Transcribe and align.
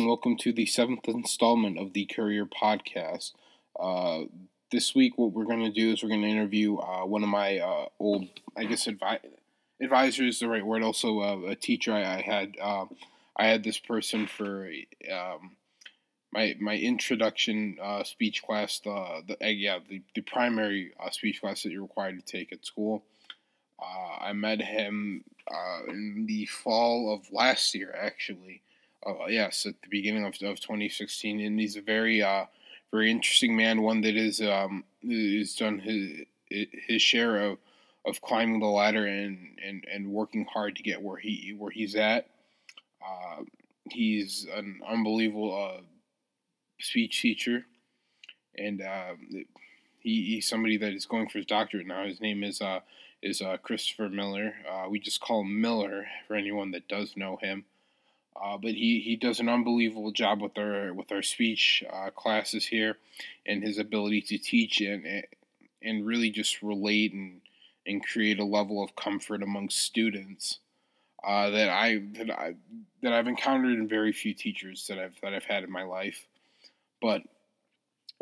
and 0.00 0.08
welcome 0.08 0.34
to 0.34 0.50
the 0.50 0.64
seventh 0.64 1.06
installment 1.08 1.78
of 1.78 1.92
the 1.92 2.06
Courier 2.06 2.46
Podcast. 2.46 3.32
Uh, 3.78 4.20
this 4.72 4.94
week, 4.94 5.18
what 5.18 5.32
we're 5.32 5.44
going 5.44 5.62
to 5.62 5.70
do 5.70 5.92
is 5.92 6.02
we're 6.02 6.08
going 6.08 6.22
to 6.22 6.26
interview 6.26 6.78
uh, 6.78 7.04
one 7.04 7.22
of 7.22 7.28
my 7.28 7.58
uh, 7.58 7.84
old, 7.98 8.26
I 8.56 8.64
guess, 8.64 8.86
advi- 8.86 9.18
advisor 9.78 10.24
is 10.24 10.40
the 10.40 10.48
right 10.48 10.64
word. 10.64 10.82
Also, 10.82 11.20
uh, 11.20 11.50
a 11.50 11.54
teacher 11.54 11.92
I, 11.92 12.16
I 12.16 12.20
had. 12.22 12.54
Uh, 12.58 12.86
I 13.36 13.48
had 13.48 13.62
this 13.62 13.76
person 13.76 14.26
for 14.26 14.70
um, 15.12 15.50
my 16.32 16.56
my 16.58 16.76
introduction 16.76 17.76
uh, 17.82 18.02
speech 18.02 18.42
class. 18.42 18.80
The, 18.82 19.22
the 19.28 19.52
yeah 19.52 19.80
the, 19.86 20.00
the 20.14 20.22
primary 20.22 20.92
speech 21.10 21.42
class 21.42 21.62
that 21.62 21.72
you're 21.72 21.82
required 21.82 22.18
to 22.18 22.24
take 22.24 22.54
at 22.54 22.64
school. 22.64 23.04
I 24.18 24.32
met 24.32 24.62
him 24.62 25.24
in 25.88 26.24
the 26.26 26.46
fall 26.46 27.12
of 27.12 27.30
last 27.32 27.74
year, 27.74 27.94
actually. 27.98 28.62
Yes, 29.28 29.66
at 29.66 29.80
the 29.82 29.88
beginning 29.88 30.24
of, 30.24 30.34
of 30.42 30.60
2016, 30.60 31.40
and 31.40 31.58
he's 31.58 31.76
a 31.76 31.82
very 31.82 32.22
very 32.90 33.10
interesting 33.10 33.56
man. 33.56 33.82
One 33.82 34.00
that 34.02 34.16
is 34.16 34.40
um, 34.40 34.84
is 35.02 35.54
done 35.54 35.78
his 35.78 36.26
his 36.48 37.02
share 37.02 37.36
of 37.36 37.58
of 38.06 38.20
climbing 38.20 38.60
the 38.60 38.66
ladder 38.66 39.06
and, 39.06 39.58
and, 39.64 39.84
and 39.92 40.10
working 40.10 40.46
hard 40.50 40.76
to 40.76 40.82
get 40.82 41.02
where 41.02 41.18
he 41.18 41.54
where 41.56 41.70
he's 41.70 41.94
at. 41.96 42.28
Uh, 43.04 43.42
he's 43.90 44.46
an 44.54 44.80
unbelievable 44.86 45.54
uh, 45.54 45.80
speech 46.80 47.20
teacher, 47.20 47.66
and 48.56 48.80
uh, 48.82 49.14
he, 49.98 50.24
he's 50.24 50.48
somebody 50.48 50.76
that 50.78 50.92
is 50.92 51.06
going 51.06 51.28
for 51.28 51.38
his 51.38 51.46
doctorate 51.46 51.86
now. 51.86 52.06
His 52.06 52.20
name 52.20 52.42
is 52.42 52.60
uh, 52.60 52.80
is 53.22 53.42
uh, 53.42 53.58
Christopher 53.62 54.08
Miller. 54.08 54.54
Uh, 54.70 54.88
we 54.88 54.98
just 54.98 55.20
call 55.20 55.42
him 55.42 55.60
Miller 55.60 56.06
for 56.26 56.36
anyone 56.36 56.70
that 56.70 56.88
does 56.88 57.16
know 57.16 57.38
him. 57.40 57.64
Uh, 58.36 58.56
but 58.56 58.72
he, 58.72 59.00
he 59.00 59.16
does 59.16 59.40
an 59.40 59.48
unbelievable 59.48 60.12
job 60.12 60.40
with 60.40 60.56
our 60.56 60.94
with 60.94 61.12
our 61.12 61.22
speech 61.22 61.84
uh, 61.92 62.10
classes 62.10 62.66
here, 62.66 62.96
and 63.46 63.62
his 63.62 63.78
ability 63.78 64.22
to 64.22 64.38
teach 64.38 64.80
and 64.80 65.24
and 65.82 66.06
really 66.06 66.30
just 66.30 66.62
relate 66.62 67.12
and 67.12 67.40
and 67.86 68.06
create 68.06 68.38
a 68.38 68.44
level 68.44 68.82
of 68.82 68.94
comfort 68.96 69.42
among 69.42 69.68
students 69.68 70.58
uh, 71.24 71.50
that 71.50 71.68
I 71.68 72.02
that 72.14 72.30
I 72.30 72.54
that 73.02 73.12
I've 73.12 73.26
encountered 73.26 73.78
in 73.78 73.88
very 73.88 74.12
few 74.12 74.34
teachers 74.34 74.86
that 74.88 74.98
I've 74.98 75.20
that 75.22 75.34
I've 75.34 75.44
had 75.44 75.64
in 75.64 75.70
my 75.70 75.82
life. 75.82 76.26
But 77.02 77.22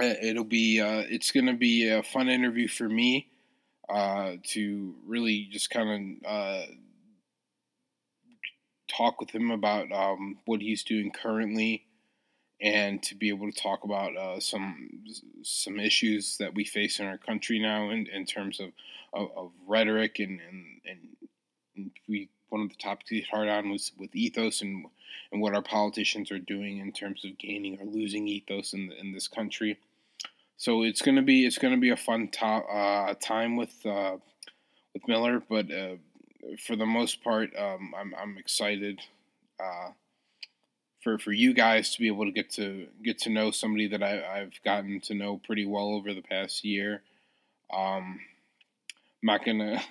uh, 0.02 0.14
it'll 0.22 0.44
be 0.44 0.80
uh, 0.80 1.04
it's 1.08 1.30
going 1.30 1.46
to 1.46 1.54
be 1.54 1.88
a 1.88 2.02
fun 2.02 2.28
interview 2.28 2.68
for 2.68 2.88
me 2.88 3.28
uh, 3.88 4.32
to 4.48 4.94
really 5.06 5.48
just 5.50 5.70
kind 5.70 6.20
of 6.24 6.76
talk 8.88 9.20
with 9.20 9.30
him 9.30 9.50
about 9.50 9.90
um, 9.92 10.38
what 10.44 10.60
he's 10.60 10.82
doing 10.82 11.10
currently, 11.10 11.84
and 12.60 13.02
to 13.04 13.14
be 13.14 13.28
able 13.28 13.50
to 13.50 13.60
talk 13.60 13.84
about 13.84 14.16
uh, 14.16 14.40
some 14.40 14.90
some 15.42 15.78
issues 15.78 16.38
that 16.38 16.54
we 16.54 16.64
face 16.64 16.98
in 16.98 17.06
our 17.06 17.18
country 17.18 17.58
now, 17.58 17.90
in, 17.90 18.06
in 18.06 18.26
terms 18.26 18.60
of, 18.60 18.70
of, 19.12 19.30
of 19.36 19.50
rhetoric 19.66 20.18
and, 20.18 20.40
and 20.48 20.64
and 21.76 21.90
we 22.08 22.28
one 22.48 22.62
of 22.62 22.70
the 22.70 22.76
topics 22.76 23.10
we 23.10 23.26
hard 23.30 23.48
on 23.48 23.70
was 23.70 23.92
with 23.98 24.14
ethos 24.14 24.62
and 24.62 24.86
and 25.30 25.40
what 25.40 25.54
our 25.54 25.62
politicians 25.62 26.30
are 26.30 26.38
doing 26.38 26.78
in 26.78 26.92
terms 26.92 27.24
of 27.24 27.38
gaining 27.38 27.78
or 27.80 27.84
losing 27.84 28.26
ethos 28.26 28.72
in 28.72 28.88
the, 28.88 28.98
in 28.98 29.12
this 29.12 29.28
country. 29.28 29.78
So 30.56 30.82
it's 30.82 31.02
gonna 31.02 31.22
be 31.22 31.46
it's 31.46 31.58
gonna 31.58 31.76
be 31.76 31.90
a 31.90 31.96
fun 31.96 32.28
to, 32.28 32.46
uh, 32.46 33.14
time 33.20 33.56
with 33.56 33.74
uh, 33.86 34.16
with 34.92 35.06
Miller, 35.06 35.42
but 35.48 35.70
uh, 35.70 35.96
for 36.56 36.76
the 36.76 36.86
most 36.86 37.22
part, 37.22 37.50
um, 37.56 37.94
I'm 37.98 38.14
I'm 38.14 38.38
excited 38.38 39.00
uh, 39.60 39.90
for 41.02 41.18
for 41.18 41.32
you 41.32 41.54
guys 41.54 41.94
to 41.94 42.00
be 42.00 42.06
able 42.06 42.24
to 42.24 42.32
get 42.32 42.50
to 42.52 42.86
get 43.02 43.18
to 43.20 43.30
know 43.30 43.50
somebody 43.50 43.88
that 43.88 44.02
I, 44.02 44.40
I've 44.40 44.60
gotten 44.64 45.00
to 45.02 45.14
know 45.14 45.40
pretty 45.44 45.66
well 45.66 45.88
over 45.88 46.14
the 46.14 46.22
past 46.22 46.64
year. 46.64 47.02
Um, 47.72 48.20
I'm 49.22 49.26
not 49.26 49.44
gonna. 49.44 49.82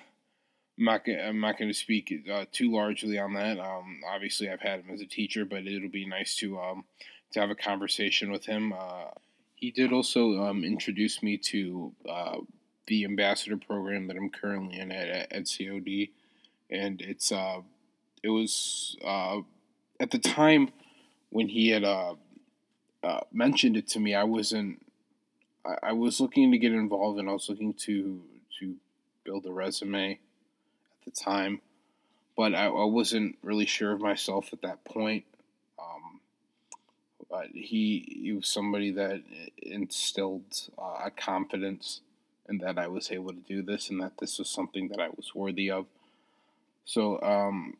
I'm 0.78 0.84
not, 0.84 1.08
I'm 1.08 1.40
not 1.40 1.58
going 1.58 1.70
to 1.70 1.76
speak 1.76 2.14
uh, 2.32 2.44
too 2.52 2.70
largely 2.70 3.18
on 3.18 3.34
that. 3.34 3.58
Um, 3.58 4.00
obviously, 4.08 4.48
I've 4.48 4.60
had 4.60 4.78
him 4.78 4.94
as 4.94 5.00
a 5.00 5.06
teacher, 5.06 5.44
but 5.44 5.66
it'll 5.66 5.88
be 5.88 6.06
nice 6.06 6.36
to 6.36 6.60
um, 6.60 6.84
to 7.32 7.40
have 7.40 7.50
a 7.50 7.56
conversation 7.56 8.30
with 8.30 8.46
him. 8.46 8.72
Uh, 8.72 9.10
he 9.56 9.72
did 9.72 9.92
also 9.92 10.40
um, 10.40 10.62
introduce 10.62 11.20
me 11.20 11.36
to 11.36 11.92
uh, 12.08 12.36
the 12.86 13.04
ambassador 13.04 13.56
program 13.56 14.06
that 14.06 14.16
I'm 14.16 14.30
currently 14.30 14.78
in 14.78 14.92
at, 14.92 15.32
at 15.32 15.48
COD 15.48 16.10
and 16.70 17.00
it's 17.00 17.32
uh, 17.32 17.60
it 18.22 18.28
was 18.28 18.96
uh, 19.04 19.40
at 20.00 20.10
the 20.10 20.18
time 20.18 20.70
when 21.30 21.48
he 21.48 21.68
had 21.68 21.84
uh, 21.84 22.14
uh, 23.02 23.20
mentioned 23.32 23.76
it 23.76 23.88
to 23.88 24.00
me. 24.00 24.14
I 24.14 24.24
wasn't. 24.24 24.84
I, 25.64 25.90
I 25.90 25.92
was 25.92 26.20
looking 26.20 26.50
to 26.52 26.58
get 26.58 26.72
involved, 26.72 27.18
and 27.18 27.28
I 27.28 27.32
was 27.32 27.48
looking 27.48 27.74
to 27.74 28.22
to 28.60 28.76
build 29.24 29.46
a 29.46 29.52
resume 29.52 30.12
at 30.12 31.04
the 31.04 31.10
time, 31.10 31.60
but 32.36 32.54
I, 32.54 32.66
I 32.66 32.84
wasn't 32.84 33.38
really 33.42 33.66
sure 33.66 33.92
of 33.92 34.00
myself 34.00 34.52
at 34.52 34.62
that 34.62 34.84
point. 34.84 35.24
Um, 35.78 36.20
but 37.30 37.48
he 37.52 38.20
he 38.22 38.32
was 38.32 38.48
somebody 38.48 38.90
that 38.92 39.22
instilled 39.58 40.68
uh, 40.78 41.04
a 41.04 41.10
confidence 41.10 42.00
in 42.48 42.58
that 42.58 42.78
I 42.78 42.88
was 42.88 43.10
able 43.10 43.30
to 43.30 43.40
do 43.40 43.62
this, 43.62 43.90
and 43.90 44.00
that 44.00 44.18
this 44.18 44.38
was 44.38 44.48
something 44.48 44.88
that 44.88 45.00
I 45.00 45.08
was 45.08 45.34
worthy 45.34 45.70
of 45.70 45.86
so 46.88 47.20
um, 47.20 47.76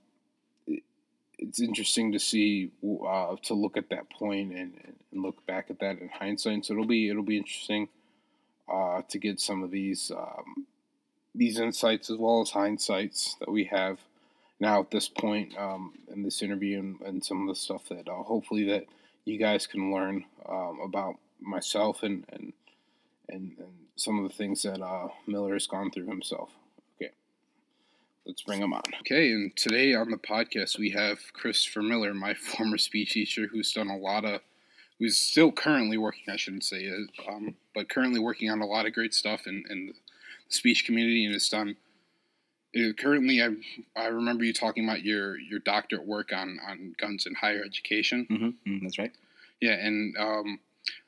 it's 1.39 1.63
interesting 1.63 2.13
to 2.13 2.19
see 2.19 2.71
uh, 2.85 3.37
to 3.45 3.55
look 3.55 3.79
at 3.79 3.89
that 3.89 4.11
point 4.11 4.53
and, 4.53 4.75
and 4.85 5.23
look 5.23 5.47
back 5.47 5.71
at 5.71 5.79
that 5.79 5.99
in 5.99 6.11
hindsight. 6.11 6.67
So 6.67 6.75
it'll 6.75 6.85
be 6.85 7.09
it'll 7.09 7.23
be 7.23 7.39
interesting 7.39 7.89
uh, 8.71 9.01
to 9.09 9.19
get 9.19 9.41
some 9.41 9.63
of 9.63 9.71
these 9.71 10.13
um, 10.15 10.67
these 11.35 11.59
insights 11.59 12.11
as 12.11 12.19
well 12.19 12.43
as 12.43 12.51
hindsights 12.51 13.39
that 13.39 13.51
we 13.51 13.65
have 13.65 13.99
now 14.61 14.81
at 14.81 14.91
this 14.91 15.09
point 15.09 15.57
um, 15.57 15.95
in 16.13 16.23
this 16.23 16.43
interview 16.43 16.79
and, 16.79 17.01
and, 17.01 17.25
some 17.25 17.41
of 17.41 17.49
the 17.49 17.59
stuff 17.59 17.89
that 17.89 18.09
uh, 18.09 18.23
hopefully 18.25 18.65
that 18.65 18.85
you 19.25 19.39
guys 19.39 19.67
can 19.67 19.91
learn 19.91 20.27
um, 20.47 20.81
about 20.85 21.15
myself 21.41 22.03
and, 22.03 22.27
and 22.29 22.53
and 23.31 23.57
and 23.57 23.73
some 23.97 24.23
of 24.23 24.31
the 24.31 24.37
things 24.37 24.65
that 24.65 24.83
uh, 24.83 25.09
Miller 25.27 25.55
has 25.55 25.67
gone 25.67 25.91
through 25.91 26.09
himself. 26.09 26.51
Let's 28.29 28.43
bring 28.43 28.61
him 28.61 28.75
on. 28.75 28.83
Okay, 29.01 29.33
and 29.33 29.57
today 29.57 29.95
on 29.95 30.11
the 30.11 30.19
podcast 30.19 30.79
we 30.79 30.91
have 30.91 31.19
Christopher 31.33 31.81
Miller, 31.81 32.13
my 32.13 32.35
former 32.57 32.77
speech 32.77 33.15
teacher, 33.15 33.47
who's 33.51 33.73
done 33.73 33.89
a 33.89 33.97
lot 33.97 34.27
of, 34.27 34.43
who's 34.99 35.17
still 35.17 35.51
currently 35.51 35.97
working, 35.97 36.25
I 36.29 36.37
shouldn't 36.37 36.65
say 36.65 36.93
um, 37.27 37.55
but 37.75 37.89
currently 37.89 38.21
working 38.21 38.51
on 38.51 38.61
a 38.61 38.67
lot 38.67 38.85
of 38.85 38.93
great 38.93 39.15
stuff 39.15 39.47
in, 39.47 39.65
in 39.71 39.87
the 39.87 39.95
speech 40.51 40.85
community 40.85 41.25
and 41.25 41.33
has 41.33 41.49
done. 41.49 41.77
Uh, 42.77 42.93
currently, 42.99 43.43
I, 43.43 43.49
I 43.97 44.09
remember 44.09 44.45
you 44.45 44.53
talking 44.53 44.85
about 44.85 45.03
your, 45.03 45.39
your 45.39 45.61
doctorate 45.61 46.07
work 46.07 46.31
on, 46.31 46.59
on 46.69 46.95
guns 46.99 47.25
in 47.25 47.35
higher 47.35 47.63
education. 47.65 48.27
Mm-hmm. 48.31 48.71
Mm, 48.71 48.83
that's 48.83 48.99
right. 48.99 49.13
Yeah, 49.59 49.73
and 49.73 50.15
um, 50.19 50.61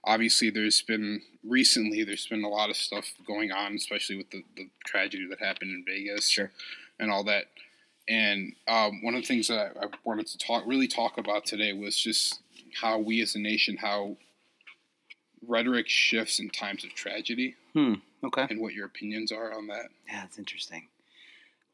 obviously 0.05 0.49
there's 0.49 0.81
been 0.81 1.21
recently 1.45 2.03
there's 2.03 2.27
been 2.27 2.45
a 2.45 2.49
lot 2.49 2.71
of 2.71 2.77
stuff 2.77 3.13
going 3.27 3.53
on, 3.53 3.75
especially 3.75 4.17
with 4.17 4.31
the, 4.31 4.43
the 4.57 4.71
tragedy 4.87 5.27
that 5.29 5.39
happened 5.39 5.73
in 5.73 5.85
Vegas. 5.87 6.31
Sure 6.31 6.51
and 7.01 7.11
all 7.11 7.25
that. 7.25 7.47
And 8.09 8.55
um, 8.69 9.03
one 9.03 9.15
of 9.15 9.23
the 9.23 9.27
things 9.27 9.49
that 9.49 9.73
I, 9.81 9.85
I 9.85 9.89
wanted 10.05 10.27
to 10.29 10.39
talk 10.39 10.65
really 10.67 10.89
talk 10.89 11.19
about 11.19 11.47
today 11.47 11.73
was 11.73 11.97
just 11.97 12.41
how 12.81 12.99
we 12.99 13.21
as 13.21 13.35
a 13.35 13.39
nation, 13.39 13.77
how 13.77 14.17
rhetoric 15.47 15.89
shifts 15.89 16.39
in 16.39 16.51
times 16.51 16.85
of 16.85 16.95
tragedy. 16.95 17.57
Hmm. 17.73 17.95
Okay. 18.23 18.47
And 18.49 18.61
what 18.61 18.75
your 18.75 18.87
opinions 18.87 19.33
are 19.33 19.53
on 19.53 19.67
that? 19.69 19.87
Yeah, 20.07 20.25
it's 20.25 20.39
interesting. 20.39 20.89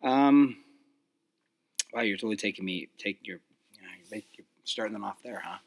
Um, 0.02 0.58
wow, 1.92 2.02
you're 2.02 2.16
totally 2.16 2.36
taking 2.36 2.64
me, 2.64 2.88
taking 2.98 3.24
your, 3.24 3.40
you 3.72 3.82
know, 3.82 3.88
you're, 4.10 4.22
you're 4.34 4.46
starting 4.64 4.92
them 4.92 5.04
off 5.04 5.16
there, 5.24 5.42
huh? 5.44 5.58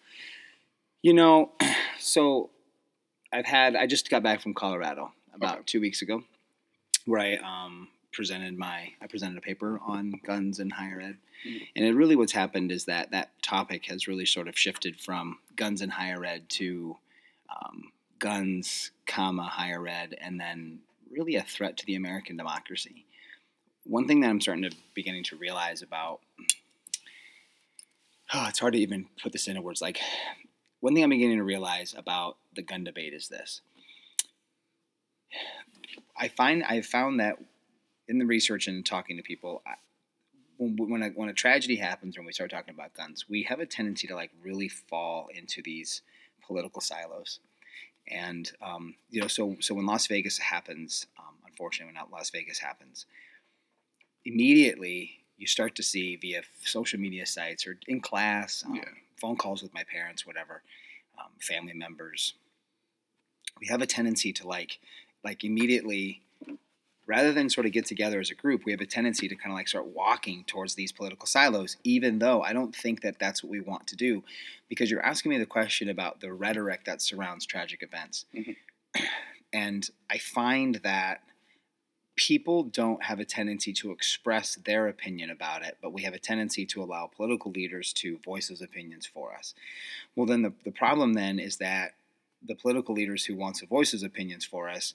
You 1.02 1.14
know, 1.14 1.52
so 2.00 2.52
I've 3.34 3.46
had, 3.46 3.76
I 3.76 3.88
just 3.88 4.10
got 4.10 4.24
back 4.24 4.42
from 4.42 4.54
Colorado 4.54 5.12
about 5.34 5.56
okay. 5.56 5.64
two 5.66 5.82
weeks 5.82 6.02
ago, 6.02 6.24
where 7.06 7.20
I 7.20 7.36
um, 7.38 7.90
presented 8.12 8.58
my 8.58 8.94
I 9.02 9.08
presented 9.08 9.38
a 9.38 9.42
paper 9.42 9.80
on 9.86 10.14
guns 10.26 10.60
in 10.60 10.72
higher 10.72 11.00
ed, 11.02 11.18
mm-hmm. 11.48 11.64
and 11.76 11.86
it 11.86 11.94
really 11.94 12.16
what's 12.16 12.32
happened 12.32 12.72
is 12.72 12.86
that 12.86 13.12
that 13.12 13.32
topic 13.42 13.86
has 13.86 14.08
really 14.08 14.26
sort 14.26 14.48
of 14.48 14.58
shifted 14.58 15.00
from 15.00 15.40
guns 15.56 15.82
in 15.82 15.90
higher 15.90 16.24
ed 16.24 16.50
to 16.50 16.98
um, 17.50 17.92
guns, 18.20 18.92
comma 19.06 19.44
higher 19.44 19.88
ed, 19.88 20.16
and 20.20 20.40
then 20.40 20.80
really 21.12 21.36
a 21.36 21.44
threat 21.44 21.78
to 21.78 21.86
the 21.86 21.96
American 21.96 22.38
democracy. 22.38 23.06
One 23.84 24.08
thing 24.08 24.20
that 24.22 24.30
I'm 24.30 24.42
starting 24.42 24.70
to 24.70 24.76
beginning 24.94 25.24
to 25.26 25.36
realize 25.36 25.82
about 25.82 26.20
oh, 28.34 28.46
it's 28.48 28.60
hard 28.60 28.74
to 28.74 28.80
even 28.80 29.08
put 29.22 29.32
this 29.32 29.48
into 29.48 29.62
words. 29.62 29.82
Like 29.82 30.00
one 30.80 30.94
thing 30.94 31.04
I'm 31.04 31.10
beginning 31.10 31.38
to 31.38 31.44
realize 31.44 31.94
about 31.98 32.38
the 32.56 32.62
gun 32.62 32.84
debate 32.84 33.14
is 33.14 33.28
this. 33.28 33.62
I 36.18 36.28
find 36.28 36.64
I've 36.64 36.86
found 36.86 37.20
that 37.20 37.38
in 38.10 38.18
the 38.18 38.26
research 38.26 38.68
and 38.68 38.86
talking 38.86 39.16
to 39.18 39.24
people, 39.24 39.62
when 40.58 40.76
when 40.90 41.04
a, 41.04 41.10
when 41.10 41.30
a 41.30 41.34
tragedy 41.34 41.78
happens 41.78 42.18
when 42.18 42.26
we 42.26 42.34
start 42.34 42.52
talking 42.52 42.74
about 42.74 42.94
guns, 42.94 43.26
we 43.30 43.44
have 43.44 43.60
a 43.60 43.66
tendency 43.66 44.08
to 44.08 44.16
like 44.16 44.32
really 44.44 44.68
fall 44.68 45.30
into 45.34 45.62
these 45.62 46.02
political 46.46 46.82
silos, 46.82 47.40
and 48.08 48.52
um, 48.62 48.96
you 49.10 49.22
know, 49.22 49.28
so 49.28 49.56
so 49.62 49.74
when 49.74 49.86
Las 49.86 50.08
Vegas 50.08 50.38
happens, 50.38 51.08
um, 51.18 51.36
unfortunately, 51.48 51.94
when 51.96 52.12
Las 52.12 52.30
Vegas 52.32 52.60
happens, 52.60 53.06
immediately 54.26 55.24
you 55.38 55.48
start 55.48 55.76
to 55.76 55.84
see 55.84 56.18
via 56.18 56.42
social 56.66 57.00
media 57.00 57.26
sites 57.26 57.66
or 57.66 57.78
in 57.88 58.02
class, 58.02 58.64
um, 58.66 58.76
Yeah. 58.76 58.84
phone 59.22 59.38
calls 59.38 59.64
with 59.64 59.74
my 59.74 59.84
parents, 59.86 60.26
whatever, 60.26 60.64
um, 61.18 61.32
family 61.40 61.74
members. 61.74 62.34
We 63.60 63.68
have 63.68 63.82
a 63.82 63.88
tendency 63.88 64.34
to 64.34 64.48
like, 64.48 64.80
like 65.24 65.44
immediately, 65.46 66.22
rather 67.10 67.34
than 67.34 67.50
sort 67.50 67.66
of 67.66 67.72
get 67.72 67.88
together 67.88 68.20
as 68.20 68.30
a 68.30 68.36
group, 68.36 68.64
we 68.64 68.72
have 68.72 68.82
a 68.82 68.86
tendency 68.86 69.28
to 69.28 69.36
kind 69.36 69.52
of 69.52 69.58
like 69.58 69.68
start 69.68 69.88
walking 69.88 70.44
towards 70.46 70.76
these 70.76 70.92
political 70.92 71.26
silos. 71.26 71.76
Even 71.84 72.20
though 72.20 72.44
I 72.44 72.54
don't 72.54 72.76
think 72.76 73.02
that 73.02 73.18
that's 73.18 73.44
what 73.44 73.50
we 73.50 73.60
want 73.60 73.88
to 73.88 73.96
do, 73.96 74.24
because 74.70 74.92
you're 74.92 75.04
asking 75.04 75.32
me 75.32 75.40
the 75.40 75.48
question 75.48 75.90
about 75.90 76.22
the 76.22 76.32
rhetoric 76.32 76.86
that 76.86 77.02
surrounds 77.02 77.48
tragic 77.48 77.82
events, 77.82 78.26
Mhm. 78.36 78.56
and 79.54 79.90
I 80.08 80.20
find 80.20 80.76
that 80.84 81.24
people 82.16 82.64
don't 82.64 83.04
have 83.04 83.20
a 83.20 83.26
tendency 83.26 83.74
to 83.74 83.92
express 83.92 84.56
their 84.56 84.88
opinion 84.88 85.32
about 85.32 85.64
it, 85.64 85.78
but 85.82 85.92
we 85.94 86.04
have 86.04 86.14
a 86.14 86.20
tendency 86.20 86.66
to 86.68 86.84
allow 86.84 87.08
political 87.08 87.50
leaders 87.50 87.92
to 87.94 88.20
voice 88.20 88.50
those 88.50 88.62
opinions 88.62 89.08
for 89.08 89.34
us. 89.34 89.56
Well, 90.16 90.28
then 90.28 90.44
the, 90.44 90.54
the 90.64 90.72
problem 90.72 91.14
then 91.14 91.40
is 91.40 91.58
that 91.58 91.96
the 92.46 92.56
political 92.56 92.94
leaders 92.94 93.26
who 93.26 93.36
want 93.36 93.56
to 93.56 93.66
voice 93.66 93.94
those 93.94 94.04
opinions 94.04 94.46
for 94.46 94.70
us, 94.70 94.94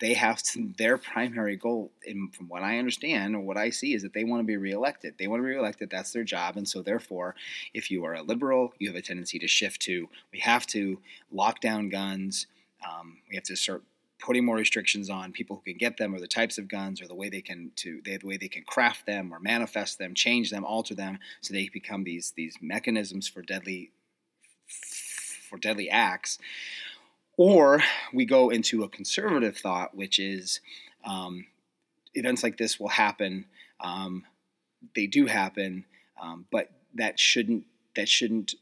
they 0.00 0.14
have 0.14 0.42
to, 0.42 0.72
their 0.78 0.96
primary 0.98 1.56
goal, 1.56 1.92
in, 2.04 2.28
from 2.28 2.48
what 2.48 2.62
I 2.62 2.78
understand 2.78 3.36
or 3.36 3.40
what 3.40 3.56
I 3.56 3.70
see, 3.70 3.94
is 3.94 4.02
that 4.02 4.14
they 4.14 4.24
want 4.24 4.40
to 4.40 4.46
be 4.46 4.56
reelected. 4.56 5.14
They 5.18 5.26
want 5.26 5.40
to 5.40 5.44
be 5.44 5.50
reelected. 5.54 5.90
That's 5.90 6.12
their 6.12 6.24
job, 6.24 6.56
and 6.56 6.68
so 6.68 6.82
therefore, 6.82 7.34
if 7.74 7.90
you 7.90 8.04
are 8.06 8.14
a 8.14 8.22
liberal, 8.22 8.72
you 8.78 8.88
have 8.88 8.96
a 8.96 9.02
tendency 9.02 9.38
to 9.38 9.48
shift 9.48 9.82
to 9.82 10.08
we 10.32 10.40
have 10.40 10.66
to 10.68 10.98
lock 11.30 11.60
down 11.60 11.90
guns. 11.90 12.46
Um, 12.88 13.18
we 13.28 13.36
have 13.36 13.44
to 13.44 13.56
start 13.56 13.82
putting 14.20 14.44
more 14.44 14.56
restrictions 14.56 15.10
on 15.10 15.32
people 15.32 15.56
who 15.56 15.62
can 15.62 15.78
get 15.78 15.96
them 15.96 16.14
or 16.14 16.20
the 16.20 16.26
types 16.26 16.58
of 16.58 16.68
guns 16.68 17.00
or 17.00 17.08
the 17.08 17.14
way 17.14 17.28
they 17.28 17.40
can 17.40 17.72
to 17.76 18.00
the 18.04 18.18
way 18.22 18.36
they 18.36 18.48
can 18.48 18.62
craft 18.64 19.06
them 19.06 19.32
or 19.32 19.40
manifest 19.40 19.98
them 19.98 20.14
change 20.14 20.50
them 20.50 20.64
alter 20.64 20.94
them 20.94 21.18
so 21.40 21.54
they 21.54 21.68
become 21.72 22.04
these 22.04 22.32
these 22.36 22.56
mechanisms 22.60 23.26
for 23.26 23.42
deadly 23.42 23.90
for 25.48 25.58
deadly 25.58 25.88
acts 25.88 26.38
or 27.40 27.82
we 28.12 28.26
go 28.26 28.50
into 28.50 28.82
a 28.84 28.88
conservative 28.88 29.56
thought 29.56 29.96
which 29.96 30.18
is 30.18 30.60
um, 31.06 31.46
events 32.14 32.42
like 32.42 32.58
this 32.58 32.78
will 32.78 32.88
happen 32.88 33.46
um, 33.80 34.24
they 34.94 35.06
do 35.06 35.26
happen 35.26 35.84
um, 36.22 36.44
but 36.52 36.70
that 36.94 37.18
shouldn't 37.18 37.64
that 37.96 38.08
shouldn't 38.08 38.54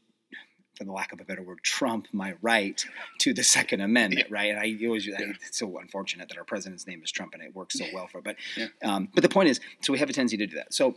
for 0.79 0.85
the 0.85 0.93
lack 0.93 1.11
of 1.11 1.19
a 1.19 1.25
better 1.25 1.43
word, 1.43 1.59
trump 1.61 2.07
my 2.13 2.35
right 2.41 2.85
to 3.19 3.33
the 3.33 3.43
Second 3.43 3.81
Amendment, 3.81 4.27
right? 4.31 4.49
And 4.49 4.57
I 4.57 4.77
always, 4.85 5.09
I, 5.09 5.23
it's 5.45 5.59
so 5.59 5.77
unfortunate 5.77 6.29
that 6.29 6.37
our 6.37 6.45
president's 6.45 6.87
name 6.87 7.01
is 7.03 7.11
Trump, 7.11 7.33
and 7.33 7.43
it 7.43 7.53
works 7.53 7.77
so 7.77 7.83
well 7.93 8.07
for. 8.07 8.21
But, 8.21 8.37
Yeah. 8.55 8.67
um, 8.81 9.09
but 9.13 9.21
the 9.21 9.27
point 9.27 9.49
is, 9.49 9.59
so 9.81 9.91
we 9.91 9.99
have 9.99 10.09
a 10.09 10.13
tendency 10.13 10.37
to 10.37 10.47
do 10.47 10.55
that. 10.55 10.73
So, 10.73 10.95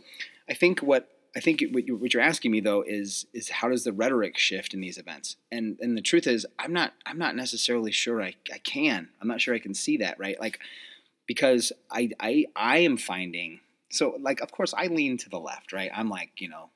I 0.49 0.53
think 0.53 0.79
what 0.79 1.09
I 1.35 1.39
think 1.39 1.63
what 1.71 1.85
you're, 1.85 2.21
asking 2.21 2.51
me 2.51 2.59
though 2.59 2.83
is 2.83 3.25
is 3.33 3.49
how 3.49 3.69
does 3.69 3.83
the 3.83 3.93
rhetoric 3.93 4.37
shift 4.37 4.73
in 4.73 4.81
these 4.81 4.97
events? 4.97 5.37
And 5.51 5.77
and 5.79 5.97
the 5.97 6.01
truth 6.01 6.27
is, 6.27 6.45
I'm 6.59 6.73
not 6.73 6.93
I'm 7.05 7.17
not 7.17 7.35
necessarily 7.35 7.91
sure 7.91 8.21
I, 8.21 8.35
I 8.51 8.59
can. 8.59 9.09
I'm 9.19 9.27
not 9.27 9.41
sure 9.41 9.55
I 9.55 9.59
can 9.59 9.73
see 9.73 9.97
that, 9.97 10.19
right? 10.19 10.39
Like 10.39 10.59
because 11.27 11.71
I 11.91 12.11
I 12.19 12.45
I 12.55 12.77
am 12.79 12.97
finding 12.97 13.61
so 13.89 14.17
like 14.19 14.41
of 14.41 14.51
course 14.51 14.73
I 14.75 14.87
lean 14.87 15.17
to 15.17 15.29
the 15.29 15.39
left, 15.39 15.73
right? 15.73 15.91
I'm 15.93 16.09
like 16.09 16.31
you 16.37 16.49
know 16.49 16.69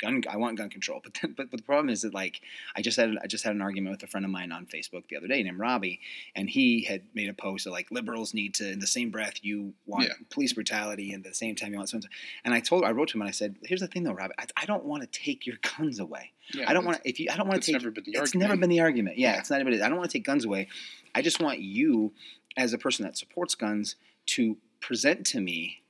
gun 0.00 0.22
I 0.30 0.36
want 0.36 0.56
gun 0.58 0.70
control. 0.70 1.00
But 1.04 1.18
then, 1.20 1.34
but, 1.36 1.50
but 1.50 1.56
the 1.58 1.62
problem 1.64 1.88
is 1.88 2.02
that 2.02 2.14
like 2.14 2.40
I 2.76 2.82
just 2.82 2.96
had 2.96 3.16
I 3.22 3.26
just 3.26 3.44
had 3.44 3.54
an 3.54 3.62
argument 3.62 3.92
with 3.94 4.02
a 4.02 4.06
friend 4.06 4.24
of 4.24 4.30
mine 4.30 4.52
on 4.52 4.66
Facebook 4.66 5.04
the 5.08 5.16
other 5.16 5.26
day 5.28 5.42
named 5.42 5.58
Robbie, 5.58 6.00
and 6.34 6.48
he 6.48 6.82
had 6.84 7.02
made 7.14 7.28
a 7.28 7.34
post 7.34 7.64
that 7.64 7.70
like 7.70 7.90
liberals 7.90 8.34
need 8.34 8.54
to 8.54 8.70
in 8.70 8.78
the 8.78 8.86
same 8.86 9.10
breath 9.10 9.34
you 9.42 9.74
want 9.86 10.04
Yeah. 10.04 10.14
police 10.30 10.52
brutality 10.52 11.12
and 11.12 11.24
at 11.24 11.30
the 11.32 11.36
same 11.36 11.54
time 11.54 11.72
you 11.72 11.78
want 11.78 11.88
something. 11.90 12.10
And 12.44 12.52
I 12.54 12.60
told 12.60 12.84
I 12.84 12.90
wrote 12.90 13.08
to 13.10 13.16
him 13.18 13.22
and 13.22 13.28
I 13.28 13.32
said, 13.32 13.56
here's 13.64 13.80
the 13.80 13.86
thing 13.88 14.02
though, 14.04 14.12
Robbie, 14.12 14.34
I, 14.38 14.46
I 14.56 14.66
don't 14.66 14.84
want 14.84 15.02
to 15.02 15.08
take 15.08 15.46
your 15.46 15.56
guns 15.76 15.98
away. 16.00 16.32
Yeah, 16.54 16.68
I 16.68 16.72
don't 16.72 16.84
want 16.84 17.02
to 17.02 17.08
if 17.08 17.20
you 17.20 17.28
I 17.32 17.36
don't 17.36 17.48
want 17.48 17.62
to 17.62 17.66
take 17.72 17.80
never 17.80 17.90
been 17.90 18.04
the 18.04 18.12
it's 18.12 18.20
argument. 18.20 18.48
never 18.48 18.60
been 18.60 18.70
the 18.70 18.80
argument. 18.80 19.18
Yeah, 19.18 19.32
Yeah. 19.34 19.38
it's 19.40 19.50
not 19.50 19.60
even. 19.60 19.74
I 19.82 19.88
don't 19.88 19.98
want 19.98 20.10
to 20.10 20.18
take 20.18 20.24
guns 20.26 20.44
away. 20.44 20.68
I 21.14 21.22
just 21.22 21.40
want 21.40 21.58
you, 21.60 22.12
as 22.56 22.72
a 22.72 22.78
person 22.78 23.04
that 23.04 23.16
supports 23.18 23.54
guns, 23.54 23.96
to 24.26 24.56
present 24.80 25.26
to 25.26 25.40
me 25.40 25.82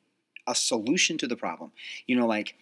a 0.46 0.54
solution 0.54 1.16
to 1.18 1.26
the 1.26 1.36
problem. 1.36 1.72
You 2.06 2.16
know, 2.16 2.26
like 2.26 2.56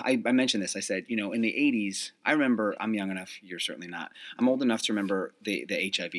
I, 0.00 0.20
I 0.26 0.32
mentioned 0.32 0.62
this. 0.62 0.74
I 0.76 0.80
said, 0.80 1.04
you 1.08 1.16
know, 1.16 1.32
in 1.32 1.40
the 1.40 1.52
'80s, 1.52 2.10
I 2.24 2.32
remember. 2.32 2.74
I'm 2.80 2.94
young 2.94 3.10
enough. 3.10 3.30
You're 3.42 3.60
certainly 3.60 3.86
not. 3.88 4.10
I'm 4.38 4.48
old 4.48 4.62
enough 4.62 4.82
to 4.82 4.92
remember 4.92 5.32
the 5.42 5.64
the 5.68 5.92
HIV. 5.96 6.12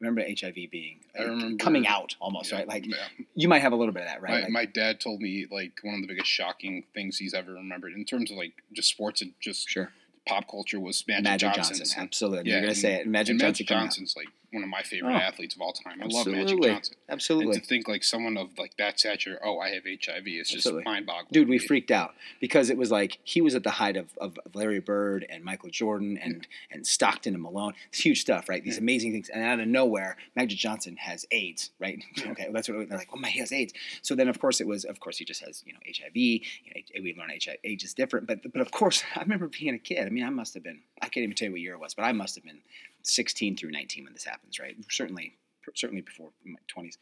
Remember 0.00 0.22
HIV 0.22 0.54
being 0.70 1.00
remember- 1.18 1.56
coming 1.62 1.84
out 1.86 2.14
almost, 2.20 2.52
Yeah, 2.52 2.58
right? 2.58 2.68
Like 2.68 2.86
yeah. 2.86 2.94
you 3.34 3.48
might 3.48 3.62
have 3.62 3.72
a 3.72 3.76
little 3.76 3.92
bit 3.92 4.02
of 4.04 4.08
that, 4.08 4.22
right? 4.22 4.30
My, 4.30 4.40
Like- 4.42 4.50
my 4.50 4.64
dad 4.64 5.00
told 5.00 5.20
me 5.20 5.46
like 5.50 5.72
one 5.82 5.96
of 5.96 6.00
the 6.02 6.06
biggest 6.06 6.30
shocking 6.30 6.84
things 6.94 7.18
he's 7.18 7.34
ever 7.34 7.52
remembered 7.54 7.94
in 7.94 8.04
terms 8.04 8.30
of 8.30 8.36
like 8.36 8.52
just 8.72 8.90
sports 8.90 9.22
and 9.22 9.32
just 9.40 9.68
sure. 9.68 9.90
pop 10.24 10.48
culture 10.48 10.78
was 10.78 11.02
Magic, 11.08 11.24
Magic 11.24 11.52
Johnson. 11.52 11.76
Johnson, 11.78 12.00
absolutely. 12.02 12.48
yeah, 12.48 12.54
You're 12.58 12.62
gonna 12.62 12.74
say 12.76 12.94
it. 12.94 13.08
Magic 13.08 13.32
and 13.32 13.40
Johnson 13.40 13.64
Magic. 13.64 13.66
Johnson's 13.66 14.14
like 14.16 14.28
one 14.52 14.62
of 14.62 14.68
my 14.68 14.82
favorite 14.82 15.12
Oh. 15.12 15.16
athletes 15.16 15.54
of 15.54 15.60
all 15.60 15.72
time. 15.72 16.00
I 16.02 16.06
love 16.06 16.26
Magic 16.26 16.60
Johnson. 16.62 16.94
Absolutely. 17.08 17.54
And 17.54 17.62
to 17.62 17.68
think 17.68 17.86
like 17.86 18.02
someone 18.02 18.36
of 18.38 18.56
like 18.58 18.76
that 18.78 18.98
stature, 18.98 19.38
oh, 19.44 19.58
I 19.58 19.70
have 19.70 19.84
HIV, 19.84 20.22
it's 20.26 20.48
just 20.50 20.66
mind 20.84 21.04
boggling. 21.06 21.26
Dude, 21.32 21.48
we 21.48 21.58
freaked 21.58 21.90
out 21.90 22.14
because 22.40 22.70
it 22.70 22.78
was 22.78 22.90
like 22.90 23.18
he 23.24 23.40
was 23.40 23.54
at 23.54 23.62
the 23.62 23.70
height 23.72 23.96
of, 23.96 24.16
of, 24.18 24.38
of 24.46 24.54
Larry 24.54 24.80
Bird 24.80 25.26
and 25.28 25.44
Michael 25.44 25.68
Jordan 25.70 26.18
and, 26.22 26.46
and 26.70 26.86
Stockton 26.86 27.34
and 27.34 27.42
Malone. 27.42 27.74
It's 27.90 28.00
huge 28.00 28.20
stuff, 28.20 28.48
right? 28.48 28.64
These 28.64 28.76
Yeah. 28.76 28.82
amazing 28.82 29.12
things. 29.12 29.28
And 29.28 29.44
out 29.44 29.60
of 29.60 29.68
nowhere, 29.68 30.16
Magic 30.34 30.58
Johnson 30.58 30.96
has 30.96 31.26
AIDS, 31.30 31.70
right? 31.78 32.02
Yeah. 32.16 32.32
Okay, 32.32 32.44
well, 32.44 32.54
that's 32.54 32.68
what 32.68 32.88
they're 32.88 32.98
like. 32.98 33.08
Oh 33.12 33.16
my, 33.18 33.28
he 33.28 33.38
has 33.40 33.52
AIDS. 33.52 33.72
So 34.02 34.14
then, 34.14 34.28
of 34.28 34.38
course, 34.40 34.60
it 34.60 34.66
was. 34.66 34.84
Of 34.84 34.98
course, 35.00 35.18
he 35.18 35.24
just 35.24 35.44
has 35.44 35.62
you 35.66 35.72
know 35.72 35.78
HIV. 35.86 36.16
You 36.16 36.40
know, 36.74 37.02
we 37.02 37.14
learn 37.18 37.30
HIV. 37.30 37.58
AIDS 37.64 37.84
is 37.84 37.94
different, 37.94 38.26
but 38.26 38.40
but 38.52 38.60
of 38.60 38.70
course, 38.70 39.04
I 39.16 39.20
remember 39.20 39.48
being 39.48 39.74
a 39.74 39.78
kid. 39.78 40.06
I 40.06 40.10
mean, 40.10 40.24
I 40.24 40.30
must 40.30 40.54
have 40.54 40.62
been. 40.62 40.80
I 41.00 41.08
can't 41.08 41.24
even 41.24 41.34
tell 41.36 41.46
you 41.46 41.52
what 41.52 41.60
year 41.60 41.74
it 41.74 41.80
was, 41.80 41.94
but 41.94 42.02
I 42.04 42.12
must 42.12 42.34
have 42.34 42.44
been 42.44 42.60
16 43.08 43.56
through 43.56 43.70
19 43.70 44.04
when 44.04 44.12
this 44.12 44.24
happens, 44.24 44.58
right? 44.58 44.76
Certainly, 44.90 45.36
certainly 45.74 46.02
before 46.02 46.30
my 46.44 46.58
20s. 46.74 46.96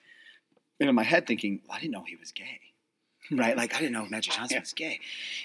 And 0.80 0.88
in 0.88 0.94
my 0.94 1.02
head, 1.02 1.26
thinking, 1.26 1.62
well, 1.66 1.76
I 1.76 1.80
didn't 1.80 1.92
know 1.92 2.04
he 2.06 2.16
was 2.16 2.32
gay 2.32 2.60
right? 3.30 3.56
Like 3.56 3.74
I 3.74 3.78
didn't 3.78 3.92
know 3.92 4.06
Magic 4.06 4.32
Johnson 4.34 4.56
Yeah. 4.56 4.60
was 4.60 4.72
gay, 4.72 5.00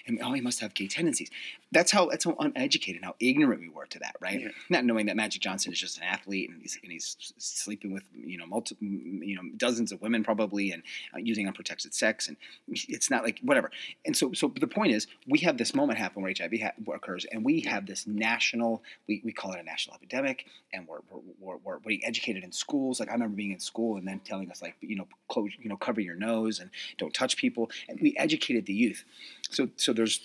and 0.08 0.20
oh, 0.22 0.34
he 0.34 0.42
must 0.42 0.60
have 0.60 0.74
gay 0.74 0.88
tendencies. 0.88 1.30
That's 1.72 1.92
how 1.92 2.08
that's 2.10 2.26
how 2.26 2.36
uneducated, 2.40 3.04
how 3.04 3.16
ignorant 3.20 3.62
we 3.62 3.70
were 3.70 3.86
to 3.86 4.00
that, 4.00 4.16
right? 4.20 4.42
Yeah. 4.42 4.48
Not 4.70 4.86
knowing 4.86 5.06
that 5.06 5.16
Magic 5.16 5.42
Johnson 5.42 5.72
is 5.72 5.80
just 5.80 5.98
an 5.98 6.04
athlete 6.04 6.50
and 6.50 6.62
he's 6.62 6.78
and 6.84 6.92
he's 6.92 7.16
sleeping 7.38 7.92
with 7.94 8.04
you 8.14 8.38
know 8.38 8.46
multi, 8.46 8.76
you 8.82 9.36
know 9.36 9.44
dozens 9.58 9.92
of 9.92 10.02
women 10.02 10.24
probably 10.24 10.72
and 10.72 10.84
uh, 11.14 11.18
using 11.18 11.48
unprotected 11.48 11.94
sex, 11.94 12.28
and 12.28 12.38
it's 12.68 13.10
not 13.10 13.24
like 13.24 13.40
whatever. 13.42 13.72
And 14.06 14.16
so 14.16 14.34
so 14.34 14.52
the 14.60 14.68
point 14.68 14.92
is, 14.92 15.08
we 15.28 15.40
have 15.40 15.58
this 15.58 15.74
moment 15.74 15.98
happen 15.98 16.22
where 16.22 16.34
HIV 16.38 16.60
ha- 16.62 16.94
occurs, 16.94 17.26
and 17.32 17.44
we 17.46 17.62
have 17.62 17.86
this 17.86 18.06
national 18.06 18.84
we, 19.08 19.22
we 19.24 19.32
call 19.32 19.54
it 19.54 19.60
a 19.60 19.64
national 19.64 19.96
epidemic, 19.96 20.46
and 20.74 20.88
we're 20.88 21.00
we're, 21.10 21.22
we're, 21.40 21.58
we're 21.64 21.80
being 21.80 22.04
educated 22.06 22.44
in 22.44 22.52
schools. 22.52 23.00
Like 23.00 23.10
I 23.10 23.14
remember 23.14 23.36
being 23.36 23.52
in 23.52 23.60
school 23.60 23.98
and 23.98 24.08
then 24.08 24.20
telling 24.20 24.52
us 24.52 24.62
like 24.62 24.76
you 24.82 24.98
know 24.98 25.08
close 25.30 25.52
you 25.60 25.70
know 25.70 25.78
cover 25.78 26.02
your 26.02 26.16
nose 26.16 26.60
and 26.60 26.70
don't 26.98 27.14
touch 27.14 27.38
people 27.38 27.71
and 27.88 28.00
we 28.02 28.16
educated 28.18 28.66
the 28.66 28.74
youth. 28.74 29.04
So 29.50 29.70
so 29.76 29.94
there's 29.94 30.22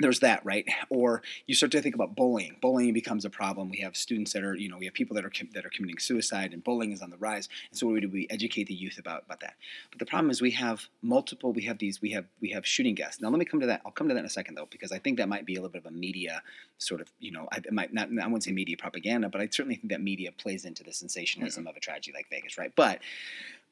there's 0.00 0.20
that 0.20 0.44
right? 0.44 0.64
Or 0.90 1.22
you 1.46 1.54
start 1.56 1.72
to 1.72 1.82
think 1.82 1.96
about 1.96 2.14
bullying. 2.14 2.56
Bullying 2.60 2.92
becomes 2.92 3.24
a 3.24 3.30
problem. 3.30 3.68
We 3.68 3.78
have 3.78 3.96
students 3.96 4.32
that 4.32 4.44
are 4.44 4.54
you 4.54 4.68
know 4.68 4.78
we 4.78 4.84
have 4.84 4.94
people 4.94 5.14
that 5.16 5.24
are 5.24 5.32
that 5.54 5.66
are 5.66 5.70
committing 5.70 5.98
suicide 5.98 6.52
and 6.52 6.62
bullying 6.62 6.92
is 6.92 7.02
on 7.02 7.10
the 7.10 7.16
rise. 7.16 7.48
And 7.70 7.78
so 7.78 7.88
what 7.88 8.00
do 8.00 8.08
we 8.08 8.26
educate 8.30 8.68
the 8.68 8.74
youth 8.74 8.98
about 8.98 9.24
about 9.24 9.40
that. 9.40 9.54
But 9.90 9.98
the 9.98 10.06
problem 10.06 10.30
is 10.30 10.40
we 10.40 10.52
have 10.52 10.86
multiple 11.02 11.52
we 11.52 11.62
have 11.62 11.78
these 11.78 12.00
we 12.00 12.10
have 12.12 12.26
we 12.40 12.50
have 12.50 12.66
shooting 12.66 12.94
guests. 12.94 13.20
Now 13.20 13.28
let 13.30 13.38
me 13.38 13.44
come 13.44 13.60
to 13.60 13.66
that 13.66 13.82
i'll 13.84 13.92
come 13.92 14.08
to 14.08 14.14
that 14.14 14.20
in 14.20 14.26
a 14.26 14.30
second 14.30 14.54
though 14.54 14.68
because 14.70 14.92
i 14.92 14.98
think 14.98 15.18
that 15.18 15.28
might 15.28 15.46
be 15.46 15.54
a 15.54 15.58
little 15.58 15.70
bit 15.70 15.84
of 15.84 15.86
a 15.86 15.90
media 15.90 16.42
sort 16.78 17.00
of 17.00 17.10
you 17.18 17.30
know 17.30 17.48
i 17.52 17.56
it 17.56 17.72
might 17.72 17.92
not 17.92 18.08
i 18.08 18.26
wouldn't 18.26 18.44
say 18.44 18.52
media 18.52 18.76
propaganda 18.76 19.28
but 19.28 19.40
i 19.40 19.46
certainly 19.46 19.76
think 19.76 19.90
that 19.90 20.00
media 20.00 20.32
plays 20.32 20.64
into 20.64 20.82
the 20.82 20.92
sensationalism 20.92 21.62
mm-hmm. 21.62 21.70
of 21.70 21.76
a 21.76 21.80
tragedy 21.80 22.12
like 22.14 22.28
vegas 22.30 22.58
right? 22.58 22.72
But 22.74 23.00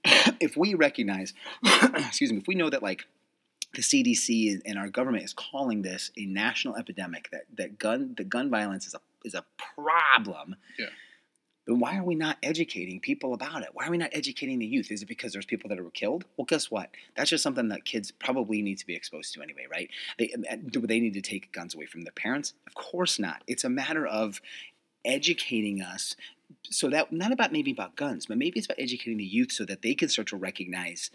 if 0.40 0.56
we 0.56 0.74
recognize 0.74 1.34
excuse 1.94 2.32
me 2.32 2.38
if 2.38 2.46
we 2.46 2.54
know 2.54 2.70
that 2.70 2.82
like 2.82 3.06
the 3.74 3.82
CDC 3.82 4.62
and 4.64 4.78
our 4.78 4.88
government 4.88 5.24
is 5.24 5.34
calling 5.34 5.82
this 5.82 6.10
a 6.16 6.24
national 6.24 6.76
epidemic 6.76 7.28
that 7.30 7.44
that 7.56 7.78
gun 7.78 8.14
the 8.16 8.24
gun 8.24 8.50
violence 8.50 8.86
is 8.86 8.94
a 8.94 9.00
is 9.24 9.34
a 9.34 9.44
problem. 9.74 10.56
Yeah. 10.78 10.86
Then 11.66 11.80
why 11.80 11.98
are 11.98 12.04
we 12.04 12.14
not 12.14 12.38
educating 12.42 13.00
people 13.00 13.34
about 13.34 13.62
it? 13.62 13.70
Why 13.72 13.88
are 13.88 13.90
we 13.90 13.98
not 13.98 14.10
educating 14.12 14.60
the 14.60 14.66
youth? 14.66 14.92
Is 14.92 15.02
it 15.02 15.06
because 15.06 15.32
there's 15.32 15.44
people 15.44 15.68
that 15.68 15.82
were 15.82 15.90
killed? 15.90 16.24
Well, 16.36 16.44
guess 16.44 16.70
what? 16.70 16.90
That's 17.16 17.28
just 17.28 17.42
something 17.42 17.68
that 17.68 17.84
kids 17.84 18.12
probably 18.12 18.62
need 18.62 18.78
to 18.78 18.86
be 18.86 18.94
exposed 18.94 19.34
to 19.34 19.42
anyway, 19.42 19.66
right? 19.70 19.90
They 20.18 20.32
um, 20.50 20.68
do 20.68 20.80
they 20.80 21.00
need 21.00 21.14
to 21.14 21.20
take 21.20 21.52
guns 21.52 21.74
away 21.74 21.86
from 21.86 22.02
their 22.02 22.12
parents? 22.12 22.54
Of 22.66 22.74
course 22.74 23.18
not. 23.18 23.42
It's 23.46 23.64
a 23.64 23.68
matter 23.68 24.06
of 24.06 24.40
educating 25.04 25.82
us 25.82 26.16
so 26.62 26.90
that 26.90 27.12
not 27.12 27.32
about 27.32 27.52
maybe 27.52 27.70
about 27.70 27.96
guns, 27.96 28.26
but 28.26 28.38
maybe 28.38 28.58
it's 28.58 28.66
about 28.66 28.80
educating 28.80 29.18
the 29.18 29.24
youth 29.24 29.52
so 29.52 29.64
that 29.64 29.82
they 29.82 29.94
can 29.94 30.08
start 30.08 30.28
to 30.28 30.36
recognize 30.36 31.10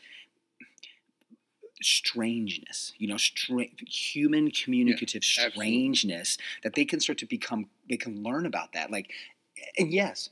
strangeness, 1.81 2.93
you 2.97 3.07
know, 3.07 3.17
stra- 3.17 3.65
human 3.88 4.51
communicative 4.51 5.23
Yeah, 5.23 5.50
strangeness 5.50 6.38
that 6.63 6.75
they 6.75 6.85
can 6.85 7.00
start 7.00 7.17
to 7.19 7.25
become, 7.25 7.67
they 7.89 7.97
can 7.97 8.23
learn 8.23 8.45
about 8.45 8.73
that. 8.73 8.91
Like, 8.91 9.11
and 9.77 9.91
yes, 9.91 10.29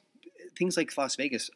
things 0.57 0.77
like 0.77 0.95
Las 0.97 1.15
Vegas 1.15 1.49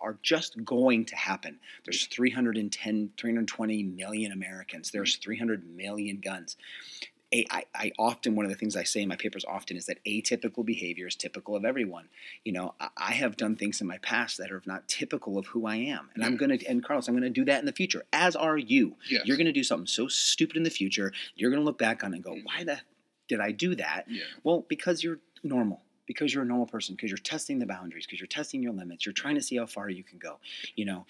are 0.00 0.18
just 0.22 0.64
going 0.64 1.04
to 1.06 1.16
happen. 1.16 1.58
There's 1.84 2.06
310, 2.06 3.10
320 3.16 3.82
million 3.82 4.32
Americans. 4.32 4.90
There's 4.90 5.16
300 5.16 5.76
million 5.76 6.20
guns. 6.20 6.56
A, 7.34 7.44
I, 7.50 7.64
I 7.74 7.92
often, 7.98 8.36
one 8.36 8.44
of 8.46 8.52
the 8.52 8.56
things 8.56 8.76
I 8.76 8.84
say 8.84 9.02
in 9.02 9.08
my 9.08 9.16
papers 9.16 9.44
often 9.48 9.76
is 9.76 9.86
that 9.86 9.98
atypical 10.04 10.64
behavior 10.64 11.08
is 11.08 11.16
typical 11.16 11.56
of 11.56 11.64
everyone. 11.64 12.08
You 12.44 12.52
know, 12.52 12.74
I, 12.80 12.88
I 12.96 13.12
have 13.14 13.36
done 13.36 13.56
things 13.56 13.80
in 13.80 13.86
my 13.88 13.98
past 13.98 14.38
that 14.38 14.52
are 14.52 14.62
not 14.64 14.86
typical 14.86 15.36
of 15.36 15.46
who 15.46 15.66
I 15.66 15.74
am. 15.76 16.08
And 16.14 16.24
I'm 16.24 16.36
going 16.36 16.56
to, 16.56 16.66
and 16.66 16.84
Carlos, 16.84 17.08
I'm 17.08 17.14
going 17.14 17.24
to 17.24 17.30
do 17.30 17.44
that 17.46 17.58
in 17.58 17.66
the 17.66 17.72
future, 17.72 18.04
as 18.12 18.36
are 18.36 18.56
you. 18.56 18.94
Yes. 19.10 19.22
You're 19.26 19.36
going 19.36 19.46
to 19.46 19.52
do 19.52 19.64
something 19.64 19.88
so 19.88 20.06
stupid 20.06 20.56
in 20.56 20.62
the 20.62 20.70
future. 20.70 21.12
You're 21.34 21.50
going 21.50 21.60
to 21.60 21.64
look 21.66 21.78
back 21.78 22.04
on 22.04 22.12
it 22.12 22.16
and 22.16 22.24
go, 22.24 22.34
Mhm. 22.34 22.44
why 22.44 22.62
the 22.64 22.78
did 23.28 23.40
I 23.40 23.50
do 23.50 23.74
that? 23.74 24.04
Yeah. 24.08 24.22
Well, 24.44 24.64
because 24.68 25.02
you're 25.02 25.18
normal, 25.42 25.82
because 26.06 26.32
you're 26.32 26.44
a 26.44 26.46
normal 26.46 26.66
person, 26.66 26.94
because 26.94 27.10
you're 27.10 27.18
testing 27.18 27.58
the 27.58 27.66
boundaries, 27.66 28.06
because 28.06 28.20
you're 28.20 28.28
testing 28.28 28.62
your 28.62 28.72
limits, 28.72 29.04
you're 29.04 29.12
trying 29.12 29.34
to 29.34 29.42
see 29.42 29.56
how 29.56 29.66
far 29.66 29.90
you 29.90 30.04
can 30.04 30.18
go, 30.18 30.38
you 30.76 30.84
know, 30.84 31.06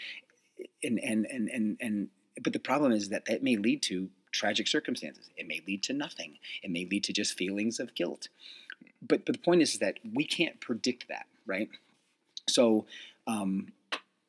and 0.83 0.99
and 0.99 1.27
and 1.27 1.51
and 1.51 1.77
and. 1.79 2.09
But 2.43 2.55
the 2.55 2.59
problem 2.59 2.93
is 2.93 3.11
that 3.11 3.27
that 3.27 3.43
may 3.43 3.57
lead 3.57 3.83
to 3.83 4.09
tragic 4.37 4.69
circumstances. 4.69 5.31
It 5.37 5.47
may 5.47 5.63
lead 5.67 5.83
to 5.85 5.93
nothing. 5.93 6.39
It 6.63 6.71
may 6.71 6.85
lead 6.85 7.05
to 7.05 7.13
just 7.13 7.37
feelings 7.37 7.81
of 7.81 7.95
guilt. 7.95 8.29
But 9.01 9.25
but 9.25 9.35
the 9.35 9.39
point 9.39 9.63
is 9.63 9.79
that 9.79 9.99
we 10.15 10.25
can't 10.25 10.61
predict 10.61 11.09
that, 11.09 11.27
right? 11.47 11.69
So. 12.49 12.87
Um, 13.27 13.73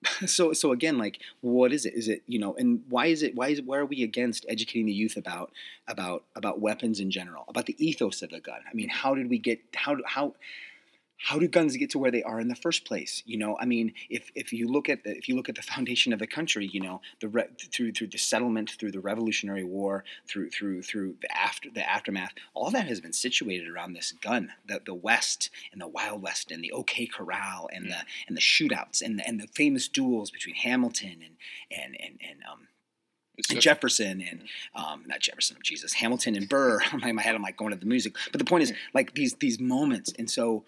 so 0.26 0.54
so 0.54 0.72
again 0.72 0.98
like 0.98 1.20
what 1.42 1.74
is 1.74 1.86
it 1.86 1.94
is 1.96 2.08
it 2.08 2.22
you 2.28 2.38
know 2.38 2.56
and 2.56 2.84
why 2.88 3.08
is 3.08 3.24
it 3.24 3.36
why 3.36 3.50
is 3.50 3.60
it 3.60 3.66
why 3.66 3.78
are 3.78 3.86
we 3.86 4.04
against 4.04 4.46
educating 4.48 4.86
the 4.86 4.94
youth 4.94 5.18
about 5.18 5.52
about 5.88 6.24
about 6.36 6.62
weapons 6.62 7.00
in 7.00 7.10
general 7.10 7.46
about 7.48 7.66
the 7.66 7.76
ethos 7.84 8.22
of 8.22 8.30
the 8.30 8.40
gun 8.40 8.60
i 8.70 8.74
mean 8.76 8.90
how 8.90 9.16
did 9.16 9.28
we 9.28 9.40
get 9.40 9.60
how 9.76 9.98
how 10.06 10.34
how 11.18 11.40
do 11.40 11.48
guns 11.48 11.76
get 11.78 11.90
to 11.92 12.00
where 12.00 12.12
they 12.12 12.24
are 12.24 12.40
in 12.40 12.48
the 12.48 12.56
first 12.56 12.86
place? 12.86 13.24
You 13.26 13.38
know 13.38 13.58
i 13.60 13.66
mean 13.66 13.94
if 14.10 14.32
if 14.36 14.54
you 14.54 14.68
look 14.68 14.90
at 14.90 15.04
the 15.04 15.16
if 15.16 15.28
you 15.28 15.36
look 15.36 15.50
at 15.50 15.56
the 15.56 15.62
foundation 15.62 16.14
of 16.14 16.20
the 16.20 16.28
country 16.28 16.70
you 16.72 16.82
know 16.82 17.02
the 17.20 17.28
re- 17.28 17.48
through 17.72 17.94
through 17.94 18.08
the 18.08 18.18
settlement 18.18 18.72
through 18.80 18.92
the 18.92 19.00
revolutionary 19.00 19.64
war 19.64 20.04
through 20.28 20.50
through 20.50 20.82
through 20.82 21.16
the 21.22 21.38
after 21.38 21.70
the 21.70 21.88
aftermath 21.88 22.34
all 22.54 22.72
that 22.72 22.88
has 22.88 23.02
been 23.02 23.14
situated 23.14 23.68
around 23.68 23.94
this 23.94 24.12
gun 24.12 24.52
the 24.68 24.82
the 24.86 24.94
west 24.94 25.50
and 25.72 25.82
the 25.82 25.88
wild 25.88 26.22
west 26.22 26.52
and 26.52 26.64
the 26.64 26.72
ok 26.72 27.06
corral 27.08 27.70
and 27.74 27.90
the 27.90 27.98
and 28.28 28.36
the 28.36 28.42
shootouts 28.42 29.02
and 29.02 29.20
the, 29.20 29.28
and 29.28 29.40
the 29.40 29.48
famous 29.48 29.88
duels 29.88 30.32
between 30.32 30.56
hamilton 30.56 31.18
and 31.24 31.36
and 31.72 31.96
and, 32.00 32.20
and 32.28 32.40
um 32.50 32.68
and 33.52 33.62
Jefferson 33.62 34.20
and 34.20 34.46
um, 34.74 35.04
not 35.06 35.20
Jefferson, 35.20 35.58
Jesus, 35.62 35.94
Hamilton 35.94 36.36
and 36.36 36.50
Burr. 36.50 36.80
in 37.04 37.16
my 37.16 37.22
head, 37.22 37.36
I'm 37.36 37.44
like 37.44 37.56
going 37.56 37.70
to 37.70 37.78
the 37.78 37.86
music. 37.86 38.16
But 38.32 38.40
the 38.40 38.46
point 38.46 38.64
is, 38.64 38.74
like 38.96 39.14
these 39.14 39.36
these 39.36 39.60
moments, 39.60 40.12
and 40.18 40.28
so 40.28 40.66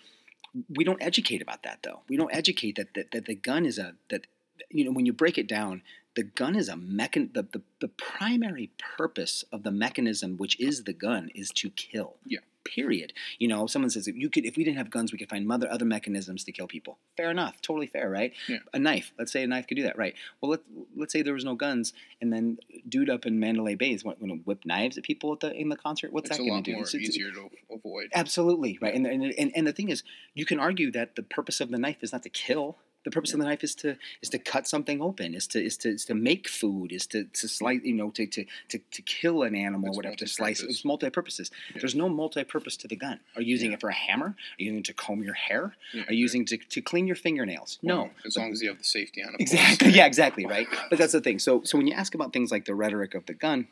we 0.69 0.83
don't 0.83 1.01
educate 1.01 1.41
about 1.41 1.63
that 1.63 1.79
though. 1.83 2.01
We 2.07 2.17
don't 2.17 2.33
educate 2.33 2.75
that 2.77 2.93
that, 2.95 3.11
that 3.11 3.25
the 3.25 3.35
gun 3.35 3.65
is 3.65 3.77
a 3.77 3.95
that 4.09 4.27
you 4.69 4.83
know 4.85 4.91
when 4.91 5.05
you 5.05 5.13
break 5.13 5.37
it 5.37 5.47
down, 5.47 5.81
the 6.15 6.23
gun 6.23 6.55
is 6.55 6.69
a 6.69 6.73
mechan. 6.73 7.33
The, 7.33 7.43
the 7.43 7.61
the 7.79 7.87
primary 7.87 8.71
purpose 8.97 9.43
of 9.51 9.63
the 9.63 9.71
mechanism, 9.71 10.37
which 10.37 10.59
is 10.59 10.83
the 10.83 10.93
gun, 10.93 11.29
is 11.33 11.49
to 11.55 11.69
kill. 11.69 12.15
Yeah. 12.25 12.39
Period. 12.65 13.13
You 13.39 13.47
know, 13.47 13.65
someone 13.65 13.89
says 13.89 14.07
if 14.07 14.15
you 14.15 14.29
could, 14.29 14.45
if 14.45 14.55
we 14.55 14.63
didn't 14.63 14.77
have 14.77 14.91
guns, 14.91 15.11
we 15.11 15.17
could 15.17 15.29
find 15.29 15.49
other 15.51 15.71
other 15.71 15.85
mechanisms 15.85 16.43
to 16.43 16.51
kill 16.51 16.67
people. 16.67 16.99
Fair 17.15 17.31
enough. 17.31 17.61
Totally 17.61 17.87
fair, 17.87 18.09
right? 18.09 18.33
Yeah. 18.47 18.57
A 18.73 18.77
knife. 18.77 19.11
Let's 19.17 19.31
say 19.31 19.41
a 19.43 19.47
knife 19.47 19.65
could 19.65 19.77
do 19.77 19.83
that, 19.83 19.97
right? 19.97 20.13
Well, 20.39 20.51
let 20.51 20.59
let's 20.95 21.13
say 21.13 21.21
there 21.21 21.33
was 21.33 21.45
no 21.45 21.55
guns, 21.55 21.93
and 22.21 22.31
then 22.31 22.57
dude 22.89 23.09
up 23.09 23.25
in 23.25 23.39
Mandalay 23.39 23.75
Bay 23.75 23.91
is 23.91 24.03
going 24.03 24.17
to 24.27 24.35
whip 24.45 24.65
knives 24.65 24.97
at 24.97 25.03
people 25.03 25.31
at 25.33 25.39
the 25.39 25.53
in 25.53 25.69
the 25.69 25.75
concert. 25.77 26.11
What's 26.11 26.29
it's 26.29 26.37
that 26.37 26.43
going 26.43 26.63
to 26.63 26.71
do? 26.71 26.75
more 26.77 26.83
It's- 26.87 26.95
easier 26.95 27.31
to 27.31 27.49
avoid. 27.71 28.09
Absolutely 28.13 28.77
right, 28.81 28.93
and, 28.93 29.05
and 29.05 29.23
and 29.37 29.51
and 29.55 29.67
the 29.67 29.73
thing 29.73 29.89
is, 29.89 30.03
you 30.33 30.45
can 30.45 30.59
argue 30.59 30.91
that 30.91 31.15
the 31.15 31.23
purpose 31.23 31.61
of 31.61 31.69
the 31.69 31.77
knife 31.77 31.97
is 32.01 32.11
not 32.11 32.23
to 32.23 32.29
kill. 32.29 32.77
The 33.05 33.11
purpose 33.11 33.31
of 33.33 33.39
the 33.39 33.45
knife 33.45 33.63
is 33.63 33.75
to 33.75 33.95
is 34.21 34.29
to 34.29 34.39
cut 34.39 34.67
something 34.67 35.01
open, 35.01 35.33
is 35.33 35.47
to 35.47 35.63
is 35.63 35.77
to 35.77 35.89
is 35.89 36.03
to 36.05 36.13
make 36.15 36.49
food, 36.49 36.91
is 36.91 37.07
to 37.07 37.23
to 37.23 37.47
slice, 37.47 37.79
you 37.83 37.93
know, 37.93 38.09
to 38.11 38.27
to 38.27 38.45
to, 38.69 38.79
to 38.91 39.01
kill 39.03 39.43
an 39.43 39.55
animal, 39.55 39.87
It's 39.89 39.95
whatever, 39.97 40.15
to 40.17 40.27
slice. 40.27 40.61
It's 40.61 40.83
multi-purposes. 40.83 41.49
Yeah. 41.73 41.79
There's 41.79 41.95
no 41.95 42.09
multi-purpose 42.09 42.75
to 42.77 42.87
the 42.89 42.97
gun. 42.97 43.21
Are 43.37 43.41
you 43.41 43.51
using 43.51 43.71
Yeah. 43.71 43.75
it 43.75 43.81
for 43.81 43.89
a 43.89 43.93
hammer? 43.93 44.27
Are 44.27 44.35
you 44.57 44.65
using 44.65 44.79
it 44.79 44.85
to 44.85 44.93
comb 44.93 45.23
your 45.23 45.33
hair? 45.33 45.75
Yeah, 45.93 46.03
Are 46.09 46.13
you 46.13 46.19
using 46.19 46.41
it 46.41 46.47
to, 46.49 46.57
to 46.57 46.81
clean 46.81 47.07
your 47.07 47.15
fingernails? 47.15 47.79
No. 47.81 47.95
Well, 47.97 48.09
as 48.25 48.35
long 48.37 48.51
as 48.51 48.61
you 48.61 48.67
have 48.67 48.77
the 48.77 48.83
safety 48.83 49.23
on 49.23 49.33
it. 49.35 49.41
Exactly. 49.41 49.91
Yeah, 49.91 50.05
exactly. 50.05 50.45
Right. 50.45 50.67
But 50.89 50.99
that's 50.99 51.13
the 51.13 51.21
thing. 51.21 51.39
So, 51.39 51.63
so 51.63 51.77
when 51.77 51.87
you 51.87 51.93
ask 51.93 52.13
about 52.15 52.33
things 52.33 52.51
like 52.51 52.65
the 52.65 52.75
rhetoric 52.75 53.15
of 53.15 53.25
the 53.27 53.33
gun, 53.33 53.67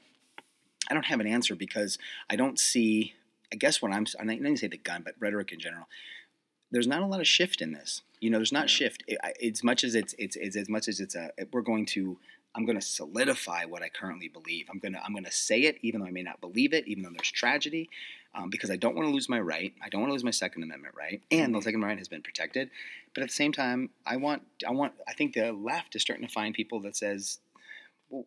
I 0.90 0.94
don't 0.94 1.06
have 1.06 1.20
an 1.20 1.28
answer 1.28 1.54
because 1.54 1.98
I 2.30 2.38
don't 2.38 2.58
see. 2.58 3.14
I 3.52 3.58
guess 3.58 3.82
what 3.82 3.92
I'm. 3.92 4.06
I 4.20 4.24
didn't 4.26 4.58
say 4.58 4.68
the 4.68 4.78
gun, 4.78 5.02
but 5.04 5.16
rhetoric 5.20 5.52
in 5.52 5.60
general. 5.60 5.88
There's 6.72 6.88
not 6.88 7.02
a 7.02 7.06
lot 7.06 7.20
of 7.20 7.28
shift 7.28 7.62
in 7.62 7.72
this. 7.74 8.02
You 8.20 8.30
know, 8.30 8.38
there's 8.38 8.52
not 8.52 8.70
shift. 8.70 9.04
It, 9.08 9.18
I- 9.24 9.34
as 9.46 9.64
much 9.64 9.84
as 9.84 9.96
it's, 9.96 10.14
it's 10.18 10.36
it's 10.36 10.56
as 10.56 10.70
much 10.70 10.88
as 10.88 11.00
it's 11.00 11.16
a. 11.16 11.32
We're 11.52 11.62
going 11.62 11.86
to. 11.88 12.18
I'm 12.56 12.66
going 12.66 12.80
to 12.80 12.86
solidify 12.86 13.66
what 13.66 13.84
I 13.84 13.90
currently 13.90 14.30
believe. 14.30 14.66
I'm 14.72 14.80
gonna 14.80 15.00
I'm 15.06 15.14
gonna 15.14 15.32
say 15.32 15.62
it, 15.62 15.78
even 15.84 16.02
though 16.02 16.08
I 16.08 16.12
may 16.12 16.24
not 16.24 16.42
believe 16.42 16.74
it, 16.74 16.88
even 16.88 17.04
though 17.04 17.12
there's 17.12 17.30
tragedy, 17.30 17.88
um, 18.34 18.50
because 18.50 18.72
I 18.72 18.78
don't 18.78 18.96
want 18.96 19.08
to 19.08 19.14
lose 19.14 19.30
my 19.30 19.40
right. 19.40 19.74
I 19.84 19.90
don't 19.90 20.02
want 20.02 20.10
to 20.10 20.14
lose 20.14 20.24
my 20.24 20.32
Second 20.32 20.64
Amendment 20.64 20.96
right, 20.98 21.22
and 21.30 21.54
the 21.54 21.62
Second 21.62 21.76
Amendment 21.82 22.00
has 22.00 22.08
been 22.08 22.24
protected. 22.24 22.72
But 23.14 23.22
at 23.22 23.30
the 23.30 23.36
same 23.36 23.52
time, 23.52 23.92
I 24.08 24.16
want 24.18 24.42
I 24.68 24.72
want 24.72 24.94
I 25.08 25.14
think 25.14 25.34
the 25.36 25.52
left 25.52 25.96
is 25.96 26.02
starting 26.02 26.26
to 26.26 26.34
find 26.34 26.56
people 26.56 26.80
that 26.82 26.96
says, 26.96 27.38
well, 28.10 28.26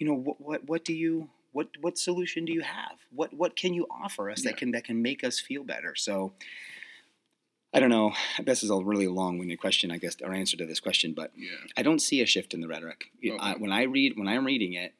you 0.00 0.06
know, 0.08 0.14
what 0.14 0.40
what 0.40 0.64
what 0.68 0.84
do 0.84 0.92
you 0.92 1.28
what 1.52 1.68
what 1.80 1.98
solution 1.98 2.44
do 2.46 2.52
you 2.52 2.62
have? 2.62 2.96
What 3.14 3.32
what 3.32 3.54
can 3.54 3.74
you 3.74 3.86
offer 3.92 4.28
us 4.28 4.42
Yeah. 4.44 4.50
that 4.50 4.56
can 4.58 4.72
that 4.72 4.84
can 4.84 5.00
make 5.02 5.22
us 5.22 5.38
feel 5.38 5.62
better? 5.62 5.94
So. 5.94 6.32
I 7.72 7.80
don't 7.80 7.90
know. 7.90 8.12
This 8.42 8.62
is 8.62 8.70
a 8.70 8.76
really 8.76 9.08
long-winded 9.08 9.60
question, 9.60 9.90
I 9.90 9.98
guess, 9.98 10.16
or 10.22 10.32
answer 10.32 10.56
to 10.56 10.64
this 10.66 10.80
question, 10.80 11.12
but 11.12 11.32
Yeah. 11.36 11.50
I 11.76 11.82
don't 11.82 11.98
see 12.00 12.20
a 12.22 12.26
shift 12.26 12.54
in 12.54 12.60
the 12.60 12.68
rhetoric. 12.68 13.10
You- 13.20 13.36
I- 13.36 13.56
when 13.56 13.72
I 13.72 13.82
read, 13.82 14.16
when 14.16 14.26
I'm 14.28 14.46
reading 14.46 14.72
it, 14.72 14.94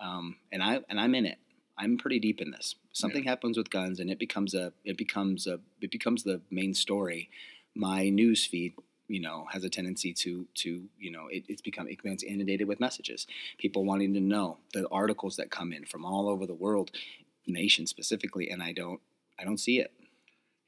um, 0.00 0.36
and 0.52 0.62
I 0.62 0.80
and 0.88 0.98
I'm 1.00 1.14
in 1.14 1.26
it, 1.26 1.38
I'm 1.76 1.96
pretty 1.96 2.18
deep 2.18 2.40
in 2.40 2.50
this. 2.50 2.74
Something 2.92 3.22
happens 3.24 3.56
with 3.56 3.70
guns, 3.70 4.00
and 4.00 4.10
it 4.10 4.18
becomes 4.18 4.52
a, 4.54 4.72
it 4.84 4.96
becomes 4.96 5.46
a, 5.46 5.60
it 5.80 5.90
becomes 5.92 6.24
the 6.24 6.40
main 6.50 6.74
story. 6.74 7.30
My 7.74 8.08
news 8.08 8.44
feed, 8.44 8.74
you 9.06 9.20
know, 9.20 9.46
has 9.52 9.62
a 9.62 9.70
tendency 9.70 10.12
to, 10.14 10.46
to, 10.54 10.88
you 10.98 11.10
know, 11.12 11.28
it, 11.28 11.44
it's 11.48 11.62
become, 11.62 11.86
it 11.88 12.02
becomes 12.02 12.24
inundated 12.24 12.66
with 12.66 12.80
messages. 12.80 13.26
People 13.58 13.84
wanting 13.84 14.12
to 14.14 14.20
know 14.20 14.58
the 14.72 14.88
articles 14.88 15.36
that 15.36 15.50
come 15.50 15.72
in 15.72 15.84
from 15.84 16.04
all 16.04 16.28
over 16.28 16.46
the 16.46 16.54
world, 16.54 16.90
nation 17.46 17.86
specifically, 17.86 18.50
and 18.50 18.60
I 18.62 18.72
don't, 18.72 19.00
I 19.38 19.44
don't 19.44 19.58
see 19.58 19.78
it. 19.78 19.92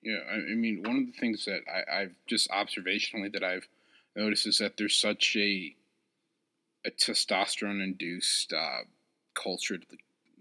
Yeah, 0.02 0.18
I, 0.30 0.34
I 0.52 0.54
mean, 0.54 0.82
one 0.84 0.96
of 0.96 1.06
the 1.06 1.12
things 1.18 1.44
that 1.44 1.60
I, 1.68 2.02
I've 2.02 2.14
just 2.26 2.48
observationally 2.50 3.32
that 3.32 3.44
I've 3.44 3.68
noticed 4.16 4.46
is 4.46 4.58
that 4.58 4.76
there's 4.76 4.96
such 4.96 5.36
a 5.36 5.74
a 6.86 6.90
testosterone 6.90 7.82
induced 7.82 8.54
uh, 8.54 8.78
culture 9.34 9.76
to, 9.76 9.86
the, 9.90 9.98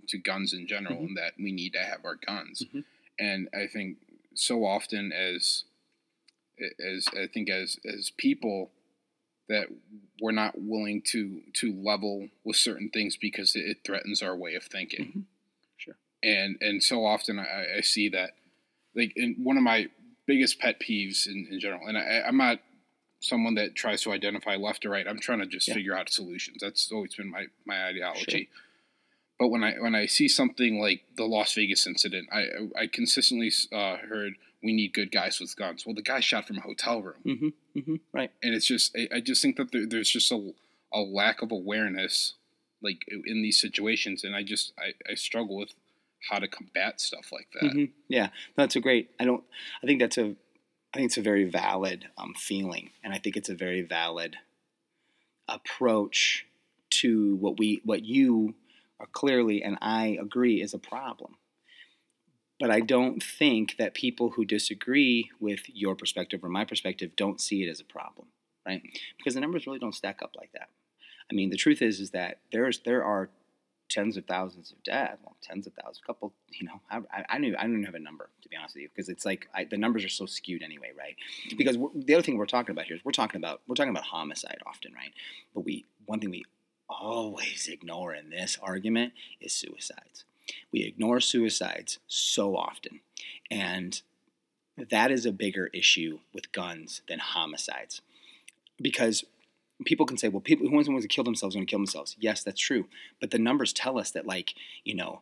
to 0.07 0.17
guns 0.17 0.53
in 0.53 0.67
general, 0.67 0.95
Mhm. 1.01 1.07
and 1.07 1.17
that 1.17 1.33
we 1.37 1.51
need 1.51 1.73
to 1.73 1.79
have 1.83 2.05
our 2.05 2.15
guns. 2.15 2.63
Mhm. 2.73 2.85
And 3.19 3.49
I 3.53 3.67
think 3.67 3.97
so 4.33 4.63
often 4.65 5.11
as 5.11 5.65
as 6.79 7.07
I 7.13 7.27
think 7.27 7.49
as 7.49 7.77
as 7.85 8.11
people 8.11 8.71
that 9.49 9.67
we're 10.21 10.31
not 10.31 10.59
willing 10.61 11.01
to 11.01 11.41
to 11.55 11.73
level 11.73 12.29
with 12.45 12.55
certain 12.55 12.89
things 12.89 13.17
because 13.17 13.55
it, 13.55 13.65
it 13.65 13.77
threatens 13.83 14.21
our 14.21 14.35
way 14.35 14.55
of 14.55 14.63
thinking 14.63 15.05
Mhm. 15.05 15.23
Sure. 15.77 15.95
and 16.23 16.57
and 16.61 16.81
so 16.83 17.05
often 17.05 17.39
I, 17.39 17.77
I 17.77 17.81
see 17.81 18.07
that 18.09 18.31
like 18.95 19.13
in 19.15 19.35
one 19.43 19.57
of 19.57 19.63
my 19.63 19.87
biggest 20.27 20.59
pet 20.59 20.79
peeves 20.79 21.27
in, 21.27 21.47
in 21.51 21.59
general 21.59 21.87
and 21.87 21.97
I, 21.97 22.21
i'm 22.27 22.37
not 22.37 22.59
someone 23.21 23.55
that 23.55 23.75
tries 23.75 24.01
to 24.03 24.11
identify 24.11 24.55
left 24.55 24.85
or 24.85 24.89
right 24.91 25.07
i'm 25.07 25.19
trying 25.19 25.39
to 25.39 25.45
just 25.45 25.67
Yeah. 25.67 25.73
figure 25.75 25.97
out 25.97 26.09
solutions 26.09 26.57
that's 26.61 26.91
always 26.91 27.15
been 27.15 27.29
my 27.29 27.45
my 27.65 27.85
ideology 27.85 28.49
but 29.39 29.47
when 29.49 29.63
i 29.63 29.73
when 29.79 29.95
i 29.95 30.05
see 30.05 30.27
something 30.27 30.79
like 30.79 31.01
the 31.17 31.25
las 31.25 31.53
vegas 31.53 31.85
incident 31.87 32.27
i 32.31 32.45
i 32.77 32.87
consistently 32.87 33.51
uh, 33.73 33.97
heard 33.97 34.33
we 34.63 34.73
need 34.73 34.93
good 34.93 35.11
guys 35.11 35.39
with 35.39 35.55
guns 35.55 35.85
well 35.85 35.95
the 35.95 36.01
guy 36.01 36.19
shot 36.19 36.45
from 36.47 36.57
a 36.57 36.61
hotel 36.61 37.01
room 37.01 37.15
Mm-hmm. 37.25 37.79
Mm-hmm. 37.79 37.95
Right. 38.13 38.31
and 38.43 38.53
it's 38.53 38.65
just 38.67 38.95
I, 38.97 39.17
I 39.17 39.19
just 39.21 39.41
think 39.41 39.57
that 39.57 39.71
there, 39.71 39.85
there's 39.87 40.09
just 40.09 40.31
a, 40.31 40.53
a 40.93 40.99
lack 41.01 41.41
of 41.41 41.51
awareness 41.51 42.35
like 42.81 42.99
in 43.25 43.41
these 43.41 43.59
situations 43.59 44.23
and 44.23 44.35
i 44.35 44.43
just 44.43 44.73
I, 44.77 44.93
I 45.11 45.15
struggle 45.15 45.57
with 45.57 45.73
how 46.29 46.39
to 46.39 46.47
combat 46.47 46.99
stuff 46.99 47.31
like 47.31 47.47
that 47.53 47.71
Mhm. 47.71 47.91
Yeah, 48.07 48.29
that's 48.55 48.75
a 48.75 48.79
great. 48.79 49.11
I 49.19 49.25
don't. 49.25 49.43
I 49.83 49.87
think 49.87 49.99
that's 49.99 50.17
a. 50.17 50.35
I 50.93 50.97
think 50.97 51.05
it's 51.05 51.17
a 51.17 51.21
very 51.21 51.45
valid 51.45 52.07
um, 52.17 52.33
feeling, 52.35 52.89
and 53.03 53.13
I 53.13 53.19
think 53.19 53.37
it's 53.37 53.49
a 53.49 53.55
very 53.55 53.83
valid 53.83 54.37
approach 55.47 56.45
to 56.89 57.35
what 57.35 57.59
we, 57.59 57.81
what 57.85 58.03
you 58.03 58.55
are 58.99 59.07
clearly, 59.07 59.63
and 59.63 59.77
I 59.81 60.17
agree, 60.19 60.61
is 60.61 60.73
a 60.73 60.79
problem. 60.79 61.35
But 62.59 62.71
I 62.71 62.81
don't 62.81 63.23
think 63.23 63.77
that 63.77 63.93
people 63.93 64.31
who 64.31 64.43
disagree 64.43 65.29
with 65.39 65.61
your 65.67 65.95
perspective 65.95 66.43
or 66.43 66.49
my 66.49 66.65
perspective 66.65 67.15
don't 67.15 67.39
see 67.39 67.63
it 67.63 67.69
as 67.69 67.79
a 67.79 67.85
problem, 67.85 68.27
right? 68.65 68.81
Because 69.17 69.35
the 69.35 69.39
numbers 69.39 69.65
really 69.65 69.79
don't 69.79 69.95
stack 69.95 70.21
up 70.21 70.31
like 70.35 70.51
that. 70.53 70.69
I 71.31 71.35
mean, 71.35 71.51
the 71.51 71.57
truth 71.57 71.81
is, 71.81 71.99
is 71.99 72.11
that 72.11 72.39
there's 72.51 72.79
there 72.79 73.03
are 73.03 73.29
tens 73.89 74.17
of 74.17 74.25
thousands 74.25 74.71
of 74.71 74.81
deaths, 74.83 75.17
well, 75.23 75.35
tens 75.41 75.67
of 75.67 75.73
thousands, 75.73 76.01
a 76.03 76.05
couple, 76.05 76.33
you 76.49 76.67
know, 76.67 76.79
I, 76.89 77.25
I 77.29 77.37
knew 77.39 77.55
I 77.57 77.63
don't 77.63 77.83
have 77.83 77.95
a 77.95 77.99
number 77.99 78.29
to 78.41 78.49
be 78.49 78.55
honest 78.55 78.75
with 78.75 78.83
you 78.83 78.89
because 78.93 79.09
it's 79.09 79.25
like 79.25 79.47
I, 79.53 79.65
the 79.65 79.77
numbers 79.77 80.03
are 80.05 80.09
so 80.09 80.25
skewed 80.25 80.63
anyway, 80.63 80.91
right? 80.97 81.15
Because 81.57 81.77
the 81.95 82.13
other 82.13 82.23
thing 82.23 82.37
we're 82.37 82.45
talking 82.45 82.71
about 82.71 82.85
here 82.85 82.95
is 82.95 83.03
we're 83.03 83.11
talking 83.11 83.39
about 83.39 83.61
we're 83.67 83.75
talking 83.75 83.91
about 83.91 84.03
homicide 84.03 84.59
often, 84.65 84.93
right? 84.93 85.11
But 85.53 85.65
we 85.65 85.85
one 86.05 86.19
thing 86.19 86.29
we 86.29 86.45
always 86.89 87.67
ignore 87.71 88.13
in 88.13 88.29
this 88.29 88.57
argument 88.61 89.13
is 89.41 89.53
suicides. 89.53 90.25
We 90.71 90.83
ignore 90.83 91.19
suicides 91.19 91.99
so 92.07 92.55
often, 92.55 93.01
and 93.51 94.01
that 94.77 95.11
is 95.11 95.25
a 95.25 95.31
bigger 95.31 95.69
issue 95.73 96.19
with 96.33 96.51
guns 96.51 97.01
than 97.07 97.19
homicides 97.19 98.01
because 98.81 99.23
people 99.85 100.05
can 100.05 100.17
say, 100.17 100.27
well, 100.27 100.41
people 100.41 100.67
who 100.67 100.75
wants 100.75 100.89
to 100.89 101.07
kill 101.07 101.23
themselves 101.23 101.55
want 101.55 101.67
to 101.67 101.71
kill 101.71 101.79
themselves. 101.79 102.15
Yes, 102.19 102.43
that's 102.43 102.59
true. 102.59 102.87
But 103.19 103.31
the 103.31 103.39
numbers 103.39 103.73
tell 103.73 103.97
us 103.97 104.11
that, 104.11 104.25
like, 104.25 104.53
you 104.83 104.95
know, 104.95 105.21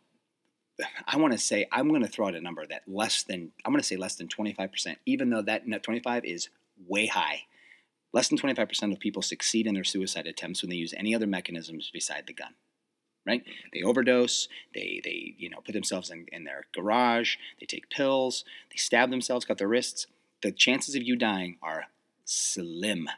I 1.07 1.17
want 1.17 1.33
to 1.33 1.39
say, 1.39 1.67
I'm 1.71 1.89
going 1.89 2.01
to 2.01 2.07
throw 2.07 2.27
out 2.27 2.35
a 2.35 2.41
number 2.41 2.65
that 2.67 2.83
less 2.87 3.23
than, 3.23 3.51
I'm 3.65 3.71
going 3.71 3.81
to 3.81 3.87
say 3.87 3.97
less 3.97 4.15
than 4.15 4.27
25%, 4.27 4.97
even 5.05 5.29
though 5.29 5.41
that 5.43 5.67
net 5.67 5.83
25 5.83 6.25
is 6.25 6.49
way 6.87 7.07
high. 7.07 7.43
Less 8.13 8.29
than 8.29 8.37
25% 8.37 8.93
of 8.93 8.99
people 8.99 9.21
succeed 9.21 9.67
in 9.67 9.73
their 9.73 9.83
suicide 9.83 10.27
attempts 10.27 10.61
when 10.61 10.69
they 10.69 10.77
use 10.77 10.93
any 10.95 11.13
other 11.13 11.27
mechanisms 11.27 11.91
beside 11.93 12.25
the 12.25 12.33
gun. 12.33 12.53
Right? 13.25 13.43
They 13.73 13.83
overdose. 13.83 14.47
They, 14.73 15.01
they 15.03 15.35
you 15.37 15.49
know, 15.49 15.59
put 15.59 15.73
themselves 15.73 16.09
in, 16.09 16.27
in 16.31 16.45
their 16.45 16.65
garage. 16.73 17.35
They 17.59 17.65
take 17.65 17.89
pills. 17.89 18.45
They 18.71 18.77
stab 18.77 19.09
themselves, 19.09 19.43
cut 19.43 19.57
their 19.57 19.67
wrists. 19.67 20.07
The 20.41 20.53
chances 20.53 20.95
of 20.95 21.03
you 21.03 21.17
dying 21.17 21.57
are 21.61 21.87
slim 22.23 23.09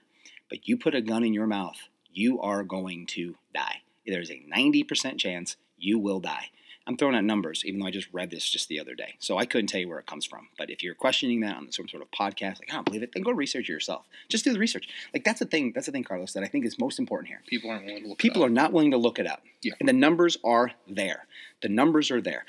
but 0.50 0.68
you 0.68 0.78
put 0.78 0.96
a 0.96 1.02
gun 1.02 1.24
in 1.24 1.34
your 1.34 1.48
mouth, 1.48 1.78
you 2.12 2.40
are 2.42 2.64
going 2.64 3.06
to 3.08 3.36
die. 3.54 3.82
There's 4.06 4.32
a 4.32 4.44
90% 4.54 5.18
chance 5.18 5.56
you 5.78 6.00
will 6.00 6.20
die. 6.20 6.50
I'm 6.88 6.98
throwing 6.98 7.14
out 7.16 7.24
numbers, 7.24 7.64
even 7.66 7.80
though 7.80 7.86
I 7.86 7.92
just 7.92 8.12
read 8.12 8.32
this 8.32 8.50
just 8.50 8.68
the 8.68 8.80
other 8.80 8.96
day. 8.96 9.14
So 9.20 9.38
I 9.38 9.46
couldn't 9.46 9.68
tell 9.68 9.80
you 9.80 9.88
where 9.88 10.00
it 10.00 10.08
comes 10.08 10.26
from. 10.26 10.48
But 10.58 10.72
if 10.72 10.82
you're 10.82 10.96
questioning 10.96 11.42
that 11.42 11.56
on 11.56 11.72
some 11.72 11.88
sort 11.88 12.02
of 12.02 12.10
podcast, 12.10 12.60
like 12.60 12.70
I 12.72 12.76
don't 12.76 12.86
believe 12.86 13.04
it, 13.04 13.12
then 13.14 13.22
go 13.22 13.30
research 13.30 13.70
it 13.70 13.74
yourself. 13.74 14.08
Just 14.28 14.44
do 14.44 14.52
the 14.52 14.58
research. 14.58 14.90
Like 15.14 15.24
that's 15.24 15.38
the 15.38 15.46
thing. 15.46 15.72
That's 15.76 15.86
the 15.86 15.92
thing, 15.92 16.04
Carlos, 16.04 16.34
that 16.34 16.44
I 16.44 16.48
think 16.48 16.66
is 16.66 16.80
most 16.80 16.98
important 16.98 17.28
here. 17.28 17.44
People 17.46 17.70
aren't 17.70 17.86
willing 17.86 18.02
to 18.02 18.10
look. 18.10 18.18
People 18.18 18.44
are 18.44 18.50
not 18.50 18.74
willing 18.74 18.90
to 18.90 18.98
look 18.98 19.20
it 19.20 19.28
up. 19.28 19.44
Yeah. 19.62 19.74
And 19.80 19.88
the 19.88 19.94
numbers 19.94 20.40
are 20.44 20.72
there. 20.88 21.28
The 21.62 21.70
numbers 21.70 22.10
are 22.10 22.22
there. 22.22 22.46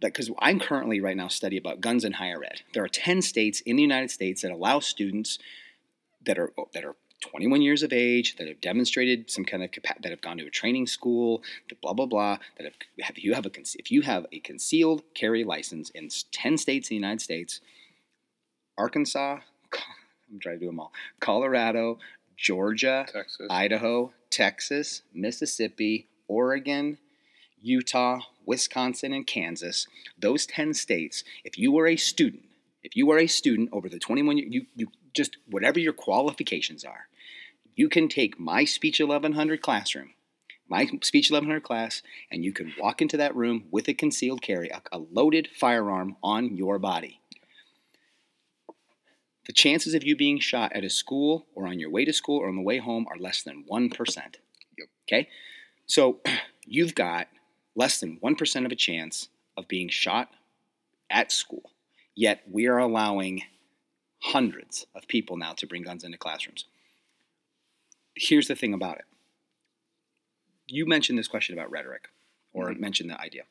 Because 0.00 0.28
I'm 0.40 0.58
currently 0.58 1.00
right 1.00 1.16
now 1.16 1.28
studying 1.28 1.62
about 1.62 1.80
guns 1.80 2.04
in 2.04 2.14
higher 2.14 2.42
ed. 2.42 2.62
There 2.74 2.82
are 2.82 2.88
10 2.88 3.22
states 3.22 3.60
in 3.60 3.76
the 3.76 3.82
United 3.82 4.10
States 4.10 4.42
that 4.42 4.50
allow 4.50 4.80
students 4.80 5.38
that 6.24 6.38
are 6.38 6.52
that 6.72 6.84
are 6.84 6.96
21 7.22 7.62
years 7.62 7.82
of 7.82 7.92
age 7.92 8.36
that 8.36 8.48
have 8.48 8.60
demonstrated 8.60 9.30
some 9.30 9.44
kind 9.44 9.62
of 9.62 9.70
that 10.00 10.10
have 10.10 10.20
gone 10.20 10.36
to 10.38 10.46
a 10.46 10.50
training 10.50 10.86
school, 10.86 11.42
that 11.68 11.80
blah 11.80 11.92
blah 11.92 12.06
blah, 12.06 12.38
that 12.58 12.64
have, 12.64 12.74
have 13.00 13.18
you 13.18 13.34
have 13.34 13.46
a 13.46 13.50
if 13.78 13.90
you 13.90 14.02
have 14.02 14.26
a 14.32 14.40
concealed 14.40 15.02
carry 15.14 15.44
license 15.44 15.90
in 15.90 16.10
10 16.32 16.58
states 16.58 16.90
in 16.90 16.94
the 16.94 16.96
United 16.96 17.20
States, 17.20 17.60
Arkansas, 18.76 19.38
I'm 20.30 20.40
trying 20.40 20.56
to 20.56 20.60
do 20.60 20.66
them 20.66 20.80
all, 20.80 20.92
Colorado, 21.20 21.98
Georgia, 22.36 23.06
Texas. 23.10 23.46
Idaho, 23.48 24.12
Texas, 24.30 25.02
Mississippi, 25.14 26.08
Oregon, 26.28 26.98
Utah, 27.60 28.20
Wisconsin, 28.44 29.12
and 29.12 29.26
Kansas. 29.26 29.86
Those 30.18 30.46
10 30.46 30.74
states, 30.74 31.22
if 31.44 31.56
you 31.56 31.70
were 31.70 31.86
a 31.86 31.96
student, 31.96 32.42
if 32.82 32.96
you 32.96 33.10
are 33.12 33.18
a 33.18 33.28
student 33.28 33.68
over 33.72 33.88
the 33.88 33.98
21 33.98 34.38
years, 34.38 34.52
you, 34.52 34.66
you 34.74 34.88
just 35.14 35.36
whatever 35.48 35.78
your 35.78 35.92
qualifications 35.92 36.84
are, 36.84 37.06
you 37.74 37.88
can 37.88 38.08
take 38.08 38.38
my 38.38 38.64
Speech 38.64 39.00
1100 39.00 39.62
classroom, 39.62 40.10
my 40.68 40.86
Speech 41.02 41.30
1100 41.30 41.62
class, 41.62 42.02
and 42.30 42.44
you 42.44 42.52
can 42.52 42.72
walk 42.78 43.00
into 43.00 43.16
that 43.16 43.34
room 43.34 43.64
with 43.70 43.88
a 43.88 43.94
concealed 43.94 44.42
carry, 44.42 44.68
a, 44.68 44.82
a 44.92 44.98
loaded 44.98 45.48
firearm 45.58 46.16
on 46.22 46.56
your 46.56 46.78
body. 46.78 47.20
The 49.46 49.52
chances 49.52 49.94
of 49.94 50.04
you 50.04 50.16
being 50.16 50.38
shot 50.38 50.72
at 50.72 50.84
a 50.84 50.90
school 50.90 51.46
or 51.54 51.66
on 51.66 51.80
your 51.80 51.90
way 51.90 52.04
to 52.04 52.12
school 52.12 52.38
or 52.38 52.48
on 52.48 52.56
the 52.56 52.62
way 52.62 52.78
home 52.78 53.06
are 53.10 53.18
less 53.18 53.42
than 53.42 53.64
1%. 53.70 54.16
Yep. 54.78 54.88
Okay? 55.08 55.28
So 55.86 56.20
you've 56.64 56.94
got 56.94 57.28
less 57.74 57.98
than 57.98 58.18
1% 58.22 58.66
of 58.66 58.72
a 58.72 58.76
chance 58.76 59.28
of 59.56 59.66
being 59.66 59.88
shot 59.88 60.28
at 61.10 61.32
school. 61.32 61.70
Yet 62.14 62.42
we 62.50 62.66
are 62.66 62.78
allowing 62.78 63.42
hundreds 64.22 64.86
of 64.94 65.08
people 65.08 65.36
now 65.36 65.52
to 65.54 65.66
bring 65.66 65.82
guns 65.82 66.04
into 66.04 66.18
classrooms 66.18 66.66
here's 68.14 68.48
the 68.48 68.56
thing 68.56 68.74
about 68.74 68.98
it. 68.98 69.04
You 70.66 70.86
mentioned 70.86 71.18
this 71.18 71.28
question 71.28 71.56
about 71.56 71.70
rhetoric, 71.70 72.08
or 72.52 72.70
mm-hmm. 72.70 72.80
mentioned 72.80 73.10
the 73.10 73.20
idea. 73.20 73.42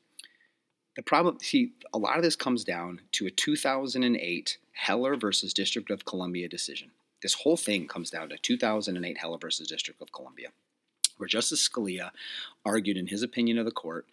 The 0.95 1.03
problem, 1.03 1.37
see, 1.39 1.71
a 1.93 1.97
lot 1.97 2.17
of 2.17 2.23
this 2.23 2.35
comes 2.35 2.63
down 2.63 3.01
to 3.13 3.25
a 3.25 3.31
2008 3.31 4.57
Heller 4.73 5.15
versus 5.15 5.53
District 5.53 5.89
of 5.89 6.05
Columbia 6.05 6.49
decision. 6.49 6.91
This 7.21 7.35
whole 7.35 7.57
thing 7.57 7.87
comes 7.87 8.09
down 8.09 8.29
to 8.29 8.37
2008 8.37 9.17
Heller 9.17 9.37
versus 9.37 9.67
District 9.67 10.01
of 10.01 10.11
Columbia, 10.11 10.49
where 11.17 11.27
Justice 11.27 11.67
Scalia 11.67 12.11
argued 12.65 12.97
in 12.97 13.07
his 13.07 13.23
opinion 13.23 13.57
of 13.57 13.65
the 13.65 13.71
court 13.71 14.05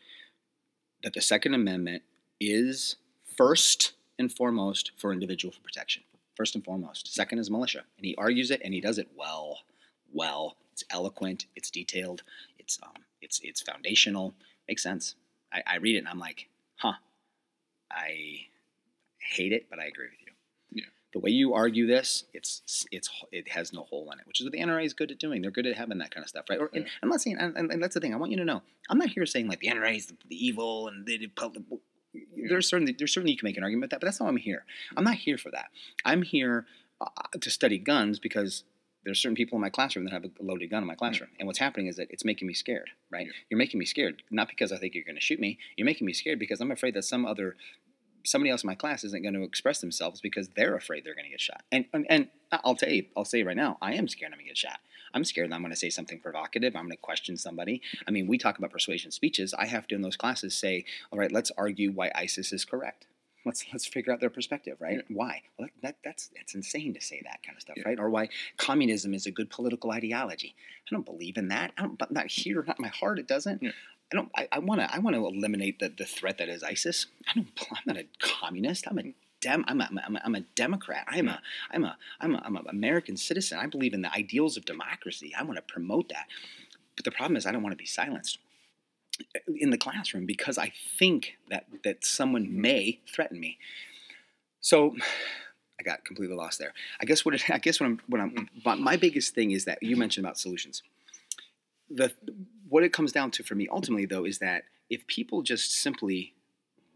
that 1.02 1.14
the 1.14 1.20
Second 1.20 1.54
Amendment 1.54 2.02
is 2.40 2.96
first 3.36 3.92
and 4.18 4.32
foremost 4.32 4.92
for 4.96 5.12
individual 5.12 5.54
protection. 5.62 6.02
First 6.36 6.54
and 6.54 6.64
foremost. 6.64 7.12
Second 7.12 7.38
is 7.38 7.50
militia. 7.50 7.84
And 7.96 8.06
he 8.06 8.14
argues 8.16 8.50
it 8.50 8.60
and 8.64 8.74
he 8.74 8.80
does 8.80 8.98
it 8.98 9.08
well 9.16 9.60
well. 10.12 10.56
It's 10.72 10.84
eloquent. 10.90 11.46
It's 11.56 11.70
detailed. 11.70 12.22
It's 12.58 12.78
um, 12.82 13.02
it's 13.20 13.40
it's 13.42 13.60
foundational. 13.60 14.34
Makes 14.68 14.82
sense. 14.82 15.14
I, 15.52 15.62
I 15.66 15.76
read 15.76 15.96
it 15.96 16.00
and 16.00 16.08
I'm 16.08 16.18
like, 16.18 16.48
huh. 16.76 16.94
I 17.90 18.46
hate 19.18 19.52
it, 19.52 19.66
but 19.70 19.78
I 19.78 19.86
agree 19.86 20.06
with 20.06 20.20
you. 20.20 20.32
Yeah. 20.82 20.88
The 21.12 21.20
way 21.20 21.30
you 21.30 21.54
argue 21.54 21.86
this, 21.86 22.24
it's 22.34 22.86
it's 22.90 23.10
it 23.32 23.48
has 23.48 23.72
no 23.72 23.84
hole 23.84 24.10
in 24.12 24.18
it, 24.18 24.26
which 24.26 24.40
is 24.40 24.46
what 24.46 24.52
the 24.52 24.60
NRA 24.60 24.84
is 24.84 24.92
good 24.92 25.10
at 25.10 25.18
doing. 25.18 25.42
They're 25.42 25.50
good 25.50 25.66
at 25.66 25.76
having 25.76 25.98
that 25.98 26.14
kind 26.14 26.22
of 26.22 26.28
stuff, 26.28 26.44
right? 26.50 26.60
Or, 26.60 26.70
yeah. 26.72 26.80
and 26.80 26.88
I'm 27.02 27.08
not 27.08 27.20
saying, 27.20 27.38
and, 27.38 27.56
and, 27.56 27.82
that's 27.82 27.94
the 27.94 28.00
thing. 28.00 28.12
I 28.12 28.18
want 28.18 28.30
you 28.30 28.38
to 28.38 28.44
know, 28.44 28.62
I'm 28.90 28.98
not 28.98 29.08
here 29.08 29.24
saying 29.26 29.48
like 29.48 29.60
the 29.60 29.68
NRA 29.68 29.96
is 29.96 30.06
the, 30.06 30.16
the 30.28 30.46
evil 30.46 30.88
and 30.88 31.06
they 31.06 31.16
did 31.16 31.34
public. 31.34 31.64
Yeah. 32.12 32.46
There's 32.48 32.68
certainly 32.68 32.94
there's 32.96 33.12
certainly 33.12 33.32
you 33.32 33.38
can 33.38 33.46
make 33.46 33.56
an 33.56 33.62
argument 33.62 33.84
with 33.84 33.90
that, 33.90 34.00
but 34.00 34.06
that's 34.06 34.20
not 34.20 34.26
why 34.26 34.30
I'm 34.30 34.36
here. 34.36 34.64
I'm 34.96 35.04
not 35.04 35.14
here 35.14 35.38
for 35.38 35.50
that. 35.50 35.68
I'm 36.04 36.22
here 36.22 36.66
uh, 37.00 37.06
to 37.40 37.50
study 37.50 37.78
guns 37.78 38.18
because 38.18 38.64
there's 39.04 39.20
certain 39.20 39.36
people 39.36 39.56
in 39.56 39.62
my 39.62 39.70
classroom 39.70 40.04
that 40.04 40.12
have 40.12 40.24
a 40.24 40.30
loaded 40.40 40.70
gun 40.70 40.82
in 40.82 40.86
my 40.86 40.94
hmm. 40.94 40.98
classroom. 40.98 41.30
And 41.38 41.46
what's 41.46 41.58
happening 41.58 41.86
is 41.86 41.96
that 41.96 42.08
it's 42.10 42.24
making 42.24 42.48
me 42.48 42.54
scared, 42.54 42.90
right? 43.10 43.26
Yeah. 43.26 43.32
You're 43.50 43.58
making 43.58 43.78
me 43.78 43.86
scared, 43.86 44.22
not 44.30 44.48
because 44.48 44.72
I 44.72 44.78
think 44.78 44.94
you're 44.94 45.04
going 45.04 45.16
to 45.16 45.22
shoot 45.22 45.40
me. 45.40 45.58
You're 45.76 45.86
making 45.86 46.06
me 46.06 46.12
scared 46.12 46.38
because 46.38 46.60
I'm 46.60 46.70
afraid 46.70 46.94
that 46.94 47.04
some 47.04 47.26
other 47.26 47.56
somebody 48.24 48.50
else 48.50 48.62
in 48.62 48.66
my 48.66 48.74
class 48.74 49.04
isn't 49.04 49.22
going 49.22 49.34
to 49.34 49.42
express 49.42 49.80
themselves 49.80 50.20
because 50.20 50.48
they're 50.50 50.76
afraid 50.76 51.04
they're 51.04 51.14
going 51.14 51.24
to 51.24 51.30
get 51.30 51.40
shot. 51.40 51.62
And, 51.72 51.86
and, 51.94 52.04
and 52.10 52.28
I'll 52.52 52.74
tell 52.74 52.90
you, 52.90 53.06
I'll 53.16 53.24
say 53.24 53.42
right 53.42 53.56
now, 53.56 53.78
I 53.80 53.94
am 53.94 54.06
scared 54.06 54.32
I'm 54.32 54.38
going 54.38 54.46
to 54.46 54.50
get 54.50 54.58
shot. 54.58 54.80
I'm 55.14 55.24
scared 55.24 55.50
that 55.50 55.54
I'm 55.54 55.62
going 55.62 55.72
to 55.72 55.78
say 55.78 55.88
something 55.88 56.20
provocative. 56.20 56.76
I'm 56.76 56.82
going 56.82 56.90
to 56.92 56.98
question 56.98 57.38
somebody. 57.38 57.80
I 58.06 58.10
mean, 58.10 58.26
we 58.26 58.36
talk 58.36 58.58
about 58.58 58.70
persuasion 58.70 59.12
speeches. 59.12 59.54
I 59.54 59.66
have 59.66 59.86
to 59.88 59.94
in 59.94 60.02
those 60.02 60.16
classes 60.16 60.54
say, 60.54 60.84
all 61.10 61.18
right, 61.18 61.32
let's 61.32 61.50
argue 61.56 61.90
why 61.90 62.10
ISIS 62.14 62.52
is 62.52 62.66
correct 62.66 63.06
let's 63.48 63.64
let's 63.72 63.86
figure 63.86 64.12
out 64.12 64.20
their 64.20 64.30
perspective, 64.30 64.76
right? 64.80 64.96
Yeah. 65.08 65.16
Why? 65.16 65.42
Well, 65.58 65.68
that, 65.82 65.96
that's 66.04 66.30
it's 66.34 66.54
insane 66.54 66.94
to 66.94 67.00
say 67.00 67.20
that 67.24 67.42
kind 67.42 67.56
of 67.56 67.62
stuff, 67.62 67.76
yeah. 67.78 67.84
right? 67.86 67.98
Or 67.98 68.10
why 68.10 68.28
communism 68.56 69.14
is 69.14 69.26
a 69.26 69.30
good 69.30 69.50
political 69.50 69.90
ideology. 69.90 70.54
I 70.58 70.94
don't 70.94 71.06
believe 71.06 71.36
in 71.36 71.48
that. 71.48 71.72
I 71.76 71.82
don't, 71.82 72.10
not 72.10 72.28
here, 72.28 72.62
not 72.66 72.78
in 72.78 72.82
my 72.82 72.88
heart. 72.88 73.18
It 73.18 73.26
doesn't. 73.26 73.62
Yeah. 73.62 73.70
I 74.12 74.16
don't. 74.16 74.30
I 74.52 74.58
want 74.58 74.80
to. 74.80 74.94
I 74.94 74.98
want 75.00 75.16
to 75.16 75.26
eliminate 75.26 75.80
the, 75.80 75.88
the 75.88 76.04
threat 76.04 76.38
that 76.38 76.48
is 76.48 76.62
ISIS. 76.62 77.06
I 77.28 77.32
don't. 77.34 77.48
I'm 77.70 77.82
not 77.86 77.96
a 77.96 78.06
communist. 78.20 78.86
I'm 78.86 78.98
a 78.98 79.14
Dem, 79.40 79.64
I'm, 79.68 79.80
a, 79.80 79.88
I'm, 80.04 80.16
a, 80.16 80.20
I'm 80.24 80.34
a 80.34 80.40
Democrat. 80.56 81.04
I'm 81.06 81.28
a, 81.28 81.40
I'm 81.70 81.84
a, 81.84 81.96
I'm 82.20 82.34
a, 82.34 82.42
I'm 82.44 82.56
an 82.56 82.64
American 82.68 83.16
citizen. 83.16 83.58
I 83.60 83.66
believe 83.66 83.94
in 83.94 84.02
the 84.02 84.12
ideals 84.12 84.56
of 84.56 84.64
democracy. 84.64 85.32
I 85.38 85.44
want 85.44 85.56
to 85.56 85.62
promote 85.62 86.08
that. 86.08 86.26
But 86.96 87.04
the 87.04 87.12
problem 87.12 87.36
is, 87.36 87.46
I 87.46 87.52
don't 87.52 87.62
want 87.62 87.72
to 87.72 87.76
be 87.76 87.86
silenced 87.86 88.38
in 89.56 89.70
the 89.70 89.78
classroom 89.78 90.26
because 90.26 90.58
I 90.58 90.72
think 90.98 91.38
that 91.50 91.66
that 91.84 92.04
someone 92.04 92.60
may 92.60 93.00
threaten 93.12 93.40
me. 93.40 93.58
So 94.60 94.94
I 95.78 95.82
got 95.82 96.04
completely 96.04 96.36
lost 96.36 96.58
there. 96.58 96.72
I 97.00 97.04
guess 97.04 97.24
what 97.24 97.34
it, 97.34 97.50
I 97.50 97.58
guess 97.58 97.80
what 97.80 97.86
I'm 97.86 98.00
what 98.08 98.20
I'm 98.20 98.82
my 98.82 98.96
biggest 98.96 99.34
thing 99.34 99.50
is 99.52 99.64
that 99.64 99.82
you 99.82 99.96
mentioned 99.96 100.24
about 100.24 100.38
solutions. 100.38 100.82
The 101.90 102.12
what 102.68 102.84
it 102.84 102.92
comes 102.92 103.12
down 103.12 103.30
to 103.32 103.42
for 103.42 103.54
me 103.54 103.68
ultimately 103.70 104.06
though 104.06 104.24
is 104.24 104.38
that 104.38 104.64
if 104.90 105.06
people 105.06 105.42
just 105.42 105.72
simply 105.72 106.34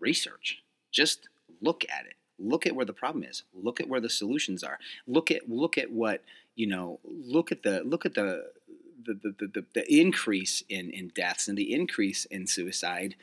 research, 0.01 0.63
just 0.91 1.29
look 1.61 1.85
at 1.91 2.07
it, 2.07 2.15
look 2.39 2.67
at 2.67 2.75
where 2.75 2.85
the 2.85 2.93
problem 2.93 3.25
is, 3.25 3.45
look 3.55 3.81
at 3.81 3.89
where 3.89 4.01
the 4.01 4.11
solutions 4.11 4.63
are, 4.63 4.79
look 5.07 5.31
at 5.31 5.49
look 5.49 5.79
at 5.79 5.91
what 5.93 6.23
you 6.55 6.67
know, 6.67 7.01
look 7.05 7.53
at 7.53 7.63
the 7.63 7.83
look 7.85 8.05
at 8.05 8.15
the 8.15 8.51
the, 9.05 9.35
the, 9.39 9.47
the, 9.47 9.65
the 9.75 10.01
increase 10.01 10.63
in, 10.69 10.91
in 10.91 11.09
deaths 11.15 11.49
and 11.49 11.57
the 11.57 11.73
increase 11.73 12.25
in 12.27 12.47
suicide 12.47 13.17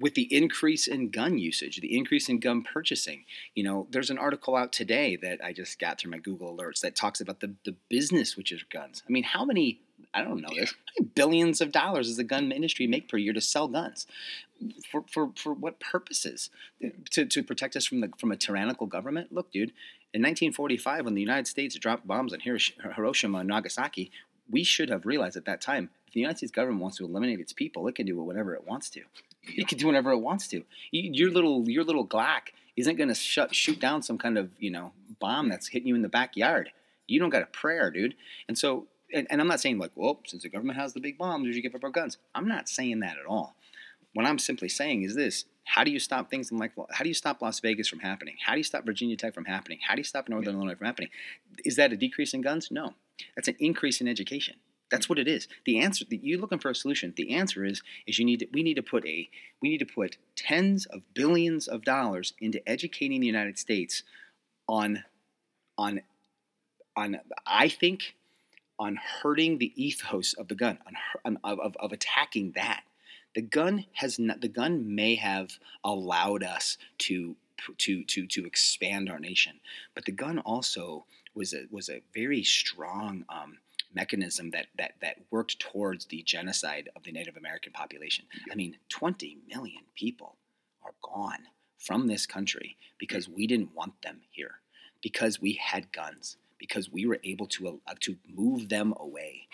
with 0.00 0.14
the 0.14 0.34
increase 0.34 0.86
in 0.88 1.10
gun 1.10 1.38
usage, 1.38 1.80
the 1.80 1.96
increase 1.96 2.28
in 2.28 2.40
gun 2.40 2.62
purchasing. 2.62 3.24
You 3.54 3.64
know, 3.64 3.86
there's 3.90 4.10
an 4.10 4.18
article 4.18 4.56
out 4.56 4.72
today 4.72 5.16
that 5.22 5.44
I 5.44 5.52
just 5.52 5.78
got 5.78 6.00
through 6.00 6.10
my 6.10 6.18
Google 6.18 6.56
alerts 6.56 6.80
that 6.80 6.96
talks 6.96 7.20
about 7.20 7.40
the, 7.40 7.54
the 7.64 7.76
business 7.88 8.36
which 8.36 8.50
is 8.50 8.62
guns. 8.64 9.02
I 9.08 9.12
mean, 9.12 9.24
how 9.24 9.44
many 9.44 9.80
I 10.12 10.22
don't 10.22 10.40
know 10.40 10.54
this. 10.54 10.74
Billions 11.14 11.60
of 11.60 11.72
dollars 11.72 12.06
does 12.06 12.16
the 12.16 12.24
gun 12.24 12.52
industry 12.52 12.86
make 12.86 13.08
per 13.08 13.16
year 13.16 13.32
to 13.32 13.40
sell 13.40 13.66
guns? 13.66 14.06
For, 14.90 15.04
for, 15.10 15.30
for 15.36 15.52
what 15.52 15.80
purposes? 15.80 16.50
To, 17.12 17.26
to 17.26 17.42
protect 17.42 17.74
us 17.74 17.84
from 17.84 18.00
the 18.00 18.10
from 18.16 18.30
a 18.30 18.36
tyrannical 18.36 18.86
government? 18.86 19.32
Look, 19.32 19.50
dude, 19.50 19.72
in 20.12 20.22
1945, 20.22 21.04
when 21.04 21.14
the 21.14 21.20
United 21.20 21.48
States 21.48 21.76
dropped 21.76 22.06
bombs 22.06 22.32
on 22.32 22.40
Hiroshima 22.40 23.38
and 23.38 23.48
Nagasaki, 23.48 24.12
we 24.50 24.64
should 24.64 24.90
have 24.90 25.06
realized 25.06 25.36
at 25.36 25.44
that 25.46 25.60
time 25.60 25.90
if 26.06 26.14
the 26.14 26.20
United 26.20 26.38
States 26.38 26.52
government 26.52 26.80
wants 26.80 26.98
to 26.98 27.04
eliminate 27.04 27.40
its 27.40 27.52
people, 27.52 27.86
it 27.88 27.94
can 27.94 28.06
do 28.06 28.20
whatever 28.22 28.54
it 28.54 28.66
wants 28.66 28.90
to. 28.90 29.02
It 29.42 29.68
can 29.68 29.78
do 29.78 29.86
whatever 29.86 30.10
it 30.12 30.18
wants 30.18 30.48
to. 30.48 30.64
Your 30.90 31.30
little 31.30 31.68
your 31.68 31.84
little 31.84 32.06
Glock 32.06 32.52
isn't 32.76 32.96
going 32.96 33.12
to 33.12 33.48
shoot 33.52 33.80
down 33.80 34.02
some 34.02 34.18
kind 34.18 34.38
of 34.38 34.50
you 34.58 34.70
know 34.70 34.92
bomb 35.20 35.48
that's 35.48 35.68
hitting 35.68 35.88
you 35.88 35.94
in 35.94 36.02
the 36.02 36.08
backyard. 36.08 36.70
You 37.06 37.20
don't 37.20 37.30
got 37.30 37.42
a 37.42 37.46
prayer, 37.46 37.90
dude. 37.90 38.14
And 38.48 38.56
so, 38.56 38.86
and, 39.12 39.26
and 39.28 39.40
I'm 39.40 39.46
not 39.46 39.60
saying 39.60 39.78
like, 39.78 39.90
well, 39.94 40.20
since 40.26 40.42
the 40.42 40.48
government 40.48 40.78
has 40.78 40.94
the 40.94 41.00
big 41.00 41.18
bombs, 41.18 41.44
we 41.44 41.52
should 41.52 41.62
give 41.62 41.74
up 41.74 41.84
our 41.84 41.90
guns. 41.90 42.16
I'm 42.34 42.48
not 42.48 42.68
saying 42.68 43.00
that 43.00 43.18
at 43.18 43.26
all. 43.26 43.54
What 44.14 44.26
I'm 44.26 44.38
simply 44.38 44.68
saying 44.68 45.02
is 45.02 45.14
this: 45.14 45.44
How 45.64 45.84
do 45.84 45.90
you 45.90 45.98
stop 45.98 46.30
things 46.30 46.50
like? 46.52 46.72
How 46.92 47.02
do 47.02 47.08
you 47.08 47.14
stop 47.14 47.42
Las 47.42 47.60
Vegas 47.60 47.88
from 47.88 47.98
happening? 47.98 48.36
How 48.44 48.52
do 48.52 48.58
you 48.58 48.64
stop 48.64 48.86
Virginia 48.86 49.16
Tech 49.16 49.34
from 49.34 49.44
happening? 49.44 49.80
How 49.86 49.94
do 49.94 50.00
you 50.00 50.04
stop 50.04 50.28
Northern 50.28 50.54
yeah. 50.54 50.58
Illinois 50.58 50.76
from 50.76 50.86
happening? 50.86 51.10
Is 51.64 51.76
that 51.76 51.92
a 51.92 51.96
decrease 51.96 52.32
in 52.32 52.40
guns? 52.40 52.70
No, 52.70 52.94
that's 53.34 53.48
an 53.48 53.56
increase 53.58 54.00
in 54.00 54.08
education. 54.08 54.56
That's 54.90 55.06
hmm. 55.06 55.12
what 55.12 55.18
it 55.18 55.28
is. 55.28 55.48
The 55.64 55.80
answer 55.80 56.04
that 56.10 56.24
you're 56.24 56.40
looking 56.40 56.58
for 56.58 56.70
a 56.70 56.74
solution. 56.74 57.12
The 57.16 57.34
answer 57.34 57.64
is 57.64 57.82
is 58.06 58.18
you 58.18 58.24
need 58.24 58.40
to, 58.40 58.46
we 58.52 58.62
need 58.62 58.74
to 58.74 58.82
put 58.82 59.06
a 59.06 59.28
we 59.60 59.70
need 59.70 59.78
to 59.78 59.86
put 59.86 60.16
tens 60.36 60.86
of 60.86 61.02
billions 61.14 61.68
of 61.68 61.84
dollars 61.84 62.34
into 62.40 62.66
educating 62.68 63.20
the 63.20 63.26
United 63.26 63.58
States 63.58 64.02
on 64.68 65.04
on 65.78 66.00
on 66.96 67.20
I 67.46 67.68
think 67.68 68.14
on 68.78 68.98
hurting 69.22 69.58
the 69.58 69.72
ethos 69.76 70.34
of 70.34 70.48
the 70.48 70.54
gun 70.54 70.78
on, 70.86 70.94
on 71.24 71.38
of, 71.44 71.60
of, 71.60 71.76
of 71.78 71.92
attacking 71.92 72.52
that 72.52 72.82
the 73.34 73.42
gun 73.42 73.84
has 73.94 74.18
not, 74.18 74.40
the 74.40 74.48
gun 74.48 74.94
may 74.94 75.16
have 75.16 75.58
allowed 75.82 76.42
us 76.42 76.78
to 76.98 77.36
to 77.78 78.04
to 78.04 78.26
to 78.26 78.46
expand 78.46 79.10
our 79.10 79.18
nation, 79.18 79.60
but 79.94 80.04
the 80.04 80.12
gun 80.12 80.38
also 80.38 81.04
was 81.34 81.52
a 81.52 81.64
was 81.70 81.88
a 81.88 82.02
very 82.14 82.42
strong 82.42 83.24
um, 83.28 83.58
mechanism 83.94 84.50
that 84.50 84.66
that 84.78 84.92
that 85.00 85.16
worked 85.30 85.58
towards 85.58 86.06
the 86.06 86.22
genocide 86.22 86.88
of 86.96 87.04
the 87.04 87.12
Native 87.12 87.36
American 87.36 87.72
population. 87.72 88.24
I 88.50 88.54
mean, 88.54 88.76
20 88.88 89.38
million 89.48 89.82
people 89.94 90.36
are 90.84 90.94
gone 91.02 91.48
from 91.78 92.06
this 92.06 92.26
country 92.26 92.76
because 92.98 93.28
we 93.28 93.46
didn't 93.46 93.74
want 93.74 94.00
them 94.02 94.20
here, 94.30 94.56
because 95.02 95.40
we 95.40 95.54
had 95.54 95.92
guns, 95.92 96.36
because 96.58 96.90
we 96.90 97.06
were 97.06 97.20
able 97.24 97.46
to 97.48 97.80
uh, 97.86 97.94
to 98.00 98.16
move 98.28 98.68
them 98.68 98.94
away. 98.98 99.48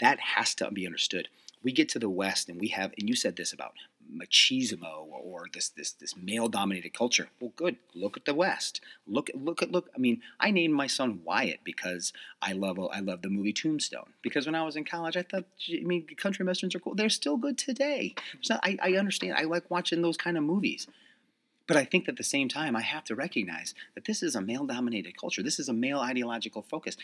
That 0.00 0.20
has 0.20 0.54
to 0.56 0.70
be 0.70 0.86
understood 0.86 1.28
we 1.66 1.72
get 1.72 1.88
to 1.88 1.98
the 1.98 2.08
West 2.08 2.48
and 2.48 2.60
we 2.60 2.68
have, 2.68 2.92
and 2.96 3.08
you 3.08 3.16
said 3.16 3.34
this 3.34 3.52
about 3.52 3.72
machismo 4.14 5.06
or 5.10 5.46
this 5.52 5.68
this 5.70 5.92
this 5.92 6.16
male 6.16 6.48
dominated 6.48 6.92
culture. 6.94 7.28
Well, 7.40 7.52
good. 7.56 7.76
Look 7.94 8.16
at 8.16 8.24
the 8.24 8.34
West. 8.34 8.80
Look 9.06 9.30
look 9.34 9.62
at 9.62 9.70
look. 9.70 9.88
I 9.94 9.98
mean, 9.98 10.22
I 10.40 10.50
named 10.50 10.74
my 10.74 10.86
son 10.86 11.20
Wyatt 11.24 11.60
because 11.64 12.12
I 12.42 12.52
love 12.52 12.78
I 12.92 13.00
love 13.00 13.22
the 13.22 13.30
movie 13.30 13.52
Tombstone. 13.52 14.12
Because 14.22 14.46
when 14.46 14.54
I 14.54 14.64
was 14.64 14.76
in 14.76 14.84
college, 14.84 15.16
I 15.16 15.22
thought 15.22 15.44
I 15.68 15.82
mean 15.82 16.06
country 16.16 16.44
westerns 16.44 16.74
are 16.74 16.80
cool. 16.80 16.94
They're 16.94 17.08
still 17.08 17.36
good 17.36 17.58
today. 17.58 18.14
So 18.40 18.58
I, 18.62 18.78
I 18.82 18.92
understand. 18.94 19.34
I 19.36 19.44
like 19.44 19.70
watching 19.70 20.02
those 20.02 20.16
kind 20.16 20.36
of 20.36 20.42
movies. 20.42 20.86
But 21.66 21.76
I 21.76 21.84
think 21.84 22.08
at 22.08 22.16
the 22.16 22.22
same 22.22 22.48
time, 22.48 22.76
I 22.76 22.82
have 22.82 23.04
to 23.04 23.16
recognize 23.16 23.74
that 23.96 24.04
this 24.04 24.22
is 24.22 24.36
a 24.36 24.40
male 24.40 24.66
dominated 24.66 25.18
culture. 25.18 25.42
This 25.42 25.58
is 25.58 25.68
a 25.68 25.72
male 25.72 25.98
ideological 25.98 26.62
focus 26.62 26.96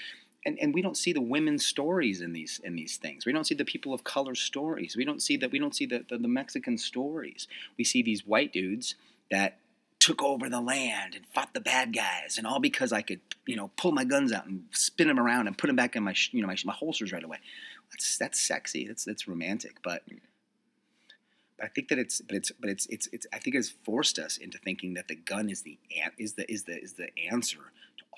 and, 0.45 0.59
and 0.61 0.75
we 0.75 0.83
don't 0.83 0.97
see 0.97 1.13
the 1.13 1.21
women's 1.21 1.65
stories 1.65 2.21
in 2.21 2.33
these 2.33 2.61
in 2.65 2.75
these 2.75 2.97
things. 2.97 3.27
We 3.27 3.33
don't 3.33 3.47
see 3.47 3.55
the 3.55 3.65
people 3.65 3.95
of 3.95 4.05
color 4.05 4.35
stories. 4.35 4.97
We 4.97 5.05
don't 5.05 5.23
see 5.23 5.37
that. 5.39 5.53
We 5.53 5.59
don't 5.59 5.75
see 5.75 5.87
the, 5.87 6.05
the, 6.09 6.19
the 6.19 6.29
Mexican 6.29 6.79
stories. 6.79 7.47
We 7.79 7.85
see 7.85 8.03
these 8.03 8.27
white 8.27 8.53
dudes 8.53 8.97
that 9.31 9.59
took 10.01 10.23
over 10.23 10.49
the 10.49 10.61
land 10.61 11.15
and 11.15 11.25
fought 11.33 11.55
the 11.55 11.61
bad 11.61 11.95
guys, 11.95 12.37
and 12.37 12.47
all 12.47 12.59
because 12.59 12.93
I 12.93 13.03
could, 13.03 13.21
you 13.47 13.55
know, 13.55 13.71
pull 13.77 13.93
my 13.93 14.05
guns 14.05 14.33
out 14.33 14.47
and 14.47 14.65
spin 14.73 15.07
them 15.07 15.21
around 15.21 15.47
and 15.47 15.57
put 15.57 15.69
them 15.69 15.77
back 15.77 15.95
in 15.95 16.03
my, 16.03 16.15
you 16.33 16.41
know, 16.41 16.49
my, 16.49 16.57
my 16.65 16.73
holsters 16.73 17.13
right 17.13 17.23
away. 17.23 17.39
That's 17.93 18.19
that's 18.19 18.41
sexy. 18.41 18.87
That's 18.87 19.05
that's 19.05 19.29
romantic, 19.29 19.77
but. 19.83 20.03
But 21.59 21.67
I 21.67 21.69
think 21.69 21.89
that 21.89 21.99
it's, 21.99 22.23
but 22.23 22.35
it's, 22.35 22.51
but 22.59 22.71
it's, 22.71 22.87
it's, 22.87 23.09
it's. 23.13 23.27
I 23.31 23.39
think 23.39 23.55
it's 23.55 23.69
forced 23.69 24.19
us 24.19 24.39
into 24.39 24.57
thinking 24.57 24.95
that 24.95 25.07
the 25.07 25.15
gun 25.15 25.51
is 25.51 25.63
the 25.63 25.79
is 26.19 26.33
the 26.33 26.51
is 26.51 26.65
the 26.65 26.83
is 26.83 26.95
the 26.95 27.11
answer 27.31 27.59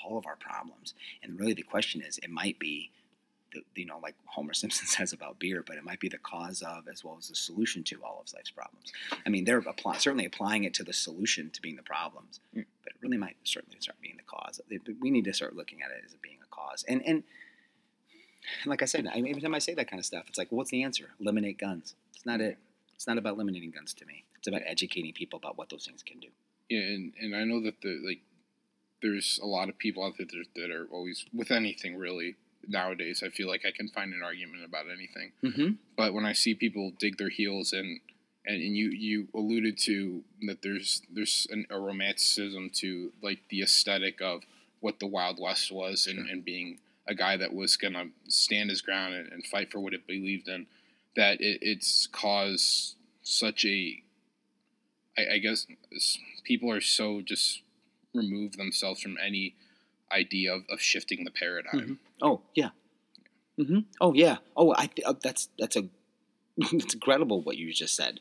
all 0.04 0.18
of 0.18 0.26
our 0.26 0.36
problems. 0.36 0.94
And 1.22 1.38
really, 1.38 1.54
the 1.54 1.62
question 1.62 2.02
is, 2.02 2.18
it 2.18 2.30
might 2.30 2.58
be, 2.58 2.90
the, 3.52 3.62
you 3.74 3.86
know, 3.86 3.98
like 4.02 4.14
Homer 4.26 4.54
Simpson 4.54 4.86
says 4.86 5.12
about 5.12 5.38
beer, 5.38 5.64
but 5.66 5.76
it 5.76 5.84
might 5.84 6.00
be 6.00 6.08
the 6.08 6.18
cause 6.18 6.62
of 6.62 6.88
as 6.90 7.04
well 7.04 7.16
as 7.18 7.28
the 7.28 7.34
solution 7.34 7.82
to 7.84 8.02
all 8.02 8.22
of 8.24 8.32
life's 8.34 8.50
problems. 8.50 8.92
I 9.26 9.28
mean, 9.28 9.44
they're 9.44 9.58
apply, 9.58 9.98
certainly 9.98 10.26
applying 10.26 10.64
it 10.64 10.74
to 10.74 10.84
the 10.84 10.92
solution 10.92 11.50
to 11.50 11.62
being 11.62 11.76
the 11.76 11.82
problems, 11.82 12.40
mm. 12.56 12.64
but 12.82 12.92
it 12.92 12.96
really 13.02 13.18
might 13.18 13.36
certainly 13.44 13.78
start 13.80 14.00
being 14.00 14.16
the 14.16 14.22
cause. 14.24 14.60
We 15.00 15.10
need 15.10 15.24
to 15.24 15.34
start 15.34 15.56
looking 15.56 15.82
at 15.82 15.90
it 15.90 16.02
as 16.04 16.14
being 16.22 16.38
a 16.42 16.54
cause. 16.54 16.84
And 16.88 17.02
and 17.06 17.24
like 18.66 18.82
I 18.82 18.84
said, 18.84 19.06
every 19.06 19.40
time 19.40 19.54
I 19.54 19.58
say 19.58 19.74
that 19.74 19.88
kind 19.88 19.98
of 19.98 20.06
stuff, 20.06 20.24
it's 20.28 20.38
like, 20.38 20.50
well, 20.50 20.58
what's 20.58 20.70
the 20.70 20.82
answer? 20.82 21.10
Eliminate 21.20 21.58
guns. 21.58 21.94
It's 22.14 22.26
not 22.26 22.40
it. 22.40 22.58
It's 22.94 23.06
not 23.06 23.18
about 23.18 23.34
eliminating 23.34 23.70
guns 23.70 23.94
to 23.94 24.06
me. 24.06 24.24
It's 24.38 24.48
about 24.48 24.62
educating 24.66 25.12
people 25.12 25.38
about 25.38 25.58
what 25.58 25.68
those 25.68 25.86
things 25.86 26.02
can 26.02 26.20
do. 26.20 26.28
Yeah, 26.68 26.80
and, 26.80 27.12
and 27.20 27.36
I 27.36 27.44
know 27.44 27.62
that 27.62 27.80
the 27.82 28.00
like 28.06 28.20
there's 29.04 29.38
a 29.42 29.46
lot 29.46 29.68
of 29.68 29.76
people 29.76 30.02
out 30.02 30.14
there 30.16 30.26
that 30.56 30.70
are 30.70 30.86
always 30.90 31.26
with 31.34 31.50
anything 31.50 31.94
really 31.94 32.36
nowadays. 32.66 33.22
I 33.24 33.28
feel 33.28 33.48
like 33.48 33.66
I 33.66 33.70
can 33.70 33.88
find 33.88 34.14
an 34.14 34.22
argument 34.24 34.64
about 34.64 34.86
anything. 34.90 35.32
Mm-hmm. 35.42 35.74
But 35.94 36.14
when 36.14 36.24
I 36.24 36.32
see 36.32 36.54
people 36.54 36.90
dig 36.98 37.18
their 37.18 37.28
heels 37.28 37.74
in, 37.74 38.00
and, 38.46 38.62
and 38.62 38.74
you 38.74 38.88
you 38.88 39.28
alluded 39.34 39.76
to 39.82 40.24
that 40.46 40.62
there's 40.62 41.02
there's 41.12 41.46
an, 41.50 41.66
a 41.68 41.78
romanticism 41.78 42.70
to 42.76 43.12
like 43.22 43.40
the 43.50 43.62
aesthetic 43.62 44.22
of 44.22 44.40
what 44.80 45.00
the 45.00 45.06
Wild 45.06 45.38
West 45.38 45.70
was 45.70 46.04
sure. 46.04 46.14
and, 46.14 46.30
and 46.30 46.42
being 46.42 46.78
a 47.06 47.14
guy 47.14 47.36
that 47.36 47.52
was 47.52 47.76
gonna 47.76 48.06
stand 48.28 48.70
his 48.70 48.80
ground 48.80 49.14
and, 49.14 49.30
and 49.30 49.46
fight 49.46 49.70
for 49.70 49.80
what 49.80 49.92
it 49.92 50.06
believed 50.06 50.48
in. 50.48 50.66
That 51.14 51.42
it, 51.42 51.58
it's 51.60 52.06
caused 52.06 52.96
such 53.22 53.66
a 53.66 54.02
I, 55.18 55.34
I 55.34 55.38
guess 55.38 55.66
people 56.44 56.72
are 56.72 56.80
so 56.80 57.20
just 57.20 57.60
remove 58.14 58.56
themselves 58.56 59.00
from 59.00 59.16
any 59.24 59.54
idea 60.12 60.54
of, 60.54 60.62
of 60.70 60.80
shifting 60.80 61.24
the 61.24 61.30
paradigm. 61.30 61.80
Mm-hmm. 61.80 61.94
Oh 62.22 62.42
yeah. 62.54 62.70
Mm-hmm. 63.58 63.80
Oh 64.00 64.14
yeah. 64.14 64.38
Oh, 64.56 64.74
I 64.74 64.90
uh, 65.04 65.14
that's 65.22 65.48
that's 65.58 65.76
a 65.76 65.88
it's 66.56 66.94
incredible 66.94 67.42
what 67.42 67.56
you 67.56 67.72
just 67.72 67.96
said. 67.96 68.20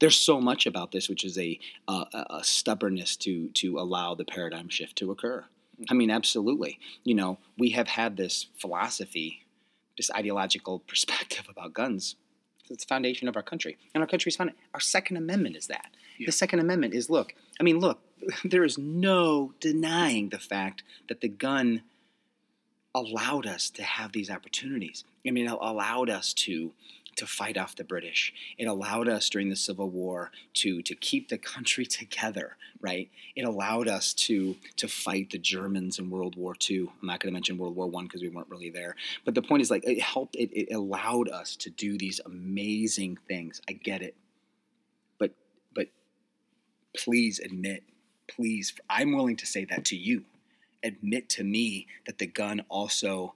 There's 0.00 0.16
so 0.16 0.40
much 0.40 0.66
about 0.66 0.92
this, 0.92 1.08
which 1.08 1.24
is 1.24 1.38
a 1.38 1.58
uh, 1.86 2.04
a 2.30 2.44
stubbornness 2.44 3.16
to 3.18 3.48
to 3.50 3.78
allow 3.78 4.14
the 4.14 4.24
paradigm 4.24 4.68
shift 4.68 4.96
to 4.96 5.10
occur. 5.10 5.44
I 5.88 5.94
mean, 5.94 6.10
absolutely. 6.10 6.78
You 7.04 7.14
know, 7.14 7.38
we 7.56 7.70
have 7.70 7.88
had 7.88 8.16
this 8.16 8.46
philosophy, 8.58 9.46
this 9.96 10.10
ideological 10.10 10.80
perspective 10.88 11.46
about 11.48 11.74
guns. 11.74 12.16
It's 12.70 12.84
the 12.84 12.88
foundation 12.88 13.28
of 13.28 13.36
our 13.36 13.42
country, 13.42 13.78
and 13.94 14.02
our 14.02 14.08
country's 14.08 14.36
founded. 14.36 14.56
Our 14.74 14.80
Second 14.80 15.16
Amendment 15.16 15.56
is 15.56 15.68
that. 15.68 15.90
Yeah. 16.18 16.26
The 16.26 16.32
Second 16.32 16.58
Amendment 16.60 16.94
is 16.94 17.08
look. 17.08 17.34
I 17.58 17.62
mean, 17.62 17.78
look 17.78 18.00
there 18.44 18.64
is 18.64 18.78
no 18.78 19.52
denying 19.60 20.28
the 20.28 20.38
fact 20.38 20.82
that 21.08 21.20
the 21.20 21.28
gun 21.28 21.82
allowed 22.94 23.46
us 23.46 23.70
to 23.70 23.82
have 23.82 24.12
these 24.12 24.30
opportunities. 24.30 25.04
I 25.26 25.30
mean, 25.30 25.46
it 25.46 25.52
allowed 25.52 26.10
us 26.10 26.32
to 26.34 26.72
to 27.16 27.26
fight 27.26 27.58
off 27.58 27.74
the 27.74 27.82
British. 27.82 28.32
It 28.58 28.66
allowed 28.66 29.08
us 29.08 29.28
during 29.28 29.50
the 29.50 29.56
Civil 29.56 29.90
War 29.90 30.30
to 30.54 30.82
to 30.82 30.94
keep 30.94 31.28
the 31.28 31.38
country 31.38 31.84
together, 32.00 32.56
right? 32.80 33.10
It 33.36 33.42
allowed 33.42 33.88
us 33.88 34.14
to 34.14 34.56
to 34.76 34.88
fight 34.88 35.30
the 35.30 35.38
Germans 35.38 35.98
in 35.98 36.10
World 36.10 36.36
War 36.36 36.54
II. 36.68 36.88
I'm 37.00 37.06
not 37.06 37.20
going 37.20 37.30
to 37.30 37.34
mention 37.34 37.58
World 37.58 37.76
War 37.76 37.88
One 37.88 38.06
because 38.06 38.22
we 38.22 38.28
weren't 38.28 38.50
really 38.50 38.70
there. 38.70 38.96
But 39.24 39.34
the 39.34 39.42
point 39.42 39.62
is, 39.62 39.70
like, 39.70 39.84
it 39.84 40.00
helped. 40.00 40.36
It, 40.36 40.50
it 40.52 40.72
allowed 40.72 41.28
us 41.28 41.56
to 41.56 41.70
do 41.70 41.98
these 41.98 42.20
amazing 42.24 43.18
things. 43.26 43.60
I 43.68 43.72
get 43.72 44.00
it, 44.00 44.16
but 45.18 45.32
but 45.74 45.88
please 46.96 47.40
admit 47.40 47.82
please, 48.28 48.72
I'm 48.88 49.12
willing 49.12 49.36
to 49.36 49.46
say 49.46 49.64
that 49.66 49.84
to 49.86 49.96
you. 49.96 50.24
Admit 50.82 51.28
to 51.30 51.44
me 51.44 51.86
that 52.06 52.18
the 52.18 52.26
gun 52.26 52.64
also 52.68 53.34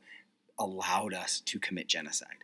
allowed 0.59 1.14
us 1.14 1.40
to 1.40 1.59
commit 1.59 1.88
genocide. 1.88 2.37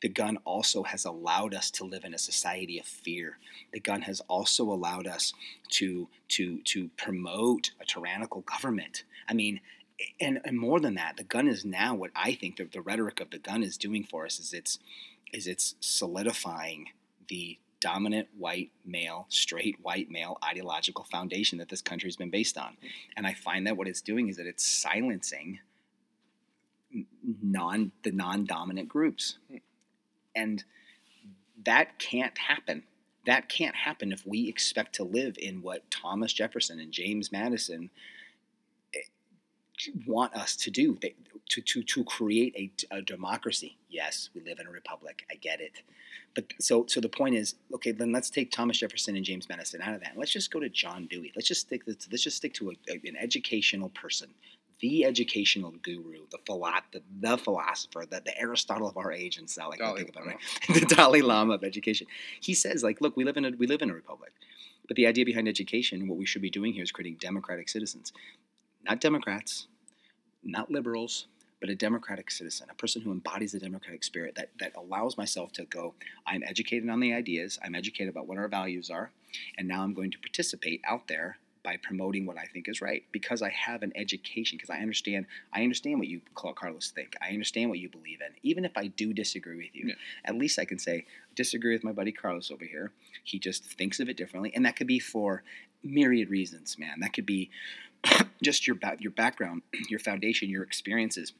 The 0.00 0.08
gun 0.08 0.38
also 0.44 0.84
has 0.84 1.04
allowed 1.04 1.54
us 1.54 1.70
to 1.72 1.84
live 1.84 2.04
in 2.04 2.14
a 2.14 2.18
society 2.18 2.78
of 2.78 2.86
fear. 2.86 3.38
The 3.72 3.80
gun 3.80 4.02
has 4.02 4.20
also 4.28 4.64
allowed 4.64 5.06
us 5.06 5.32
to 5.70 6.08
to 6.28 6.60
to 6.62 6.88
promote 6.96 7.72
a 7.80 7.84
tyrannical 7.84 8.42
government. 8.42 9.02
I 9.28 9.34
mean, 9.34 9.60
and, 10.20 10.40
and 10.44 10.58
more 10.58 10.78
than 10.78 10.94
that, 10.94 11.16
the 11.16 11.24
gun 11.24 11.48
is 11.48 11.64
now 11.64 11.94
what 11.94 12.10
I 12.14 12.34
think 12.34 12.56
the, 12.56 12.64
the 12.64 12.80
rhetoric 12.80 13.20
of 13.20 13.30
the 13.30 13.38
gun 13.38 13.62
is 13.62 13.76
doing 13.76 14.04
for 14.04 14.24
us 14.24 14.38
is 14.38 14.52
it's 14.52 14.78
is 15.32 15.46
it's 15.46 15.74
solidifying 15.80 16.90
the 17.28 17.58
dominant 17.80 18.28
white 18.36 18.70
male, 18.84 19.26
straight 19.28 19.76
white 19.82 20.10
male 20.10 20.38
ideological 20.44 21.04
foundation 21.04 21.58
that 21.58 21.68
this 21.68 21.82
country 21.82 22.08
has 22.08 22.16
been 22.16 22.30
based 22.30 22.58
on. 22.58 22.76
And 23.16 23.26
I 23.26 23.34
find 23.34 23.66
that 23.66 23.76
what 23.76 23.88
it's 23.88 24.02
doing 24.02 24.28
is 24.28 24.36
that 24.36 24.46
it's 24.46 24.66
silencing 24.66 25.60
non 27.42 27.92
the 28.02 28.12
non-dominant 28.12 28.88
groups. 28.88 29.38
and 30.34 30.64
that 31.64 31.98
can't 31.98 32.36
happen. 32.38 32.84
That 33.26 33.48
can't 33.48 33.74
happen 33.74 34.12
if 34.12 34.26
we 34.26 34.48
expect 34.48 34.94
to 34.96 35.04
live 35.04 35.36
in 35.38 35.60
what 35.60 35.90
Thomas 35.90 36.32
Jefferson 36.32 36.78
and 36.78 36.92
James 36.92 37.32
Madison 37.32 37.90
eh, 38.94 39.00
want 40.06 40.34
us 40.34 40.56
to 40.56 40.70
do. 40.70 40.96
They, 41.02 41.14
to, 41.48 41.60
to, 41.62 41.82
to 41.82 42.04
create 42.04 42.54
a, 42.90 42.96
a 42.96 43.02
democracy. 43.02 43.78
Yes, 43.88 44.30
we 44.34 44.42
live 44.42 44.58
in 44.60 44.66
a 44.66 44.70
republic. 44.70 45.24
I 45.30 45.34
get 45.36 45.60
it. 45.60 45.82
But 46.34 46.52
so 46.60 46.84
so 46.86 47.00
the 47.00 47.08
point 47.08 47.34
is, 47.34 47.54
okay, 47.74 47.90
then 47.90 48.12
let's 48.12 48.30
take 48.30 48.50
Thomas 48.50 48.78
Jefferson 48.78 49.16
and 49.16 49.24
James 49.24 49.48
Madison 49.48 49.80
out 49.82 49.94
of 49.94 50.00
that. 50.02 50.12
Let's 50.16 50.30
just 50.30 50.52
go 50.52 50.60
to 50.60 50.68
John 50.68 51.06
Dewey. 51.06 51.32
Let's 51.34 51.48
just 51.48 51.62
stick. 51.62 51.82
Let's 51.86 52.22
just 52.22 52.36
stick 52.36 52.54
to 52.54 52.70
a, 52.70 52.92
a, 52.92 53.08
an 53.08 53.16
educational 53.16 53.88
person, 53.88 54.28
the 54.80 55.04
educational 55.04 55.72
guru, 55.82 56.26
the 56.30 56.38
philo- 56.46 56.70
the, 56.92 57.02
the 57.20 57.38
philosopher, 57.38 58.04
the, 58.08 58.22
the 58.24 58.38
Aristotle 58.38 58.88
of 58.88 58.96
our 58.96 59.10
age, 59.10 59.38
and 59.38 59.48
so 59.48 59.68
like 59.68 59.80
I 59.80 59.94
think 59.94 60.10
about 60.10 60.26
it, 60.26 60.36
right? 60.68 60.80
the 60.80 60.94
Dalai 60.94 61.22
Lama 61.22 61.54
of 61.54 61.64
education. 61.64 62.06
He 62.40 62.54
says, 62.54 62.84
like, 62.84 63.00
look, 63.00 63.16
we 63.16 63.24
live 63.24 63.36
in 63.36 63.44
a 63.44 63.50
we 63.58 63.66
live 63.66 63.82
in 63.82 63.90
a 63.90 63.94
republic, 63.94 64.32
but 64.86 64.96
the 64.96 65.06
idea 65.06 65.24
behind 65.24 65.48
education, 65.48 66.06
what 66.08 66.18
we 66.18 66.26
should 66.26 66.42
be 66.42 66.50
doing 66.50 66.72
here, 66.72 66.82
is 66.82 66.92
creating 66.92 67.16
democratic 67.20 67.68
citizens, 67.68 68.12
not 68.84 69.00
Democrats, 69.00 69.66
not 70.44 70.70
liberals, 70.70 71.26
but 71.60 71.70
a 71.70 71.74
democratic 71.74 72.30
citizen, 72.30 72.68
a 72.70 72.74
person 72.74 73.02
who 73.02 73.10
embodies 73.10 73.52
the 73.52 73.58
democratic 73.58 74.04
spirit 74.04 74.34
that, 74.36 74.50
that 74.60 74.72
allows 74.76 75.16
myself 75.16 75.52
to 75.52 75.64
go, 75.64 75.94
I'm 76.26 76.42
educated 76.42 76.88
on 76.88 77.00
the 77.00 77.12
ideas, 77.12 77.58
I'm 77.62 77.74
educated 77.74 78.12
about 78.12 78.26
what 78.26 78.38
our 78.38 78.48
values 78.48 78.90
are, 78.90 79.10
and 79.56 79.66
now 79.66 79.82
I'm 79.82 79.94
going 79.94 80.10
to 80.12 80.18
participate 80.18 80.80
out 80.86 81.08
there 81.08 81.38
by 81.62 81.76
promoting 81.76 82.24
what 82.24 82.38
I 82.38 82.44
think 82.44 82.68
is 82.68 82.80
right 82.80 83.04
because 83.12 83.42
I 83.42 83.50
have 83.50 83.82
an 83.82 83.92
education 83.94 84.56
because 84.56 84.70
I 84.70 84.78
understand 84.78 85.26
I 85.52 85.62
understand 85.62 85.98
what 85.98 86.08
you 86.08 86.22
Carlos 86.34 86.92
think. 86.94 87.14
I 87.20 87.30
understand 87.30 87.68
what 87.68 87.78
you 87.78 87.90
believe 87.90 88.20
in 88.20 88.32
even 88.42 88.64
if 88.64 88.72
I 88.76 88.86
do 88.86 89.12
disagree 89.12 89.56
with 89.56 89.74
you. 89.74 89.88
Yeah. 89.88 89.94
at 90.24 90.36
least 90.36 90.58
I 90.58 90.64
can 90.64 90.78
say 90.78 91.04
disagree 91.34 91.74
with 91.74 91.84
my 91.84 91.92
buddy 91.92 92.12
Carlos 92.12 92.50
over 92.50 92.64
here. 92.64 92.92
He 93.24 93.38
just 93.38 93.64
thinks 93.64 94.00
of 94.00 94.08
it 94.08 94.16
differently 94.16 94.52
and 94.54 94.64
that 94.64 94.76
could 94.76 94.86
be 94.86 94.98
for 94.98 95.42
myriad 95.82 96.30
reasons 96.30 96.78
man. 96.78 97.00
That 97.00 97.12
could 97.12 97.26
be 97.26 97.50
just 98.42 98.66
your 98.66 98.76
ba- 98.76 98.96
your 98.98 99.12
background 99.12 99.62
your 99.90 100.00
foundation 100.00 100.48
your 100.48 100.62
experiences 100.62 101.32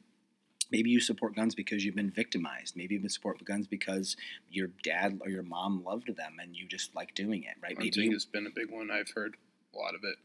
Maybe 0.71 0.89
you 0.89 0.99
support 0.99 1.35
guns 1.35 1.55
because 1.55 1.83
you've 1.83 1.95
been 1.95 2.11
victimized. 2.11 2.75
Maybe 2.75 2.95
you 2.95 3.09
support 3.09 3.43
guns 3.43 3.67
because 3.67 4.15
your 4.51 4.69
dad 4.83 5.19
or 5.21 5.29
your 5.29 5.43
mom 5.43 5.83
loved 5.83 6.15
them 6.15 6.37
and 6.41 6.55
you 6.55 6.67
just 6.67 6.95
like 6.95 7.15
doing 7.15 7.43
it, 7.43 7.55
right? 7.61 7.77
Maybe 7.77 7.89
Hunting 7.89 8.03
you, 8.05 8.11
has 8.13 8.25
been 8.25 8.45
a 8.45 8.51
big 8.51 8.69
one. 8.69 8.91
I've 8.91 9.09
heard 9.15 9.35
a 9.73 9.77
lot 9.77 9.95
of 9.95 10.01
it. 10.03 10.15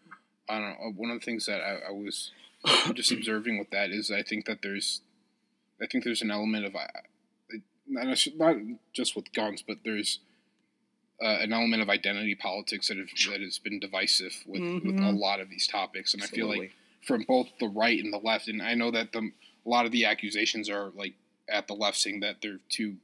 I 0.48 0.58
don't 0.58 0.68
know. 0.70 0.92
One 0.96 1.10
of 1.10 1.20
the 1.20 1.24
things 1.24 1.46
that 1.46 1.60
I, 1.60 1.88
I 1.88 1.90
was 1.92 2.32
just 2.94 3.10
observing 3.10 3.58
with 3.58 3.70
that 3.70 3.90
is 3.90 4.10
I 4.10 4.22
think 4.22 4.44
that 4.46 4.60
there's, 4.62 5.00
I 5.80 5.86
think 5.86 6.04
there's 6.04 6.22
an 6.22 6.30
element 6.30 6.66
of, 6.66 6.74
not 7.86 8.18
not 8.36 8.56
just 8.92 9.16
with 9.16 9.32
guns, 9.32 9.62
but 9.66 9.78
there's 9.84 10.20
uh, 11.22 11.38
an 11.40 11.52
element 11.52 11.80
of 11.82 11.88
identity 11.88 12.34
politics 12.34 12.88
that 12.88 12.98
have, 12.98 13.08
that 13.30 13.40
has 13.40 13.58
been 13.58 13.78
divisive 13.78 14.42
with, 14.46 14.62
with 14.84 14.96
a 14.96 15.12
Mhm. 15.12 15.18
lot 15.18 15.40
of 15.40 15.48
these 15.48 15.66
topics, 15.66 16.12
and 16.12 16.22
I 16.22 16.26
feel 16.26 16.48
like 16.48 16.72
from 17.06 17.22
both 17.22 17.48
the 17.60 17.68
right 17.68 18.02
and 18.02 18.12
the 18.12 18.18
left, 18.18 18.48
and 18.48 18.60
I 18.62 18.74
know 18.74 18.90
that 18.90 19.12
the 19.12 19.30
a 19.64 19.68
lot 19.68 19.86
of 19.86 19.92
the 19.92 20.04
accusations 20.04 20.68
are 20.68 20.90
like 20.94 21.14
at 21.48 21.66
the 21.66 21.74
left 21.74 21.96
saying 21.98 22.20
that 22.20 22.36
they're 22.42 22.60
too, 22.68 22.96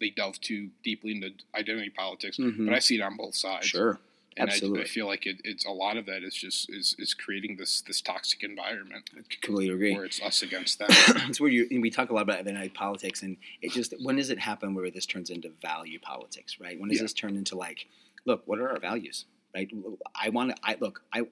they 0.00 0.10
delve 0.10 0.40
too 0.40 0.70
deeply 0.84 1.12
into 1.12 1.30
identity 1.54 1.90
politics, 1.90 2.36
Mhm. 2.38 2.66
but 2.66 2.74
I 2.74 2.78
see 2.78 2.96
it 2.96 3.00
on 3.02 3.16
both 3.16 3.34
sides. 3.34 3.66
sure, 3.66 3.98
And 4.36 4.48
I, 4.48 4.52
absolutely. 4.52 4.82
I 4.82 4.84
feel 4.86 5.06
like 5.06 5.26
it, 5.26 5.40
it's 5.44 5.64
a 5.66 5.70
lot 5.70 5.96
of 5.96 6.06
that 6.06 6.22
is 6.22 6.34
just 6.34 6.70
is, 6.70 6.94
is 6.98 7.12
creating 7.14 7.56
this 7.56 7.80
this 7.82 8.00
toxic 8.00 8.42
environment 8.44 9.10
I 9.16 9.22
completely 9.40 9.74
agree. 9.74 9.94
where 9.94 10.04
it's 10.04 10.22
us 10.22 10.42
against 10.42 10.78
them. 10.78 10.88
it's 11.28 11.40
where 11.40 11.50
you 11.50 11.66
and 11.70 11.82
we 11.82 11.90
talk 11.90 12.10
a 12.10 12.14
lot 12.14 12.22
about 12.22 12.38
identity 12.40 12.68
politics, 12.68 13.22
and 13.22 13.36
it 13.62 13.72
just 13.72 13.94
when 14.02 14.16
does 14.16 14.30
it 14.30 14.38
happen 14.38 14.74
where 14.74 14.90
this 14.90 15.06
turns 15.06 15.30
into 15.30 15.48
value 15.62 15.98
politics, 15.98 16.58
right? 16.60 16.78
When 16.78 16.88
does 16.88 16.98
Yeah. 16.98 17.04
this 17.04 17.12
turn 17.14 17.36
into 17.36 17.56
like, 17.56 17.86
look, 18.26 18.42
what 18.46 18.58
are 18.60 18.68
our 18.70 18.78
values, 18.80 19.24
right? 19.54 19.68
I 20.14 20.28
want 20.28 20.50
to. 20.54 20.56
I 20.62 20.76
look, 20.80 21.02
I. 21.12 21.22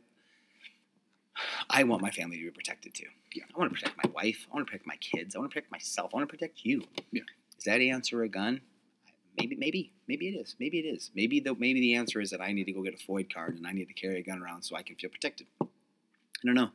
I 1.70 1.84
want 1.84 2.02
my 2.02 2.10
family 2.10 2.38
to 2.38 2.44
be 2.44 2.50
protected 2.50 2.94
too. 2.94 3.06
Yeah. 3.34 3.44
I 3.54 3.58
want 3.58 3.70
to 3.72 3.78
protect 3.78 3.96
my 4.02 4.10
wife. 4.14 4.46
I 4.50 4.54
want 4.54 4.66
to 4.66 4.70
protect 4.70 4.86
my 4.86 4.96
kids. 4.96 5.34
I 5.34 5.38
want 5.38 5.50
to 5.50 5.54
protect 5.54 5.72
myself. 5.72 6.10
I 6.14 6.18
want 6.18 6.28
to 6.28 6.36
protect 6.36 6.64
you. 6.64 6.82
Yeah. 7.12 7.22
Is 7.58 7.64
that 7.64 7.80
answer 7.80 8.22
a 8.22 8.28
gun? 8.28 8.60
Maybe, 9.38 9.56
maybe, 9.56 9.92
maybe 10.08 10.28
it 10.28 10.38
is. 10.38 10.56
Maybe 10.58 10.78
it 10.78 10.84
is. 10.84 11.10
Maybe 11.14 11.40
the 11.40 11.54
maybe 11.54 11.80
the 11.80 11.94
answer 11.94 12.20
is 12.20 12.30
that 12.30 12.40
I 12.40 12.52
need 12.52 12.64
to 12.64 12.72
go 12.72 12.82
get 12.82 12.94
a 12.94 13.12
FOID 13.12 13.32
card 13.32 13.56
and 13.56 13.66
I 13.66 13.72
need 13.72 13.88
to 13.88 13.94
carry 13.94 14.18
a 14.18 14.22
gun 14.22 14.40
around 14.42 14.62
so 14.62 14.76
I 14.76 14.82
can 14.82 14.96
feel 14.96 15.10
protected. 15.10 15.46
I 15.60 15.66
don't 16.44 16.54
know. 16.54 16.70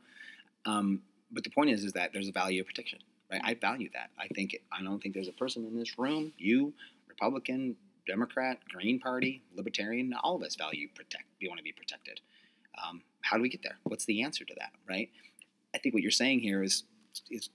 Um, 0.64 1.02
but 1.32 1.44
the 1.44 1.50
point 1.50 1.70
is, 1.70 1.82
is 1.82 1.92
that 1.94 2.12
there's 2.12 2.28
a 2.28 2.32
value 2.32 2.60
of 2.60 2.66
protection, 2.66 3.00
right? 3.30 3.40
I 3.42 3.54
value 3.54 3.88
that. 3.94 4.10
I 4.18 4.28
think 4.28 4.56
I 4.70 4.82
don't 4.82 5.02
think 5.02 5.14
there's 5.14 5.28
a 5.28 5.32
person 5.32 5.64
in 5.64 5.76
this 5.76 5.98
room, 5.98 6.32
you, 6.38 6.72
Republican, 7.08 7.74
Democrat, 8.06 8.58
Green 8.68 9.00
Party, 9.00 9.42
Libertarian, 9.56 10.12
all 10.22 10.36
of 10.36 10.42
us 10.42 10.54
value 10.56 10.88
protect. 10.94 11.24
We 11.40 11.48
want 11.48 11.58
to 11.58 11.64
be 11.64 11.72
protected. 11.72 12.20
Um, 12.76 13.02
how 13.22 13.36
do 13.36 13.42
we 13.42 13.48
get 13.48 13.62
there? 13.62 13.78
What's 13.84 14.04
the 14.04 14.22
answer 14.22 14.44
to 14.44 14.54
that, 14.58 14.72
right? 14.88 15.10
I 15.74 15.78
think 15.78 15.94
what 15.94 16.02
you're 16.02 16.10
saying 16.10 16.40
here 16.40 16.62
is 16.62 16.84
is 17.30 17.50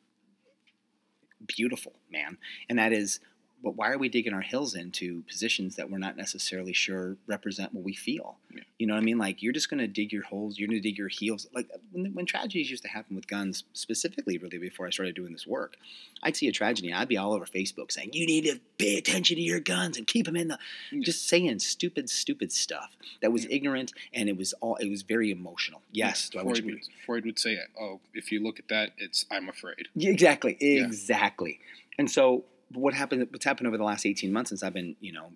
beautiful, 1.46 1.94
man, 2.12 2.38
and 2.70 2.80
that 2.80 2.94
is. 2.94 3.20
But 3.64 3.76
why 3.76 3.90
are 3.92 3.98
we 3.98 4.08
digging 4.08 4.34
our 4.34 4.42
heels 4.42 4.76
into 4.76 5.24
positions 5.24 5.76
that 5.78 5.90
we're 5.90 5.98
not 5.98 6.16
necessarily 6.16 6.74
sure 6.74 7.18
represent 7.26 7.74
what 7.74 7.84
we 7.84 7.94
feel? 7.94 8.38
Yeah. 8.54 8.62
You 8.78 8.86
know 8.86 8.94
what 8.94 9.02
I 9.02 9.04
mean? 9.04 9.18
Like 9.18 9.42
you're 9.42 9.52
just 9.52 9.70
going 9.70 9.80
to 9.80 9.88
dig 9.88 10.14
your 10.14 10.24
holes. 10.24 10.60
You're 10.60 10.68
going 10.68 10.80
to 10.82 10.88
dig 10.88 10.98
your 10.98 11.08
heels. 11.08 11.48
Like 11.54 11.68
when, 11.92 12.14
when 12.14 12.26
tragedies 12.28 12.70
used 12.70 12.84
to 12.84 12.90
happen 12.90 13.16
with 13.16 13.28
guns, 13.28 13.64
specifically, 13.74 14.38
really 14.38 14.60
before 14.60 14.86
I 14.86 14.92
started 14.92 15.16
doing 15.16 15.32
this 15.34 15.48
work, 15.48 15.76
I'd 16.22 16.36
see 16.36 16.48
a 16.48 16.52
tragedy. 16.52 16.94
I'd 16.94 17.08
be 17.08 17.18
all 17.18 17.34
over 17.34 17.46
Facebook 17.46 17.92
saying, 17.92 18.12
"You 18.14 18.26
need 18.28 18.46
to 18.46 18.60
pay 18.78 18.98
attention 18.98 19.38
to 19.38 19.42
your 19.42 19.60
guns 19.60 19.98
and 19.98 20.06
keep 20.06 20.28
them 20.28 20.36
in 20.36 20.50
the." 20.50 20.60
Yeah. 20.92 21.02
Just 21.04 21.28
saying 21.28 21.58
stupid, 21.60 22.10
stupid 22.10 22.52
stuff 22.52 22.96
that 23.22 23.32
was 23.32 23.44
Yeah. 23.46 23.56
ignorant 23.56 23.92
and 24.14 24.30
it 24.30 24.38
was 24.38 24.54
all. 24.62 24.76
It 24.76 24.90
was 24.90 25.02
very 25.02 25.32
emotional. 25.32 25.82
Yes, 25.92 26.30
do 26.30 26.38
I 26.40 26.44
want 26.44 26.58
Freud 26.60 26.66
would, 26.74 26.84
Freud 27.06 27.26
would 27.26 27.40
say, 27.40 27.58
"Oh, 27.80 28.00
if 28.14 28.32
you 28.32 28.40
look 28.42 28.60
at 28.60 28.68
that, 28.68 28.92
it's 28.98 29.26
I'm 29.32 29.50
afraid." 29.50 29.88
exactly, 30.00 30.58
exactly. 30.62 31.60
And 31.98 32.10
so, 32.12 32.46
what 32.74 32.94
happened? 32.94 33.28
What's 33.32 33.46
happened 33.46 33.68
over 33.68 33.78
the 33.78 33.84
last 33.84 34.06
eighteen 34.06 34.32
months 34.34 34.50
since 34.50 34.64
I've 34.64 34.74
been, 34.74 34.96
you 35.00 35.14
know, 35.14 35.32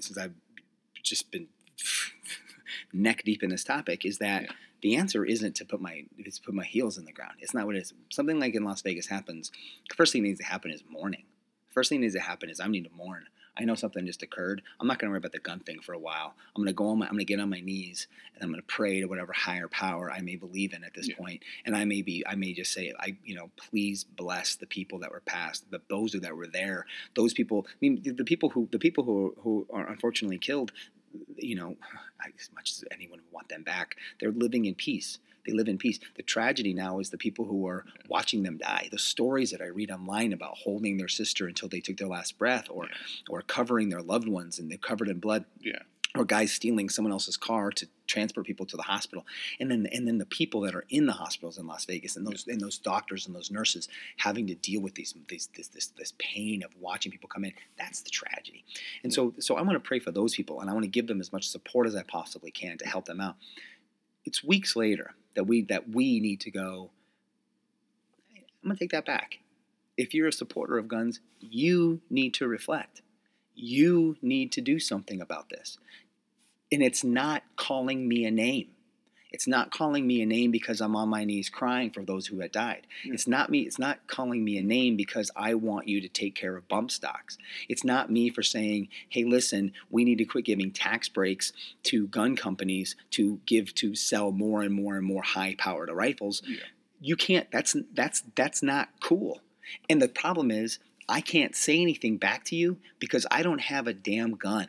since 0.00 0.16
I've 0.18 0.34
just 1.02 1.30
been 1.30 1.48
neck 2.92 3.22
deep 3.24 3.42
in 3.42 3.50
this 3.50 3.64
topic 3.64 4.04
is 4.04 4.18
that 4.18 4.42
Yeah. 4.42 4.52
the 4.82 4.96
answer 4.96 5.24
isn't 5.24 5.54
to 5.56 5.64
put 5.64 5.80
my 5.80 6.04
is 6.18 6.38
to 6.38 6.42
put 6.42 6.54
my 6.54 6.64
heels 6.64 6.98
in 6.98 7.04
the 7.04 7.12
ground. 7.12 7.34
It's 7.40 7.54
not 7.54 7.66
what 7.66 7.76
it 7.76 7.80
is. 7.80 7.92
Something 8.10 8.38
like 8.38 8.54
in 8.54 8.64
Las 8.64 8.82
Vegas 8.82 9.06
happens. 9.06 9.50
The 9.88 9.94
first 9.96 10.12
thing 10.12 10.22
that 10.22 10.28
needs 10.28 10.40
to 10.40 10.46
happen 10.46 10.70
is 10.70 10.82
mourning. 10.88 11.24
First 11.70 11.88
thing 11.88 12.00
that 12.00 12.04
needs 12.04 12.14
to 12.14 12.20
happen 12.20 12.50
is 12.50 12.60
I 12.60 12.68
need 12.68 12.84
to 12.84 12.90
mourn. 12.94 13.26
I 13.56 13.64
know 13.64 13.74
something 13.74 14.04
just 14.04 14.22
occurred. 14.22 14.62
I'm 14.80 14.86
not 14.86 14.98
going 14.98 15.08
to 15.08 15.10
worry 15.12 15.18
about 15.18 15.32
the 15.32 15.38
gun 15.38 15.60
thing 15.60 15.80
for 15.80 15.92
a 15.92 15.98
while. 15.98 16.34
I'm 16.56 16.62
going 16.62 16.66
to 16.68 16.72
go 16.74 16.88
on 16.88 16.98
my, 16.98 17.06
I'm 17.06 17.12
going 17.12 17.20
to 17.20 17.24
get 17.24 17.40
on 17.40 17.50
my 17.50 17.60
knees 17.60 18.08
and 18.34 18.42
I'm 18.42 18.50
going 18.50 18.60
to 18.60 18.66
pray 18.66 19.00
to 19.00 19.06
whatever 19.06 19.32
higher 19.32 19.68
power 19.68 20.10
I 20.10 20.20
may 20.20 20.36
believe 20.36 20.72
in 20.72 20.82
at 20.82 20.94
this 20.94 21.08
Yeah. 21.08 21.16
point. 21.16 21.42
And 21.64 21.76
I 21.76 21.84
may 21.84 22.02
be, 22.02 22.24
I 22.26 22.34
may 22.34 22.52
just 22.52 22.72
say, 22.72 22.92
I, 22.98 23.16
you 23.24 23.34
know, 23.36 23.50
please 23.56 24.04
bless 24.04 24.56
the 24.56 24.66
people 24.66 24.98
that 25.00 25.10
were 25.12 25.22
passed, 25.24 25.70
the 25.70 25.80
those 25.88 26.12
that 26.12 26.36
were 26.36 26.48
there, 26.48 26.86
those 27.14 27.32
people. 27.32 27.66
I 27.68 27.74
mean, 27.80 28.02
the, 28.02 28.10
the 28.10 28.24
people 28.24 28.48
who, 28.50 28.68
the 28.72 28.78
people 28.78 29.04
who, 29.04 29.34
who 29.40 29.66
are 29.72 29.86
unfortunately 29.88 30.38
killed, 30.38 30.72
you 31.36 31.54
know, 31.54 31.76
as 32.40 32.50
much 32.54 32.72
as 32.72 32.84
anyone 32.90 33.20
would 33.20 33.32
want 33.32 33.48
them 33.48 33.62
back, 33.62 33.96
they're 34.20 34.32
living 34.32 34.64
in 34.64 34.74
peace. 34.74 35.18
They 35.46 35.52
live 35.52 35.68
in 35.68 35.78
peace. 35.78 36.00
The 36.16 36.22
tragedy 36.22 36.74
now 36.74 36.98
is 36.98 37.10
the 37.10 37.18
people 37.18 37.44
who 37.44 37.66
are 37.66 37.84
watching 38.08 38.42
them 38.42 38.58
die. 38.58 38.88
The 38.90 38.98
stories 38.98 39.50
that 39.50 39.60
I 39.60 39.66
read 39.66 39.90
online 39.90 40.32
about 40.32 40.58
holding 40.58 40.96
their 40.96 41.08
sister 41.08 41.46
until 41.46 41.68
they 41.68 41.80
took 41.80 41.96
their 41.96 42.08
last 42.08 42.38
breath, 42.38 42.66
or 42.70 42.88
or 43.28 43.42
covering 43.42 43.88
their 43.88 44.02
loved 44.02 44.28
ones 44.28 44.58
and 44.58 44.70
they're 44.70 44.78
covered 44.78 45.08
in 45.08 45.18
blood, 45.18 45.44
Yeah, 45.60 45.82
or 46.16 46.24
guys 46.24 46.52
stealing 46.52 46.88
someone 46.88 47.12
else's 47.12 47.36
car 47.36 47.70
to 47.72 47.86
transport 48.06 48.46
people 48.46 48.66
to 48.66 48.76
the 48.76 48.82
hospital, 48.82 49.24
and 49.58 49.70
then 49.70 49.86
and 49.92 50.06
then 50.06 50.18
the 50.18 50.26
people 50.26 50.60
that 50.62 50.74
are 50.74 50.84
in 50.88 51.06
the 51.06 51.12
hospitals 51.12 51.58
in 51.58 51.66
Las 51.66 51.84
Vegas 51.86 52.16
and 52.16 52.26
those 52.26 52.46
and 52.46 52.60
those 52.60 52.78
doctors 52.78 53.26
and 53.26 53.34
those 53.34 53.50
nurses 53.50 53.88
having 54.18 54.46
to 54.46 54.54
deal 54.54 54.80
with 54.80 54.94
these, 54.94 55.14
these 55.28 55.48
this 55.56 55.68
this 55.68 55.86
this 55.88 56.12
pain 56.18 56.62
of 56.62 56.70
watching 56.80 57.10
people 57.10 57.28
come 57.28 57.44
in. 57.44 57.52
That's 57.78 58.02
the 58.02 58.10
tragedy. 58.10 58.64
And 59.02 59.12
so 59.12 59.34
so 59.40 59.56
I 59.56 59.62
want 59.62 59.74
to 59.74 59.80
pray 59.80 59.98
for 59.98 60.12
those 60.12 60.34
people, 60.34 60.60
and 60.60 60.70
I 60.70 60.72
want 60.72 60.84
to 60.84 60.90
give 60.90 61.06
them 61.06 61.20
as 61.20 61.32
much 61.32 61.48
support 61.48 61.86
as 61.86 61.96
I 61.96 62.02
possibly 62.02 62.50
can 62.50 62.78
to 62.78 62.86
help 62.86 63.06
them 63.06 63.20
out. 63.20 63.36
It's 64.24 64.42
weeks 64.42 64.74
later 64.76 65.14
that 65.34 65.44
we 65.44 65.62
that 65.62 65.90
we 65.90 66.20
need 66.20 66.40
to 66.40 66.50
go. 66.50 66.90
I'm 68.36 68.70
gonna 68.70 68.78
take 68.78 68.90
that 68.90 69.06
back. 69.06 69.40
If 69.96 70.14
you're 70.14 70.28
a 70.28 70.32
supporter 70.32 70.78
of 70.78 70.88
guns, 70.88 71.20
you 71.40 72.00
need 72.10 72.34
to 72.34 72.48
reflect. 72.48 73.02
You 73.54 74.16
need 74.22 74.50
to 74.52 74.60
do 74.60 74.78
something 74.78 75.20
about 75.20 75.50
this. 75.50 75.78
And 76.72 76.82
it's 76.82 77.04
not 77.04 77.44
calling 77.56 78.08
me 78.08 78.24
a 78.24 78.30
name. 78.30 78.73
It's 79.34 79.48
not 79.48 79.72
calling 79.72 80.06
me 80.06 80.22
a 80.22 80.26
name 80.26 80.52
because 80.52 80.80
I'm 80.80 80.94
on 80.94 81.08
my 81.08 81.24
knees 81.24 81.50
crying 81.50 81.90
for 81.90 82.04
those 82.04 82.28
who 82.28 82.38
had 82.38 82.52
died. 82.52 82.86
It's 83.04 83.26
not 83.26 83.50
me. 83.50 83.62
It's 83.62 83.80
not 83.80 84.06
calling 84.06 84.44
me 84.44 84.58
a 84.58 84.62
name 84.62 84.94
because 84.94 85.28
I 85.34 85.54
want 85.54 85.88
you 85.88 86.00
to 86.00 86.08
take 86.08 86.36
care 86.36 86.56
of 86.56 86.68
bump 86.68 86.92
stocks. 86.92 87.36
It's 87.68 87.82
not 87.82 88.12
me 88.12 88.30
for 88.30 88.44
saying, 88.44 88.88
"Hey, 89.08 89.24
listen, 89.24 89.72
we 89.90 90.04
need 90.04 90.18
to 90.18 90.24
quit 90.24 90.44
giving 90.44 90.70
tax 90.70 91.08
breaks 91.08 91.52
to 91.82 92.06
gun 92.06 92.36
companies 92.36 92.94
to 93.10 93.40
give 93.44 93.74
to 93.74 93.96
sell 93.96 94.30
more 94.30 94.62
and 94.62 94.72
more 94.72 94.96
and 94.96 95.04
more 95.04 95.22
high-powered 95.22 95.90
rifles." 95.90 96.40
Yeah. 96.46 96.58
You 97.00 97.16
can't. 97.16 97.50
That's 97.50 97.74
that's 97.92 98.22
that's 98.36 98.62
not 98.62 98.90
cool. 99.02 99.40
And 99.90 100.00
the 100.00 100.08
problem 100.08 100.52
is, 100.52 100.78
I 101.08 101.20
can't 101.20 101.56
say 101.56 101.80
anything 101.80 102.18
back 102.18 102.44
to 102.46 102.56
you 102.56 102.78
because 103.00 103.26
I 103.32 103.42
don't 103.42 103.62
have 103.62 103.88
a 103.88 103.92
damn 103.92 104.36
gun. 104.36 104.68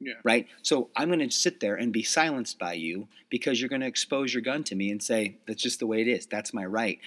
Yeah. 0.00 0.14
Right? 0.24 0.46
So 0.62 0.88
I'm 0.96 1.08
going 1.08 1.20
to 1.20 1.30
sit 1.30 1.60
there 1.60 1.74
and 1.74 1.92
be 1.92 2.02
silenced 2.02 2.58
by 2.58 2.72
you 2.72 3.08
because 3.28 3.60
you're 3.60 3.68
going 3.68 3.82
to 3.82 3.86
expose 3.86 4.32
your 4.32 4.42
gun 4.42 4.64
to 4.64 4.74
me 4.74 4.90
and 4.90 5.02
say, 5.02 5.36
that's 5.46 5.62
just 5.62 5.78
the 5.78 5.86
way 5.86 6.00
it 6.00 6.08
is. 6.08 6.26
That's 6.26 6.54
my 6.54 6.64
right. 6.64 6.98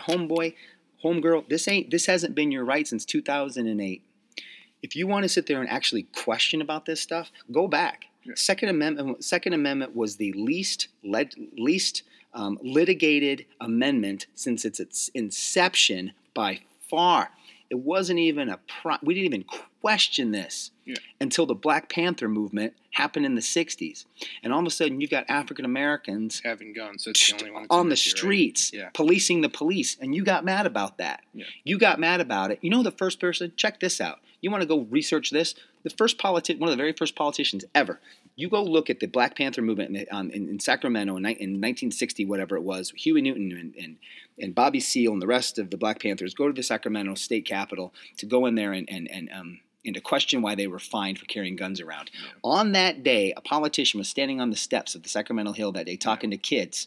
Homeboy, 0.00 0.54
homegirl, 1.04 1.48
this 1.48 1.68
ain't 1.68 1.90
this 1.90 2.06
hasn't 2.06 2.34
been 2.34 2.50
your 2.50 2.64
right 2.64 2.86
since 2.86 3.04
2008. 3.04 4.02
If 4.82 4.96
you 4.96 5.06
want 5.06 5.24
to 5.24 5.28
sit 5.28 5.46
there 5.46 5.60
and 5.60 5.70
actually 5.70 6.04
question 6.04 6.60
about 6.60 6.86
this 6.86 7.00
stuff, 7.00 7.30
go 7.52 7.68
back. 7.68 8.06
Yeah. 8.24 8.34
Second 8.36 8.70
Amendment 8.70 9.24
Second 9.24 9.52
Amendment 9.52 9.94
was 9.94 10.16
the 10.16 10.32
least 10.32 10.88
led, 11.04 11.34
least 11.56 12.02
um, 12.34 12.58
litigated 12.62 13.46
amendment 13.60 14.26
since 14.34 14.64
its, 14.64 14.80
its 14.80 15.08
inception 15.14 16.12
by 16.34 16.60
far. 16.88 17.30
It 17.70 17.78
wasn't 17.78 18.18
even 18.18 18.48
a 18.48 18.58
pro- 18.58 18.98
we 19.02 19.14
didn't 19.14 19.26
even 19.26 19.44
question 19.80 20.32
this 20.32 20.70
Yeah. 20.90 20.96
until 21.20 21.46
the 21.46 21.54
Black 21.54 21.88
Panther 21.88 22.28
movement 22.28 22.74
happened 22.92 23.24
in 23.26 23.34
the 23.34 23.40
60s. 23.40 24.04
And 24.42 24.52
all 24.52 24.60
of 24.60 24.66
a 24.66 24.70
sudden 24.70 25.00
you've 25.00 25.10
got 25.10 25.24
African 25.28 25.64
Americans 25.64 26.40
Having 26.44 26.72
guns. 26.74 27.04
That's 27.04 27.26
the 27.32 27.34
only 27.38 27.50
one. 27.50 27.66
on 27.70 27.88
the 27.88 27.94
issue, 27.94 28.10
right? 28.10 28.16
streets 28.18 28.72
Yeah. 28.72 28.90
policing 28.94 29.40
the 29.42 29.48
police 29.48 29.96
and 30.00 30.14
you 30.14 30.24
got 30.24 30.44
mad 30.44 30.66
about 30.66 30.98
that 30.98 31.22
Yeah. 31.34 31.44
you 31.64 31.78
got 31.78 31.98
mad 32.00 32.20
about 32.20 32.50
it 32.50 32.58
you 32.62 32.70
know 32.70 32.82
the 32.82 32.90
first 32.90 33.20
person 33.20 33.52
check 33.56 33.80
this 33.80 34.00
out 34.00 34.18
you 34.40 34.50
want 34.50 34.62
to 34.62 34.66
go 34.66 34.80
research 34.90 35.30
this 35.30 35.54
the 35.82 35.90
first 35.90 36.18
politi- 36.18 36.58
one 36.58 36.68
of 36.68 36.72
the 36.72 36.76
very 36.82 36.92
first 36.92 37.14
politicians 37.14 37.64
ever 37.74 38.00
you 38.36 38.48
go 38.48 38.62
look 38.62 38.88
at 38.88 39.00
the 39.00 39.06
black 39.06 39.36
panther 39.36 39.60
movement 39.62 39.94
in, 39.96 40.06
um, 40.10 40.30
in, 40.30 40.48
in 40.48 40.58
sacramento 40.58 41.16
in, 41.16 41.24
in 41.26 41.60
1960 41.60 42.24
whatever 42.24 42.56
it 42.56 42.62
was 42.62 42.90
huey 42.96 43.20
newton 43.22 43.52
and, 43.52 43.74
and, 43.76 43.96
and 44.38 44.54
bobby 44.54 44.80
seale 44.80 45.12
and 45.12 45.22
the 45.22 45.26
rest 45.26 45.58
of 45.58 45.70
the 45.70 45.76
black 45.76 46.00
panthers 46.00 46.34
go 46.34 46.46
to 46.48 46.52
the 46.52 46.62
sacramento 46.62 47.14
state 47.14 47.44
capitol 47.46 47.92
to 48.16 48.26
go 48.26 48.46
in 48.46 48.54
there 48.56 48.72
and, 48.72 48.88
and, 48.90 49.08
and 49.10 49.30
um, 49.32 49.60
and 49.84 49.94
to 49.94 50.00
question 50.00 50.42
why 50.42 50.54
they 50.54 50.66
were 50.66 50.78
fined 50.78 51.18
for 51.18 51.24
carrying 51.26 51.56
guns 51.56 51.80
around. 51.80 52.10
On 52.44 52.72
that 52.72 53.02
day, 53.02 53.32
a 53.36 53.40
politician 53.40 53.98
was 53.98 54.08
standing 54.08 54.40
on 54.40 54.50
the 54.50 54.56
steps 54.56 54.94
of 54.94 55.02
the 55.02 55.08
Sacramento 55.08 55.52
Hill 55.52 55.72
that 55.72 55.86
day 55.86 55.96
talking 55.96 56.30
to 56.30 56.36
kids. 56.36 56.86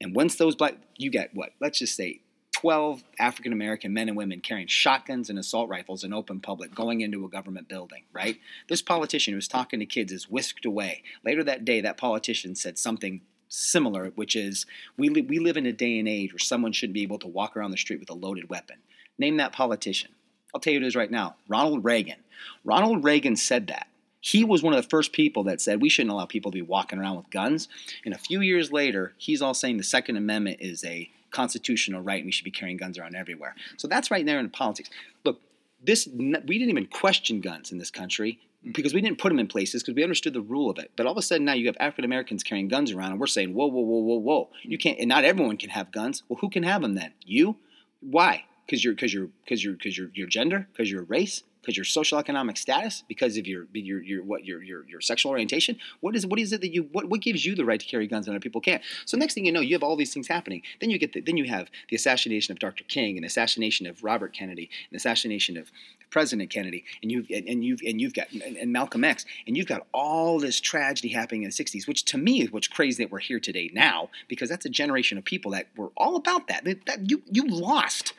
And 0.00 0.14
once 0.14 0.36
those 0.36 0.56
black, 0.56 0.74
you 0.96 1.10
get 1.10 1.30
what? 1.34 1.50
Let's 1.60 1.78
just 1.78 1.96
say 1.96 2.20
12 2.56 3.04
African 3.18 3.52
American 3.52 3.92
men 3.92 4.08
and 4.08 4.16
women 4.16 4.40
carrying 4.40 4.66
shotguns 4.66 5.28
and 5.28 5.38
assault 5.38 5.68
rifles 5.68 6.04
in 6.04 6.12
open 6.12 6.40
public 6.40 6.74
going 6.74 7.02
into 7.02 7.24
a 7.24 7.28
government 7.28 7.68
building, 7.68 8.04
right? 8.12 8.38
This 8.68 8.82
politician 8.82 9.32
who 9.32 9.36
was 9.36 9.46
talking 9.46 9.78
to 9.80 9.86
kids 9.86 10.10
is 10.10 10.30
whisked 10.30 10.64
away. 10.64 11.02
Later 11.24 11.44
that 11.44 11.64
day, 11.64 11.80
that 11.82 11.98
politician 11.98 12.54
said 12.54 12.78
something 12.78 13.20
similar, 13.48 14.06
which 14.14 14.34
is 14.34 14.66
we, 14.96 15.08
li- 15.10 15.26
we 15.28 15.38
live 15.38 15.56
in 15.56 15.66
a 15.66 15.72
day 15.72 15.98
and 15.98 16.08
age 16.08 16.32
where 16.32 16.38
someone 16.38 16.72
shouldn't 16.72 16.94
be 16.94 17.02
able 17.02 17.18
to 17.18 17.28
walk 17.28 17.56
around 17.56 17.72
the 17.72 17.76
street 17.76 18.00
with 18.00 18.10
a 18.10 18.14
loaded 18.14 18.48
weapon. 18.48 18.76
Name 19.18 19.36
that 19.36 19.52
politician. 19.52 20.10
I'll 20.54 20.60
tell 20.60 20.72
you 20.72 20.80
it 20.80 20.86
is 20.86 20.96
right 20.96 21.10
now 21.10 21.36
Ronald 21.48 21.84
Reagan. 21.84 22.18
Ronald 22.64 23.04
Reagan 23.04 23.36
said 23.36 23.66
that. 23.68 23.88
He 24.20 24.42
was 24.42 24.62
one 24.62 24.74
of 24.74 24.82
the 24.82 24.88
first 24.88 25.12
people 25.12 25.44
that 25.44 25.60
said 25.60 25.80
we 25.80 25.88
shouldn't 25.88 26.10
allow 26.10 26.26
people 26.26 26.50
to 26.50 26.56
be 26.56 26.62
walking 26.62 26.98
around 26.98 27.16
with 27.16 27.30
guns. 27.30 27.68
And 28.04 28.12
a 28.12 28.18
few 28.18 28.40
years 28.40 28.72
later, 28.72 29.12
he's 29.18 29.40
all 29.40 29.54
saying 29.54 29.76
the 29.76 29.84
Second 29.84 30.16
Amendment 30.16 30.58
is 30.60 30.84
a 30.84 31.08
constitutional 31.30 32.00
right 32.00 32.18
and 32.18 32.26
we 32.26 32.32
should 32.32 32.44
be 32.44 32.50
carrying 32.50 32.76
guns 32.76 32.98
around 32.98 33.14
everywhere. 33.14 33.54
So 33.76 33.86
that's 33.86 34.10
right 34.10 34.26
there 34.26 34.40
in 34.40 34.50
politics. 34.50 34.90
Look, 35.24 35.40
this 35.82 36.08
we 36.08 36.58
didn't 36.58 36.70
even 36.70 36.86
question 36.86 37.40
guns 37.40 37.70
in 37.70 37.78
this 37.78 37.90
country 37.90 38.40
because 38.72 38.94
we 38.94 39.00
didn't 39.00 39.18
put 39.18 39.28
them 39.28 39.38
in 39.38 39.46
places 39.46 39.82
because 39.82 39.94
we 39.94 40.02
understood 40.02 40.32
the 40.32 40.40
rule 40.40 40.70
of 40.70 40.78
it. 40.78 40.90
But 40.96 41.06
all 41.06 41.12
of 41.12 41.18
a 41.18 41.22
sudden 41.22 41.44
now 41.44 41.52
you 41.52 41.66
have 41.66 41.76
African 41.78 42.04
Americans 42.04 42.42
carrying 42.42 42.68
guns 42.68 42.90
around 42.90 43.12
and 43.12 43.20
we're 43.20 43.26
saying, 43.26 43.54
whoa, 43.54 43.66
whoa, 43.66 43.82
whoa, 43.82 44.00
whoa, 44.00 44.18
whoa. 44.18 44.48
You 44.62 44.78
can't, 44.78 44.98
and 44.98 45.08
not 45.08 45.24
everyone 45.24 45.56
can 45.56 45.70
have 45.70 45.92
guns. 45.92 46.22
Well, 46.28 46.38
who 46.40 46.50
can 46.50 46.62
have 46.62 46.82
them 46.82 46.94
then? 46.94 47.12
You? 47.24 47.56
Why? 48.00 48.44
Because 48.66 48.84
you're, 48.84 48.94
because 48.94 49.14
you're, 49.14 49.28
because 49.44 49.64
you're, 49.64 49.74
because 49.74 49.96
you're, 49.96 50.10
your 50.12 50.26
gender, 50.26 50.66
because 50.72 50.90
your 50.90 51.04
race, 51.04 51.44
because 51.66 51.76
your 51.76 51.84
social 51.84 52.18
economic 52.18 52.56
status, 52.56 53.02
because 53.08 53.36
of 53.36 53.46
your, 53.46 53.66
your, 53.72 54.00
your, 54.00 54.22
what, 54.22 54.44
your, 54.44 54.62
your, 54.62 54.86
your 54.88 55.00
sexual 55.00 55.32
orientation. 55.32 55.76
What 56.00 56.14
is, 56.14 56.24
what 56.24 56.38
is 56.38 56.52
it 56.52 56.60
that 56.60 56.72
you, 56.72 56.88
what, 56.92 57.08
what 57.08 57.20
gives 57.20 57.44
you 57.44 57.56
the 57.56 57.64
right 57.64 57.80
to 57.80 57.86
carry 57.86 58.06
guns 58.06 58.28
and 58.28 58.34
other 58.34 58.40
people 58.40 58.60
can't? 58.60 58.82
So 59.04 59.16
next 59.16 59.34
thing 59.34 59.44
you 59.44 59.50
know, 59.50 59.60
you 59.60 59.74
have 59.74 59.82
all 59.82 59.96
these 59.96 60.14
things 60.14 60.28
happening. 60.28 60.62
Then 60.80 60.90
you 60.90 60.98
get, 60.98 61.12
the, 61.12 61.20
then 61.20 61.36
you 61.36 61.44
have 61.46 61.68
the 61.90 61.96
assassination 61.96 62.52
of 62.52 62.60
Dr. 62.60 62.84
King, 62.84 63.18
an 63.18 63.24
assassination 63.24 63.86
of 63.88 64.04
Robert 64.04 64.32
Kennedy, 64.32 64.70
an 64.90 64.96
assassination 64.96 65.56
of 65.56 65.72
President 66.10 66.50
Kennedy, 66.50 66.84
and 67.02 67.10
you've 67.10 67.26
and, 67.30 67.48
and 67.48 67.64
you've 67.64 67.80
and 67.84 68.00
you've 68.00 68.14
got 68.14 68.30
and, 68.30 68.56
and 68.56 68.72
Malcolm 68.72 69.02
X, 69.02 69.26
and 69.46 69.56
you've 69.56 69.66
got 69.66 69.86
all 69.92 70.38
this 70.38 70.60
tragedy 70.60 71.08
happening 71.08 71.42
in 71.42 71.50
the 71.50 71.54
'60s, 71.54 71.88
which 71.88 72.04
to 72.04 72.16
me 72.16 72.42
is 72.42 72.52
what's 72.52 72.68
crazy 72.68 73.02
that 73.02 73.10
we're 73.10 73.18
here 73.18 73.40
today 73.40 73.70
now, 73.74 74.10
because 74.28 74.48
that's 74.48 74.64
a 74.64 74.70
generation 74.70 75.18
of 75.18 75.24
people 75.24 75.50
that 75.50 75.66
were 75.76 75.90
all 75.96 76.16
about 76.16 76.46
that. 76.46 76.64
That, 76.64 76.86
that 76.86 77.10
you 77.10 77.22
you 77.30 77.46
lost 77.48 78.12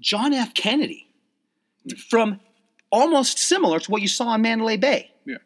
John 0.00 0.32
F. 0.32 0.54
Kennedy 0.54 1.08
from 2.08 2.40
almost 2.90 3.38
similar 3.38 3.78
to 3.80 3.90
what 3.90 4.02
you 4.02 4.08
saw 4.08 4.34
in 4.34 4.42
Mandalay 4.42 4.76
Bay. 4.76 5.10
Yeah. 5.24 5.36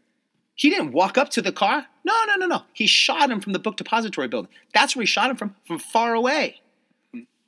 He 0.54 0.70
didn't 0.70 0.92
walk 0.92 1.18
up 1.18 1.30
to 1.30 1.42
the 1.42 1.52
car. 1.52 1.86
No, 2.04 2.14
no, 2.26 2.36
no, 2.36 2.46
no. 2.46 2.62
He 2.72 2.86
shot 2.86 3.30
him 3.30 3.40
from 3.40 3.52
the 3.52 3.58
book 3.58 3.76
depository 3.76 4.28
building. 4.28 4.50
That's 4.72 4.94
where 4.94 5.02
he 5.02 5.06
shot 5.06 5.30
him 5.30 5.36
from, 5.36 5.56
from 5.66 5.78
far 5.78 6.14
away. 6.14 6.60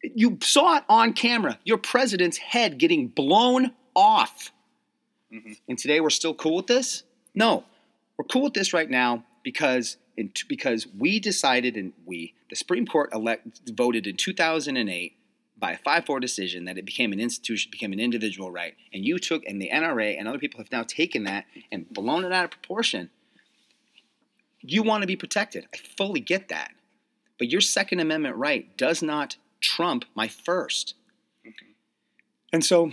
You 0.02 0.38
saw 0.42 0.76
it 0.78 0.84
on 0.88 1.12
camera. 1.12 1.58
Your 1.64 1.78
president's 1.78 2.38
head 2.38 2.78
getting 2.78 3.08
blown 3.08 3.72
off. 3.94 4.52
Mhm. 5.32 5.58
And 5.68 5.78
today 5.78 6.00
we're 6.00 6.10
still 6.10 6.34
cool 6.34 6.56
with 6.56 6.66
this? 6.66 7.02
No. 7.34 7.64
We're 8.16 8.26
cool 8.26 8.42
with 8.42 8.54
this 8.54 8.72
right 8.72 8.88
now 8.88 9.24
because 9.42 9.96
in, 10.16 10.32
because 10.48 10.86
we 10.86 11.20
decided 11.20 11.76
and 11.76 11.92
we 12.04 12.34
the 12.48 12.56
Supreme 12.56 12.86
Court 12.86 13.12
elect, 13.12 13.68
voted 13.70 14.06
in 14.06 14.16
2008 14.16 15.15
by 15.58 15.72
a 15.72 15.78
5-4 15.78 16.20
decision 16.20 16.66
that 16.66 16.78
it 16.78 16.84
became 16.84 17.12
an 17.12 17.20
institution, 17.20 17.70
became 17.70 17.92
an 17.92 18.00
individual 18.00 18.50
right. 18.50 18.74
And 18.92 19.04
you 19.04 19.18
took 19.18 19.44
and 19.46 19.60
the 19.60 19.70
NRA 19.72 20.18
and 20.18 20.28
other 20.28 20.38
people 20.38 20.58
have 20.58 20.72
now 20.72 20.82
taken 20.82 21.24
that 21.24 21.46
and 21.72 21.88
blown 21.90 22.24
it 22.24 22.32
out 22.32 22.44
of 22.44 22.50
proportion. 22.50 23.10
You 24.60 24.82
want 24.82 25.02
to 25.02 25.06
be 25.06 25.16
protected. 25.16 25.66
I 25.72 25.78
fully 25.78 26.20
get 26.20 26.48
that. 26.48 26.72
But 27.38 27.50
your 27.50 27.60
second 27.60 28.00
amendment 28.00 28.36
right 28.36 28.76
does 28.76 29.02
not 29.02 29.36
trump 29.60 30.04
my 30.14 30.28
first. 30.28 30.94
And 32.52 32.64
so 32.64 32.92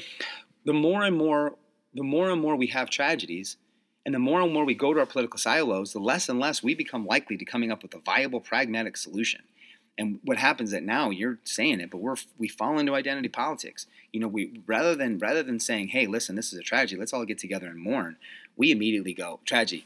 the 0.65 0.73
more 0.73 1.03
and 1.03 1.15
more 1.15 1.55
the 1.93 2.03
more 2.03 2.29
and 2.29 2.41
more 2.41 2.55
we 2.55 2.67
have 2.67 2.89
tragedies 2.89 3.57
and 4.05 4.13
the 4.13 4.19
more 4.19 4.41
and 4.41 4.51
more 4.51 4.65
we 4.65 4.75
go 4.75 4.93
to 4.93 4.99
our 4.99 5.05
political 5.05 5.39
silos, 5.39 5.93
the 5.93 5.99
less 5.99 6.27
and 6.27 6.39
less 6.39 6.61
we 6.61 6.75
become 6.75 7.05
likely 7.05 7.37
to 7.37 7.45
coming 7.45 7.71
up 7.71 7.83
with 7.83 7.93
a 7.93 7.99
viable 7.99 8.41
pragmatic 8.41 8.97
solution. 8.97 9.41
And 9.97 10.19
what 10.23 10.37
happens 10.37 10.71
that 10.71 10.81
now 10.81 11.11
you're 11.11 11.37
saying 11.43 11.79
it, 11.79 11.91
but 11.91 11.99
we're 11.99 12.15
we 12.39 12.47
fall 12.47 12.79
into 12.79 12.95
identity 12.95 13.29
politics. 13.29 13.85
You 14.11 14.19
know, 14.21 14.27
we 14.27 14.59
rather 14.65 14.95
than 14.95 15.19
rather 15.19 15.43
than 15.43 15.59
saying, 15.59 15.89
"Hey, 15.89 16.07
listen, 16.07 16.35
this 16.35 16.51
is 16.51 16.57
a 16.57 16.63
tragedy. 16.63 16.99
Let's 16.99 17.13
all 17.13 17.25
get 17.25 17.37
together 17.37 17.67
and 17.67 17.77
mourn." 17.77 18.17
We 18.55 18.71
immediately 18.71 19.13
go 19.13 19.39
tragedy. 19.45 19.85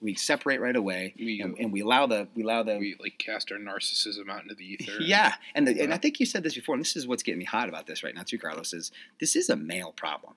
We 0.00 0.14
separate 0.14 0.60
right 0.60 0.74
away, 0.76 1.14
We- 1.18 1.40
and, 1.40 1.56
and 1.58 1.72
we 1.72 1.80
allow 1.80 2.06
the 2.06 2.28
we 2.36 2.42
allow 2.44 2.62
the 2.62 2.78
We 2.78 2.94
like 3.00 3.18
cast 3.18 3.50
our 3.50 3.58
narcissism 3.58 4.28
out 4.30 4.42
into 4.42 4.54
the 4.54 4.64
ether. 4.64 5.00
yeah, 5.02 5.34
and 5.56 5.66
the, 5.66 5.80
and 5.80 5.92
I 5.92 5.96
think 5.98 6.20
you 6.20 6.26
said 6.26 6.44
this 6.44 6.54
before, 6.54 6.74
and 6.76 6.80
this 6.84 6.94
is 6.96 7.06
what's 7.08 7.22
getting 7.24 7.38
me 7.40 7.44
hot 7.44 7.68
about 7.68 7.86
this 7.88 8.04
right 8.04 8.14
now 8.14 8.22
too, 8.22 8.38
Carlos. 8.38 8.72
Is 8.72 8.92
this 9.20 9.34
is 9.34 9.48
a 9.50 9.56
male 9.56 9.90
problem? 9.92 10.34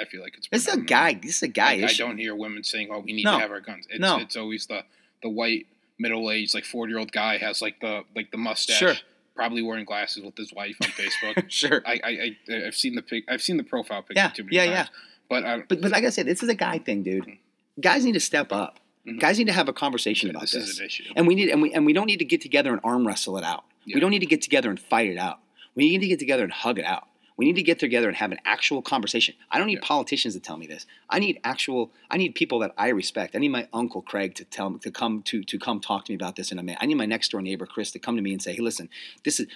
I 0.00 0.04
feel 0.04 0.20
like 0.20 0.36
it's. 0.36 0.48
This 0.48 0.66
is 0.66 0.74
a 0.74 0.80
guy. 0.80 1.14
This 1.14 1.36
is 1.36 1.42
a 1.44 1.48
guy 1.48 1.76
Like, 1.76 1.90
I 1.90 1.94
don't 1.94 2.18
hear 2.18 2.34
women 2.34 2.62
saying, 2.64 2.88
"Oh, 2.90 2.98
we 3.00 3.12
need 3.12 3.24
No. 3.24 3.36
to 3.36 3.40
have 3.40 3.50
our 3.52 3.60
guns." 3.60 3.86
It's, 3.88 4.00
No. 4.00 4.18
it's 4.18 4.36
always 4.36 4.66
the 4.66 4.84
the 5.22 5.28
white 5.28 5.66
middle 5.98 6.30
aged 6.30 6.54
like 6.54 6.64
forty 6.64 6.90
year 6.92 6.98
old 6.98 7.12
guy 7.12 7.38
has 7.38 7.60
like 7.62 7.80
the 7.80 8.02
like 8.14 8.30
the 8.30 8.38
mustache, 8.38 8.78
Sure. 8.78 8.94
probably 9.34 9.62
wearing 9.62 9.84
glasses 9.84 10.22
with 10.22 10.36
his 10.36 10.52
wife 10.52 10.76
on 10.82 10.88
Facebook. 10.90 11.44
sure, 11.48 11.82
I, 11.86 12.00
I 12.04 12.36
I 12.50 12.66
I've 12.66 12.74
seen 12.76 12.94
the 12.94 13.02
pic. 13.02 13.24
I've 13.28 13.42
seen 13.42 13.56
the 13.56 13.64
profile 13.64 14.02
picture 14.02 14.22
Yeah, 14.22 14.28
too 14.30 14.44
many 14.44 14.56
yeah, 14.56 14.74
times. 14.74 14.90
But 15.28 15.44
I, 15.44 15.58
but 15.68 15.80
but 15.80 15.90
like 15.90 16.04
I 16.04 16.10
said, 16.10 16.26
this 16.26 16.42
is 16.42 16.48
a 16.48 16.54
guy 16.54 16.78
thing, 16.78 17.02
dude. 17.02 17.26
Guys 17.80 18.04
need 18.04 18.12
to 18.12 18.20
step 18.20 18.52
up. 18.52 18.80
Mhm. 19.06 19.20
Guys 19.20 19.38
need 19.38 19.46
to 19.46 19.52
have 19.52 19.68
a 19.68 19.72
conversation 19.72 20.30
about 20.30 20.42
this, 20.42 20.52
this, 20.52 20.68
is 20.70 20.78
an 20.80 20.86
issue. 20.86 21.04
and 21.16 21.26
we 21.26 21.34
need 21.34 21.48
and 21.50 21.62
we 21.62 21.72
and 21.72 21.84
we 21.86 21.92
don't 21.92 22.06
need 22.06 22.18
to 22.18 22.24
get 22.24 22.40
together 22.40 22.72
and 22.72 22.80
arm 22.84 23.06
wrestle 23.06 23.36
it 23.38 23.44
out. 23.44 23.64
Yeah. 23.84 23.94
We 23.96 24.00
don't 24.00 24.10
need 24.10 24.18
to 24.20 24.26
get 24.26 24.42
together 24.42 24.68
and 24.70 24.78
fight 24.80 25.08
it 25.08 25.18
out. 25.18 25.38
We 25.74 25.88
need 25.88 26.00
to 26.00 26.08
get 26.08 26.18
together 26.18 26.42
and 26.44 26.52
hug 26.52 26.78
it 26.78 26.84
out. 26.84 27.06
We 27.38 27.46
need 27.46 27.56
to 27.56 27.62
get 27.62 27.78
together 27.78 28.08
and 28.08 28.16
have 28.16 28.32
an 28.32 28.40
actual 28.44 28.82
conversation. 28.82 29.34
I 29.50 29.58
don't 29.58 29.68
need 29.68 29.78
Yeah. 29.80 29.86
politicians 29.86 30.34
to 30.34 30.40
tell 30.40 30.56
me 30.58 30.66
this. 30.66 30.84
I 31.08 31.20
need 31.20 31.40
actual. 31.44 31.92
I 32.10 32.18
need 32.18 32.34
people 32.34 32.58
that 32.58 32.74
I 32.76 32.88
respect. 32.88 33.34
I 33.34 33.38
need 33.38 33.48
my 33.50 33.68
uncle 33.72 34.02
Craig 34.02 34.34
to 34.34 34.44
tell 34.44 34.70
me 34.70 34.78
to 34.80 34.90
come 34.90 35.22
to 35.22 35.42
to 35.44 35.58
come 35.58 35.80
talk 35.80 36.04
to 36.06 36.12
me 36.12 36.16
about 36.16 36.36
this 36.36 36.52
in 36.52 36.58
a 36.58 36.62
minute. 36.62 36.78
I 36.82 36.86
need 36.86 36.96
my 36.96 37.06
next 37.06 37.30
door 37.30 37.40
neighbor 37.40 37.64
Chris 37.64 37.92
to 37.92 37.98
come 37.98 38.16
to 38.16 38.22
me 38.22 38.32
and 38.32 38.42
say, 38.42 38.54
"Hey, 38.54 38.60
listen, 38.60 38.90
this 39.24 39.40
is." 39.40 39.46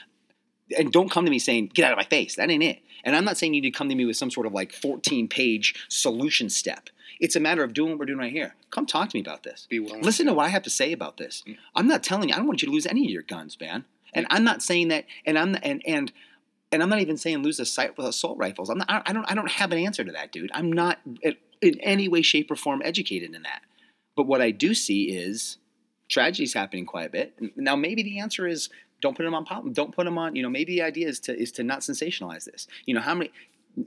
And 0.78 0.90
don't 0.92 1.10
come 1.10 1.24
to 1.24 1.30
me 1.30 1.38
saying, 1.40 1.72
"Get 1.74 1.84
out 1.84 1.92
of 1.92 1.98
my 1.98 2.04
face." 2.04 2.36
That 2.36 2.48
ain't 2.50 2.62
it. 2.62 2.78
And 3.04 3.16
I'm 3.16 3.24
not 3.24 3.36
saying 3.36 3.52
you 3.52 3.60
need 3.60 3.72
to 3.72 3.76
come 3.76 3.88
to 3.88 3.94
me 3.96 4.04
with 4.04 4.16
some 4.16 4.30
sort 4.30 4.46
of 4.46 4.52
like 4.54 4.72
14 4.72 5.26
page 5.26 5.74
solution 5.88 6.48
step. 6.48 6.88
It's 7.18 7.36
a 7.36 7.40
matter 7.40 7.64
of 7.64 7.74
doing 7.74 7.90
what 7.90 7.98
we're 7.98 8.06
doing 8.06 8.18
right 8.20 8.32
here. 8.32 8.54
Come 8.70 8.86
talk 8.86 9.10
to 9.10 9.16
me 9.16 9.20
about 9.20 9.42
this. 9.42 9.66
Be 9.68 9.80
willing. 9.80 10.02
Listen 10.02 10.26
to 10.26 10.34
what 10.34 10.46
I 10.46 10.48
have 10.48 10.62
to 10.62 10.70
say 10.70 10.92
about 10.92 11.16
this. 11.16 11.42
Yeah. 11.44 11.56
I'm 11.74 11.88
not 11.88 12.02
telling 12.04 12.28
you. 12.28 12.34
I 12.34 12.38
don't 12.38 12.46
want 12.46 12.62
you 12.62 12.66
to 12.66 12.72
lose 12.72 12.86
any 12.86 13.04
of 13.04 13.10
your 13.10 13.22
guns, 13.22 13.58
man. 13.60 13.84
And 14.14 14.26
I'm 14.30 14.44
not 14.44 14.62
saying 14.62 14.88
that. 14.88 15.04
And 15.26 15.36
I'm 15.38 15.56
and 15.62 15.82
and 15.84 16.12
and 16.72 16.82
I'm 16.82 16.88
not 16.88 17.00
even 17.00 17.16
saying 17.16 17.42
lose 17.42 17.58
the 17.58 17.66
sight 17.66 17.96
with 17.96 18.06
assault 18.06 18.38
rifles. 18.38 18.70
I'm 18.70 18.78
not. 18.78 19.02
I 19.06 19.12
don't. 19.12 19.30
I 19.30 19.34
don't 19.34 19.50
have 19.50 19.70
an 19.72 19.78
answer 19.78 20.02
to 20.02 20.12
that, 20.12 20.32
dude. 20.32 20.50
I'm 20.54 20.72
not 20.72 20.98
in 21.22 21.80
any 21.80 22.08
way, 22.08 22.22
shape, 22.22 22.50
or 22.50 22.56
form 22.56 22.82
educated 22.84 23.34
in 23.34 23.42
that. 23.42 23.62
But 24.16 24.26
what 24.26 24.42
I 24.42 24.50
do 24.50 24.74
see 24.74 25.16
is 25.16 25.58
tragedies 26.08 26.54
happening 26.54 26.86
quite 26.86 27.06
a 27.06 27.10
bit. 27.10 27.34
Now, 27.56 27.76
maybe 27.76 28.02
the 28.02 28.18
answer 28.18 28.46
is 28.46 28.68
don't 29.00 29.16
put 29.16 29.24
them 29.24 29.34
on 29.34 29.44
pop. 29.44 29.64
Don't 29.72 29.94
put 29.94 30.04
them 30.04 30.18
on. 30.18 30.34
You 30.34 30.42
know, 30.42 30.50
maybe 30.50 30.76
the 30.76 30.82
idea 30.82 31.08
is 31.08 31.20
to 31.20 31.38
is 31.38 31.52
to 31.52 31.62
not 31.62 31.80
sensationalize 31.80 32.44
this. 32.44 32.66
You 32.86 32.94
know, 32.94 33.00
how 33.00 33.14
many 33.14 33.30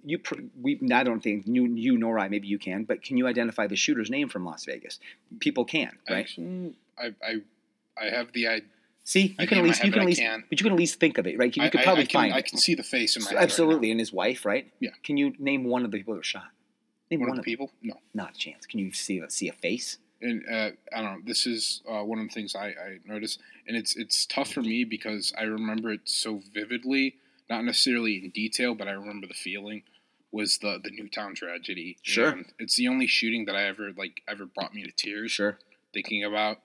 you 0.04 0.20
we 0.62 0.80
I 0.94 1.04
don't 1.04 1.22
think 1.22 1.46
you 1.48 1.66
you 1.66 1.98
nor 1.98 2.20
I 2.20 2.28
maybe 2.28 2.48
you 2.48 2.60
can, 2.60 2.84
but 2.84 3.02
can 3.02 3.18
you 3.18 3.28
identify 3.28 3.68
the 3.68 3.76
shooter's 3.76 4.10
name 4.10 4.30
from 4.30 4.46
Las 4.46 4.66
Vegas? 4.66 5.00
People 5.40 5.66
can, 5.66 5.92
right? 6.10 6.20
Actually, 6.20 6.76
I, 6.98 7.14
I, 7.24 7.36
I 8.00 8.10
have 8.10 8.32
the 8.34 8.48
idea. 8.48 8.68
See, 9.08 9.36
you 9.40 9.48
can 9.48 9.60
at 9.60 9.64
least 9.64 9.84
you 9.84 9.92
can 9.92 10.02
at 10.02 10.06
least, 10.08 10.22
but 10.50 10.60
you 10.60 10.64
can 10.64 10.74
at 10.74 10.80
least 10.80 11.00
think 11.00 11.20
of 11.20 11.28
it, 11.28 11.38
right? 11.38 11.56
You, 11.56 11.64
you 11.64 11.70
could 11.70 11.84
probably 11.84 12.02
I, 12.02 12.06
I 12.06 12.08
can, 12.08 12.20
find. 12.22 12.34
I 12.34 12.42
can 12.42 12.58
see 12.58 12.74
the 12.74 12.84
face 12.84 13.16
in 13.16 13.24
my 13.24 13.30
So 13.32 13.38
absolutely, 13.38 13.88
Right 13.90 13.92
and 13.92 14.00
his 14.00 14.12
wife, 14.12 14.46
right? 14.46 14.72
Yeah. 14.80 14.90
Can 15.04 15.16
you 15.16 15.34
name 15.38 15.64
one 15.64 15.86
of 15.86 15.92
the 15.92 15.98
people 16.00 16.16
that 16.16 16.20
were 16.20 16.24
shot? 16.24 16.48
Name 17.12 17.20
one, 17.20 17.30
One 17.30 17.38
of 17.40 17.46
the 17.46 17.52
them. 17.52 17.68
people? 17.68 17.72
No. 17.84 17.94
Not 18.16 18.32
a 18.32 18.38
chance. 18.38 18.66
Can 18.66 18.80
you 18.80 18.92
see 18.92 19.20
a, 19.20 19.30
see 19.30 19.48
a 19.48 19.54
face? 19.54 20.00
and 20.22 20.44
uh, 20.52 20.72
I 20.92 21.02
don't 21.04 21.14
know. 21.14 21.18
This 21.24 21.46
is 21.46 21.82
uh, 21.88 22.02
one 22.04 22.18
of 22.20 22.28
the 22.28 22.34
things 22.34 22.56
I, 22.56 22.68
I 22.70 22.98
noticed, 23.06 23.40
and 23.68 23.78
it's 23.78 23.96
it's 23.96 24.26
tough 24.26 24.52
for 24.52 24.62
me 24.62 24.84
because 24.84 25.32
I 25.40 25.44
remember 25.44 25.92
it 25.92 26.02
so 26.06 26.42
vividly, 26.52 27.16
not 27.48 27.64
necessarily 27.64 28.24
in 28.24 28.32
detail, 28.32 28.74
but 28.74 28.88
I 28.88 28.92
remember 28.92 29.28
the 29.28 29.34
feeling. 29.36 29.84
Was 30.32 30.58
the 30.58 30.80
the 30.84 30.90
Newtown 30.90 31.36
tragedy? 31.36 31.98
Sure. 32.02 32.30
And 32.30 32.46
it's 32.58 32.76
the 32.76 32.88
only 32.88 33.06
shooting 33.08 33.46
that 33.46 33.56
I 33.56 33.66
ever 33.68 33.92
like 33.96 34.22
ever 34.28 34.46
brought 34.48 34.74
me 34.74 34.84
to 34.84 34.92
tears 34.92 35.32
Sure. 35.32 35.60
thinking 35.94 36.24
about. 36.24 36.58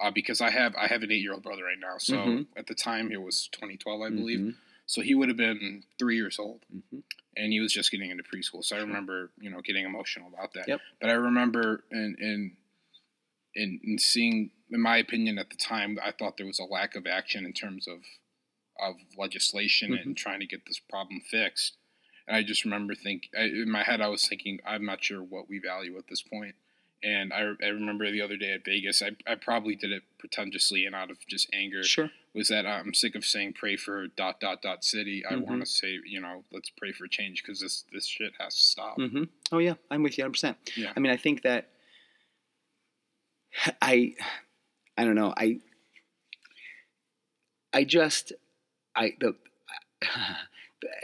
Uh, 0.00 0.10
because 0.10 0.40
I 0.40 0.50
have 0.50 0.74
I 0.76 0.86
have 0.86 1.02
an 1.02 1.12
eight 1.12 1.20
year 1.22 1.32
old 1.34 1.42
brother 1.42 1.64
right 1.64 1.78
now, 1.78 1.98
so 1.98 2.16
Mhm. 2.16 2.46
at 2.56 2.66
the 2.66 2.74
time 2.74 3.12
it 3.12 3.20
was 3.20 3.48
2012, 3.52 4.00
I 4.00 4.08
believe. 4.10 4.40
Mhm, 4.40 4.54
So 4.86 5.00
he 5.00 5.14
would 5.14 5.28
have 5.28 5.36
been 5.36 5.84
three 5.98 6.16
years 6.16 6.38
old, 6.38 6.64
mhm. 6.74 7.02
and 7.36 7.52
he 7.52 7.60
was 7.60 7.72
just 7.72 7.90
getting 7.90 8.10
into 8.10 8.22
preschool. 8.24 8.64
So 8.64 8.76
I 8.76 8.80
remember, 8.80 9.30
you 9.40 9.48
know, 9.50 9.60
getting 9.60 9.84
emotional 9.84 10.28
about 10.28 10.54
that. 10.54 10.66
Yep. 10.66 10.80
But 11.00 11.10
I 11.10 11.14
remember 11.14 11.84
in 11.90 12.16
in 12.18 12.56
in, 13.54 13.80
in 13.84 13.98
seeing, 13.98 14.50
in 14.70 14.80
my 14.80 14.96
opinion, 14.96 15.36
at 15.38 15.50
the 15.50 15.56
time, 15.56 15.98
I 16.02 16.10
thought 16.10 16.38
there 16.38 16.46
was 16.46 16.58
a 16.58 16.64
lack 16.64 16.94
of 16.96 17.06
action 17.06 17.44
in 17.44 17.52
terms 17.52 17.86
of 17.86 18.02
of 18.80 18.96
legislation 19.16 19.92
Mm-hmm. 19.92 20.08
and 20.08 20.16
trying 20.16 20.40
to 20.40 20.46
get 20.46 20.64
this 20.66 20.78
problem 20.78 21.20
fixed. 21.20 21.76
And 22.26 22.34
I 22.36 22.42
just 22.42 22.64
remember 22.64 22.94
think 22.94 23.28
I, 23.36 23.42
in 23.42 23.70
my 23.70 23.82
head, 23.82 24.00
I 24.00 24.08
was 24.08 24.26
thinking, 24.26 24.58
I'm 24.64 24.86
not 24.86 25.04
sure 25.04 25.22
what 25.22 25.48
we 25.50 25.58
value 25.58 25.98
at 25.98 26.08
this 26.08 26.22
point. 26.22 26.54
And 27.04 27.32
I, 27.32 27.52
I 27.62 27.68
remember 27.68 28.10
the 28.10 28.22
other 28.22 28.36
day 28.36 28.52
at 28.52 28.64
Vegas, 28.64 29.02
I, 29.02 29.10
I 29.26 29.34
probably 29.34 29.74
did 29.74 29.90
it 29.90 30.02
pretentiously 30.18 30.86
and 30.86 30.94
out 30.94 31.10
of 31.10 31.18
just 31.26 31.48
anger 31.52 31.82
Sure. 31.82 32.10
was 32.32 32.48
that 32.48 32.64
I'm 32.66 32.94
sick 32.94 33.14
of 33.16 33.24
saying 33.24 33.54
pray 33.54 33.76
for 33.76 34.06
dot 34.06 34.38
dot 34.40 34.62
dot 34.62 34.84
city. 34.84 35.24
I 35.28 35.32
Mhm. 35.34 35.46
want 35.46 35.60
to 35.60 35.66
say 35.66 35.98
you 36.06 36.20
know 36.20 36.44
let's 36.52 36.70
pray 36.70 36.92
for 36.92 37.06
change 37.08 37.42
because 37.42 37.60
this 37.60 37.84
this 37.92 38.06
shit 38.06 38.32
has 38.38 38.54
to 38.54 38.62
stop. 38.62 38.98
Mm-hmm. 38.98 39.24
Oh 39.50 39.58
yeah, 39.58 39.74
I'm 39.90 40.02
with 40.04 40.16
you 40.16 40.22
100. 40.22 40.32
percent 40.32 40.56
Yeah. 40.76 40.92
I 40.96 41.00
mean, 41.00 41.10
I 41.12 41.16
think 41.16 41.42
that 41.42 41.70
I, 43.82 44.14
I 44.96 45.04
don't 45.04 45.14
know. 45.16 45.34
I, 45.36 45.58
I 47.72 47.84
just, 47.84 48.32
I 48.94 49.14
the. 49.20 49.34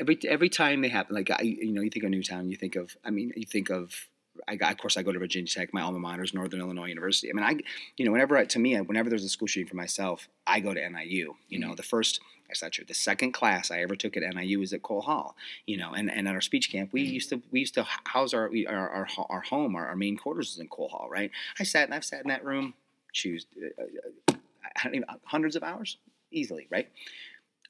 Every 0.01 0.19
every 0.27 0.49
time 0.49 0.81
they 0.83 0.89
happen, 0.89 1.15
like 1.15 1.31
I, 1.31 1.41
you 1.43 1.71
know, 1.73 1.83
you 1.83 1.91
think 1.91 2.05
of 2.05 2.11
Newtown, 2.11 2.51
you 2.51 2.57
think 2.57 2.75
of, 2.75 2.97
I 3.05 3.11
mean, 3.11 3.33
you 3.37 3.47
think 3.47 3.71
of, 3.71 4.09
I 4.49 4.57
got, 4.57 4.73
of 4.73 4.79
course, 4.79 4.97
I 4.97 5.03
go 5.03 5.13
to 5.13 5.19
Virginia 5.19 5.49
Tech, 5.49 5.75
my 5.75 5.83
alma 5.83 5.99
mater 5.99 6.23
is 6.23 6.35
Northern 6.35 6.61
Illinois 6.61 6.87
University. 6.87 7.31
I 7.31 7.35
mean, 7.35 7.45
I, 7.45 7.57
you 7.97 8.05
know, 8.05 8.13
whenever 8.13 8.37
I, 8.37 8.45
to 8.47 8.59
me, 8.59 8.77
whenever 8.81 9.11
there's 9.11 9.25
a 9.25 9.29
school 9.29 9.49
shooting 9.49 9.69
for 9.69 9.77
myself, 9.77 10.29
I 10.47 10.61
go 10.61 10.73
to 10.75 10.89
NIU. 10.89 11.35
You 11.49 11.59
know, 11.59 11.75
the 11.75 11.83
first, 11.83 12.21
that's 12.49 12.63
not 12.63 12.73
true. 12.73 12.85
The 12.87 12.95
second 12.95 13.33
class 13.33 13.71
I 13.71 13.81
ever 13.81 13.95
took 13.95 14.17
at 14.17 14.23
NIU 14.23 14.61
was 14.61 14.73
at 14.73 14.83
Cole 14.83 15.03
Hall. 15.03 15.37
You 15.67 15.77
know, 15.77 15.93
and, 15.93 16.11
and 16.11 16.27
at 16.27 16.35
our 16.35 16.41
speech 16.41 16.71
camp, 16.71 16.93
we 16.93 17.03
used 17.03 17.29
to 17.31 17.43
we 17.51 17.61
used 17.61 17.75
to 17.75 17.87
house 18.05 18.33
our 18.33 18.49
we, 18.49 18.67
our, 18.67 18.89
our 18.89 19.09
our 19.29 19.41
home, 19.41 19.77
our, 19.77 19.87
our 19.87 19.97
main 19.97 20.17
quarters 20.17 20.55
was 20.55 20.59
in 20.59 20.69
Cole 20.69 20.89
Hall, 20.89 21.09
right? 21.11 21.31
I 21.61 21.65
sat 21.65 21.85
and 21.85 21.95
I've 21.95 22.05
sat 22.05 22.23
in 22.23 22.29
that 22.29 22.45
room, 22.45 22.75
choose 23.13 23.47
uh, 23.63 23.83
uh, 23.83 24.35
I 24.77 24.85
don't 24.85 24.95
even, 24.95 25.09
hundreds 25.25 25.57
of 25.57 25.63
hours 25.63 25.99
easily, 26.31 26.67
right? 26.71 26.89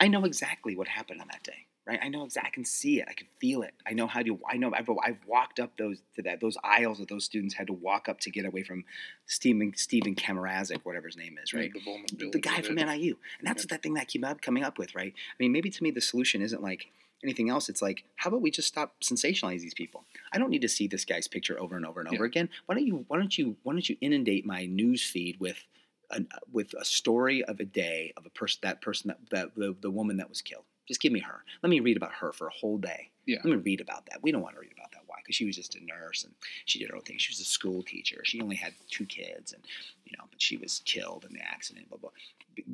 I 0.00 0.08
know 0.08 0.24
exactly 0.24 0.76
what 0.76 0.88
happened 0.88 1.20
on 1.20 1.28
that 1.28 1.42
day, 1.42 1.66
right? 1.88 1.98
I 2.02 2.08
know 2.08 2.24
exactly. 2.24 2.48
I 2.48 2.54
can 2.54 2.64
see 2.64 3.00
it. 3.00 3.06
I 3.08 3.14
can 3.14 3.26
feel 3.40 3.62
it. 3.62 3.74
I 3.86 3.94
know 3.94 4.06
how 4.06 4.22
to. 4.22 4.38
I 4.48 4.56
know. 4.58 4.72
I've, 4.74 4.88
I've 5.02 5.18
walked 5.26 5.58
up 5.58 5.72
those 5.78 6.02
to 6.16 6.22
that 6.22 6.40
those 6.40 6.56
aisles 6.62 6.98
that 6.98 7.08
those 7.08 7.24
students 7.24 7.54
had 7.54 7.66
to 7.68 7.72
walk 7.72 8.08
up 8.08 8.20
to 8.20 8.30
get 8.30 8.44
away 8.44 8.62
from 8.62 8.84
Stephen 9.26 9.72
Stephen 9.76 10.14
Kamarazic, 10.14 10.80
whatever 10.84 11.06
his 11.06 11.16
name 11.16 11.36
is, 11.42 11.52
right? 11.52 11.72
The, 12.16 12.30
the 12.30 12.38
guy 12.38 12.60
from. 12.62 12.76
NIU, 12.76 13.16
and 13.38 13.48
that's 13.48 13.64
that 13.66 13.82
thing 13.82 13.94
that 13.94 14.02
I 14.02 14.04
keep 14.04 14.24
up, 14.24 14.40
coming 14.42 14.62
up 14.62 14.78
with, 14.78 14.94
right? 14.94 15.12
I 15.16 15.36
mean, 15.42 15.50
maybe 15.52 15.70
to 15.70 15.82
me 15.82 15.90
the 15.90 16.00
solution 16.00 16.42
isn't 16.42 16.62
like 16.62 16.86
anything 17.24 17.50
else. 17.50 17.68
It's 17.68 17.82
like, 17.82 18.04
how 18.16 18.28
about 18.28 18.42
we 18.42 18.50
just 18.52 18.68
stop 18.68 18.94
sensationalizing 19.02 19.60
these 19.62 19.74
people? 19.74 20.04
I 20.32 20.38
don't 20.38 20.50
need 20.50 20.62
to 20.62 20.68
see 20.68 20.86
this 20.86 21.04
guy's 21.04 21.26
picture 21.26 21.58
over 21.60 21.76
and 21.76 21.84
over 21.84 21.98
and 22.00 22.08
over 22.08 22.24
Yeah. 22.24 22.28
again. 22.28 22.48
Why 22.66 22.74
don't 22.76 22.86
you? 22.86 23.04
Why 23.08 23.16
don't 23.18 23.36
you? 23.36 23.56
Why 23.64 23.72
don't 23.72 23.88
you 23.88 23.96
inundate 24.00 24.46
my 24.46 24.66
news 24.66 25.02
feed 25.02 25.38
with? 25.40 25.64
A, 26.10 26.22
with 26.50 26.72
a 26.72 26.86
story 26.86 27.44
of 27.44 27.60
a 27.60 27.66
day 27.66 28.14
of 28.16 28.24
a 28.24 28.30
person, 28.30 28.60
that 28.62 28.80
person, 28.80 29.08
that, 29.08 29.18
that 29.28 29.54
the, 29.54 29.76
the 29.82 29.90
woman 29.90 30.16
that 30.16 30.30
was 30.30 30.40
killed. 30.40 30.64
Just 30.88 31.00
give 31.00 31.12
me 31.12 31.20
her. 31.20 31.44
Let 31.62 31.70
me 31.70 31.80
read 31.80 31.96
about 31.96 32.12
her 32.14 32.32
for 32.32 32.48
a 32.48 32.52
whole 32.52 32.78
day. 32.78 33.10
Yeah. 33.26 33.36
Let 33.44 33.50
me 33.50 33.56
read 33.56 33.82
about 33.82 34.06
that. 34.06 34.22
We 34.22 34.32
don't 34.32 34.40
want 34.40 34.54
to 34.54 34.60
read 34.60 34.72
about 34.72 34.90
that. 34.92 35.02
Why? 35.06 35.16
Because 35.22 35.36
she 35.36 35.44
was 35.44 35.54
just 35.54 35.74
a 35.74 35.84
nurse 35.84 36.24
and 36.24 36.32
she 36.64 36.78
did 36.78 36.88
her 36.88 36.96
own 36.96 37.02
thing. 37.02 37.18
She 37.18 37.30
was 37.30 37.40
a 37.40 37.44
school 37.44 37.82
teacher. 37.82 38.22
She 38.24 38.40
only 38.40 38.56
had 38.56 38.72
two 38.90 39.04
kids, 39.04 39.52
and 39.52 39.62
you 40.06 40.16
know, 40.16 40.24
but 40.30 40.40
she 40.40 40.56
was 40.56 40.80
killed 40.86 41.26
in 41.28 41.34
the 41.34 41.42
accident. 41.42 41.90
Blah 41.90 41.98
blah. 41.98 42.10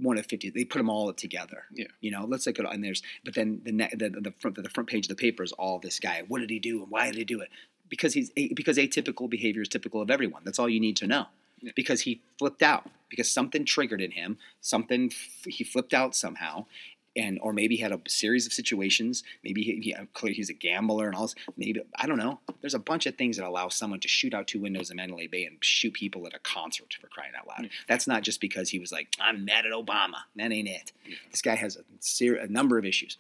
One 0.01 0.17
of 0.17 0.27
fifty. 0.27 0.51
They 0.51 0.65
put 0.65 0.79
them 0.79 0.89
all 0.89 1.13
together. 1.13 1.65
Yeah. 1.73 1.89
You 2.01 2.13
know, 2.13 2.25
let's 2.25 2.47
look 2.47 2.59
at 2.61 2.73
and 2.73 2.85
there's. 2.85 3.03
But 3.25 3.35
then 3.35 3.61
the 3.65 3.73
ne- 3.73 3.91
the, 3.93 4.09
the 4.09 4.33
front 4.39 4.63
the 4.63 4.71
front 4.71 4.89
page 4.89 5.07
of 5.07 5.09
the 5.09 5.17
paper 5.17 5.43
is 5.43 5.53
all 5.53 5.81
this 5.81 5.99
guy. 5.99 6.23
What 6.29 6.39
did 6.39 6.51
he 6.51 6.61
do 6.61 6.83
and 6.83 6.91
why 6.91 7.07
did 7.07 7.17
he 7.17 7.25
do 7.25 7.41
it? 7.41 7.49
Because 7.89 8.15
he's 8.15 8.31
because 8.31 8.79
atypical 8.79 9.29
behavior 9.29 9.63
is 9.63 9.69
typical 9.69 10.01
of 10.01 10.11
everyone. 10.11 10.43
That's 10.45 10.61
all 10.61 10.69
you 10.69 10.81
need 10.81 10.97
to 10.99 11.09
know. 11.09 11.27
Because 11.75 12.03
he 12.03 12.23
flipped 12.39 12.63
out. 12.63 12.89
Because 13.09 13.31
something 13.31 13.65
triggered 13.65 14.01
in 14.01 14.11
him. 14.13 14.39
Something 14.61 15.11
f- 15.13 15.45
he 15.47 15.65
flipped 15.65 15.95
out 15.95 16.15
somehow 16.15 16.67
and 17.17 17.39
or 17.41 17.53
maybe 17.53 17.77
he 17.77 17.83
had 17.83 17.93
a 17.93 18.01
series 18.09 18.47
of 18.47 18.53
situations. 18.53 19.23
Maybe 19.43 19.63
he, 19.63 19.81
he 19.81 19.95
uh, 19.95 20.05
clearly 20.15 20.35
he's 20.35 20.51
a 20.51 20.55
gambler 20.55 21.07
and 21.07 21.15
all 21.15 21.23
this. 21.23 21.35
Maybe 21.57 21.81
I 21.97 22.07
don't 22.07 22.19
know. 22.19 22.41
There's 22.61 22.75
a 22.75 22.79
bunch 22.79 23.07
of 23.07 23.17
things 23.17 23.37
that 23.37 23.47
allow 23.47 23.69
someone 23.69 24.01
to 24.01 24.09
shoot 24.09 24.35
out 24.35 24.47
two 24.47 24.61
windows 24.61 24.91
in 24.91 24.97
Mandalay 24.97 25.27
Bay 25.27 25.45
and 25.45 25.57
shoot 25.61 25.93
people 25.93 26.27
at 26.27 26.35
a 26.35 26.39
concert 26.41 26.97
for 27.01 27.09
crying 27.09 27.33
out 27.39 27.47
loud. 27.47 27.63
Yeah. 27.65 27.69
That's 27.89 28.07
not 28.07 28.23
just 28.23 28.41
because 28.41 28.71
he 28.71 28.79
was 28.79 28.93
like, 28.93 29.09
I'm 29.21 29.45
mad 29.45 29.67
at 29.67 29.73
Obama. 29.73 30.23
That 30.37 30.53
ain't 30.53 30.69
it. 30.69 30.93
Yeah. 31.07 31.17
This 31.31 31.43
guy 31.43 31.55
has 31.55 31.77
a, 31.77 31.81
ser- 32.01 32.37
a 32.37 32.49
number 32.49 32.79
of 32.79 32.85
issues. 32.85 33.17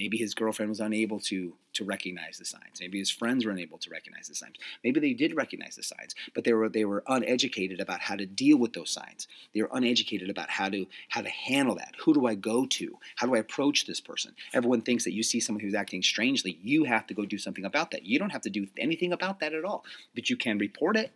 Maybe 0.00 0.16
his 0.16 0.32
girlfriend 0.32 0.70
was 0.70 0.80
unable 0.80 1.20
to 1.20 1.52
to 1.74 1.84
recognize 1.84 2.38
the 2.38 2.46
signs. 2.46 2.80
Maybe 2.80 2.98
his 2.98 3.10
friends 3.10 3.44
were 3.44 3.50
unable 3.50 3.76
to 3.76 3.90
recognize 3.90 4.28
the 4.28 4.34
signs. 4.34 4.56
Maybe 4.82 4.98
they 4.98 5.12
did 5.12 5.36
recognize 5.36 5.76
the 5.76 5.82
signs, 5.82 6.14
but 6.34 6.44
they 6.44 6.54
were 6.54 6.70
they 6.70 6.86
were 6.86 7.04
uneducated 7.06 7.80
about 7.80 8.00
how 8.00 8.16
to 8.16 8.24
deal 8.24 8.56
with 8.56 8.72
those 8.72 8.88
signs. 8.88 9.28
They 9.54 9.60
were 9.60 9.68
uneducated 9.70 10.30
about 10.30 10.48
how 10.48 10.70
to 10.70 10.86
how 11.10 11.20
to 11.20 11.28
handle 11.28 11.74
that. 11.74 11.96
Who 12.02 12.14
do 12.14 12.26
I 12.26 12.34
go 12.34 12.64
to? 12.64 12.98
How 13.16 13.26
do 13.26 13.34
I 13.34 13.40
approach 13.40 13.84
this 13.84 14.00
person? 14.00 14.34
Everyone 14.54 14.80
thinks 14.80 15.04
that 15.04 15.12
you 15.12 15.22
see 15.22 15.38
someone 15.38 15.62
who's 15.62 15.74
acting 15.74 16.00
strangely, 16.00 16.58
you 16.62 16.84
have 16.84 17.06
to 17.08 17.14
go 17.14 17.26
do 17.26 17.36
something 17.36 17.66
about 17.66 17.90
that. 17.90 18.06
You 18.06 18.18
don't 18.18 18.30
have 18.30 18.42
to 18.42 18.50
do 18.50 18.68
anything 18.78 19.12
about 19.12 19.40
that 19.40 19.52
at 19.52 19.66
all, 19.66 19.84
but 20.14 20.30
you 20.30 20.38
can 20.38 20.56
report 20.56 20.96
it. 20.96 21.12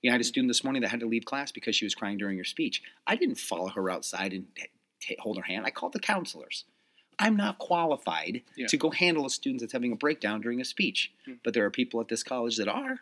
You 0.00 0.10
know, 0.10 0.12
I 0.12 0.14
had 0.14 0.20
a 0.20 0.22
mm-hmm. 0.22 0.28
student 0.28 0.50
this 0.50 0.62
morning 0.62 0.82
that 0.82 0.90
had 0.90 1.00
to 1.00 1.06
leave 1.06 1.24
class 1.24 1.50
because 1.50 1.74
she 1.74 1.86
was 1.86 1.96
crying 1.96 2.18
during 2.18 2.38
her 2.38 2.44
speech. 2.44 2.82
I 3.04 3.16
didn't 3.16 3.40
follow 3.40 3.70
her 3.70 3.90
outside 3.90 4.32
and 4.32 4.46
t- 5.00 5.16
hold 5.18 5.38
her 5.38 5.42
hand. 5.42 5.66
I 5.66 5.70
called 5.70 5.92
the 5.92 5.98
counselors. 5.98 6.64
I'm 7.18 7.36
not 7.36 7.58
qualified 7.58 8.42
Yeah. 8.56 8.66
to 8.68 8.76
go 8.76 8.90
handle 8.90 9.26
a 9.26 9.30
student 9.30 9.60
that's 9.60 9.72
having 9.72 9.92
a 9.92 9.96
breakdown 9.96 10.40
during 10.40 10.60
a 10.60 10.64
speech. 10.64 11.12
Hmm. 11.24 11.34
But 11.42 11.54
there 11.54 11.64
are 11.64 11.70
people 11.70 12.00
at 12.00 12.08
this 12.08 12.22
college 12.22 12.56
that 12.56 12.68
are. 12.68 13.00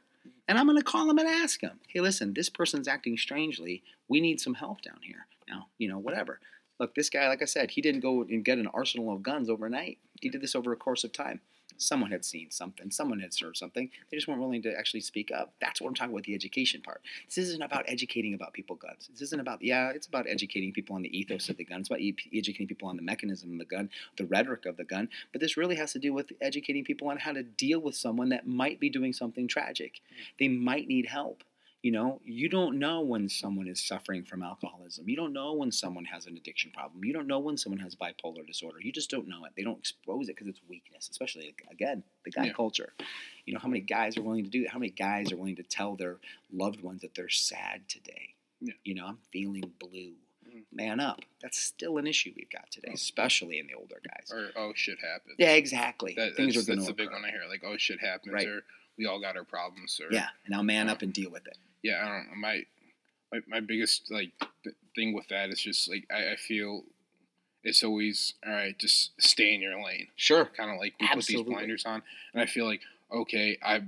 And 0.48 0.58
I'm 0.58 0.66
going 0.66 0.78
to 0.78 0.84
call 0.84 1.06
them 1.06 1.18
and 1.18 1.28
ask 1.28 1.60
them, 1.60 1.80
hey, 1.88 2.00
listen, 2.00 2.32
this 2.34 2.48
person's 2.48 2.88
acting 2.88 3.16
strangely. 3.16 3.82
We 4.08 4.20
need 4.20 4.40
some 4.40 4.54
help 4.54 4.80
down 4.82 4.98
here. 5.02 5.26
Now, 5.48 5.68
you 5.78 5.88
know, 5.88 5.98
whatever. 5.98 6.40
Look, 6.78 6.94
this 6.94 7.10
guy, 7.10 7.28
like 7.28 7.42
I 7.42 7.46
said, 7.46 7.70
he 7.72 7.80
didn't 7.80 8.00
go 8.00 8.22
and 8.22 8.44
get 8.44 8.58
an 8.58 8.66
arsenal 8.68 9.12
of 9.12 9.22
guns 9.22 9.48
overnight. 9.48 9.98
He 10.20 10.28
did 10.28 10.40
this 10.40 10.54
over 10.54 10.72
a 10.72 10.76
course 10.76 11.04
of 11.04 11.12
time. 11.12 11.40
Someone 11.78 12.10
had 12.10 12.24
seen 12.24 12.50
something, 12.50 12.90
someone 12.90 13.20
had 13.20 13.32
heard 13.40 13.56
something. 13.56 13.90
They 14.10 14.16
just 14.16 14.28
weren't 14.28 14.40
willing 14.40 14.62
to 14.62 14.72
actually 14.76 15.00
speak 15.00 15.30
up. 15.30 15.54
That's 15.60 15.80
what 15.80 15.88
I'm 15.88 15.94
talking 15.94 16.12
about 16.12 16.24
the 16.24 16.34
education 16.34 16.82
part. 16.82 17.02
This 17.26 17.38
isn't 17.38 17.62
about 17.62 17.84
educating 17.86 18.34
about 18.34 18.52
people 18.52 18.76
guns. 18.76 19.08
This 19.10 19.22
isn't 19.22 19.40
about, 19.40 19.62
yeah, 19.62 19.90
it's 19.90 20.06
about 20.06 20.26
educating 20.28 20.72
people 20.72 20.96
on 20.96 21.02
the 21.02 21.16
ethos 21.16 21.48
of 21.48 21.56
the 21.56 21.64
gun. 21.64 21.80
It's 21.80 21.88
about 21.88 22.00
e- 22.00 22.16
educating 22.34 22.66
people 22.66 22.88
on 22.88 22.96
the 22.96 23.02
mechanism 23.02 23.52
of 23.52 23.58
the 23.58 23.64
gun, 23.64 23.90
the 24.16 24.26
rhetoric 24.26 24.66
of 24.66 24.76
the 24.76 24.84
gun. 24.84 25.08
But 25.32 25.40
this 25.40 25.56
really 25.56 25.76
has 25.76 25.92
to 25.92 25.98
do 25.98 26.12
with 26.12 26.32
educating 26.40 26.84
people 26.84 27.08
on 27.08 27.18
how 27.18 27.32
to 27.32 27.42
deal 27.42 27.80
with 27.80 27.94
someone 27.94 28.30
that 28.30 28.46
might 28.46 28.80
be 28.80 28.90
doing 28.90 29.12
something 29.12 29.48
tragic. 29.48 30.00
Hmm. 30.08 30.22
They 30.38 30.48
might 30.48 30.88
need 30.88 31.06
help. 31.06 31.42
You 31.86 31.92
know, 31.92 32.20
you 32.24 32.48
don't 32.48 32.80
know 32.80 33.02
when 33.02 33.28
someone 33.28 33.68
is 33.68 33.86
suffering 33.86 34.24
from 34.24 34.42
alcoholism. 34.42 35.08
You 35.08 35.14
don't 35.14 35.32
know 35.32 35.52
when 35.52 35.70
someone 35.70 36.04
has 36.06 36.26
an 36.26 36.36
addiction 36.36 36.72
problem. 36.72 37.04
You 37.04 37.12
don't 37.12 37.28
know 37.28 37.38
when 37.38 37.56
someone 37.56 37.78
has 37.78 37.94
bipolar 37.94 38.44
disorder. 38.44 38.78
You 38.80 38.90
just 38.90 39.08
don't 39.08 39.28
know 39.28 39.44
it. 39.44 39.52
They 39.56 39.62
don't 39.62 39.78
expose 39.78 40.28
it 40.28 40.34
because 40.34 40.48
it's 40.48 40.60
weakness, 40.68 41.08
especially 41.08 41.54
again 41.70 42.02
the 42.24 42.32
guy 42.32 42.46
Yeah. 42.46 42.54
culture. 42.54 42.92
You 43.44 43.54
know, 43.54 43.60
how 43.60 43.68
many 43.68 43.82
guys 43.82 44.16
are 44.16 44.22
willing 44.22 44.42
to 44.42 44.50
do 44.50 44.62
that? 44.64 44.70
How 44.70 44.80
many 44.80 44.90
guys 44.90 45.30
are 45.30 45.36
willing 45.36 45.54
to 45.54 45.62
tell 45.62 45.94
their 45.94 46.16
loved 46.52 46.80
ones 46.80 47.02
that 47.02 47.14
they're 47.14 47.28
sad 47.28 47.88
today? 47.88 48.34
Yeah. 48.60 48.74
You 48.82 48.96
know, 48.96 49.06
I'm 49.06 49.18
feeling 49.32 49.72
blue. 49.78 50.14
Mhm. 50.44 50.64
Man 50.72 50.98
up. 50.98 51.20
That's 51.40 51.60
still 51.60 51.98
an 51.98 52.08
issue 52.08 52.32
we've 52.36 52.50
got 52.50 52.68
today, 52.72 52.90
especially 52.94 53.60
in 53.60 53.68
the 53.68 53.74
older 53.74 54.00
guys. 54.04 54.32
Or 54.32 54.50
oh 54.56 54.72
shit 54.74 54.98
happens. 55.00 55.36
Yeah, 55.38 55.52
exactly. 55.52 56.14
That, 56.14 56.34
Things 56.34 56.56
that's, 56.56 56.66
are 56.66 56.68
going 56.68 56.80
that's 56.80 56.88
to 56.88 56.94
the 56.94 57.00
big 57.00 57.12
one 57.12 57.24
I 57.24 57.30
hear. 57.30 57.44
Like 57.48 57.62
oh 57.64 57.76
shit 57.76 58.00
happens. 58.00 58.32
Right. 58.32 58.48
Or 58.48 58.64
we 58.98 59.06
all 59.06 59.20
got 59.20 59.36
our 59.36 59.44
problems. 59.44 60.00
Or 60.02 60.12
Yeah, 60.12 60.28
and 60.44 60.52
now 60.52 60.62
man 60.62 60.88
up 60.88 61.02
and 61.02 61.12
deal 61.12 61.30
with 61.30 61.46
it. 61.46 61.56
yeah, 61.82 62.02
I 62.04 62.08
don't. 62.08 62.40
My, 62.40 62.62
my 63.32 63.40
my 63.48 63.60
biggest 63.60 64.10
like 64.10 64.30
th- 64.64 64.76
thing 64.94 65.12
with 65.14 65.28
that 65.28 65.50
is 65.50 65.60
just 65.60 65.88
like 65.88 66.04
I, 66.10 66.32
I 66.32 66.36
feel 66.36 66.84
it's 67.64 67.82
always 67.82 68.34
all 68.46 68.52
right. 68.52 68.78
Just 68.78 69.10
stay 69.20 69.54
in 69.54 69.60
your 69.60 69.82
lane. 69.82 70.08
Sure. 70.16 70.44
Kind 70.46 70.70
of 70.70 70.78
like 70.78 70.94
we 71.00 71.08
Absolutely. 71.10 71.44
put 71.44 71.48
these 71.48 71.54
blinders 71.54 71.84
on, 71.86 72.02
and 72.32 72.42
I 72.42 72.46
feel 72.46 72.66
like 72.66 72.80
okay, 73.12 73.58
I 73.62 73.82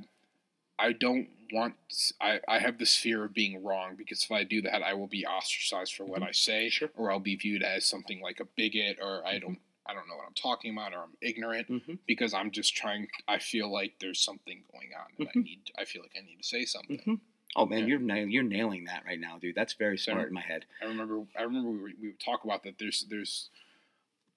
I 0.79 0.93
don't 0.93 1.29
want. 1.53 1.75
I 2.21 2.41
I 2.49 2.59
have 2.59 2.79
this 2.79 2.95
fear 2.97 3.25
of 3.25 3.33
being 3.35 3.63
wrong 3.65 3.95
because 3.97 4.23
if 4.25 4.31
I 4.33 4.45
do 4.45 4.61
that, 4.63 4.83
I 4.83 4.95
will 4.95 5.07
be 5.07 5.25
ostracized 5.27 5.95
for 5.95 6.05
what 6.05 6.21
Mhm. 6.21 6.29
I 6.29 6.33
say, 6.33 6.69
Sure. 6.69 6.91
or 6.97 7.11
I'll 7.11 7.21
be 7.21 7.37
viewed 7.37 7.63
as 7.63 7.87
something 7.87 8.21
like 8.21 8.41
a 8.41 8.45
bigot, 8.45 8.99
or 9.01 9.25
I 9.27 9.39
don't. 9.39 9.59
I 9.89 9.95
don't 9.95 10.07
know 10.09 10.17
what 10.17 10.27
I'm 10.27 10.35
talking 10.35 10.73
about, 10.73 10.93
or 10.93 10.99
I'm 11.03 11.17
ignorant 11.23 11.69
Mm-hmm. 11.69 11.95
because 12.07 12.35
I'm 12.35 12.51
just 12.51 12.77
trying. 12.77 13.09
I 13.27 13.39
feel 13.39 13.73
like 13.73 13.95
there's 14.01 14.21
something 14.21 14.63
going 14.73 14.91
on, 14.99 15.07
and 15.19 15.29
I 15.29 15.33
Mhm. 15.39 15.45
need. 15.45 15.61
I 15.79 15.85
feel 15.85 16.03
like 16.03 16.13
I 16.17 16.25
need 16.27 16.37
to 16.43 16.47
say 16.47 16.65
something. 16.65 16.99
Mm-hmm. 16.99 17.15
Oh 17.57 17.65
man, 17.67 17.81
Yeah. 17.81 17.87
you're 17.87 17.99
nail- 17.99 18.29
you're 18.29 18.43
nailing 18.43 18.85
that 18.85 19.05
right 19.07 19.19
now, 19.19 19.39
dude. 19.39 19.55
That's 19.55 19.73
very 19.73 19.97
So- 19.97 20.13
smart 20.13 20.29
in 20.29 20.35
my 20.35 20.43
head. 20.43 20.67
I 20.83 20.85
remember. 20.85 21.25
I 21.39 21.43
remember 21.43 21.71
we, 21.71 21.95
we 22.01 22.09
would 22.09 22.21
talk 22.21 22.45
about 22.45 22.63
that. 22.65 22.79
There's. 22.79 23.07
There's. 23.09 23.49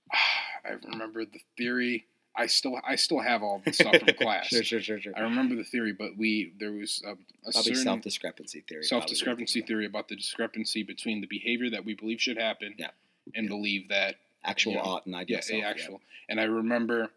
I 0.14 0.72
remember 0.86 1.26
the 1.26 1.40
theory. 1.58 2.06
I 2.36 2.48
still. 2.48 2.80
I 2.88 2.96
still 2.96 3.20
have 3.20 3.44
all 3.44 3.62
the 3.66 3.74
stuff 3.74 3.94
from 3.98 4.14
class. 4.20 4.48
sure, 4.48 4.64
sure, 4.64 4.80
sure, 4.82 5.02
sure. 5.02 5.14
I 5.18 5.22
remember 5.22 5.56
the 5.56 5.66
theory, 5.66 5.92
but 5.92 6.16
we 6.18 6.54
there 6.58 6.72
was 6.72 7.04
a, 7.06 7.12
a 7.48 7.52
Probably 7.52 7.76
self 7.76 8.02
discrepancy 8.02 8.62
theory. 8.62 8.84
Self 8.84 9.06
discrepancy 9.06 9.62
theory 9.62 9.86
about 9.86 10.08
the 10.08 10.16
discrepancy 10.16 10.84
between 10.84 11.20
the 11.20 11.28
behavior 11.28 11.70
that 11.72 11.84
we 11.84 11.94
believe 11.94 12.22
should 12.22 12.38
happen 12.38 12.76
Yeah. 12.78 12.92
and 13.36 13.50
believe 13.50 13.90
that 13.90 14.16
Actual 14.44 14.74
Yeah. 14.74 14.82
ought 14.82 15.06
and 15.06 15.16
ideal 15.16 15.40
yeah, 15.50 15.68
actual. 15.70 16.02
And 16.30 16.40
I 16.40 16.44
remember, 16.46 17.10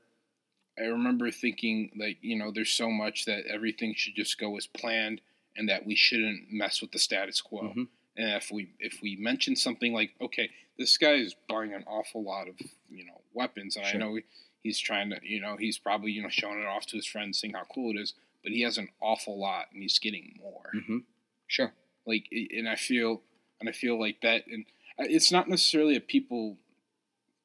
I 0.78 0.82
remember 0.82 1.30
thinking 1.30 1.90
like 1.96 2.18
you 2.20 2.36
know 2.36 2.50
there's 2.50 2.72
so 2.72 2.90
much 2.90 3.24
that 3.26 3.46
everything 3.46 3.94
should 3.94 4.14
just 4.14 4.38
go 4.38 4.56
as 4.56 4.66
planned 4.66 5.20
and 5.56 5.68
that 5.68 5.86
we 5.86 5.94
shouldn't 5.94 6.50
mess 6.50 6.80
with 6.82 6.92
the 6.92 6.98
status 6.98 7.40
quo. 7.40 7.62
Mhm. 7.74 7.88
And 8.16 8.30
if 8.36 8.50
we 8.50 8.70
if 8.78 9.00
we 9.02 9.16
mention 9.16 9.56
something 9.56 9.92
like 9.92 10.14
okay 10.20 10.50
this 10.76 10.98
guy 10.98 11.12
is 11.14 11.34
buying 11.48 11.72
an 11.72 11.84
awful 11.86 12.22
lot 12.24 12.48
of 12.48 12.56
you 12.90 13.04
know 13.06 13.20
weapons 13.32 13.76
and 13.76 13.86
Sure. 13.86 13.94
I 13.96 13.98
know 14.04 14.14
he, 14.16 14.22
he's 14.62 14.78
trying 14.80 15.10
to 15.10 15.18
you 15.22 15.40
know 15.40 15.56
he's 15.56 15.78
probably 15.78 16.10
you 16.12 16.22
know 16.22 16.28
showing 16.28 16.60
it 16.60 16.66
off 16.66 16.86
to 16.86 16.96
his 16.96 17.06
friends 17.06 17.40
seeing 17.40 17.54
how 17.54 17.64
cool 17.72 17.96
it 17.96 18.00
is 18.00 18.14
but 18.42 18.52
he 18.52 18.60
has 18.62 18.76
an 18.78 18.88
awful 19.00 19.38
lot 19.38 19.66
and 19.72 19.80
he's 19.82 19.98
getting 19.98 20.38
more 20.42 20.70
Mm-hmm. 20.74 20.98
Sure. 21.46 21.72
like 22.06 22.26
and 22.32 22.68
i 22.68 22.74
feel 22.74 23.22
and 23.60 23.68
i 23.68 23.72
feel 23.72 23.98
like 23.98 24.20
that 24.22 24.46
and 24.48 24.64
it's 24.98 25.30
not 25.32 25.48
necessarily 25.48 25.94
a 25.96 26.00
people 26.00 26.56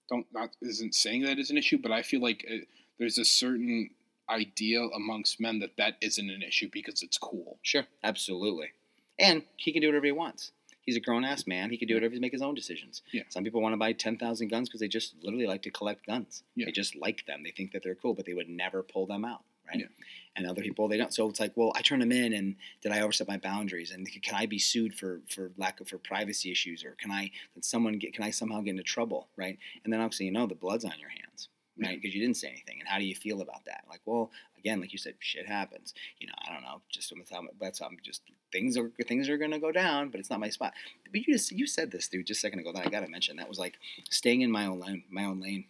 don't 0.09 0.25
not 0.33 0.49
isn't 0.61 0.95
saying 0.95 1.21
that 1.23 1.39
is 1.39 1.49
an 1.49 1.57
issue 1.57 1.77
but 1.77 1.91
i 1.91 2.01
feel 2.01 2.21
like 2.21 2.45
uh 2.51 2.57
there's 2.97 3.17
a 3.17 3.25
certain 3.25 3.89
idea 4.29 4.81
amongst 4.81 5.39
men 5.39 5.59
that 5.59 5.71
that 5.77 5.95
isn't 6.01 6.29
an 6.29 6.41
issue 6.43 6.69
because 6.71 7.01
it's 7.01 7.17
cool 7.17 7.57
Sure. 7.63 7.85
Absolutely. 8.03 8.69
And 9.17 9.43
he 9.57 9.71
can 9.73 9.81
do 9.81 9.87
whatever 9.87 10.05
he 10.05 10.11
wants. 10.11 10.51
He's 10.81 10.95
a 10.95 10.99
grown 10.99 11.25
ass 11.25 11.45
man. 11.45 11.69
He 11.71 11.77
can 11.77 11.87
do 11.87 11.95
whatever 11.95 12.15
to 12.15 12.21
make 12.21 12.31
his 12.31 12.41
own 12.41 12.55
decisions. 12.55 13.01
Yeah. 13.11 13.23
Some 13.29 13.43
people 13.43 13.61
want 13.61 13.73
to 13.73 13.77
buy 13.77 13.91
10,000 13.91 14.47
guns 14.47 14.69
because 14.69 14.79
they 14.79 14.87
just 14.87 15.13
literally 15.21 15.45
like 15.45 15.61
to 15.63 15.71
collect 15.71 16.05
guns. 16.05 16.43
Yeah. 16.55 16.65
They 16.65 16.71
just 16.71 16.95
like 16.95 17.25
them. 17.25 17.43
They 17.43 17.51
think 17.51 17.73
that 17.73 17.83
they're 17.83 17.95
cool, 17.95 18.13
but 18.13 18.25
they 18.25 18.33
would 18.33 18.49
never 18.49 18.81
pull 18.81 19.05
them 19.05 19.25
out. 19.25 19.43
Right. 19.69 19.81
Yeah. 19.81 19.87
And 20.35 20.47
other 20.47 20.61
people, 20.61 20.87
they 20.87 20.97
don't. 20.97 21.13
So 21.13 21.27
it's 21.27 21.39
like, 21.39 21.51
well, 21.55 21.73
I 21.75 21.81
turn 21.81 21.99
them 21.99 22.11
in 22.11 22.33
and 22.33 22.55
did 22.81 22.91
I 22.91 23.01
overstep 23.01 23.27
my 23.27 23.37
boundaries? 23.37 23.91
And 23.91 24.07
can 24.21 24.35
I 24.35 24.45
be 24.45 24.59
sued 24.59 24.93
for, 24.93 25.21
for 25.29 25.51
lack 25.57 25.81
of, 25.81 25.89
for 25.89 25.97
privacy 25.97 26.51
issues? 26.51 26.85
Or 26.85 26.91
can 26.91 27.11
I, 27.11 27.31
can 27.53 27.61
someone 27.61 27.97
get, 27.97 28.13
can 28.13 28.23
I 28.23 28.29
somehow 28.29 28.61
get 28.61 28.71
into 28.71 28.83
trouble? 28.83 29.27
Right. 29.35 29.57
And 29.83 29.91
then 29.91 29.99
obviously, 29.99 30.27
you 30.27 30.31
know, 30.31 30.47
the 30.47 30.55
blood's 30.55 30.85
on 30.85 30.93
your 30.99 31.09
hands. 31.09 31.49
Right. 31.81 31.99
Because 32.01 32.13
you 32.13 32.21
didn't 32.21 32.37
say 32.37 32.49
anything. 32.49 32.79
And 32.79 32.87
how 32.87 32.99
do 32.99 33.05
you 33.05 33.15
feel 33.15 33.41
about 33.41 33.65
that? 33.65 33.83
Like, 33.89 34.01
well, 34.05 34.31
again, 34.57 34.81
like 34.81 34.91
you 34.91 34.97
said, 34.99 35.15
shit 35.19 35.47
happens. 35.47 35.93
You 36.19 36.27
know, 36.27 36.33
I 36.47 36.53
don't 36.53 36.61
know. 36.61 36.81
Just 36.89 37.09
from 37.09 37.19
the 37.19 37.25
time, 37.25 37.47
that's 37.59 37.81
um, 37.81 37.97
just 38.03 38.21
things 38.51 38.77
are 38.77 38.91
things 39.07 39.29
are 39.29 39.37
gonna 39.37 39.59
go 39.59 39.71
down, 39.71 40.09
but 40.09 40.19
it's 40.19 40.29
not 40.29 40.39
my 40.39 40.49
spot. 40.49 40.73
But 41.11 41.25
you 41.25 41.33
just 41.33 41.51
you 41.51 41.65
said 41.65 41.91
this, 41.91 42.07
dude, 42.07 42.27
just 42.27 42.39
a 42.39 42.41
second 42.41 42.59
ago 42.59 42.71
that 42.73 42.85
I 42.85 42.89
gotta 42.89 43.07
mention. 43.07 43.37
That 43.37 43.49
was 43.49 43.59
like 43.59 43.75
staying 44.09 44.41
in 44.41 44.51
my 44.51 44.65
own 44.65 44.79
lane, 44.79 45.03
my 45.09 45.25
own 45.25 45.39
lane. 45.39 45.65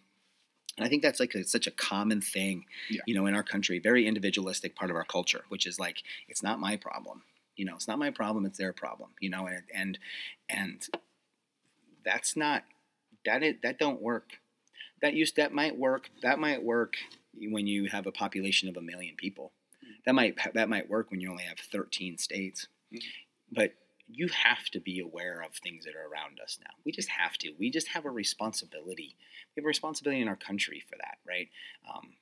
And 0.80 0.86
I 0.86 0.88
think 0.88 1.02
that's 1.02 1.20
like 1.20 1.34
a, 1.34 1.44
such 1.44 1.66
a 1.66 1.70
common 1.70 2.22
thing, 2.22 2.64
Yeah. 2.88 3.02
you 3.04 3.14
know, 3.14 3.26
in 3.26 3.34
our 3.34 3.42
country, 3.42 3.78
very 3.78 4.06
individualistic 4.06 4.74
part 4.74 4.90
of 4.90 4.96
our 4.96 5.04
culture, 5.04 5.44
which 5.50 5.66
is 5.66 5.78
like 5.78 6.02
it's 6.26 6.42
not 6.42 6.58
my 6.58 6.74
problem. 6.76 7.22
You 7.56 7.66
know, 7.66 7.74
it's 7.74 7.86
not 7.86 7.98
my 7.98 8.10
problem; 8.10 8.46
it's 8.46 8.56
their 8.56 8.72
problem. 8.72 9.10
You 9.20 9.28
know, 9.28 9.46
and 9.46 9.62
and 9.74 9.98
and 10.48 10.88
that's 12.02 12.34
not 12.34 12.64
that 13.26 13.42
it 13.42 13.60
that 13.60 13.78
don't 13.78 14.00
work. 14.00 14.30
That 15.02 15.12
used 15.12 15.36
that 15.36 15.52
might 15.52 15.76
work. 15.76 16.08
That 16.22 16.38
might 16.38 16.62
work 16.62 16.94
when 17.38 17.66
you 17.66 17.84
have 17.90 18.06
a 18.06 18.12
population 18.12 18.70
of 18.70 18.78
a 18.78 18.82
million 18.82 19.16
people. 19.16 19.52
That 20.06 20.14
might 20.14 20.38
that 20.54 20.70
might 20.70 20.88
work 20.88 21.10
when 21.10 21.20
you 21.20 21.30
only 21.30 21.44
have 21.44 21.58
13 21.58 22.16
states. 22.16 22.68
Mhm. 22.90 23.02
But 23.52 23.74
you 24.12 24.28
have 24.28 24.68
to 24.70 24.80
be 24.80 25.00
aware 25.00 25.42
of 25.42 25.54
things 25.54 25.84
that 25.84 25.94
are 25.94 26.10
around 26.10 26.40
us 26.42 26.58
now. 26.60 26.72
We 26.84 26.92
just 26.92 27.08
have 27.08 27.36
to. 27.38 27.52
We 27.58 27.70
just 27.70 27.88
have 27.88 28.04
a 28.04 28.10
responsibility. 28.10 29.16
We 29.54 29.60
have 29.60 29.64
a 29.64 29.68
responsibility 29.68 30.20
in 30.20 30.28
our 30.28 30.36
country 30.36 30.82
for 30.88 30.96
that, 30.96 31.18
right? 31.26 31.48
Um, 31.92 32.14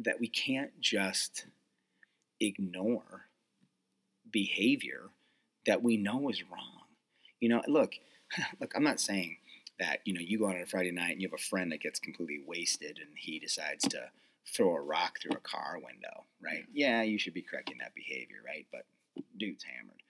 that 0.00 0.20
we 0.20 0.28
can't 0.28 0.78
just 0.80 1.46
ignore 2.40 3.26
behavior 4.30 5.10
that 5.66 5.82
we 5.82 5.96
know 5.96 6.28
is 6.28 6.42
wrong. 6.42 6.82
You 7.40 7.48
know, 7.48 7.62
look, 7.66 7.94
look, 8.60 8.72
I'm 8.74 8.84
not 8.84 9.00
saying 9.00 9.38
that, 9.78 10.00
you 10.04 10.14
know, 10.14 10.20
you 10.20 10.38
go 10.38 10.48
out 10.48 10.56
on 10.56 10.62
a 10.62 10.66
Friday 10.66 10.90
night 10.90 11.12
and 11.12 11.22
you 11.22 11.28
have 11.28 11.38
a 11.38 11.42
friend 11.42 11.72
that 11.72 11.80
gets 11.80 12.00
completely 12.00 12.42
wasted 12.46 12.98
and 12.98 13.10
he 13.16 13.38
decides 13.38 13.86
to 13.88 14.10
throw 14.46 14.74
a 14.74 14.80
rock 14.80 15.18
through 15.20 15.36
a 15.36 15.40
car 15.40 15.74
window, 15.74 16.24
right? 16.40 16.64
Yeah, 16.72 17.02
you 17.02 17.18
should 17.18 17.34
be 17.34 17.42
correcting 17.42 17.78
that 17.78 17.94
behavior, 17.94 18.36
right? 18.44 18.66
But 18.70 18.86
dude's 19.36 19.64
hammered. 19.64 20.02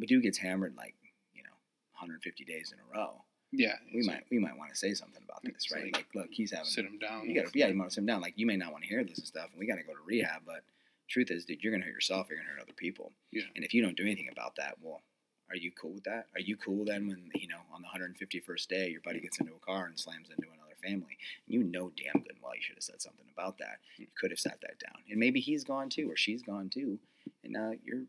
Dude 0.00 0.22
gets 0.22 0.38
hammered 0.38 0.74
like, 0.76 0.94
you 1.34 1.42
know, 1.42 1.54
150 1.92 2.44
days 2.44 2.72
in 2.72 2.78
a 2.78 2.98
row. 2.98 3.22
yeah 3.52 3.76
We 3.94 4.02
might 4.06 4.24
we 4.30 4.38
might 4.38 4.56
want 4.56 4.70
to 4.70 4.76
say 4.76 4.94
something 4.94 5.22
about 5.22 5.40
this, 5.44 5.70
right? 5.72 5.84
like, 5.84 5.96
Like, 5.96 6.14
look, 6.14 6.28
he's 6.30 6.50
having 6.50 6.66
sit 6.66 6.84
him 6.84 6.98
down 6.98 7.28
you 7.28 7.34
gotta 7.34 7.50
yeah, 7.54 7.68
you 7.68 7.78
want 7.78 7.90
to 7.90 7.94
sit 7.94 8.00
him 8.00 8.06
down. 8.06 8.20
Like 8.20 8.34
you 8.36 8.46
may 8.46 8.56
not 8.56 8.72
want 8.72 8.84
to 8.84 8.88
hear 8.88 9.04
this 9.04 9.18
and 9.18 9.26
stuff, 9.26 9.48
and 9.50 9.58
we 9.58 9.66
gotta 9.66 9.82
go 9.82 9.92
to 9.92 10.02
rehab, 10.04 10.42
but 10.46 10.62
truth 11.08 11.30
is, 11.30 11.44
dude, 11.44 11.62
you're 11.62 11.72
gonna 11.72 11.84
hurt 11.84 11.94
yourself, 11.94 12.28
you're 12.28 12.38
gonna 12.38 12.50
hurt 12.50 12.62
other 12.62 12.72
people. 12.76 13.12
Yeah. 13.30 13.44
And 13.54 13.64
if 13.64 13.74
you 13.74 13.82
don't 13.82 13.96
do 13.96 14.02
anything 14.04 14.28
about 14.32 14.56
that, 14.56 14.76
well, 14.80 15.02
are 15.50 15.56
you 15.56 15.70
cool 15.80 15.92
with 15.92 16.04
that? 16.04 16.26
Are 16.34 16.40
you 16.40 16.56
cool 16.56 16.84
then 16.86 17.06
when, 17.06 17.30
you 17.34 17.46
know, 17.46 17.60
on 17.74 17.82
the 17.82 17.88
151st 17.88 18.66
day 18.68 18.88
your 18.88 19.02
buddy 19.02 19.20
gets 19.20 19.38
into 19.38 19.52
a 19.52 19.58
car 19.58 19.84
and 19.84 19.98
slams 19.98 20.30
into 20.30 20.48
another 20.48 20.76
family? 20.82 21.18
You 21.46 21.62
know 21.62 21.92
damn 21.96 22.22
good 22.22 22.32
and 22.32 22.42
well 22.42 22.56
you 22.56 22.62
should 22.62 22.76
have 22.76 22.82
said 22.82 23.02
something 23.02 23.26
about 23.32 23.58
that. 23.58 23.78
You 23.98 24.06
could 24.18 24.30
have 24.30 24.40
sat 24.40 24.60
that 24.62 24.78
down. 24.78 25.02
And 25.10 25.20
maybe 25.20 25.40
he's 25.40 25.64
gone 25.64 25.90
too, 25.90 26.10
or 26.10 26.16
she's 26.16 26.42
gone 26.42 26.70
too. 26.70 26.98
And 27.44 27.52
now 27.52 27.72
you're 27.84 28.04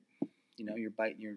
you 0.58 0.66
know, 0.66 0.76
you're 0.76 0.92
biting 0.92 1.22
your 1.22 1.36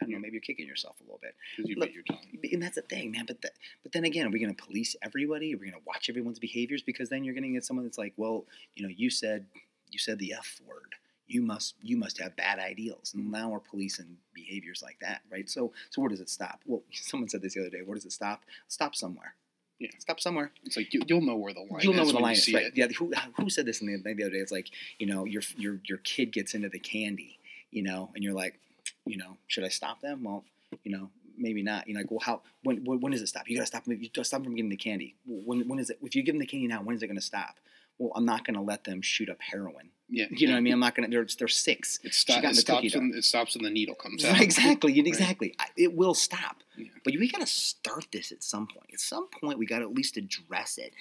I 0.00 0.04
don't 0.04 0.12
know, 0.12 0.18
maybe 0.18 0.32
you're 0.32 0.40
kicking 0.40 0.66
yourself 0.66 0.96
a 1.00 1.04
little 1.04 1.20
bit. 1.22 1.34
because 1.56 1.70
you 1.70 1.76
Look, 1.76 1.88
bit 1.88 1.94
your 1.94 2.04
tongue 2.04 2.18
And 2.52 2.62
that's 2.62 2.74
the 2.74 2.82
thing, 2.82 3.12
man. 3.12 3.24
But 3.26 3.42
that, 3.42 3.52
but 3.82 3.92
then 3.92 4.04
again, 4.04 4.26
are 4.26 4.30
we 4.30 4.38
going 4.38 4.54
to 4.54 4.62
police 4.62 4.94
everybody? 5.02 5.54
Are 5.54 5.58
we 5.58 5.70
going 5.70 5.80
to 5.80 5.86
watch 5.86 6.08
everyone's 6.08 6.38
behaviors? 6.38 6.82
Because 6.82 7.08
then 7.08 7.24
you're 7.24 7.34
going 7.34 7.44
to 7.44 7.50
get 7.50 7.64
someone 7.64 7.84
that's 7.84 7.98
like, 7.98 8.12
well, 8.16 8.44
you 8.74 8.82
know, 8.82 8.92
you 8.94 9.10
said 9.10 9.46
you 9.90 9.98
said 9.98 10.18
the 10.18 10.34
F 10.34 10.60
word. 10.66 10.94
You 11.28 11.42
must 11.42 11.74
you 11.82 11.96
must 11.96 12.20
have 12.20 12.36
bad 12.36 12.58
ideals. 12.58 13.12
And 13.14 13.30
now 13.32 13.48
we're 13.48 13.60
policing 13.60 14.16
behaviors 14.32 14.82
like 14.82 14.98
that, 15.00 15.22
right? 15.30 15.48
So 15.50 15.72
so 15.90 16.00
where 16.00 16.08
does 16.08 16.20
it 16.20 16.30
stop? 16.30 16.60
Well, 16.66 16.82
someone 16.92 17.28
said 17.28 17.42
this 17.42 17.54
the 17.54 17.60
other 17.60 17.70
day. 17.70 17.82
Where 17.84 17.94
does 17.94 18.04
it 18.04 18.12
stop? 18.12 18.44
Stop 18.68 18.94
somewhere. 18.94 19.34
Yeah. 19.78 19.90
Stop 19.98 20.20
somewhere. 20.20 20.52
it's 20.64 20.76
like 20.76 20.94
you, 20.94 21.02
you'll 21.06 21.20
know 21.20 21.36
where 21.36 21.52
the 21.52 21.60
line 21.60 21.80
You'll 21.80 21.92
know 21.92 22.04
where 22.04 22.12
the 22.12 22.18
line 22.18 22.36
is, 22.36 22.50
right? 22.52 22.66
it. 22.66 22.76
Yeah. 22.76 22.86
Who, 22.98 23.12
who 23.36 23.50
said 23.50 23.66
this 23.66 23.82
in 23.82 23.88
the, 23.88 24.14
the 24.14 24.22
other 24.22 24.30
day? 24.30 24.38
It's 24.38 24.52
like 24.52 24.70
you 24.98 25.06
know 25.06 25.24
your 25.24 25.42
your 25.56 25.80
your 25.84 25.98
kid 25.98 26.32
gets 26.32 26.54
into 26.54 26.68
the 26.68 26.78
candy, 26.78 27.38
you 27.70 27.82
know, 27.82 28.10
and 28.14 28.24
you're 28.24 28.34
like, 28.34 28.58
you 29.06 29.16
know, 29.16 29.36
should 29.46 29.64
I 29.64 29.68
stop 29.68 30.00
them? 30.00 30.24
Well, 30.24 30.44
you 30.84 30.92
know, 30.92 31.10
maybe 31.38 31.62
not. 31.62 31.86
You 31.88 31.94
know, 31.94 32.00
like, 32.00 32.10
well, 32.10 32.20
how? 32.20 32.42
When 32.62 32.84
when, 32.84 33.00
when 33.00 33.12
does 33.12 33.22
it 33.22 33.28
stop? 33.28 33.48
You 33.48 33.56
gotta 33.56 33.66
stop 33.66 33.84
them. 33.84 33.98
You 34.00 34.08
gotta 34.08 34.24
stop 34.24 34.44
from 34.44 34.54
getting 34.54 34.70
the 34.70 34.76
candy. 34.76 35.14
When 35.26 35.66
when 35.68 35.78
is 35.78 35.90
it? 35.90 35.98
If 36.02 36.14
you 36.14 36.22
give 36.22 36.34
them 36.34 36.40
the 36.40 36.46
candy 36.46 36.66
now, 36.66 36.82
when 36.82 36.96
is 36.96 37.02
it 37.02 37.06
gonna 37.06 37.20
stop? 37.20 37.56
Well, 37.98 38.12
I'm 38.14 38.26
not 38.26 38.44
gonna 38.44 38.62
let 38.62 38.84
them 38.84 39.00
shoot 39.00 39.30
up 39.30 39.38
heroin. 39.40 39.90
Yeah 40.08 40.26
You 40.30 40.46
know 40.46 40.52
what 40.54 40.58
I 40.58 40.60
mean? 40.60 40.72
I'm 40.72 40.80
not 40.80 40.94
gonna. 40.94 41.08
They're 41.08 41.26
they're 41.38 41.48
six. 41.48 41.98
it, 42.04 42.14
sto- 42.14 42.38
it 42.42 42.54
stops 42.56 42.94
when 42.94 43.12
it 43.14 43.24
stops 43.24 43.54
when 43.54 43.64
the 43.64 43.70
needle 43.70 43.94
comes 43.94 44.24
out 44.24 44.32
Right, 44.34 44.42
exactly, 44.42 44.92
Right. 44.92 45.06
exactly. 45.06 45.54
I- 45.58 45.66
It 45.76 45.94
will 45.94 46.14
stop, 46.14 46.62
Yeah. 46.76 46.88
but 47.04 47.14
we 47.18 47.28
got 47.30 47.40
to 47.40 47.46
start 47.46 48.06
this 48.12 48.30
at 48.32 48.42
some 48.42 48.66
point. 48.66 48.90
At 48.92 49.00
some 49.00 49.28
point, 49.28 49.58
we 49.58 49.66
got 49.66 49.80
to 49.80 49.84
at 49.84 49.94
least 49.94 50.16
address 50.16 50.78
it. 50.78 50.92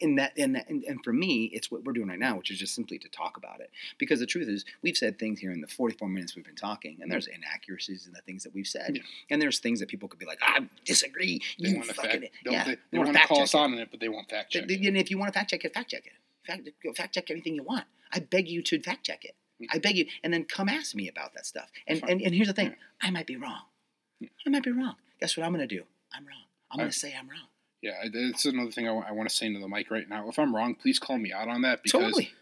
In 0.00 0.16
that, 0.16 0.32
and 0.38 0.54
that, 0.56 0.68
and, 0.70 0.84
and 0.84 1.02
for 1.04 1.12
me, 1.12 1.44
it's 1.52 1.70
what 1.70 1.84
we're 1.84 1.92
doing 1.92 2.08
right 2.08 2.18
now, 2.18 2.36
which 2.38 2.50
is 2.50 2.58
just 2.58 2.74
simply 2.74 2.98
to 2.98 3.08
talk 3.08 3.36
about 3.36 3.60
it. 3.60 3.70
Because 3.98 4.20
the 4.20 4.26
truth 4.26 4.48
is, 4.48 4.64
we've 4.82 4.96
said 4.96 5.18
things 5.18 5.38
here 5.40 5.52
in 5.52 5.60
the 5.60 5.68
44 5.68 6.08
minutes 6.08 6.34
we've 6.34 6.44
been 6.44 6.54
talking, 6.56 6.98
and 7.00 7.10
there's 7.12 7.26
inaccuracies 7.26 8.06
in 8.06 8.12
the 8.12 8.22
things 8.22 8.42
that 8.44 8.54
we've 8.54 8.66
said, 8.66 8.96
Yeah. 8.96 9.02
and 9.30 9.40
there's 9.42 9.58
things 9.58 9.80
that 9.80 9.88
people 9.88 10.08
could 10.08 10.18
be 10.18 10.26
like, 10.26 10.38
"I 10.42 10.66
disagree." 10.84 11.40
they 11.60 11.68
You 11.70 11.76
want 11.76 11.88
to 11.88 11.94
fucking 11.94 12.20
fact 12.22 12.34
yeah. 12.44 12.64
they, 12.64 12.76
they 12.90 12.98
wanna 12.98 13.10
want 13.10 13.20
to 13.22 13.26
call 13.28 13.42
us 13.42 13.54
it. 13.54 13.58
on 13.58 13.74
it 13.74 13.88
but 13.90 14.00
they 14.00 14.08
won't 14.08 14.28
fact 14.30 14.50
check 14.52 14.66
Th- 14.68 14.80
it. 14.80 14.86
And 14.88 14.96
if 14.96 15.10
you 15.10 15.18
want 15.18 15.32
to 15.32 15.38
fact 15.38 15.50
check 15.50 15.64
it, 15.64 15.74
fact 15.74 15.90
check 15.90 16.06
it. 16.06 16.12
Fact, 16.46 16.68
go 16.82 16.92
fact 16.92 17.14
check 17.14 17.30
anything 17.30 17.54
you 17.54 17.62
want. 17.62 17.84
I 18.12 18.20
beg 18.20 18.48
you 18.48 18.62
to 18.62 18.80
fact 18.80 19.04
check 19.04 19.24
it. 19.24 19.34
Yeah. 19.58 19.68
I 19.72 19.78
beg 19.78 19.96
you, 19.96 20.06
and 20.22 20.32
then 20.32 20.44
come 20.44 20.68
ask 20.68 20.94
me 20.94 21.08
about 21.08 21.34
that 21.34 21.46
stuff. 21.46 21.68
And 21.86 22.02
and, 22.08 22.20
and 22.22 22.34
here's 22.34 22.48
the 22.48 22.54
thing. 22.54 22.74
I 23.02 23.10
might 23.10 23.26
be 23.26 23.36
wrong. 23.36 23.62
I 24.46 24.50
might 24.50 24.62
be 24.62 24.70
wrong. 24.72 24.96
Guess 25.20 25.36
what 25.36 25.44
I'm 25.44 25.52
gonna 25.52 25.66
do? 25.66 25.82
I'm 26.14 26.26
wrong. 26.26 26.44
I'm 26.70 26.78
gonna 26.78 26.92
say 26.92 27.14
I'm 27.18 27.28
wrong. 27.28 27.48
Yeah, 27.82 28.04
that's 28.12 28.44
another 28.46 28.70
thing 28.70 28.88
I 28.88 29.12
want 29.12 29.28
to 29.28 29.34
say 29.34 29.46
into 29.46 29.60
the 29.60 29.68
mic 29.68 29.90
right 29.90 30.08
now. 30.08 30.28
If 30.28 30.38
I'm 30.38 30.54
wrong, 30.54 30.74
please 30.74 30.98
call 30.98 31.18
me 31.18 31.32
out 31.32 31.48
on 31.48 31.62
that 31.62 31.82
because 31.82 32.00
Totally. 32.00 32.32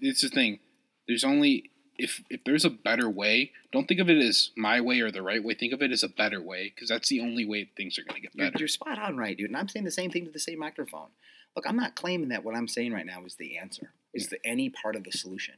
it's 0.00 0.22
the 0.22 0.28
thing. 0.28 0.60
There's 1.06 1.24
only 1.24 1.72
if 1.98 2.22
if 2.30 2.42
there's 2.44 2.64
a 2.64 2.70
better 2.70 3.08
way, 3.08 3.52
don't 3.72 3.86
think 3.86 4.00
of 4.00 4.08
it 4.08 4.18
as 4.18 4.50
my 4.56 4.80
way 4.80 5.00
or 5.00 5.10
the 5.10 5.22
right 5.22 5.42
way. 5.42 5.54
Think 5.54 5.72
of 5.72 5.82
it 5.82 5.92
as 5.92 6.02
a 6.02 6.08
better 6.08 6.40
way 6.40 6.72
because 6.74 6.88
that's 6.88 7.08
the 7.08 7.20
only 7.20 7.44
way 7.44 7.70
things 7.76 7.98
are 7.98 8.02
going 8.02 8.16
to 8.16 8.20
get 8.22 8.34
You're, 8.34 8.46
better. 8.46 8.58
you're 8.60 8.68
spot 8.68 8.98
on 8.98 9.16
right, 9.16 9.36
dude. 9.36 9.50
And 9.50 9.56
I'm 9.56 9.68
saying 9.68 9.84
the 9.84 9.90
same 9.90 10.10
thing 10.10 10.24
to 10.24 10.30
the 10.30 10.38
same 10.38 10.58
microphone. 10.58 11.08
Look, 11.54 11.66
I'm 11.66 11.76
not 11.76 11.94
claiming 11.96 12.30
that 12.30 12.44
what 12.44 12.54
I'm 12.54 12.68
saying 12.68 12.92
right 12.92 13.06
now 13.06 13.24
is 13.24 13.36
the 13.36 13.58
answer, 13.58 13.92
is 14.14 14.28
the 14.28 14.38
any 14.44 14.70
part 14.70 14.96
of 14.96 15.04
the 15.04 15.12
solution. 15.12 15.54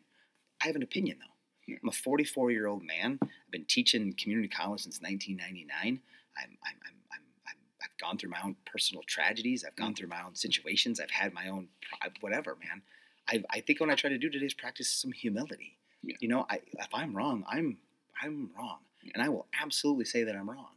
I 0.62 0.66
have 0.66 0.76
an 0.76 0.82
opinion 0.82 1.18
though. 1.20 1.34
Yeah. 1.66 1.76
I'm 1.82 1.88
a 1.88 1.92
44 1.92 2.50
year 2.50 2.66
old 2.66 2.82
man. 2.82 3.18
I've 3.22 3.50
been 3.50 3.64
teaching 3.64 4.14
community 4.14 4.48
college 4.48 4.82
since 4.82 5.00
1999. 5.00 5.68
I'm, 5.82 5.98
I'm, 6.36 6.48
I'm, 6.64 6.76
I'm, 7.12 7.22
I'm, 7.46 7.56
I've 7.82 7.96
gone 7.98 8.18
through 8.18 8.30
my 8.30 8.40
own 8.44 8.56
personal 8.66 9.02
tragedies. 9.06 9.64
I've 9.66 9.76
gone 9.76 9.92
mm. 9.92 9.96
through 9.96 10.08
my 10.08 10.22
own 10.22 10.34
situations. 10.34 11.00
I've 11.00 11.10
had 11.10 11.32
my 11.32 11.48
own 11.48 11.68
whatever, 12.20 12.56
man. 12.60 12.82
I, 13.28 13.42
I 13.50 13.60
think 13.60 13.80
what 13.80 13.90
I 13.90 13.94
try 13.94 14.10
to 14.10 14.18
do 14.18 14.28
today 14.28 14.46
is 14.46 14.54
practice 14.54 14.90
some 14.90 15.12
humility. 15.12 15.78
Yeah. 16.02 16.16
You 16.20 16.28
know, 16.28 16.46
I, 16.50 16.60
if 16.72 16.88
I'm 16.92 17.16
wrong, 17.16 17.44
I'm 17.48 17.78
I'm 18.22 18.50
wrong, 18.56 18.78
Yeah. 19.02 19.12
and 19.14 19.22
I 19.22 19.28
will 19.28 19.46
absolutely 19.60 20.04
say 20.04 20.24
that 20.24 20.36
I'm 20.36 20.48
wrong. 20.48 20.68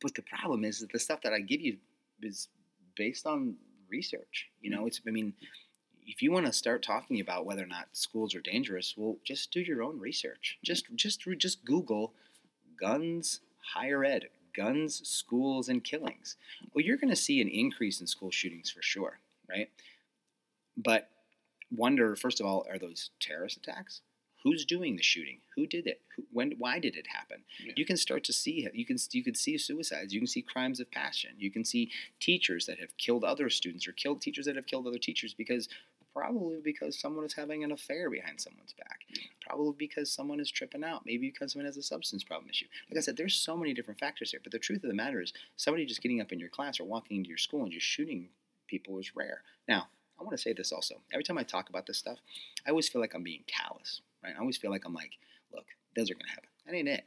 But 0.00 0.14
the 0.14 0.22
problem 0.22 0.64
is 0.64 0.80
that 0.80 0.92
the 0.92 0.98
stuff 0.98 1.22
that 1.22 1.32
I 1.32 1.40
give 1.40 1.60
you 1.60 1.78
is 2.20 2.48
based 2.96 3.26
on 3.26 3.56
research. 3.88 4.48
You 4.60 4.70
mm-hmm. 4.70 4.80
know, 4.80 4.86
it's 4.86 5.00
I 5.06 5.10
mean, 5.10 5.34
if 6.06 6.22
you 6.22 6.32
want 6.32 6.46
to 6.46 6.52
start 6.52 6.82
talking 6.82 7.20
about 7.20 7.46
whether 7.46 7.62
or 7.62 7.66
not 7.66 7.88
schools 7.92 8.34
are 8.34 8.40
dangerous, 8.40 8.94
well, 8.96 9.16
just 9.24 9.52
do 9.52 9.60
your 9.60 9.82
own 9.82 9.98
research. 9.98 10.56
Mm-hmm. 10.56 10.66
Just 10.66 10.86
just 10.94 11.26
re- 11.26 11.36
just 11.36 11.64
Google 11.64 12.12
guns, 12.80 13.40
higher 13.74 14.04
ed, 14.04 14.28
guns, 14.56 15.06
schools, 15.08 15.68
and 15.68 15.84
killings. 15.84 16.36
Well, 16.74 16.84
you're 16.84 16.96
going 16.96 17.10
to 17.10 17.16
see 17.16 17.40
an 17.40 17.48
increase 17.48 18.00
in 18.00 18.06
school 18.06 18.30
shootings 18.30 18.70
for 18.70 18.82
sure, 18.82 19.20
right? 19.48 19.70
But 20.76 21.08
wonder 21.70 22.16
first 22.16 22.40
of 22.40 22.46
all, 22.46 22.66
are 22.68 22.78
those 22.78 23.10
terrorist 23.20 23.58
attacks? 23.58 24.00
Who's 24.42 24.64
doing 24.64 24.96
the 24.96 25.02
shooting? 25.02 25.38
Who 25.56 25.66
did 25.66 25.86
it? 25.86 26.00
Who, 26.16 26.24
when? 26.32 26.52
Why 26.58 26.78
did 26.78 26.96
it 26.96 27.06
happen? 27.06 27.42
Yeah. 27.64 27.72
You 27.76 27.84
can 27.84 27.96
start 27.96 28.24
to 28.24 28.32
see. 28.32 28.68
You 28.72 28.84
can 28.84 28.96
you 29.12 29.22
can 29.22 29.34
see 29.34 29.56
suicides. 29.58 30.12
You 30.12 30.20
can 30.20 30.26
see 30.26 30.42
crimes 30.42 30.80
of 30.80 30.90
passion. 30.90 31.30
You 31.38 31.50
can 31.50 31.64
see 31.64 31.90
teachers 32.20 32.66
that 32.66 32.80
have 32.80 32.96
killed 32.96 33.24
other 33.24 33.48
students 33.50 33.86
or 33.86 33.92
killed 33.92 34.20
teachers 34.20 34.46
that 34.46 34.56
have 34.56 34.66
killed 34.66 34.86
other 34.86 34.98
teachers 34.98 35.34
because 35.34 35.68
probably 36.12 36.60
because 36.62 36.98
someone 36.98 37.24
is 37.24 37.32
having 37.32 37.64
an 37.64 37.72
affair 37.72 38.10
behind 38.10 38.40
someone's 38.40 38.74
back. 38.74 39.00
Probably 39.46 39.74
because 39.78 40.12
someone 40.12 40.40
is 40.40 40.50
tripping 40.50 40.84
out. 40.84 41.06
Maybe 41.06 41.30
because 41.30 41.52
someone 41.52 41.66
has 41.66 41.76
a 41.76 41.82
substance 41.82 42.22
problem 42.22 42.50
issue. 42.50 42.66
Like 42.90 42.98
I 42.98 43.00
said, 43.00 43.16
there's 43.16 43.34
so 43.34 43.56
many 43.56 43.72
different 43.74 44.00
factors 44.00 44.30
here. 44.30 44.40
But 44.42 44.52
the 44.52 44.58
truth 44.58 44.82
of 44.84 44.90
the 44.90 44.94
matter 44.94 45.22
is, 45.22 45.32
somebody 45.56 45.86
just 45.86 46.02
getting 46.02 46.20
up 46.20 46.32
in 46.32 46.38
your 46.38 46.48
class 46.48 46.80
or 46.80 46.84
walking 46.84 47.18
into 47.18 47.28
your 47.28 47.38
school 47.38 47.62
and 47.62 47.72
just 47.72 47.86
shooting 47.86 48.28
people 48.68 48.98
is 48.98 49.16
rare. 49.16 49.42
Now, 49.68 49.88
I 50.20 50.24
want 50.24 50.36
to 50.36 50.42
say 50.42 50.52
this 50.52 50.72
also. 50.72 50.96
Every 51.12 51.24
time 51.24 51.38
I 51.38 51.42
talk 51.42 51.68
about 51.68 51.86
this 51.86 51.98
stuff, 51.98 52.18
I 52.66 52.70
always 52.70 52.88
feel 52.88 53.00
like 53.00 53.14
I'm 53.14 53.22
being 53.22 53.44
callous, 53.46 54.02
right? 54.22 54.34
I 54.36 54.40
always 54.40 54.56
feel 54.56 54.70
like 54.70 54.84
I'm 54.84 54.94
like, 54.94 55.12
look, 55.52 55.64
those 55.96 56.10
are 56.10 56.14
going 56.14 56.24
to 56.26 56.30
happen. 56.30 56.48
That 56.66 56.74
ain't 56.74 56.88
it. 56.88 57.04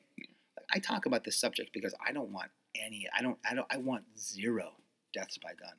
Like, 0.57 0.67
I 0.73 0.79
talk 0.79 1.05
about 1.05 1.23
this 1.23 1.39
subject 1.39 1.71
because 1.73 1.93
I 2.05 2.11
don't 2.11 2.29
want 2.31 2.49
any. 2.75 3.07
I 3.17 3.21
don't. 3.21 3.37
I 3.49 3.53
don't. 3.55 3.67
I 3.71 3.77
want 3.77 4.03
zero 4.17 4.73
deaths 5.13 5.37
by 5.37 5.49
gun. 5.49 5.73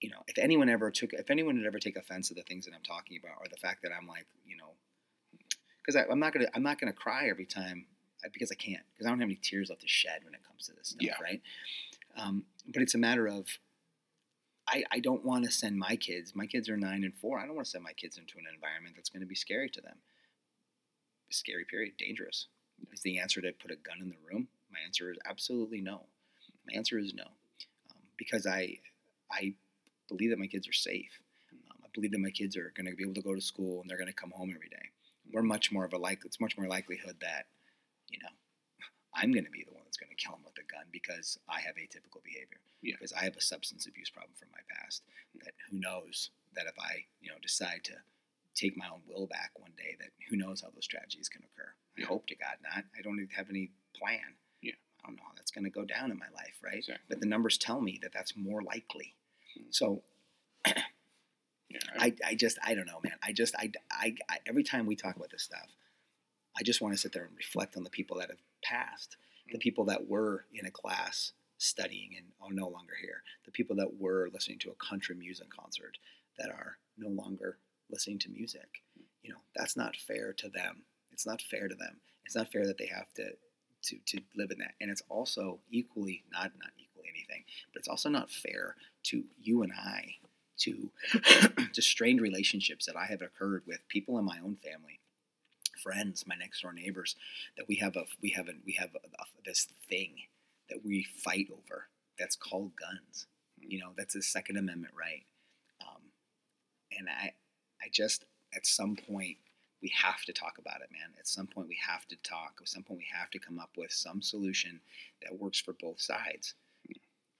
You 0.00 0.10
know, 0.10 0.22
if 0.26 0.38
anyone 0.38 0.68
ever 0.68 0.90
took, 0.90 1.12
if 1.12 1.30
anyone 1.30 1.56
would 1.56 1.66
ever 1.66 1.78
take 1.78 1.96
offense 1.96 2.28
to 2.28 2.34
the 2.34 2.42
things 2.42 2.64
that 2.66 2.74
I'm 2.74 2.82
talking 2.82 3.18
about, 3.22 3.36
or 3.38 3.46
the 3.50 3.56
fact 3.56 3.82
that 3.82 3.92
I'm 3.96 4.08
like, 4.08 4.26
you 4.44 4.56
know, 4.56 4.72
because 5.84 6.00
I'm 6.10 6.18
not 6.18 6.32
gonna, 6.32 6.48
I'm 6.54 6.62
not 6.62 6.80
gonna 6.80 6.92
cry 6.92 7.28
every 7.28 7.46
time 7.46 7.86
uh, 8.24 8.28
because 8.32 8.50
I 8.50 8.56
can't, 8.56 8.82
because 8.92 9.06
I 9.06 9.10
don't 9.10 9.20
have 9.20 9.26
any 9.28 9.38
tears 9.40 9.70
left 9.70 9.82
to 9.82 9.88
shed 9.88 10.20
when 10.24 10.34
it 10.34 10.40
comes 10.46 10.66
to 10.66 10.72
this 10.72 10.88
stuff, 10.88 11.02
Yeah. 11.02 11.22
right? 11.22 11.40
Um, 12.16 12.44
but 12.72 12.82
it's 12.82 12.94
a 12.94 12.98
matter 12.98 13.28
of 13.28 13.46
I, 14.68 14.84
I 14.90 15.00
don't 15.00 15.24
want 15.24 15.44
to 15.44 15.50
send 15.50 15.76
my 15.76 15.96
kids. 15.96 16.34
My 16.34 16.46
kids 16.46 16.68
are 16.68 16.76
nine 16.76 17.04
and 17.04 17.14
four. 17.14 17.38
I 17.38 17.46
don't 17.46 17.54
want 17.56 17.66
to 17.66 17.70
send 17.70 17.84
my 17.84 17.92
kids 17.92 18.16
into 18.16 18.38
an 18.38 18.44
environment 18.54 18.94
that's 18.96 19.10
going 19.10 19.20
to 19.22 19.26
be 19.26 19.34
scary 19.34 19.68
to 19.70 19.80
them. 19.80 19.96
Scary 21.32 21.64
period, 21.64 21.96
dangerous. 21.96 22.46
Is 22.92 23.00
the 23.00 23.18
answer 23.18 23.40
to 23.40 23.52
put 23.52 23.70
a 23.70 23.76
gun 23.76 23.98
in 24.00 24.08
the 24.08 24.16
room? 24.30 24.48
My 24.70 24.78
answer 24.84 25.10
is 25.10 25.18
absolutely 25.24 25.80
no. 25.80 26.02
My 26.66 26.76
answer 26.76 26.98
is 26.98 27.14
no, 27.14 27.24
um, 27.24 27.98
because 28.16 28.46
I 28.46 28.78
I 29.30 29.54
believe 30.08 30.30
that 30.30 30.38
my 30.38 30.46
kids 30.46 30.68
are 30.68 30.72
safe. 30.72 31.20
Um, 31.70 31.78
I 31.84 31.88
believe 31.94 32.12
that 32.12 32.20
my 32.20 32.30
kids 32.30 32.56
are 32.56 32.72
going 32.76 32.86
to 32.86 32.94
be 32.94 33.02
able 33.02 33.14
to 33.14 33.22
go 33.22 33.34
to 33.34 33.40
school 33.40 33.80
and 33.80 33.88
they're 33.88 33.98
going 33.98 34.08
to 34.08 34.14
come 34.14 34.30
home 34.30 34.52
every 34.54 34.68
day. 34.68 34.90
We're 35.32 35.42
much 35.42 35.72
more 35.72 35.84
of 35.84 35.92
a 35.92 35.98
like. 35.98 36.22
It's 36.24 36.40
much 36.40 36.56
more 36.56 36.68
likelihood 36.68 37.16
that 37.20 37.46
you 38.08 38.18
know 38.22 38.28
I'm 39.14 39.32
going 39.32 39.44
to 39.44 39.50
be 39.50 39.64
the 39.64 39.72
one 39.72 39.82
that's 39.84 39.96
going 39.96 40.10
to 40.10 40.22
kill 40.22 40.32
them 40.32 40.44
with 40.44 40.58
a 40.58 40.70
gun 40.70 40.84
because 40.92 41.38
I 41.48 41.60
have 41.60 41.76
atypical 41.76 42.22
behavior. 42.24 42.60
Yeah. 42.82 42.94
Because 42.98 43.12
I 43.12 43.24
have 43.24 43.36
a 43.36 43.40
substance 43.40 43.86
abuse 43.86 44.10
problem 44.10 44.34
from 44.38 44.48
my 44.52 44.62
past. 44.68 45.02
That 45.44 45.54
who 45.70 45.78
knows 45.78 46.30
that 46.54 46.66
if 46.66 46.74
I 46.78 47.04
you 47.20 47.30
know 47.30 47.38
decide 47.40 47.84
to 47.84 47.94
take 48.54 48.76
my 48.76 48.86
own 48.92 49.00
will 49.08 49.26
back 49.26 49.52
one 49.56 49.72
day, 49.76 49.96
that 50.00 50.10
who 50.30 50.36
knows 50.36 50.60
how 50.62 50.68
those 50.74 50.86
tragedies 50.86 51.28
can 51.28 51.42
occur. 51.42 51.72
Yeah. 51.96 52.04
I 52.04 52.08
hope 52.08 52.26
to 52.28 52.36
God 52.36 52.56
not. 52.62 52.84
I 52.98 53.02
don't 53.02 53.18
have 53.36 53.48
any 53.50 53.70
plan. 53.98 54.20
Yeah. 54.62 54.72
I 55.04 55.08
don't 55.08 55.16
know 55.16 55.22
how 55.26 55.32
that's 55.36 55.50
going 55.50 55.64
to 55.64 55.70
go 55.70 55.84
down 55.84 56.10
in 56.10 56.18
my 56.18 56.28
life, 56.34 56.54
right? 56.62 56.76
Exactly. 56.78 57.04
But 57.08 57.20
the 57.20 57.26
numbers 57.26 57.58
tell 57.58 57.80
me 57.80 57.98
that 58.02 58.12
that's 58.12 58.36
more 58.36 58.62
likely. 58.62 59.14
Mm. 59.58 59.66
So 59.70 60.02
Yeah, 60.66 60.74
I, 61.98 62.14
I, 62.26 62.34
just 62.34 62.58
I 62.64 62.74
don't 62.74 62.86
know, 62.86 63.00
man. 63.02 63.14
I 63.22 63.32
just 63.32 63.54
I, 63.56 63.70
I, 63.90 64.14
I 64.28 64.38
every 64.46 64.62
time 64.62 64.86
we 64.86 64.96
talk 64.96 65.16
about 65.16 65.30
this 65.30 65.42
stuff, 65.42 65.68
I 66.58 66.62
just 66.62 66.80
want 66.82 66.94
to 66.94 66.98
sit 67.00 67.12
there 67.12 67.24
and 67.24 67.36
reflect 67.36 67.76
on 67.76 67.82
the 67.84 67.90
people 67.90 68.18
that 68.18 68.28
have 68.30 68.40
passed, 68.62 69.16
the 69.50 69.58
Mm. 69.58 69.62
people 69.62 69.84
that 69.86 70.06
were 70.08 70.44
in 70.54 70.66
a 70.66 70.70
class 70.70 71.32
studying 71.58 72.10
and 72.16 72.26
are 72.40 72.52
no 72.54 72.68
longer 72.68 72.94
here, 73.00 73.22
the 73.44 73.50
people 73.52 73.76
that 73.76 73.98
were 73.98 74.28
listening 74.32 74.58
to 74.60 74.70
a 74.70 74.74
country 74.86 75.14
music 75.14 75.48
concert 75.50 75.96
that 76.38 76.48
are 76.50 76.78
no 76.98 77.08
longer 77.08 77.58
listening 77.90 78.18
to 78.20 78.30
music. 78.30 78.82
You 79.22 79.30
know, 79.30 79.40
that's 79.54 79.76
not 79.76 79.96
fair 79.96 80.32
to 80.34 80.48
them. 80.48 80.82
It's 81.12 81.26
not 81.26 81.42
fair 81.42 81.68
to 81.68 81.74
them. 81.74 82.00
It's 82.24 82.36
not 82.36 82.50
fair 82.50 82.66
that 82.66 82.78
they 82.78 82.86
have 82.86 83.12
to 83.14 83.32
to, 83.84 83.96
to 84.06 84.20
live 84.36 84.50
in 84.52 84.58
that. 84.58 84.74
And 84.80 84.90
it's 84.90 85.02
also 85.08 85.58
equally 85.70 86.22
not 86.32 86.52
not 86.58 86.70
equally 86.78 87.08
anything, 87.08 87.44
but 87.72 87.80
it's 87.80 87.88
also 87.88 88.08
not 88.08 88.30
fair 88.30 88.76
to 89.04 89.24
you 89.40 89.62
and 89.62 89.72
I 89.72 90.16
to 90.58 90.90
to 91.72 91.82
strained 91.82 92.20
relationships 92.20 92.86
that 92.86 92.96
I 92.96 93.06
have 93.06 93.22
occurred 93.22 93.62
with 93.66 93.86
people 93.88 94.18
in 94.18 94.24
my 94.24 94.38
own 94.44 94.56
family, 94.56 95.00
friends, 95.82 96.24
my 96.26 96.36
next 96.36 96.62
door 96.62 96.72
neighbors, 96.72 97.16
that 97.56 97.68
we 97.68 97.76
have 97.76 97.96
a 97.96 98.04
we 98.22 98.30
have 98.30 98.48
a 98.48 98.52
we 98.64 98.72
have 98.72 98.90
a, 98.94 99.06
a, 99.06 99.24
this 99.44 99.68
thing 99.88 100.14
that 100.68 100.84
we 100.84 101.06
fight 101.16 101.48
over 101.52 101.88
that's 102.18 102.36
called 102.36 102.72
guns. 102.76 103.26
You 103.58 103.78
know, 103.78 103.90
that's 103.96 104.14
a 104.14 104.22
Second 104.22 104.56
Amendment 104.56 104.94
right. 104.96 105.24
Um, 105.80 106.02
and 106.96 107.08
I 107.08 107.32
I 107.84 107.88
just 107.90 108.24
at 108.54 108.66
some 108.66 108.96
point 108.96 109.36
we 109.82 109.92
have 110.00 110.22
to 110.26 110.32
talk 110.32 110.58
about 110.58 110.80
it, 110.80 110.90
man. 110.92 111.10
At 111.18 111.26
some 111.26 111.46
point 111.48 111.68
we 111.68 111.78
have 111.86 112.06
to 112.08 112.16
talk. 112.22 112.58
At 112.60 112.68
some 112.68 112.82
point 112.84 112.98
we 113.00 113.06
have 113.18 113.30
to 113.30 113.38
come 113.40 113.58
up 113.58 113.70
with 113.76 113.90
some 113.92 114.22
solution 114.22 114.80
that 115.22 115.36
works 115.38 115.60
for 115.60 115.72
both 115.80 116.00
sides 116.00 116.54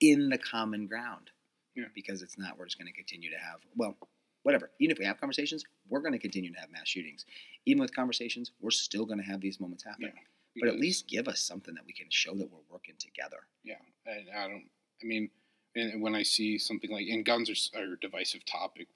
in 0.00 0.28
the 0.28 0.38
common 0.38 0.86
ground 0.86 1.30
Yeah. 1.76 1.84
because 1.94 2.22
it's 2.22 2.36
not 2.38 2.58
we're 2.58 2.66
just 2.66 2.78
going 2.78 2.90
to 2.90 2.96
continue 2.96 3.30
to 3.30 3.38
have 3.38 3.60
well 3.76 3.96
whatever 4.42 4.70
even 4.80 4.90
if 4.90 4.98
we 4.98 5.04
have 5.04 5.20
conversations 5.20 5.62
we're 5.88 6.00
going 6.00 6.12
to 6.12 6.18
continue 6.18 6.52
to 6.52 6.58
have 6.58 6.70
mass 6.72 6.88
shootings 6.88 7.24
even 7.66 7.80
with 7.80 7.94
conversations 7.94 8.50
we're 8.60 8.70
still 8.72 9.06
going 9.06 9.18
to 9.20 9.24
have 9.24 9.40
these 9.40 9.60
moments 9.60 9.84
happen 9.84 10.10
Yeah, 10.12 10.60
but 10.60 10.68
at 10.70 10.80
least 10.80 11.06
give 11.06 11.28
us 11.28 11.40
something 11.40 11.72
that 11.74 11.86
we 11.86 11.92
can 11.92 12.06
show 12.10 12.34
that 12.34 12.50
we're 12.50 12.58
working 12.68 12.96
together 12.98 13.46
Yeah, 13.62 13.76
and 14.06 14.26
I 14.36 14.48
don't. 14.48 14.64
I 15.00 15.04
mean, 15.06 15.30
and 15.76 16.02
when 16.02 16.16
I 16.16 16.24
see 16.24 16.58
something 16.58 16.90
like 16.90 17.06
and 17.08 17.24
guns 17.24 17.48
are, 17.48 17.78
are 17.80 17.92
a 17.94 18.00
divisive 18.00 18.44
topic 18.44 18.88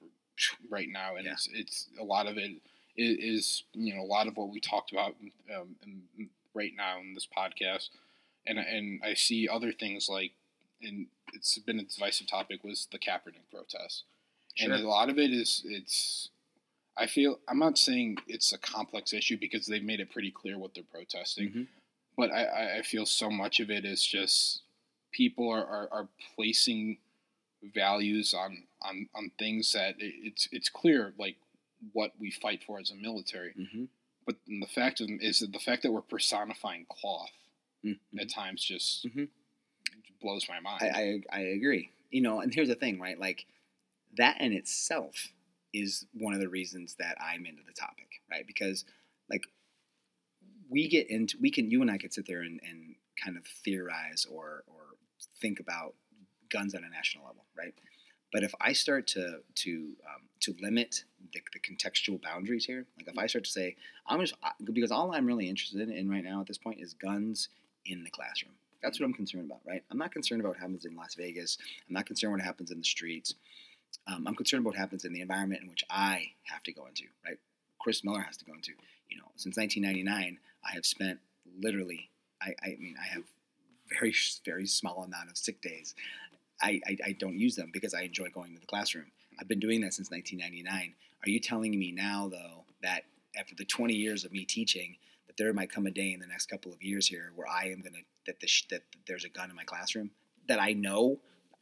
right 0.68 0.88
now, 0.90 1.16
and 1.16 1.24
Yeah. 1.26 1.32
it's 1.32 1.48
it's 1.52 1.86
a 2.00 2.04
lot 2.04 2.26
of 2.26 2.36
it 2.38 2.52
is, 2.96 3.64
you 3.74 3.94
know 3.94 4.02
a 4.02 4.04
lot 4.16 4.26
of 4.26 4.36
what 4.36 4.48
we 4.48 4.60
talked 4.60 4.90
about 4.92 5.14
um, 5.54 5.76
in, 5.84 6.28
right 6.54 6.72
now 6.76 6.98
in 7.00 7.14
this 7.14 7.26
podcast, 7.36 7.88
and 8.46 8.58
and 8.58 9.00
I 9.04 9.14
see 9.14 9.48
other 9.48 9.72
things 9.72 10.08
like 10.08 10.32
and 10.82 11.06
it's 11.32 11.58
been 11.58 11.80
a 11.80 11.84
divisive 11.84 12.26
topic 12.26 12.62
was 12.64 12.86
the 12.92 12.98
Kaepernick 12.98 13.50
protest, 13.50 14.04
and 14.58 14.72
a 14.72 14.78
lot 14.88 15.10
of 15.10 15.18
it 15.18 15.30
is 15.32 15.62
it's. 15.66 16.30
I 16.98 17.06
feel 17.06 17.38
I'm 17.46 17.58
not 17.58 17.76
saying 17.76 18.16
it's 18.26 18.52
a 18.54 18.58
complex 18.58 19.12
issue 19.12 19.36
because 19.38 19.66
they've 19.66 19.84
made 19.84 20.00
it 20.00 20.10
pretty 20.10 20.30
clear 20.30 20.58
what 20.58 20.72
they're 20.74 20.82
protesting 20.90 21.48
Mhm. 21.50 21.66
but 22.16 22.30
I- 22.32 22.44
I, 22.46 22.78
I 22.78 22.82
feel 22.82 23.04
so 23.04 23.30
much 23.30 23.60
of 23.60 23.70
it 23.70 23.84
is 23.84 24.02
just 24.06 24.62
people 25.12 25.50
are, 25.50 25.66
are, 25.66 25.88
are 25.92 26.08
placing 26.34 26.96
values 27.74 28.34
on, 28.34 28.64
on, 28.82 29.08
on 29.14 29.30
things 29.38 29.72
that 29.72 29.94
it's 29.98 30.48
it's 30.52 30.68
clear 30.68 31.12
like 31.18 31.36
what 31.92 32.12
we 32.18 32.30
fight 32.30 32.62
for 32.66 32.78
as 32.80 32.90
a 32.90 32.94
military. 32.94 33.52
Mhm. 33.58 33.88
But 34.26 34.36
the 34.46 34.66
fact 34.66 35.00
of, 35.00 35.08
is 35.20 35.40
that 35.40 35.52
the 35.52 35.58
fact 35.58 35.82
that 35.82 35.92
we're 35.92 36.00
personifying 36.02 36.86
cloth 36.88 37.30
Mhm. 37.84 37.98
at 38.18 38.28
times 38.30 38.64
just 38.64 39.04
Mhm. 39.06 39.28
blows 40.20 40.48
my 40.48 40.58
mind. 40.60 40.82
I, 40.82 41.20
I, 41.32 41.38
I 41.38 41.40
agree. 41.40 41.90
You 42.10 42.22
know, 42.22 42.40
and 42.40 42.52
here's 42.54 42.68
the 42.68 42.74
thing, 42.74 42.98
right? 42.98 43.18
Like 43.18 43.46
that 44.16 44.40
in 44.40 44.52
itself 44.52 45.32
is 45.72 46.06
one 46.14 46.32
of 46.32 46.40
the 46.40 46.48
reasons 46.48 46.94
that 46.94 47.16
I'm 47.20 47.44
into 47.46 47.62
the 47.62 47.72
topic, 47.72 48.22
right? 48.30 48.46
Because 48.46 48.84
like 49.28 49.46
we 50.68 50.88
get 50.88 51.08
into 51.10 51.36
we 51.40 51.50
can 51.50 51.70
you 51.70 51.82
and 51.82 51.90
I 51.90 51.98
could 51.98 52.12
sit 52.12 52.26
there 52.26 52.40
and, 52.42 52.60
and 52.68 52.94
kind 53.22 53.36
of 53.36 53.44
theorize 53.46 54.26
or 54.30 54.64
or 54.66 54.96
think 55.40 55.60
about 55.60 55.94
guns 56.56 56.74
at 56.74 56.82
a 56.82 56.88
national 56.88 57.24
level, 57.26 57.44
right? 57.56 57.74
But 58.32 58.42
if 58.42 58.54
I 58.60 58.72
start 58.72 59.06
to 59.08 59.40
to 59.54 59.70
um, 60.04 60.22
to 60.40 60.54
limit 60.60 61.04
the, 61.32 61.40
the 61.52 61.60
contextual 61.60 62.20
boundaries 62.22 62.64
here, 62.64 62.86
like 62.96 63.08
if 63.08 63.18
I 63.18 63.26
start 63.26 63.44
to 63.44 63.50
say 63.50 63.76
I'm 64.06 64.20
just 64.20 64.34
because 64.72 64.90
all 64.90 65.14
I'm 65.14 65.26
really 65.26 65.48
interested 65.48 65.88
in 65.88 66.10
right 66.10 66.24
now 66.24 66.40
at 66.40 66.46
this 66.46 66.58
point 66.58 66.80
is 66.80 66.94
guns 66.94 67.48
in 67.84 68.04
the 68.04 68.10
classroom. 68.10 68.54
That's 68.82 69.00
what 69.00 69.06
I'm 69.06 69.14
concerned 69.14 69.46
about, 69.46 69.60
right? 69.66 69.82
I'm 69.90 69.98
not 69.98 70.12
concerned 70.12 70.40
about 70.40 70.50
what 70.50 70.58
happens 70.58 70.84
in 70.84 70.94
Las 70.96 71.14
Vegas. 71.14 71.58
I'm 71.88 71.94
not 71.94 72.06
concerned 72.06 72.32
what 72.32 72.42
happens 72.42 72.70
in 72.70 72.78
the 72.78 72.84
streets. 72.84 73.34
Um, 74.06 74.26
I'm 74.26 74.34
concerned 74.34 74.60
about 74.60 74.70
what 74.74 74.78
happens 74.78 75.04
in 75.04 75.12
the 75.12 75.20
environment 75.20 75.62
in 75.62 75.68
which 75.68 75.84
I 75.88 76.32
have 76.44 76.62
to 76.64 76.72
go 76.72 76.86
into, 76.86 77.04
right? 77.24 77.38
Chris 77.80 78.04
Miller 78.04 78.20
has 78.20 78.36
to 78.38 78.44
go 78.44 78.52
into. 78.52 78.72
You 79.08 79.18
know, 79.18 79.30
since 79.36 79.56
1999, 79.56 80.38
I 80.64 80.74
have 80.74 80.84
spent 80.84 81.20
literally. 81.58 82.10
I, 82.42 82.54
I 82.62 82.68
mean, 82.78 82.96
I 83.00 83.06
have 83.14 83.22
very 83.98 84.14
very 84.44 84.66
small 84.66 85.04
amount 85.04 85.30
of 85.30 85.38
sick 85.38 85.62
days. 85.62 85.94
I, 86.62 86.80
I, 86.86 86.96
I 87.06 87.12
don't 87.12 87.38
use 87.38 87.56
them 87.56 87.70
because 87.72 87.94
I 87.94 88.02
enjoy 88.02 88.28
going 88.30 88.54
to 88.54 88.60
the 88.60 88.66
classroom. 88.66 89.06
I've 89.38 89.48
been 89.48 89.60
doing 89.60 89.80
that 89.82 89.94
since 89.94 90.10
1999. 90.10 90.94
Are 91.24 91.30
you 91.30 91.40
telling 91.40 91.78
me 91.78 91.92
now, 91.92 92.28
though, 92.28 92.64
that 92.82 93.02
after 93.38 93.54
the 93.54 93.64
20 93.64 93.94
years 93.94 94.24
of 94.24 94.32
me 94.32 94.44
teaching, 94.44 94.96
that 95.26 95.36
there 95.36 95.52
might 95.52 95.70
come 95.70 95.86
a 95.86 95.90
day 95.90 96.12
in 96.12 96.20
the 96.20 96.26
next 96.26 96.46
couple 96.46 96.72
of 96.72 96.82
years 96.82 97.06
here 97.06 97.32
where 97.34 97.48
I 97.48 97.66
am 97.66 97.80
gonna 97.80 97.98
that 98.26 98.40
the 98.40 98.48
that 98.70 98.82
there's 99.06 99.24
a 99.24 99.28
gun 99.28 99.50
in 99.50 99.56
my 99.56 99.64
classroom 99.64 100.10
that 100.48 100.60
I 100.60 100.72
know. 100.72 101.18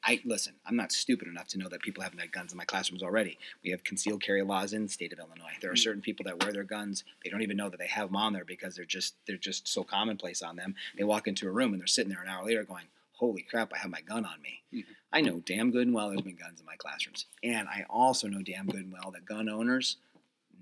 I 0.07 0.21
listen. 0.27 0.53
I'm 0.67 0.77
not 0.77 0.93
stupid 0.93 1.29
enough 1.29 1.49
to 1.49 1.59
know 1.59 1.69
that 1.71 1.81
people 1.81 2.03
haven't 2.03 2.19
had 2.19 2.31
guns 2.31 2.53
in 2.53 2.59
my 2.59 2.67
classrooms 2.67 3.03
already. 3.03 3.39
We 3.65 3.71
have 3.71 3.83
concealed 3.85 4.23
carry 4.23 4.43
laws 4.43 4.75
in 4.75 4.83
the 4.83 4.89
state 4.91 5.15
of 5.15 5.19
Illinois. 5.19 5.55
There 5.63 5.71
are 5.71 5.75
mm. 5.75 5.79
certain 5.79 6.03
people 6.03 6.25
that 6.25 6.43
wear 6.43 6.53
their 6.53 6.65
guns. 6.65 7.05
They 7.25 7.31
don't 7.31 7.41
even 7.41 7.57
know 7.57 7.71
that 7.71 7.79
they 7.79 7.87
have 7.87 8.09
them 8.09 8.17
on 8.17 8.35
there 8.35 8.45
because 8.45 8.77
they're 8.77 8.85
just 8.85 9.15
they're 9.27 9.39
just 9.39 9.67
so 9.67 9.83
commonplace 9.83 10.43
on 10.43 10.57
them. 10.57 10.75
They 10.99 11.05
walk 11.05 11.27
into 11.27 11.49
a 11.49 11.51
room 11.51 11.73
and 11.73 11.81
they're 11.81 11.87
sitting 11.87 12.13
there 12.13 12.23
an 12.23 12.29
hour 12.29 12.45
later 12.45 12.65
going, 12.65 12.85
"Holy 13.25 13.43
crap! 13.43 13.73
I 13.73 13.79
have 13.79 13.91
my 13.91 14.03
gun 14.03 14.27
on 14.27 14.43
me." 14.43 14.63
Mm-hmm. 14.73 14.93
I 15.13 15.21
know 15.23 15.41
damn 15.41 15.71
good 15.71 15.87
and 15.87 15.95
well 15.95 16.11
there's 16.11 16.21
been 16.21 16.37
guns 16.37 16.61
in 16.61 16.67
my 16.67 16.77
classrooms, 16.77 17.27
and 17.43 17.69
I 17.69 17.87
also 17.89 18.29
know 18.29 18.43
damn 18.43 18.67
good 18.67 18.85
and 18.85 18.93
well 18.93 19.11
that 19.13 19.25
gun 19.25 19.49
owners, 19.49 19.97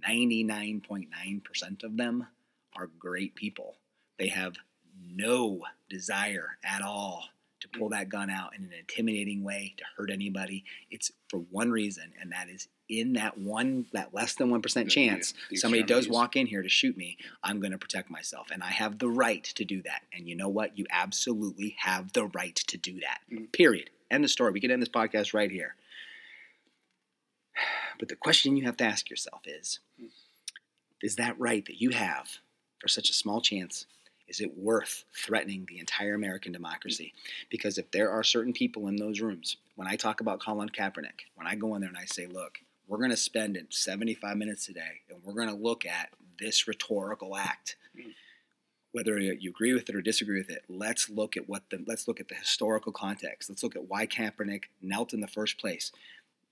99.9% 0.06 1.82
of 1.82 1.96
them 1.96 2.28
are 2.76 2.86
great 2.86 3.34
people. 3.34 3.78
They 4.16 4.28
have 4.28 4.54
no 5.04 5.62
desire 5.88 6.58
at 6.62 6.82
all 6.82 7.24
to 7.62 7.78
pull 7.78 7.88
that 7.88 8.08
gun 8.08 8.30
out 8.30 8.54
in 8.56 8.64
an 8.64 8.72
intimidating 8.78 9.42
way 9.42 9.74
to 9.78 9.84
hurt 9.96 10.10
anybody. 10.10 10.64
It's 10.90 11.10
for 11.28 11.38
one 11.38 11.70
reason, 11.70 12.12
and 12.20 12.32
that 12.32 12.48
is 12.48 12.68
in 12.88 13.14
that 13.14 13.38
one, 13.38 13.86
that 13.92 14.12
less 14.12 14.34
than 14.34 14.50
1% 14.50 14.90
chance 14.90 15.32
yeah, 15.50 15.58
somebody 15.58 15.82
does 15.82 16.08
walk 16.08 16.36
in 16.36 16.46
here 16.46 16.62
to 16.62 16.68
shoot 16.68 16.96
me, 16.96 17.16
I'm 17.42 17.58
going 17.60 17.72
to 17.72 17.78
protect 17.78 18.10
myself. 18.10 18.48
And 18.52 18.62
I 18.62 18.70
have 18.70 18.98
the 18.98 19.08
right 19.08 19.42
to 19.44 19.64
do 19.64 19.80
that. 19.82 20.02
And 20.12 20.28
you 20.28 20.36
know 20.36 20.48
what? 20.48 20.76
You 20.76 20.84
absolutely 20.90 21.76
have 21.78 22.12
the 22.12 22.26
right 22.26 22.56
to 22.56 22.76
do 22.76 23.00
that. 23.00 23.20
Mm-hmm. 23.32 23.44
Period. 23.46 23.88
End 24.10 24.22
the 24.22 24.28
story. 24.28 24.52
We 24.52 24.60
can 24.60 24.70
end 24.70 24.82
this 24.82 24.88
podcast 24.88 25.34
right 25.34 25.50
here. 25.50 25.74
But 27.98 28.08
the 28.08 28.16
question 28.16 28.56
you 28.56 28.64
have 28.64 28.78
to 28.78 28.84
ask 28.84 29.08
yourself 29.08 29.42
is 29.46 29.78
mm. 30.00 30.08
Is 31.02 31.16
that 31.16 31.38
right 31.38 31.66
that 31.66 31.80
you 31.80 31.90
have 31.90 32.38
for 32.78 32.88
such 32.88 33.10
a 33.10 33.12
small 33.12 33.40
chance, 33.40 33.86
is 34.32 34.40
it 34.40 34.56
worth 34.56 35.04
threatening 35.14 35.66
the 35.68 35.78
entire 35.78 36.14
American 36.14 36.52
democracy? 36.52 37.12
Because 37.50 37.76
if 37.76 37.90
there 37.90 38.10
are 38.10 38.24
certain 38.24 38.54
people 38.54 38.88
in 38.88 38.96
those 38.96 39.20
rooms, 39.20 39.58
when 39.76 39.86
I 39.86 39.96
talk 39.96 40.22
about 40.22 40.40
Colin 40.40 40.70
Kaepernick, 40.70 41.26
when 41.34 41.46
I 41.46 41.54
go 41.54 41.74
in 41.74 41.82
there 41.82 41.90
and 41.90 41.98
I 41.98 42.06
say, 42.06 42.26
look, 42.26 42.60
we're 42.88 42.96
going 42.96 43.10
to 43.10 43.16
spend 43.16 43.62
75 43.68 44.38
minutes 44.38 44.64
today 44.64 45.02
and 45.10 45.18
we're 45.22 45.34
going 45.34 45.50
to 45.50 45.62
look 45.62 45.84
at 45.84 46.08
this 46.40 46.66
rhetorical 46.66 47.36
act. 47.36 47.76
Whether 48.92 49.18
you 49.18 49.50
agree 49.50 49.74
with 49.74 49.90
it 49.90 49.94
or 49.94 50.00
disagree 50.00 50.38
with 50.38 50.48
it, 50.48 50.64
let's 50.66 51.10
look 51.10 51.36
at 51.36 51.46
what 51.46 51.68
the 51.68 51.84
let's 51.86 52.08
look 52.08 52.18
at 52.18 52.28
the 52.28 52.34
historical 52.34 52.92
context. 52.92 53.50
Let's 53.50 53.62
look 53.62 53.76
at 53.76 53.88
why 53.88 54.06
Kaepernick 54.06 54.64
knelt 54.80 55.12
in 55.12 55.20
the 55.20 55.28
first 55.28 55.58
place. 55.58 55.92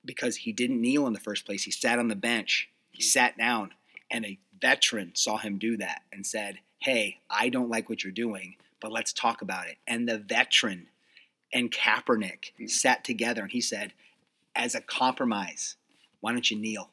Because 0.05 0.37
he 0.37 0.53
didn't 0.53 0.83
kneel 0.83 1.07
in 1.07 1.15
the 1.15 1.21
first 1.21 1.47
place. 1.47 1.65
He 1.65 1.71
sat 1.71 1.99
on 1.99 2.09
the 2.09 2.17
bench. 2.17 2.71
He 2.91 3.03
mm. 3.03 3.07
sat 3.07 3.39
down 3.39 3.73
and 4.11 4.27
a 4.27 4.39
veteran 4.61 5.13
saw 5.15 5.39
him 5.39 5.57
do 5.57 5.79
that 5.79 6.03
and 6.13 6.27
said, 6.27 6.59
Hey, 6.81 7.19
I 7.29 7.51
don't 7.51 7.69
like 7.69 7.91
what 7.91 8.03
you're 8.03 8.13
doing, 8.13 8.57
but 8.81 8.91
let's 8.91 9.13
talk 9.13 9.43
about 9.43 9.69
it. 9.69 9.77
And 9.87 10.09
the 10.09 10.17
veteran 10.17 10.87
and 11.53 11.71
Kaepernick 11.71 12.53
mm. 12.59 12.71
sat 12.71 13.05
together 13.05 13.43
and 13.43 13.53
he 13.53 13.61
said, 13.61 13.93
As 14.57 14.75
a 14.75 14.81
compromise, 14.81 15.77
why 16.21 16.33
don't 16.33 16.51
you 16.51 16.59
kneel? 16.59 16.89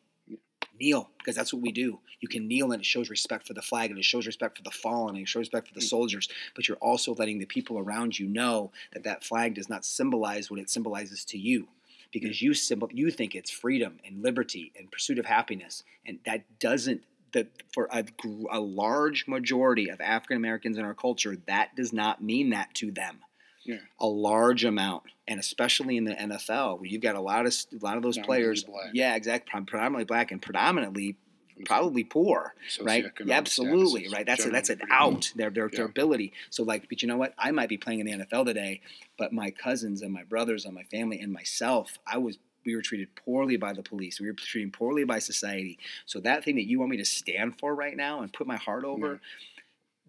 Kneel, 0.78 1.10
because 1.18 1.36
that's 1.36 1.54
what 1.54 1.62
we 1.62 1.72
do. 1.72 2.00
You 2.20 2.28
can 2.28 2.50
kneel 2.50 2.74
and 2.74 2.82
it 2.82 2.86
shows 2.86 3.10
respect 3.10 3.48
for 3.48 3.54
the 3.54 3.62
flag 3.62 3.90
and 3.90 3.98
it 3.98 4.04
shows 4.04 4.28
respect 4.28 4.58
for 4.58 4.64
the 4.64 4.72
fallen 4.72 5.16
and 5.16 5.24
it 5.24 5.30
shows 5.30 5.42
respect 5.42 5.70
for 5.70 5.74
the 5.74 5.80
mm. 5.80 5.90
soldiers, 5.90 6.28
but 6.54 6.68
you're 6.68 6.78
also 6.78 7.16
letting 7.16 7.40
the 7.40 7.46
people 7.46 7.80
around 7.80 8.20
you 8.20 8.28
know 8.28 8.74
that 8.92 9.06
that 9.06 9.24
flag 9.24 9.54
does 9.54 9.70
not 9.70 9.86
symbolize 9.86 10.52
what 10.52 10.60
it 10.60 10.70
symbolizes 10.70 11.24
to 11.24 11.38
you 11.38 11.68
because 12.12 12.42
you 12.42 12.54
symbol 12.54 12.90
you 12.92 13.10
think 13.10 13.36
it's 13.36 13.52
freedom 13.52 14.00
and 14.06 14.22
liberty 14.22 14.72
and 14.78 14.92
pursuit 14.92 15.20
of 15.20 15.26
happiness, 15.26 15.84
and 16.06 16.20
that 16.26 16.44
doesn't 16.60 17.04
that 17.34 17.48
for 17.74 17.88
a, 17.92 18.06
a 18.52 18.60
large 18.60 19.28
majority 19.28 19.90
of 19.90 20.02
African 20.02 20.38
Americans 20.38 20.78
in 20.78 20.86
our 20.86 20.94
culture, 20.94 21.38
that 21.48 21.76
does 21.76 21.94
not 21.94 22.24
mean 22.24 22.52
that 22.52 22.74
to 22.76 22.92
them. 22.92 23.20
Yeah. 23.64 23.80
A 24.00 24.08
large 24.08 24.64
amount, 24.64 25.04
and 25.28 25.40
especially 25.40 25.98
in 25.98 26.06
the 26.06 26.14
NFL, 26.14 26.80
where 26.80 26.88
you've 26.88 27.02
got 27.02 27.16
a 27.16 27.22
lot 27.22 27.46
of 27.46 27.54
a 27.74 27.84
lot 27.84 27.98
of 27.98 28.04
those 28.04 28.18
players. 28.18 28.64
Black. 28.64 28.92
Yeah, 28.94 29.16
exactly. 29.16 29.62
Predominantly 29.66 30.06
black 30.06 30.32
and 30.32 30.42
predominantly 30.42 31.18
probably 31.66 32.04
poor, 32.04 32.54
right? 32.82 33.06
Yeah, 33.24 33.36
absolutely, 33.36 34.08
right. 34.12 34.26
That's 34.26 34.46
a, 34.46 34.50
that's 34.50 34.70
an 34.70 34.82
out 34.92 35.32
their 35.36 35.50
their, 35.50 35.70
yeah. 35.72 35.78
their 35.78 35.86
ability. 35.86 36.34
So 36.50 36.64
like, 36.64 36.88
but 36.90 37.02
you 37.02 37.08
know 37.08 37.18
what? 37.18 37.34
I 37.38 37.52
might 37.52 37.70
be 37.70 37.78
playing 37.78 38.00
in 38.00 38.06
the 38.06 38.26
NFL 38.26 38.46
today, 38.46 38.82
but 39.18 39.34
my 39.34 39.52
cousins 39.52 40.02
and 40.02 40.14
my 40.14 40.24
brothers 40.24 40.66
and 40.66 40.74
my 40.74 40.84
family 40.84 41.20
and 41.20 41.32
myself, 41.32 41.98
I 42.06 42.18
was 42.18 42.38
we 42.68 42.76
were 42.76 42.82
treated 42.84 43.16
poorly 43.16 43.58
by 43.58 43.74
the 43.74 43.82
police. 43.82 44.20
We 44.20 44.28
were 44.28 44.34
treated 44.34 44.74
poorly 44.74 45.06
by 45.06 45.20
society. 45.20 45.80
So 46.06 46.20
that 46.20 46.44
thing 46.44 46.56
that 46.58 46.68
you 46.68 46.78
want 46.78 46.92
me 46.92 46.98
to 46.98 47.06
stand 47.06 47.58
for 47.58 47.74
right 47.74 47.98
now 47.98 48.22
and 48.22 48.32
put 48.32 48.46
my 48.46 48.58
heart 48.58 48.84
over. 48.84 49.14
Yeah 49.14 49.18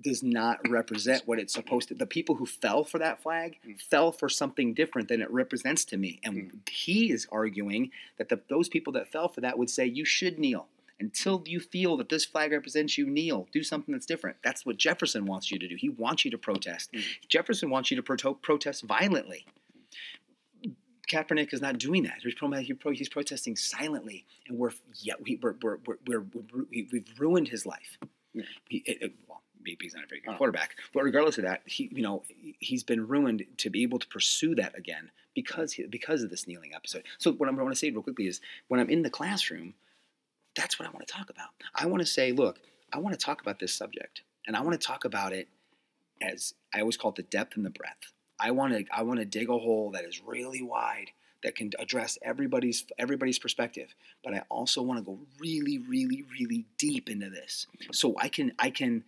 does 0.00 0.22
not 0.22 0.60
represent 0.68 1.26
what 1.26 1.40
it's 1.40 1.52
supposed 1.52 1.88
to. 1.88 1.94
The 1.94 2.06
people 2.06 2.36
who 2.36 2.46
fell 2.46 2.84
for 2.84 3.00
that 3.00 3.20
flag 3.20 3.58
mm. 3.66 3.80
fell 3.80 4.12
for 4.12 4.28
something 4.28 4.72
different 4.72 5.08
than 5.08 5.20
it 5.20 5.28
represents 5.28 5.84
to 5.86 5.96
me. 5.96 6.20
And 6.22 6.52
mm. 6.52 6.68
he 6.68 7.10
is 7.10 7.26
arguing 7.32 7.90
that 8.16 8.28
the, 8.28 8.40
those 8.48 8.68
people 8.68 8.92
that 8.92 9.10
fell 9.10 9.28
for 9.28 9.40
that 9.40 9.58
would 9.58 9.70
say 9.70 9.86
you 9.86 10.04
should 10.04 10.38
kneel 10.38 10.68
until 11.00 11.42
you 11.46 11.60
feel 11.60 11.96
that 11.96 12.08
this 12.08 12.24
flag 12.24 12.52
represents 12.52 12.98
you, 12.98 13.06
kneel. 13.06 13.48
Do 13.52 13.62
something 13.62 13.92
that's 13.92 14.06
different. 14.06 14.36
That's 14.42 14.66
what 14.66 14.76
Jefferson 14.76 15.26
wants 15.26 15.50
you 15.50 15.58
to 15.58 15.68
do. 15.68 15.76
He 15.76 15.88
wants 15.88 16.24
you 16.24 16.30
to 16.30 16.38
protest. 16.38 16.92
Mm. 16.92 17.02
Jefferson 17.28 17.70
wants 17.70 17.90
you 17.90 17.96
to 17.96 18.02
pro- 18.02 18.34
protest 18.34 18.84
violently. 18.84 19.46
Kaepernick 21.08 21.52
is 21.52 21.60
not 21.60 21.78
doing 21.78 22.04
that. 22.04 22.18
He's, 22.22 22.34
pro- 22.34 22.92
he's 22.92 23.08
protesting 23.08 23.56
silently, 23.56 24.26
and 24.46 24.58
we're 24.58 24.72
yeah 25.00 25.14
we, 25.22 25.38
we're, 25.42 25.54
we're, 25.62 25.78
we're, 26.06 26.24
we 26.70 26.86
have 26.92 27.20
ruined 27.20 27.48
his 27.48 27.66
life. 27.66 27.98
Yeah. 28.34 28.44
He, 28.68 28.78
it, 28.86 29.02
it, 29.02 29.12
well, 29.26 29.42
maybe 29.64 29.78
he's 29.82 29.94
not 29.94 30.04
a 30.04 30.06
very 30.06 30.20
good 30.20 30.34
oh. 30.34 30.36
quarterback, 30.36 30.76
but 30.92 31.02
regardless 31.02 31.38
of 31.38 31.44
that, 31.44 31.62
he 31.64 31.90
you 31.92 32.02
know 32.02 32.22
he's 32.60 32.84
been 32.84 33.06
ruined 33.06 33.44
to 33.58 33.70
be 33.70 33.82
able 33.82 33.98
to 33.98 34.06
pursue 34.08 34.54
that 34.56 34.76
again 34.78 35.10
because 35.34 35.72
he, 35.72 35.86
because 35.86 36.22
of 36.22 36.30
this 36.30 36.46
kneeling 36.46 36.72
episode. 36.74 37.04
So 37.18 37.32
what 37.32 37.48
I'm, 37.48 37.58
I 37.58 37.62
want 37.62 37.74
to 37.74 37.78
say 37.78 37.90
real 37.90 38.02
quickly 38.02 38.26
is 38.26 38.40
when 38.68 38.80
I'm 38.80 38.90
in 38.90 39.02
the 39.02 39.10
classroom 39.10 39.74
that's 40.58 40.78
what 40.78 40.88
I 40.88 40.90
want 40.90 41.06
to 41.06 41.12
talk 41.12 41.30
about. 41.30 41.50
I 41.74 41.86
want 41.86 42.00
to 42.00 42.06
say, 42.06 42.32
look, 42.32 42.58
I 42.92 42.98
want 42.98 43.18
to 43.18 43.24
talk 43.24 43.40
about 43.40 43.60
this 43.60 43.72
subject, 43.72 44.22
and 44.46 44.56
I 44.56 44.60
want 44.60 44.78
to 44.78 44.86
talk 44.86 45.04
about 45.04 45.32
it 45.32 45.48
as 46.20 46.54
I 46.74 46.80
always 46.80 46.96
call 46.96 47.10
it 47.10 47.16
the 47.16 47.22
depth 47.22 47.56
and 47.56 47.64
the 47.64 47.70
breadth. 47.70 48.12
I 48.40 48.50
want 48.52 48.72
to 48.74 48.84
I 48.92 49.02
want 49.02 49.20
to 49.20 49.24
dig 49.24 49.48
a 49.48 49.58
hole 49.58 49.90
that 49.92 50.04
is 50.04 50.22
really 50.24 50.62
wide 50.62 51.10
that 51.42 51.54
can 51.54 51.70
address 51.78 52.18
everybody's 52.22 52.84
everybody's 52.98 53.38
perspective, 53.38 53.94
but 54.24 54.34
I 54.34 54.42
also 54.48 54.82
want 54.82 54.98
to 54.98 55.04
go 55.04 55.18
really, 55.38 55.78
really, 55.78 56.24
really 56.38 56.64
deep 56.78 57.08
into 57.08 57.30
this, 57.30 57.66
so 57.92 58.14
I 58.18 58.28
can 58.28 58.52
I 58.58 58.70
can, 58.70 59.04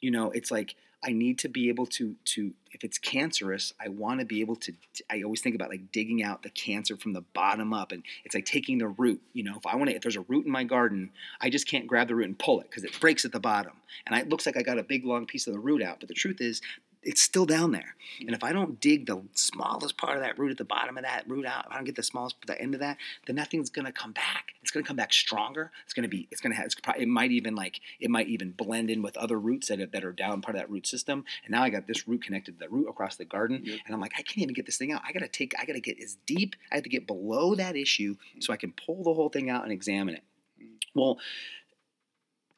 you 0.00 0.10
know, 0.10 0.30
it's 0.30 0.50
like 0.50 0.74
I 1.04 1.12
need 1.12 1.38
to 1.40 1.48
be 1.48 1.68
able 1.68 1.86
to 1.86 2.16
to 2.24 2.52
if 2.72 2.82
it's 2.84 2.98
cancerous, 2.98 3.72
I 3.80 3.88
want 3.88 4.20
to 4.20 4.26
be 4.26 4.40
able 4.40 4.56
to. 4.56 4.72
I 5.08 5.22
always 5.22 5.40
think 5.40 5.54
about 5.54 5.70
like 5.70 5.92
digging 5.92 6.22
out 6.22 6.42
the 6.42 6.50
cancer 6.50 6.96
from 6.96 7.12
the 7.12 7.20
bottom 7.20 7.72
up, 7.72 7.92
and 7.92 8.02
it's 8.24 8.34
like 8.34 8.44
taking 8.44 8.78
the 8.78 8.88
root. 8.88 9.20
You 9.32 9.44
know, 9.44 9.54
if 9.56 9.66
I 9.66 9.76
want 9.76 9.90
to, 9.90 9.96
if 9.96 10.02
there's 10.02 10.16
a 10.16 10.22
root 10.22 10.46
in 10.46 10.52
my 10.52 10.64
garden, 10.64 11.10
I 11.40 11.48
just 11.48 11.68
can't 11.68 11.86
grab 11.86 12.08
the 12.08 12.14
root 12.14 12.26
and 12.26 12.38
pull 12.38 12.60
it 12.60 12.68
because 12.70 12.84
it 12.84 12.98
breaks 12.98 13.24
at 13.24 13.32
the 13.32 13.40
bottom, 13.40 13.72
and 14.06 14.18
it 14.18 14.28
looks 14.28 14.46
like 14.46 14.56
I 14.56 14.62
got 14.62 14.78
a 14.78 14.82
big 14.82 15.04
long 15.04 15.26
piece 15.26 15.46
of 15.46 15.52
the 15.52 15.58
root 15.58 15.82
out. 15.82 16.00
But 16.00 16.08
the 16.08 16.14
truth 16.14 16.40
is, 16.40 16.60
it's 17.06 17.22
still 17.22 17.46
down 17.46 17.70
there. 17.70 17.94
And 18.20 18.34
if 18.34 18.42
I 18.42 18.52
don't 18.52 18.80
dig 18.80 19.06
the 19.06 19.22
smallest 19.34 19.96
part 19.96 20.16
of 20.16 20.24
that 20.24 20.38
root 20.38 20.50
at 20.50 20.58
the 20.58 20.64
bottom 20.64 20.98
of 20.98 21.04
that 21.04 21.24
root 21.28 21.46
out, 21.46 21.66
if 21.66 21.72
I 21.72 21.76
don't 21.76 21.84
get 21.84 21.94
the 21.94 22.02
smallest 22.02 22.36
the 22.46 22.60
end 22.60 22.74
of 22.74 22.80
that, 22.80 22.98
then 23.26 23.36
nothing's 23.36 23.70
gonna 23.70 23.92
come 23.92 24.10
back. 24.12 24.52
It's 24.60 24.72
gonna 24.72 24.84
come 24.84 24.96
back 24.96 25.12
stronger. 25.12 25.70
It's 25.84 25.94
gonna 25.94 26.08
be. 26.08 26.26
It's 26.32 26.40
gonna 26.40 26.56
have. 26.56 26.66
It's 26.66 26.74
probably, 26.74 27.04
it 27.04 27.08
might 27.08 27.30
even 27.30 27.54
like 27.54 27.80
it 28.00 28.10
might 28.10 28.26
even 28.26 28.50
blend 28.50 28.90
in 28.90 29.02
with 29.02 29.16
other 29.16 29.38
roots 29.38 29.68
that 29.68 29.80
are, 29.80 29.86
that 29.86 30.04
are 30.04 30.12
down 30.12 30.42
part 30.42 30.56
of 30.56 30.60
that 30.60 30.68
root 30.68 30.86
system. 30.86 31.24
And 31.44 31.52
now 31.52 31.62
I 31.62 31.70
got 31.70 31.86
this 31.86 32.08
root 32.08 32.24
connected 32.24 32.58
to 32.58 32.66
the 32.66 32.68
root 32.68 32.88
across 32.88 33.14
the 33.16 33.24
garden, 33.24 33.62
yep. 33.64 33.78
and 33.86 33.94
I'm 33.94 34.00
like, 34.00 34.14
I 34.18 34.22
can't 34.22 34.38
even 34.38 34.54
get 34.54 34.66
this 34.66 34.76
thing 34.76 34.90
out. 34.90 35.02
I 35.06 35.12
gotta 35.12 35.28
take. 35.28 35.54
I 35.60 35.64
gotta 35.64 35.80
get 35.80 36.02
as 36.02 36.16
deep. 36.26 36.56
I 36.72 36.76
have 36.76 36.84
to 36.84 36.90
get 36.90 37.06
below 37.06 37.54
that 37.54 37.76
issue 37.76 38.16
so 38.40 38.52
I 38.52 38.56
can 38.56 38.72
pull 38.72 39.04
the 39.04 39.14
whole 39.14 39.28
thing 39.28 39.48
out 39.48 39.62
and 39.62 39.72
examine 39.72 40.16
it. 40.16 40.24
Mm. 40.60 40.66
Well, 40.94 41.18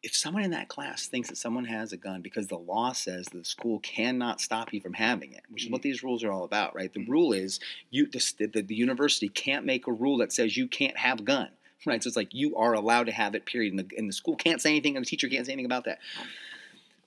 if 0.03 0.15
someone 0.15 0.45
in 0.45 0.53
that 0.53 0.69
class 0.69 1.07
thinks 1.07 1.29
that 1.29 1.37
someone 1.37 1.65
has 1.65 1.93
a 1.93 1.97
gun 1.97 2.21
because 2.23 2.47
the 2.47 2.59
law 2.59 2.93
says 2.93 3.27
the 3.27 3.45
school 3.45 3.81
cannot 3.81 4.41
stop 4.41 4.73
you 4.73 4.81
from 4.81 4.95
having 4.95 5.33
it, 5.33 5.43
which 5.49 5.65
is 5.65 5.71
what 5.71 5.81
mm-hmm. 5.81 5.89
these 5.89 6.03
rules 6.03 6.23
are 6.23 6.31
all 6.31 6.45
about, 6.45 6.75
right? 6.75 6.93
The 6.93 7.01
mm-hmm. 7.01 7.13
rule 7.13 7.33
is 7.33 7.59
you 7.91 8.07
the, 8.07 8.49
the, 8.53 8.63
the 8.63 8.75
university 8.75 9.29
can't 9.29 9.67
make 9.67 9.87
a 9.87 9.93
rule 9.93 10.19
that 10.19 10.33
says 10.33 10.57
you 10.57 10.69
can't 10.69 10.97
have 10.97 11.21
a 11.21 11.25
gun, 11.25 11.49
right? 11.85 12.03
So 12.03 12.09
it's 12.09 12.17
like 12.17 12.33
you 12.33 12.57
are 12.57 12.75
allowed 12.75 13.07
to 13.07 13.13
have 13.13 13.35
it, 13.35 13.45
period. 13.45 13.73
And 13.73 13.81
the, 13.81 13.97
and 13.97 14.09
the 14.09 14.13
school 14.13 14.37
can't 14.37 14.63
say 14.63 14.71
anything, 14.71 14.97
and 14.97 15.05
the 15.05 15.09
teacher 15.09 15.29
can't 15.29 15.47
say 15.47 15.53
anything 15.53 15.67
about 15.67 15.85
that. 15.87 15.99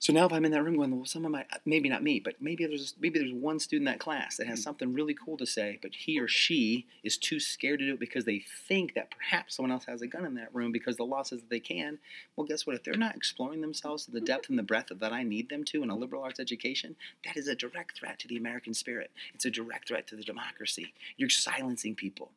So 0.01 0.11
now 0.11 0.25
if 0.25 0.33
I'm 0.33 0.45
in 0.45 0.51
that 0.51 0.63
room 0.63 0.77
going, 0.77 0.95
well, 0.95 1.05
some 1.05 1.25
of 1.25 1.31
my 1.31 1.45
maybe 1.63 1.87
not 1.87 2.01
me, 2.01 2.19
but 2.19 2.41
maybe 2.41 2.65
there's 2.65 2.95
maybe 2.99 3.19
there's 3.19 3.31
one 3.31 3.59
student 3.59 3.87
in 3.87 3.93
that 3.93 3.99
class 3.99 4.37
that 4.37 4.47
has 4.47 4.59
Mm. 4.59 4.63
something 4.63 4.93
really 4.93 5.13
cool 5.13 5.37
to 5.37 5.45
say, 5.45 5.77
but 5.79 5.93
he 5.93 6.19
or 6.19 6.27
she 6.27 6.87
is 7.03 7.19
too 7.19 7.39
scared 7.39 7.79
to 7.79 7.85
do 7.85 7.93
it 7.93 7.99
because 7.99 8.25
they 8.25 8.39
think 8.39 8.95
that 8.95 9.11
perhaps 9.11 9.55
someone 9.55 9.71
else 9.71 9.85
has 9.85 10.01
a 10.01 10.07
gun 10.07 10.25
in 10.25 10.33
that 10.33 10.53
room 10.55 10.71
because 10.71 10.97
the 10.97 11.05
law 11.05 11.21
says 11.21 11.41
that 11.41 11.51
they 11.51 11.59
can. 11.59 11.99
Well, 12.35 12.47
guess 12.47 12.65
what? 12.65 12.75
If 12.75 12.83
they're 12.83 12.95
not 12.95 13.15
exploring 13.15 13.61
themselves 13.61 14.05
to 14.05 14.11
the 14.11 14.21
depth 14.21 14.49
and 14.49 14.57
the 14.57 14.63
breadth 14.63 14.91
that 14.91 15.13
I 15.13 15.21
need 15.21 15.49
them 15.49 15.63
to 15.65 15.83
in 15.83 15.91
a 15.91 15.95
liberal 15.95 16.23
arts 16.23 16.39
education, 16.39 16.95
that 17.23 17.37
is 17.37 17.47
a 17.47 17.53
direct 17.55 17.99
threat 17.99 18.17
to 18.19 18.27
the 18.27 18.37
American 18.37 18.73
spirit. 18.73 19.11
It's 19.35 19.45
a 19.45 19.51
direct 19.51 19.87
threat 19.87 20.07
to 20.07 20.15
the 20.15 20.23
democracy. 20.23 20.93
You're 21.15 21.29
silencing 21.29 21.93
people. 21.93 22.31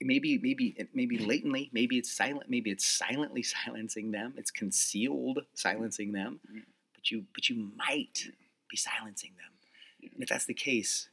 Maybe 0.00 0.38
maybe 0.38 0.76
eh, 0.78 0.84
maybe 0.94 1.16
hmm. 1.16 1.26
latently 1.26 1.70
maybe 1.72 1.98
it's 1.98 2.12
silent 2.12 2.48
maybe 2.48 2.70
it's 2.70 2.86
silently 2.86 3.42
silencing 3.64 4.10
them. 4.10 4.34
It's 4.36 4.50
concealed 4.50 5.40
silencing 5.54 6.12
them. 6.12 6.40
Yeah. 6.52 6.60
but 6.94 7.10
you 7.10 7.24
but 7.34 7.48
you 7.48 7.70
might 7.76 8.26
be 8.70 8.76
silencing 8.76 9.32
them. 9.36 9.52
Yeah. 10.00 10.10
and 10.14 10.22
if 10.22 10.28
that's 10.28 10.46
the 10.46 10.54
case 10.54 11.08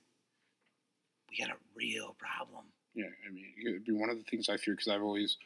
we 1.29 1.43
got 1.43 1.53
a 1.53 1.59
real 1.75 2.15
problem. 2.17 2.65
Yeah, 2.93 3.05
I 3.27 3.31
mean, 3.31 3.45
it'd 3.65 3.85
be 3.85 3.91
one 3.91 4.09
of 4.09 4.17
the 4.17 4.23
things 4.23 4.47
I 4.47 4.57
fear 4.57 4.73
because 4.73 4.87
I've 4.87 5.03
always, 5.03 5.37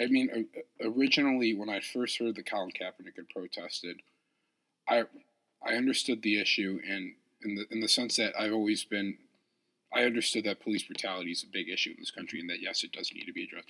I 0.00 0.06
mean, 0.06 0.46
originally 0.80 1.54
when 1.54 1.68
I 1.68 1.80
first 1.80 2.18
heard 2.18 2.36
that 2.36 2.48
Colin 2.48 2.70
Kaepernick 2.70 3.16
had 3.16 3.28
protested, 3.28 4.00
I 4.88 5.04
I 5.64 5.74
understood 5.74 6.22
the 6.22 6.40
issue 6.40 6.80
and 6.88 7.14
in 7.44 7.54
the 7.56 7.66
in 7.70 7.80
the 7.80 7.88
sense 7.88 8.16
that 8.16 8.34
I've 8.38 8.52
always 8.52 8.84
been, 8.84 9.16
I 9.94 10.04
understood 10.04 10.44
that 10.44 10.60
police 10.60 10.82
brutality 10.82 11.32
is 11.32 11.42
a 11.42 11.46
big 11.46 11.68
issue 11.68 11.90
in 11.90 11.96
this 11.98 12.10
country 12.10 12.40
and 12.40 12.48
that 12.50 12.60
yes, 12.60 12.82
it 12.84 12.92
does 12.92 13.12
need 13.12 13.26
to 13.26 13.32
be 13.32 13.44
addressed. 13.44 13.68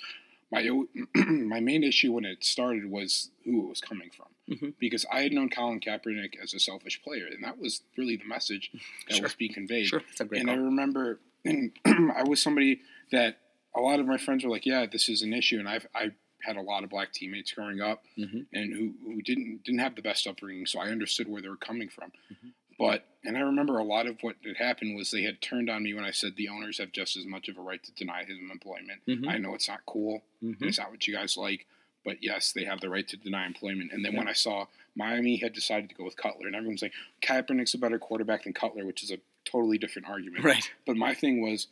My 0.50 0.68
my 1.26 1.60
main 1.60 1.82
issue 1.82 2.12
when 2.12 2.24
it 2.24 2.44
started 2.44 2.84
was 2.90 3.30
who 3.44 3.64
it 3.64 3.68
was 3.68 3.80
coming 3.80 4.10
from 4.10 4.26
Mhm. 4.50 4.74
because 4.78 5.06
I 5.10 5.22
had 5.22 5.32
known 5.32 5.48
Colin 5.48 5.80
Kaepernick 5.80 6.34
as 6.42 6.52
a 6.52 6.58
selfish 6.58 7.00
player 7.02 7.26
and 7.26 7.42
that 7.44 7.58
was 7.58 7.82
really 7.96 8.16
the 8.16 8.24
message 8.24 8.70
that 9.08 9.14
Sure. 9.16 9.22
was 9.22 9.34
being 9.34 9.52
conveyed 9.54 9.86
sure 9.86 10.00
that's 10.00 10.20
a 10.20 10.24
great 10.24 10.40
and 10.42 10.50
I 10.50 10.54
remember, 10.56 11.20
and 11.44 11.72
I 11.86 12.24
was 12.24 12.42
somebody 12.42 12.80
that 13.12 13.38
a 13.74 13.80
lot 13.80 14.00
of 14.00 14.06
my 14.06 14.18
friends 14.18 14.44
were 14.44 14.50
like, 14.50 14.66
"Yeah, 14.66 14.84
this 14.86 15.08
is 15.08 15.22
an 15.22 15.32
issue," 15.32 15.58
and 15.58 15.66
I've 15.68 15.86
I 15.94 16.10
had 16.42 16.56
a 16.56 16.60
lot 16.60 16.84
of 16.84 16.90
black 16.90 17.12
teammates 17.12 17.52
growing 17.52 17.80
up, 17.80 18.04
Mhm. 18.18 18.46
and 18.52 18.72
who, 18.74 18.92
who 19.04 19.22
didn't 19.22 19.62
didn't 19.64 19.78
have 19.80 19.94
the 19.94 20.02
best 20.02 20.26
upbringing, 20.26 20.66
so 20.66 20.78
I 20.80 20.88
understood 20.88 21.26
where 21.28 21.40
they 21.40 21.48
were 21.48 21.56
coming 21.56 21.88
from. 21.88 22.12
Mhm. 22.30 22.52
But 22.78 23.06
and 23.24 23.36
I 23.36 23.40
remember 23.40 23.78
a 23.78 23.84
lot 23.84 24.06
of 24.06 24.20
what 24.22 24.36
had 24.44 24.56
happened 24.56 24.96
was 24.96 25.10
they 25.10 25.22
had 25.22 25.40
turned 25.40 25.70
on 25.70 25.82
me 25.84 25.94
when 25.94 26.04
I 26.04 26.10
said 26.10 26.34
the 26.36 26.48
owners 26.48 26.78
have 26.78 26.90
just 26.92 27.16
as 27.16 27.24
much 27.26 27.48
of 27.48 27.56
a 27.56 27.60
right 27.60 27.82
to 27.82 27.92
deny 27.92 28.24
him 28.24 28.50
employment. 28.50 29.02
Mhm. 29.06 29.28
I 29.28 29.38
know 29.38 29.54
it's 29.54 29.68
not 29.68 29.86
cool, 29.86 30.24
Mhm. 30.42 30.60
it's 30.62 30.78
not 30.78 30.90
what 30.90 31.06
you 31.06 31.14
guys 31.14 31.36
like, 31.36 31.66
but 32.04 32.22
yes, 32.22 32.50
they 32.52 32.64
have 32.64 32.80
the 32.80 32.90
right 32.90 33.06
to 33.08 33.16
deny 33.16 33.46
employment. 33.46 33.92
And 33.92 34.04
then 34.04 34.12
Yeah. 34.14 34.18
when 34.18 34.28
I 34.28 34.32
saw 34.32 34.66
Miami 34.96 35.36
had 35.36 35.52
decided 35.52 35.88
to 35.90 35.94
go 35.94 36.04
with 36.04 36.16
Cutler, 36.16 36.46
and 36.48 36.56
everyone's 36.56 36.82
like, 36.82 36.94
Kaepernick's 37.22 37.74
a 37.74 37.78
better 37.78 37.98
quarterback 37.98 38.42
than 38.42 38.52
Cutler, 38.54 38.84
which 38.84 39.02
is 39.04 39.10
a 39.12 39.20
totally 39.44 39.78
different 39.78 40.08
argument. 40.08 40.44
right 40.44 40.70
But 40.84 40.96
my 40.96 41.14
thing 41.14 41.40
was, 41.40 41.68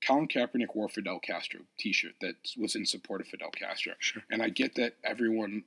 Colin 0.00 0.28
Kaepernick 0.28 0.74
wore 0.74 0.86
a 0.86 0.88
Fidel 0.88 1.18
Castro 1.20 1.60
T-shirt 1.78 2.14
that 2.20 2.36
was 2.56 2.74
in 2.74 2.86
support 2.86 3.20
of 3.20 3.28
Fidel 3.28 3.50
Castro, 3.50 3.94
Sure. 3.98 4.22
and 4.30 4.42
I 4.42 4.48
get 4.48 4.74
that 4.76 4.96
everyone 5.04 5.64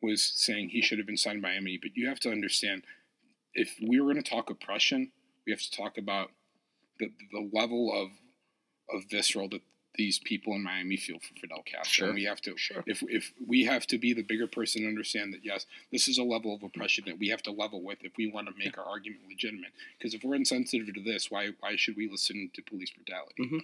was 0.00 0.22
saying 0.22 0.68
he 0.68 0.80
should 0.80 0.98
have 0.98 1.06
been 1.06 1.16
signed 1.16 1.42
by 1.42 1.50
Miami, 1.52 1.76
but 1.78 1.96
you 1.96 2.06
have 2.06 2.20
to 2.20 2.30
understand, 2.30 2.84
if 3.58 3.76
we 3.86 4.00
were 4.00 4.12
going 4.12 4.22
to 4.22 4.30
talk 4.30 4.50
oppression, 4.50 5.10
we 5.46 5.52
have 5.52 5.60
to 5.60 5.70
talk 5.70 5.98
about 5.98 6.30
the 6.98 7.10
the 7.32 7.48
level 7.52 7.92
of 7.94 8.08
of 8.94 9.04
visceral 9.10 9.48
that 9.50 9.62
these 9.94 10.18
people 10.20 10.52
in 10.54 10.62
Miami 10.62 10.96
feel 10.96 11.18
for 11.18 11.34
Fidel 11.40 11.62
Castro. 11.66 11.90
Sure. 11.92 12.06
And 12.08 12.14
we 12.14 12.24
have 12.24 12.40
to 12.42 12.56
Sure. 12.56 12.84
if 12.86 13.02
if 13.08 13.32
we 13.44 13.64
have 13.64 13.86
to 13.88 13.98
be 13.98 14.12
the 14.12 14.22
bigger 14.22 14.46
person 14.46 14.82
to 14.82 14.88
understand 14.88 15.32
that 15.34 15.44
yes, 15.44 15.66
this 15.90 16.06
is 16.08 16.18
a 16.18 16.22
level 16.22 16.54
of 16.54 16.62
oppression 16.62 17.04
that 17.06 17.18
we 17.18 17.28
have 17.28 17.42
to 17.42 17.50
level 17.50 17.82
with 17.82 17.98
if 18.04 18.12
we 18.16 18.30
want 18.30 18.46
to 18.48 18.54
make 18.56 18.78
our 18.78 18.84
argument 18.84 19.22
legitimate. 19.28 19.72
Because 19.98 20.14
if 20.14 20.22
we're 20.22 20.36
insensitive 20.36 20.94
to 20.94 21.02
this, 21.02 21.30
why 21.30 21.50
why 21.60 21.74
should 21.76 21.96
we 21.96 22.08
listen 22.08 22.50
to 22.54 22.62
police 22.62 22.90
brutality? 22.90 23.42
Mhm. 23.42 23.60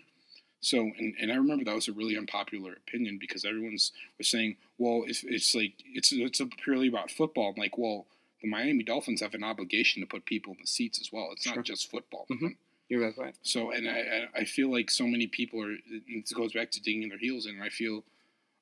So 0.61 0.79
and, 0.99 1.15
and 1.21 1.31
I 1.31 1.37
remember 1.37 1.65
that 1.65 1.75
was 1.75 1.89
a 1.89 1.93
really 1.93 2.17
unpopular 2.17 2.73
opinion 2.73 3.19
because 3.19 3.45
everyone's 3.45 3.93
was 4.19 4.29
saying, 4.29 4.57
well, 4.79 5.05
it's 5.07 5.23
it's 5.25 5.55
like 5.55 5.75
it's 5.85 6.11
it's 6.13 6.41
purely 6.65 6.89
about 6.89 7.11
football. 7.11 7.51
I'm 7.51 7.61
like, 7.61 7.79
well, 7.79 8.07
the 8.45 8.51
Miami 8.51 8.83
Dolphins 8.85 9.23
have 9.23 9.33
an 9.35 9.43
obligation 9.43 10.03
to 10.03 10.07
put 10.07 10.27
people 10.27 10.53
in 10.53 10.59
the 10.61 10.67
seats 10.67 11.01
as 11.01 11.11
well. 11.11 11.31
It's 11.33 11.45
Sure. 11.45 11.57
not 11.57 11.65
just 11.65 11.91
football. 11.91 12.27
Mhm. 12.31 12.57
You're 12.91 13.11
right. 13.17 13.35
So, 13.43 13.71
and 13.71 13.89
I, 13.89 14.29
I- 14.35 14.45
feel 14.45 14.71
like 14.71 14.91
so 14.91 15.07
many 15.07 15.27
people 15.27 15.63
are. 15.63 15.73
It 15.91 16.31
goes 16.35 16.53
back 16.53 16.71
to 16.73 16.83
digging 16.83 17.09
their 17.09 17.19
heels, 17.19 17.47
in, 17.47 17.55
and 17.55 17.65
I 17.65 17.71
feel, 17.71 18.05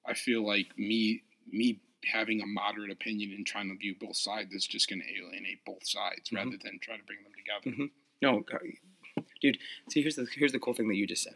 I 0.07 0.15
feel 0.15 0.47
like 0.47 0.79
me, 0.79 1.23
me 1.51 1.81
having 2.05 2.41
a 2.41 2.47
moderate 2.47 2.91
opinion 2.93 3.33
and 3.33 3.45
trying 3.45 3.69
to 3.71 3.77
view 3.77 3.95
both 4.01 4.17
sides 4.17 4.55
is 4.55 4.65
just 4.67 4.89
going 4.89 5.03
to 5.03 5.09
alienate 5.19 5.65
both 5.65 5.85
sides 5.87 6.31
Mhm. 6.31 6.37
rather 6.37 6.57
than 6.63 6.79
try 6.79 6.97
to 6.97 7.03
bring 7.03 7.23
them 7.25 7.33
together. 7.37 7.77
Mhm. 7.77 7.91
No, 8.23 8.45
uh, 8.53 9.23
dude. 9.41 9.59
See, 9.91 10.01
here's 10.03 10.15
the 10.17 10.27
here's 10.37 10.53
the 10.53 10.61
cool 10.61 10.75
thing 10.75 10.87
that 10.89 10.97
you 10.97 11.07
just 11.09 11.25
said, 11.25 11.35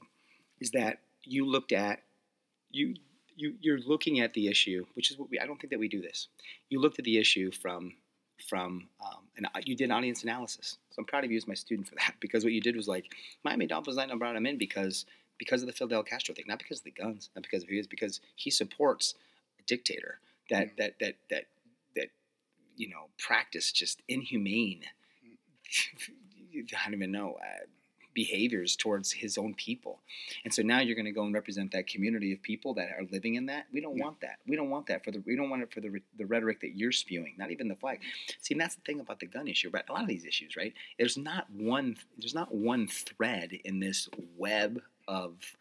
is 0.61 0.71
that 0.71 1.03
you 1.25 1.45
looked 1.45 1.73
at 1.73 2.05
you 2.71 2.95
you 3.37 3.59
you're 3.61 3.81
looking 3.81 4.21
at 4.21 4.33
the 4.35 4.47
issue, 4.47 4.87
which 4.95 5.11
is 5.11 5.19
what 5.19 5.29
we. 5.29 5.39
I 5.41 5.47
don't 5.47 5.61
think 5.61 5.71
that 5.73 5.81
we 5.81 5.89
do 5.89 6.01
this. 6.01 6.29
You 6.71 6.79
looked 6.81 6.99
at 7.01 7.05
the 7.05 7.19
issue 7.19 7.51
from 7.51 7.97
from 8.49 8.89
um, 9.05 9.23
and 9.37 9.47
you 9.65 9.77
did 9.77 9.91
audience 9.91 10.23
analysis. 10.23 10.79
So 10.91 11.01
I'm 11.01 11.05
proud 11.05 11.25
of 11.25 11.31
you 11.31 11.37
as 11.37 11.49
my 11.49 11.55
student 11.55 11.89
for 11.89 11.95
that 11.97 12.15
because 12.21 12.45
what 12.45 12.53
you 12.53 12.61
did 12.61 12.77
was 12.77 12.89
like 12.89 13.15
Miami 13.45 13.67
Dolphins. 13.67 13.99
I 13.99 14.07
brought 14.15 14.37
him 14.37 14.47
in 14.47 14.59
because 14.59 15.07
because 15.39 15.63
of 15.63 15.67
the 15.67 15.73
Fidel 15.73 16.03
Castro 16.03 16.35
thing, 16.35 16.47
not 16.49 16.59
because 16.59 16.79
of 16.79 16.85
the 16.85 16.91
guns, 16.91 17.31
not 17.35 17.43
because 17.43 17.63
of 17.63 17.69
who 17.69 17.75
he 17.75 17.81
is, 17.81 17.87
because 17.87 18.21
he 18.37 18.51
supports 18.51 19.15
a 19.59 19.63
dictator 19.65 20.19
that 20.51 20.77
that 20.79 20.95
that 21.01 21.17
that 21.31 21.45
that 21.95 22.09
you 22.77 22.89
know 22.89 23.09
practice 23.19 23.73
just 23.73 24.03
inhumane. 24.09 24.83
I 26.55 26.85
don't 26.85 26.95
even 26.95 27.13
know 27.13 27.37
uh, 27.41 27.67
behaviors 28.17 28.75
towards 28.75 29.13
his 29.13 29.39
own 29.39 29.55
people, 29.55 30.01
and 30.45 30.53
so 30.53 30.63
now 30.63 30.81
you're 30.81 30.97
going 30.97 31.05
to 31.05 31.13
go 31.13 31.23
and 31.23 31.35
represent 31.35 31.71
that 31.73 31.87
community 31.87 32.33
of 32.33 32.43
people 32.43 32.75
that 32.75 32.89
are 32.99 33.05
living 33.13 33.37
in 33.37 33.47
that. 33.47 33.67
We 33.73 33.81
don't 33.81 33.97
Yeah. 33.97 34.05
want 34.07 34.21
that. 34.23 34.39
We 34.49 34.57
don't 34.57 34.71
want 34.71 34.87
that 34.89 35.05
for 35.05 35.13
the. 35.13 35.21
We 35.21 35.37
don't 35.37 35.51
want 35.51 35.63
it 35.63 35.73
for 35.73 35.81
the 35.81 36.03
the 36.17 36.27
rhetoric 36.27 36.61
that 36.63 36.77
you're 36.77 36.91
spewing. 36.93 37.35
Not 37.39 37.53
even 37.53 37.69
the 37.69 37.77
flag. 37.77 38.01
See, 38.41 38.55
and 38.55 38.61
that's 38.61 38.75
the 38.75 38.81
thing 38.81 38.99
about 38.99 39.21
the 39.21 39.27
gun 39.27 39.47
issue. 39.47 39.71
Right, 39.71 39.85
a 39.89 39.93
lot 39.93 40.03
of 40.03 40.09
these 40.09 40.25
issues, 40.25 40.57
right? 40.57 40.75
There's 40.99 41.17
not 41.17 41.49
one. 41.51 41.97
There's 42.19 42.35
not 42.35 42.53
one 42.53 42.89
thread 42.89 43.53
in 43.65 43.79
this 43.79 44.09
web 44.37 44.81
of 45.07 45.57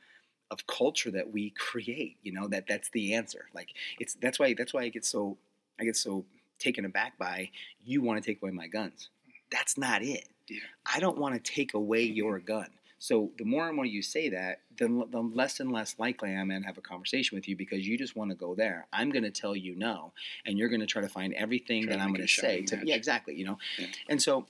of 0.51 0.66
culture 0.68 1.12
that 1.12 1.32
we 1.32 1.49
create. 1.51 2.18
You 2.24 2.32
know 2.32 2.47
that 2.47 2.66
that's 2.68 2.89
the 2.91 3.14
answer. 3.14 3.45
Like 3.53 3.70
it's 3.99 4.16
that's 4.16 4.39
why 4.39 4.53
that's 4.53 4.74
why 4.74 4.84
I 4.84 4.89
get 4.89 5.06
so 5.06 5.38
I 5.80 5.84
get 5.84 5.97
so 5.97 6.26
taken 6.58 6.86
aback 6.86 7.18
by 7.18 7.49
you 7.84 8.01
want 8.01 8.22
to 8.24 8.26
take 8.26 8.41
away 8.41 8.51
my 8.51 8.68
guns. 8.68 9.10
That's 9.52 9.78
not 9.78 10.02
it. 10.04 10.28
Yeah. 10.48 10.60
I 10.86 11.00
don't 11.00 11.18
want 11.18 11.36
to 11.36 11.52
take 11.52 11.74
away 11.74 12.04
your 12.04 12.39
gun. 12.39 12.68
So 12.98 13.32
the 13.38 13.46
more 13.46 13.68
and 13.68 13.76
more 13.76 13.86
you 13.86 14.02
say 14.02 14.30
that, 14.30 14.62
the, 14.78 14.88
the 15.12 15.20
less 15.20 15.60
and 15.60 15.72
less 15.72 15.96
likely 16.00 16.30
I 16.30 16.34
am 16.34 16.50
to 16.50 16.62
have 16.66 16.78
a 16.78 16.82
conversation 16.82 17.36
with 17.36 17.48
you 17.48 17.56
because 17.56 17.88
you 17.88 17.98
just 17.98 18.16
want 18.16 18.32
to 18.32 18.36
go 18.36 18.56
there. 18.56 18.88
I'm 18.93 19.12
going 19.12 19.24
to 19.24 19.32
tell 19.32 19.56
you 19.56 19.76
no, 19.76 20.14
and 20.46 20.58
you're 20.58 20.70
going 20.70 20.80
to 20.80 20.88
try 20.88 21.02
to 21.02 21.10
find 21.10 21.34
everything 21.34 21.84
Try 21.84 21.96
that 21.96 22.02
I'm 22.02 22.10
going 22.10 22.22
to 22.22 22.28
say. 22.28 22.62
To, 22.64 22.82
yeah, 22.84 22.96
exactly. 22.96 23.36
You 23.36 23.46
know, 23.46 23.58
Yeah. 23.78 23.88
and 24.10 24.22
so 24.22 24.48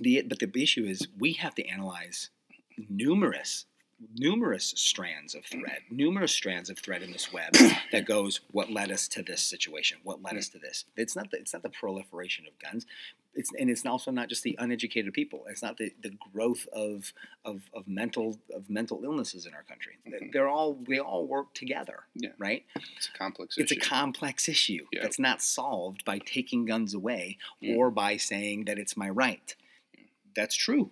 the 0.00 0.22
but 0.22 0.38
the 0.38 0.50
issue 0.62 0.84
is 0.84 1.06
we 1.18 1.34
have 1.34 1.54
to 1.56 1.66
analyze 1.66 2.30
numerous 2.88 3.66
numerous 4.16 4.72
strands 4.76 5.34
of 5.34 5.44
thread 5.44 5.78
numerous 5.90 6.32
strands 6.32 6.70
of 6.70 6.78
thread 6.78 7.02
in 7.02 7.12
this 7.12 7.32
web 7.32 7.52
that 7.92 8.04
goes 8.06 8.40
what 8.50 8.70
led 8.70 8.90
us 8.90 9.06
to 9.06 9.22
this 9.22 9.42
situation 9.42 9.98
what 10.02 10.22
led 10.22 10.36
us 10.36 10.48
to 10.48 10.58
this 10.58 10.86
it's 10.96 11.14
not 11.14 11.30
the, 11.30 11.36
it's 11.36 11.52
not 11.52 11.62
the 11.62 11.68
proliferation 11.68 12.44
of 12.46 12.58
guns 12.58 12.86
it's 13.34 13.50
and 13.58 13.70
it's 13.70 13.84
also 13.86 14.10
not 14.10 14.28
just 14.28 14.42
the 14.42 14.56
uneducated 14.58 15.12
people 15.14 15.44
it's 15.48 15.62
not 15.62 15.76
the, 15.78 15.92
the 16.02 16.12
growth 16.32 16.66
of, 16.72 17.12
of 17.44 17.62
of 17.74 17.86
mental 17.88 18.38
of 18.54 18.68
mental 18.68 19.00
illnesses 19.04 19.46
in 19.46 19.54
our 19.54 19.62
country 19.62 19.94
Mhm. 20.06 20.32
they're 20.32 20.48
all 20.48 20.74
they 20.88 20.98
all 20.98 21.26
work 21.26 21.52
together 21.54 22.04
Yeah. 22.14 22.30
right 22.38 22.64
It's 22.96 23.08
a 23.14 23.18
complex 23.18 23.56
issue. 23.56 23.62
it's 23.62 23.72
a 23.72 23.76
complex 23.76 24.48
issue 24.48 24.86
Yeah. 24.92 25.02
that's 25.02 25.18
not 25.18 25.40
solved 25.42 26.04
by 26.04 26.18
taking 26.18 26.64
guns 26.66 26.94
away 26.94 27.38
Yeah. 27.60 27.76
or 27.76 27.90
by 27.90 28.16
saying 28.16 28.64
that 28.66 28.78
it's 28.78 28.96
my 28.96 29.08
right. 29.08 29.54
That's 30.34 30.54
true. 30.54 30.90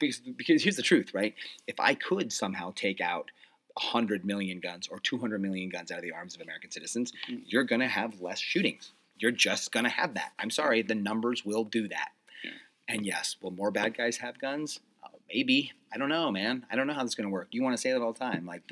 Because, 0.00 0.20
because 0.20 0.62
here's 0.62 0.76
the 0.76 0.82
truth, 0.82 1.12
right? 1.12 1.34
If 1.66 1.78
I 1.78 1.94
could 1.94 2.32
somehow 2.32 2.72
take 2.74 3.00
out 3.02 3.30
100 3.74 4.24
million 4.24 4.58
guns 4.60 4.88
or 4.88 4.98
200 4.98 5.38
million 5.42 5.68
guns 5.68 5.90
out 5.92 5.98
of 5.98 6.02
the 6.04 6.12
arms 6.12 6.34
of 6.34 6.40
American 6.40 6.70
citizens, 6.70 7.12
Mm. 7.30 7.42
you're 7.46 7.64
going 7.64 7.82
to 7.82 7.88
have 7.88 8.20
less 8.22 8.38
shootings. 8.40 8.92
You're 9.18 9.30
just 9.32 9.72
going 9.72 9.84
to 9.84 9.90
have 9.90 10.14
that. 10.14 10.32
I'm 10.38 10.50
sorry, 10.50 10.82
the 10.82 10.94
numbers 10.94 11.44
will 11.44 11.64
do 11.64 11.88
that. 11.88 12.10
Yeah. 12.44 12.50
And 12.88 13.06
yes, 13.06 13.36
will 13.40 13.50
more 13.50 13.70
bad 13.70 13.96
guys 13.96 14.18
have 14.18 14.38
guns? 14.38 14.80
Uh, 15.02 15.08
maybe 15.32 15.72
I 15.92 15.98
don't 15.98 16.08
know, 16.08 16.30
man. 16.30 16.66
I 16.70 16.76
don't 16.76 16.86
know 16.86 16.92
how 16.92 17.02
this 17.02 17.12
is 17.12 17.14
going 17.14 17.28
to 17.28 17.32
work. 17.32 17.48
You 17.52 17.62
want 17.62 17.74
to 17.74 17.80
say 17.80 17.92
that 17.92 18.02
all 18.02 18.12
the 18.12 18.18
time, 18.18 18.44
like 18.44 18.62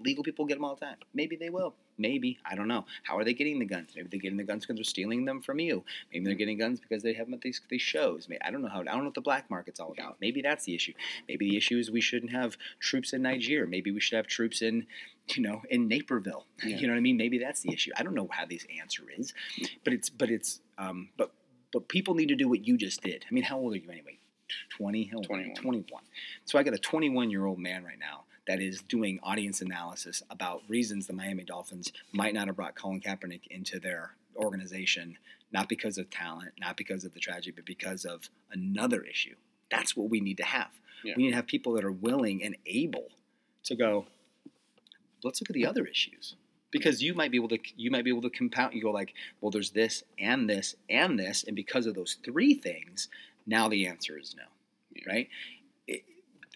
legal 0.00 0.24
people 0.24 0.44
get 0.46 0.54
them 0.54 0.64
all 0.64 0.74
the 0.74 0.84
time. 0.84 0.96
Maybe 1.14 1.36
they 1.36 1.50
will. 1.50 1.74
Maybe 1.98 2.38
I 2.44 2.54
don't 2.54 2.68
know. 2.68 2.86
How 3.04 3.18
are 3.18 3.24
they 3.24 3.34
getting 3.34 3.58
the 3.58 3.64
guns? 3.64 3.90
Maybe 3.94 4.08
they're 4.10 4.20
getting 4.20 4.36
the 4.36 4.44
guns 4.44 4.64
because 4.64 4.76
they're 4.76 4.84
stealing 4.84 5.24
them 5.24 5.40
from 5.40 5.60
you. 5.60 5.84
Maybe 6.12 6.24
they're 6.24 6.34
getting 6.34 6.58
guns 6.58 6.80
because 6.80 7.02
they 7.02 7.12
have 7.14 7.26
them 7.26 7.34
at 7.34 7.40
these, 7.40 7.60
these 7.68 7.82
shows. 7.82 8.28
Maybe, 8.28 8.42
I 8.42 8.50
don't 8.50 8.62
know 8.62 8.68
how. 8.68 8.80
I 8.80 8.84
don't 8.84 8.98
know 8.98 9.04
what 9.04 9.14
the 9.14 9.20
black 9.20 9.50
market's 9.50 9.80
all 9.80 9.92
about. 9.92 10.16
Maybe 10.20 10.42
that's 10.42 10.64
the 10.64 10.74
issue. 10.74 10.92
Maybe 11.28 11.50
the 11.50 11.56
issue 11.56 11.78
is 11.78 11.90
we 11.90 12.00
shouldn't 12.00 12.32
have 12.32 12.56
troops 12.80 13.12
in 13.12 13.22
Nigeria. 13.22 13.66
Maybe 13.66 13.90
we 13.90 14.00
should 14.00 14.16
have 14.16 14.26
troops 14.26 14.62
in, 14.62 14.86
you 15.28 15.42
know, 15.42 15.62
in 15.70 15.88
Naperville. 15.88 16.46
Yeah. 16.64 16.78
You 16.78 16.86
know 16.86 16.94
what 16.94 16.98
I 16.98 17.02
mean? 17.02 17.18
Maybe 17.18 17.38
that's 17.38 17.60
the 17.60 17.72
issue. 17.74 17.90
I 17.96 18.02
don't 18.02 18.14
know 18.14 18.28
how 18.30 18.46
this 18.46 18.66
answer 18.80 19.02
is, 19.18 19.34
but 19.84 19.92
it's 19.92 20.08
but 20.08 20.30
it's 20.30 20.60
um 20.78 21.10
but 21.18 21.32
but 21.72 21.88
people 21.88 22.14
need 22.14 22.28
to 22.28 22.36
do 22.36 22.48
what 22.48 22.66
you 22.66 22.78
just 22.78 23.02
did. 23.02 23.24
I 23.28 23.34
mean, 23.34 23.44
how 23.44 23.58
old 23.58 23.74
are 23.74 23.76
you 23.76 23.90
anyway? 23.90 24.18
20? 24.78 25.04
How 25.04 25.16
old 25.18 25.26
are 25.30 25.40
you? 25.40 25.54
21. 25.54 25.62
21. 25.62 26.02
So 26.46 26.58
I 26.58 26.62
got 26.62 26.72
a 26.72 26.78
21 26.78 27.30
year 27.30 27.44
old 27.44 27.58
man 27.58 27.84
right 27.84 27.98
now 27.98 28.23
that 28.46 28.60
is 28.60 28.82
doing 28.82 29.18
audience 29.22 29.60
analysis 29.60 30.22
about 30.30 30.62
reasons 30.68 31.06
the 31.06 31.12
Miami 31.12 31.44
Dolphins 31.44 31.92
might 32.12 32.34
not 32.34 32.46
have 32.46 32.56
brought 32.56 32.74
Colin 32.74 33.00
Kaepernick 33.00 33.46
into 33.50 33.78
their 33.78 34.14
organization, 34.36 35.16
not 35.52 35.68
because 35.68 35.98
of 35.98 36.10
talent, 36.10 36.52
not 36.58 36.76
because 36.76 37.04
of 37.04 37.14
the 37.14 37.20
tragedy, 37.20 37.52
but 37.54 37.64
because 37.64 38.04
of 38.04 38.28
another 38.52 39.02
issue. 39.02 39.34
That's 39.70 39.96
what 39.96 40.10
we 40.10 40.20
need 40.20 40.36
to 40.38 40.44
have. 40.44 40.70
Yeah. 41.04 41.14
We 41.16 41.24
need 41.24 41.30
to 41.30 41.36
have 41.36 41.46
people 41.46 41.72
that 41.74 41.84
are 41.84 41.92
willing 41.92 42.42
and 42.42 42.56
able 42.66 43.08
to 43.64 43.74
go, 43.74 44.06
let's 45.22 45.40
look 45.40 45.50
at 45.50 45.54
the 45.54 45.66
other 45.66 45.84
issues. 45.84 46.36
Because 46.70 47.02
you 47.02 47.14
might 47.14 47.30
be 47.30 47.36
able 47.36 47.48
to 47.50 47.58
you 47.76 47.90
might 47.90 48.04
be 48.04 48.10
able 48.10 48.22
to 48.22 48.30
compound 48.30 48.74
you 48.74 48.82
go 48.82 48.90
like, 48.90 49.14
well, 49.40 49.52
there's 49.52 49.70
this 49.70 50.02
and 50.18 50.50
this 50.50 50.74
and 50.90 51.18
this, 51.18 51.44
and 51.44 51.54
because 51.54 51.86
of 51.86 51.94
those 51.94 52.16
three 52.24 52.54
things, 52.54 53.08
now 53.46 53.68
the 53.68 53.86
answer 53.86 54.18
is 54.18 54.34
no. 54.36 54.42
Yeah. 54.92 55.12
Right? 55.12 55.28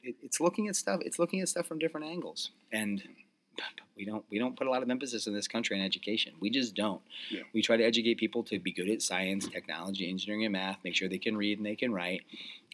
It, 0.08 0.10
it, 0.10 0.16
it's 0.22 0.40
looking 0.40 0.68
at 0.68 0.76
stuff 0.76 1.00
it's 1.02 1.18
looking 1.18 1.40
at 1.40 1.48
stuff 1.48 1.66
from 1.66 1.78
different 1.78 2.06
angles. 2.06 2.50
And 2.72 3.02
we 3.96 4.04
don't 4.04 4.24
we 4.30 4.38
don't 4.38 4.56
put 4.56 4.66
a 4.66 4.70
lot 4.70 4.82
of 4.82 4.90
emphasis 4.90 5.26
in 5.26 5.34
this 5.34 5.48
country 5.48 5.78
on 5.78 5.84
education. 5.84 6.34
We 6.40 6.50
just 6.50 6.74
don't. 6.74 7.02
Yeah. 7.30 7.42
We 7.52 7.62
try 7.62 7.76
to 7.76 7.84
educate 7.84 8.18
people 8.18 8.42
to 8.44 8.58
be 8.58 8.72
good 8.72 8.88
at 8.88 9.02
science, 9.02 9.48
technology, 9.48 10.08
engineering, 10.08 10.44
and 10.44 10.52
math. 10.52 10.78
Make 10.84 10.94
sure 10.94 11.08
they 11.08 11.18
can 11.18 11.36
read 11.36 11.58
and 11.58 11.66
they 11.66 11.76
can 11.76 11.92
write, 11.92 12.22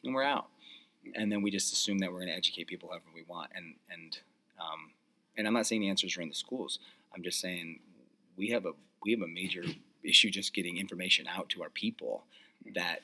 and 0.02 0.14
we're 0.14 0.24
out. 0.24 0.46
And 1.14 1.30
then 1.30 1.42
we 1.42 1.50
just 1.50 1.72
assume 1.72 1.98
that 1.98 2.10
we're 2.10 2.20
going 2.20 2.30
to 2.30 2.36
educate 2.36 2.66
people 2.66 2.88
however 2.88 3.04
we 3.14 3.24
want. 3.26 3.50
And 3.54 3.74
and 3.90 4.18
um, 4.60 4.90
and 5.36 5.46
I'm 5.46 5.54
not 5.54 5.66
saying 5.66 5.80
the 5.80 5.88
answers 5.88 6.16
are 6.16 6.22
in 6.22 6.28
the 6.28 6.34
schools. 6.34 6.78
I'm 7.14 7.22
just 7.22 7.40
saying 7.40 7.80
we 8.36 8.50
have 8.50 8.66
a 8.66 8.72
we 9.04 9.12
have 9.12 9.22
a 9.22 9.28
major 9.28 9.64
issue 10.02 10.30
just 10.30 10.54
getting 10.54 10.76
information 10.76 11.26
out 11.26 11.48
to 11.50 11.62
our 11.62 11.70
people 11.70 12.24
that 12.74 13.00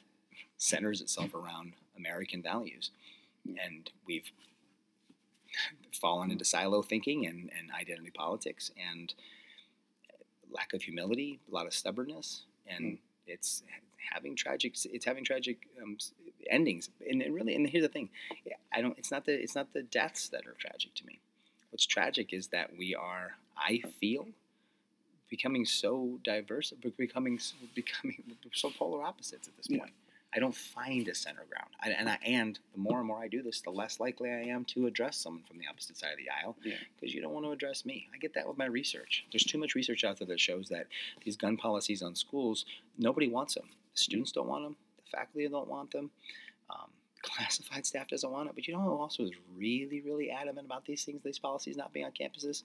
centers 0.57 1.01
itself 1.01 1.35
around 1.35 1.73
American 1.97 2.43
values, 2.43 2.91
and 3.47 3.91
we've 4.07 4.31
fallen 5.93 6.31
into 6.31 6.45
silo 6.45 6.83
thinking 6.83 7.27
and, 7.27 7.51
and 7.59 7.71
identity 7.79 8.11
politics 8.11 8.71
and 8.91 9.15
lack 10.51 10.73
of 10.73 10.83
humility, 10.83 11.39
a 11.51 11.55
lot 11.55 11.67
of 11.67 11.75
stubbornness, 11.75 12.43
and 12.67 12.99
it's 13.27 13.63
having 14.13 14.35
tragic 14.35 14.75
it's 14.85 15.05
having 15.05 15.25
tragic 15.25 15.59
um, 15.83 15.97
endings. 16.49 16.91
And, 17.09 17.23
and 17.23 17.35
really, 17.35 17.55
and 17.55 17.69
here's 17.69 17.85
the 17.85 17.89
thing, 17.89 18.11
I 18.73 18.81
don't. 18.81 18.97
It's 18.99 19.11
not 19.11 19.25
the 19.27 19.33
it's 19.33 19.55
not 19.55 19.73
the 19.73 19.83
deaths 19.83 20.29
that 20.31 20.47
are 20.47 20.55
tragic 20.59 20.95
to 20.97 21.07
me. 21.07 21.21
What's 21.71 21.87
tragic 21.87 22.33
is 22.33 22.49
that 22.49 22.71
we 22.77 22.95
are, 22.95 23.37
I 23.57 23.83
feel, 24.01 24.27
becoming 25.29 25.65
so 25.65 26.19
diverse, 26.25 26.73
becoming 26.97 27.39
becoming 27.75 28.23
so 28.53 28.71
polar 28.71 29.03
opposites 29.03 29.47
at 29.49 29.57
this 29.57 29.67
Yeah. 29.69 29.79
point. 29.79 29.93
I 30.35 30.39
don't 30.39 30.55
find 30.55 31.09
a 31.09 31.15
center 31.15 31.45
ground, 31.49 31.71
I, 31.83 31.91
and 31.91 32.09
I, 32.09 32.19
and 32.25 32.59
the 32.73 32.79
more 32.79 32.99
and 32.99 33.07
more 33.07 33.19
I 33.21 33.27
do 33.27 33.43
this, 33.43 33.61
the 33.63 33.71
less 33.71 33.99
likely 33.99 34.31
I 34.31 34.43
am 34.43 34.65
to 34.67 34.87
address 34.87 35.17
someone 35.17 35.43
from 35.43 35.59
the 35.59 35.67
opposite 35.69 35.97
side 35.99 36.13
of 36.13 36.19
the 36.19 36.31
aisle 36.31 36.57
Yeah. 36.65 36.77
because 36.95 37.13
you 37.13 37.21
don't 37.21 37.33
want 37.33 37.47
to 37.47 37.51
address 37.53 37.85
me. 37.85 38.07
I 38.15 38.19
get 38.19 38.35
that 38.35 38.47
with 38.47 38.57
my 38.57 38.67
research. 38.67 39.25
There's 39.33 39.43
too 39.45 39.59
much 39.59 39.75
research 39.75 40.05
out 40.05 40.19
there 40.19 40.29
that 40.29 40.39
shows 40.39 40.69
that 40.69 40.87
these 41.25 41.37
gun 41.37 41.57
policies 41.57 42.01
on 42.03 42.15
schools, 42.15 42.65
nobody 42.97 43.29
wants 43.29 43.55
them. 43.55 43.67
The 43.93 43.99
students 44.01 44.31
don't 44.31 44.47
want 44.47 44.63
them. 44.65 44.77
The 44.99 45.17
faculty 45.17 45.49
don't 45.49 45.69
want 45.69 45.91
them. 45.91 46.11
Um, 46.71 46.91
classified 47.23 47.85
staff 47.85 48.09
doesn't 48.09 48.31
want 48.31 48.49
it. 48.49 48.55
But 48.55 48.69
you 48.69 48.75
know 48.75 48.81
who 48.83 48.97
also 48.99 49.25
is 49.25 49.33
really, 49.57 50.01
really 50.01 50.31
adamant 50.31 50.67
about 50.67 50.85
these 50.85 51.05
things, 51.05 51.23
these 51.25 51.39
policies 51.41 51.77
not 51.77 51.93
being 51.93 52.07
on 52.07 52.13
campuses? 52.13 52.63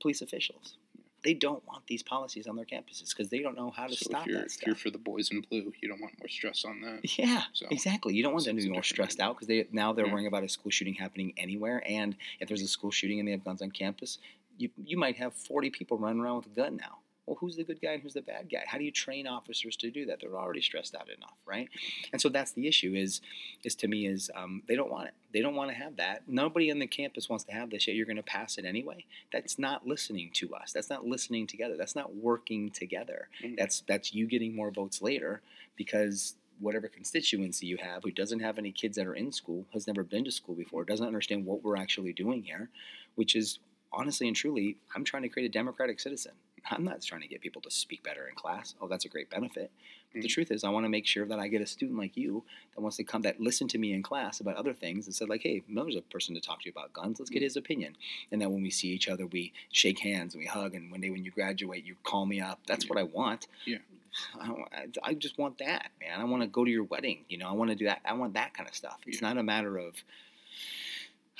Police 0.00 0.22
officials. 0.22 0.76
They 1.24 1.34
don't 1.34 1.64
want 1.68 1.86
these 1.86 2.02
policies 2.02 2.46
on 2.48 2.56
their 2.56 2.64
campuses 2.64 3.10
because 3.10 3.28
they 3.30 3.38
don't 3.40 3.56
know 3.56 3.70
how 3.70 3.86
to 3.86 3.94
So 3.94 4.06
stop 4.10 4.22
if 4.22 4.26
you're, 4.26 4.38
that 4.40 4.46
if 4.46 4.66
you're 4.66 4.74
for 4.74 4.90
the 4.90 4.98
boys 4.98 5.30
in 5.30 5.40
blue, 5.42 5.72
you 5.80 5.88
don't 5.88 6.00
want 6.00 6.18
more 6.18 6.28
stress 6.28 6.64
on 6.64 6.80
that. 6.80 7.18
Yeah, 7.18 7.44
So 7.52 7.66
exactly. 7.70 8.14
You 8.14 8.22
don't 8.24 8.32
want 8.32 8.44
them 8.44 8.56
to 8.56 8.62
be 8.62 8.68
more 8.68 8.82
stressed 8.82 9.20
out 9.20 9.36
because 9.36 9.46
they 9.48 9.66
now 9.70 9.92
they're 9.92 10.06
Yeah. 10.06 10.12
worrying 10.12 10.26
about 10.26 10.42
a 10.42 10.48
school 10.48 10.70
shooting 10.70 10.94
happening 10.94 11.32
anywhere. 11.36 11.82
And 11.86 12.16
if 12.40 12.48
there's 12.48 12.62
a 12.62 12.66
school 12.68 12.90
shooting 12.90 13.18
and 13.20 13.28
they 13.28 13.32
have 13.32 13.44
guns 13.44 13.62
on 13.62 13.70
campus, 13.70 14.18
you 14.58 14.70
you 14.84 14.96
might 14.96 15.16
have 15.16 15.32
40 15.34 15.70
people 15.70 15.96
running 15.96 16.20
around 16.20 16.36
with 16.38 16.46
a 16.46 16.50
gun 16.50 16.76
now. 16.76 16.98
Well, 17.26 17.36
who's 17.40 17.56
the 17.56 17.62
good 17.62 17.80
guy 17.80 17.92
and 17.92 18.02
who's 18.02 18.14
the 18.14 18.20
bad 18.22 18.48
guy? 18.50 18.64
How 18.66 18.78
do 18.78 18.84
you 18.84 18.90
train 18.90 19.28
officers 19.28 19.76
to 19.76 19.90
do 19.90 20.06
that? 20.06 20.18
They're 20.20 20.36
already 20.36 20.60
stressed 20.60 20.94
out 20.96 21.08
enough, 21.08 21.36
right? 21.46 21.68
And 22.12 22.20
so 22.20 22.28
that's 22.28 22.50
the 22.52 22.66
issue. 22.66 22.94
Is 22.96 23.20
is 23.62 23.76
to 23.76 23.88
me 23.88 24.06
is 24.06 24.28
um, 24.34 24.62
they 24.66 24.74
don't 24.74 24.90
want 24.90 25.06
it. 25.06 25.14
They 25.32 25.40
don't 25.40 25.54
want 25.54 25.70
to 25.70 25.76
have 25.76 25.96
that. 25.96 26.22
Nobody 26.26 26.70
on 26.72 26.80
the 26.80 26.86
campus 26.88 27.28
wants 27.28 27.44
to 27.44 27.52
have 27.52 27.70
this. 27.70 27.86
Yet 27.86 27.94
you're 27.94 28.06
going 28.06 28.16
to 28.16 28.24
pass 28.24 28.58
it 28.58 28.64
anyway. 28.64 29.04
That's 29.32 29.56
not 29.56 29.86
listening 29.86 30.30
to 30.34 30.54
us. 30.54 30.72
That's 30.72 30.90
not 30.90 31.06
listening 31.06 31.46
together. 31.46 31.76
That's 31.76 31.94
not 31.94 32.14
working 32.16 32.70
together. 32.70 33.28
Mhm. 33.42 33.56
That's 33.56 33.82
that's 33.86 34.12
you 34.12 34.26
getting 34.26 34.56
more 34.56 34.72
votes 34.72 35.00
later 35.00 35.42
because 35.76 36.34
whatever 36.58 36.88
constituency 36.88 37.66
you 37.66 37.76
have 37.76 38.02
who 38.02 38.10
doesn't 38.10 38.40
have 38.40 38.58
any 38.58 38.72
kids 38.72 38.96
that 38.96 39.06
are 39.06 39.14
in 39.14 39.30
school, 39.32 39.64
has 39.72 39.86
never 39.86 40.02
been 40.02 40.24
to 40.24 40.30
school 40.30 40.54
before, 40.54 40.84
doesn't 40.84 41.06
understand 41.06 41.46
what 41.46 41.62
we're 41.62 41.76
actually 41.76 42.12
doing 42.12 42.42
here, 42.42 42.68
which 43.14 43.34
is 43.36 43.58
honestly 43.92 44.26
and 44.26 44.36
truly, 44.36 44.76
I'm 44.94 45.04
trying 45.04 45.22
to 45.22 45.28
create 45.28 45.46
a 45.46 45.52
democratic 45.52 46.00
citizen. 46.00 46.32
I'm 46.70 46.84
not 46.84 47.02
trying 47.02 47.22
to 47.22 47.28
get 47.28 47.40
people 47.40 47.62
to 47.62 47.70
speak 47.70 48.02
better 48.02 48.26
in 48.28 48.34
class. 48.34 48.74
Oh, 48.80 48.88
that's 48.88 49.04
a 49.04 49.08
great 49.08 49.30
benefit. 49.30 49.70
But 50.12 50.20
the 50.20 50.28
mm-hmm. 50.28 50.32
truth 50.34 50.50
is, 50.50 50.64
I 50.64 50.68
want 50.68 50.84
to 50.84 50.90
make 50.90 51.06
sure 51.06 51.26
that 51.26 51.38
I 51.38 51.48
get 51.48 51.62
a 51.62 51.66
student 51.66 51.98
like 51.98 52.16
you 52.16 52.44
that 52.74 52.80
wants 52.80 52.96
to 52.98 53.04
come, 53.04 53.22
that 53.22 53.40
listen 53.40 53.66
to 53.68 53.78
me 53.78 53.92
in 53.92 54.02
class 54.02 54.40
about 54.40 54.56
other 54.56 54.74
things 54.74 55.06
and 55.06 55.14
said, 55.14 55.28
like, 55.28 55.42
hey, 55.42 55.62
Miller's 55.68 55.96
a 55.96 56.02
person 56.02 56.34
to 56.34 56.40
talk 56.40 56.60
to 56.62 56.66
you 56.66 56.72
about 56.72 56.92
guns. 56.92 57.18
Let's 57.18 57.30
get 57.30 57.38
mm-hmm. 57.38 57.44
his 57.44 57.56
opinion. 57.56 57.96
And 58.30 58.40
that 58.40 58.50
when 58.50 58.62
we 58.62 58.70
see 58.70 58.88
each 58.88 59.08
other, 59.08 59.26
we 59.26 59.52
shake 59.70 60.00
hands 60.00 60.34
and 60.34 60.40
we 60.40 60.46
hug. 60.46 60.74
And 60.74 60.90
one 60.90 61.00
day 61.00 61.10
when 61.10 61.24
you 61.24 61.30
graduate, 61.30 61.84
you 61.84 61.96
call 62.04 62.26
me 62.26 62.40
up. 62.40 62.60
That's 62.66 62.88
what 62.88 62.98
I 62.98 63.04
want. 63.04 63.48
Yeah. 63.66 63.78
I, 64.40 64.50
I, 64.50 64.86
I 65.02 65.14
just 65.14 65.38
want 65.38 65.58
that, 65.58 65.90
man. 66.00 66.20
I 66.20 66.24
want 66.24 66.42
to 66.42 66.46
go 66.46 66.64
to 66.64 66.70
your 66.70 66.84
wedding. 66.84 67.24
You 67.28 67.38
know, 67.38 67.48
I 67.48 67.52
want 67.52 67.70
to 67.70 67.76
do 67.76 67.86
that. 67.86 68.00
I 68.04 68.12
want 68.12 68.34
that 68.34 68.54
kind 68.54 68.68
of 68.68 68.74
stuff. 68.74 68.98
It's 69.06 69.20
Yeah. 69.20 69.28
not 69.28 69.38
a 69.38 69.42
matter 69.42 69.78
of, 69.78 69.94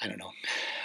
I 0.03 0.09
don't 0.09 0.19
know. 0.19 0.33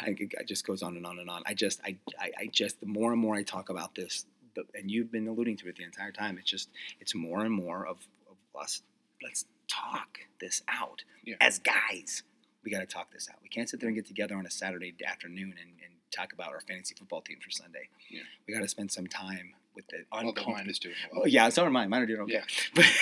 I, 0.01 0.15
it 0.19 0.47
just 0.47 0.65
goes 0.65 0.83
on 0.83 0.95
and 0.97 1.05
on 1.05 1.19
and 1.19 1.29
on. 1.29 1.41
I 1.45 1.53
just, 1.53 1.81
I, 1.83 1.97
I, 2.19 2.31
I 2.41 2.49
just, 2.51 2.79
the 2.79 2.85
more 2.85 3.11
and 3.11 3.21
more 3.21 3.35
I 3.35 3.43
talk 3.43 3.69
about 3.69 3.95
this, 3.95 4.25
the, 4.55 4.63
and 4.75 4.89
you've 4.91 5.11
been 5.11 5.27
alluding 5.27 5.57
to 5.57 5.69
it 5.69 5.75
the 5.77 5.83
entire 5.83 6.11
time, 6.11 6.37
it's 6.37 6.49
just, 6.49 6.69
it's 6.99 7.15
more 7.15 7.41
and 7.41 7.51
more 7.51 7.85
of, 7.87 7.97
of 8.29 8.37
us. 8.59 8.81
Let's 9.23 9.45
talk 9.67 10.19
this 10.39 10.61
out 10.67 11.03
Yeah. 11.25 11.35
as 11.41 11.59
guys. 11.59 12.23
We 12.63 12.71
got 12.71 12.79
to 12.79 12.85
talk 12.85 13.11
this 13.11 13.29
out. 13.31 13.37
We 13.41 13.49
can't 13.49 13.69
sit 13.69 13.79
there 13.79 13.87
and 13.87 13.95
get 13.95 14.05
together 14.05 14.35
on 14.35 14.45
a 14.45 14.51
Saturday 14.51 14.93
afternoon 15.05 15.55
and, 15.59 15.71
and 15.83 15.93
talk 16.11 16.33
about 16.33 16.49
our 16.49 16.59
fantasy 16.61 16.95
football 16.95 17.21
team 17.21 17.37
for 17.41 17.49
Sunday. 17.49 17.87
Yeah. 18.09 18.21
We 18.47 18.53
got 18.53 18.61
to 18.61 18.67
spend 18.67 18.91
some 18.91 19.07
time 19.07 19.53
with 19.77 19.87
the 19.87 19.97
uncomfortable. 20.11 20.53
mine 20.53 20.69
is 20.69 20.79
doing 20.79 20.95
Oh, 21.13 21.19
well. 21.19 21.27
yeah, 21.27 21.47
so 21.49 21.63
are 21.63 21.69
mine. 21.69 21.89
Mine 21.89 22.01
are 22.01 22.05
doing 22.05 22.21
okay. 22.21 22.33
Yeah. 22.33 22.43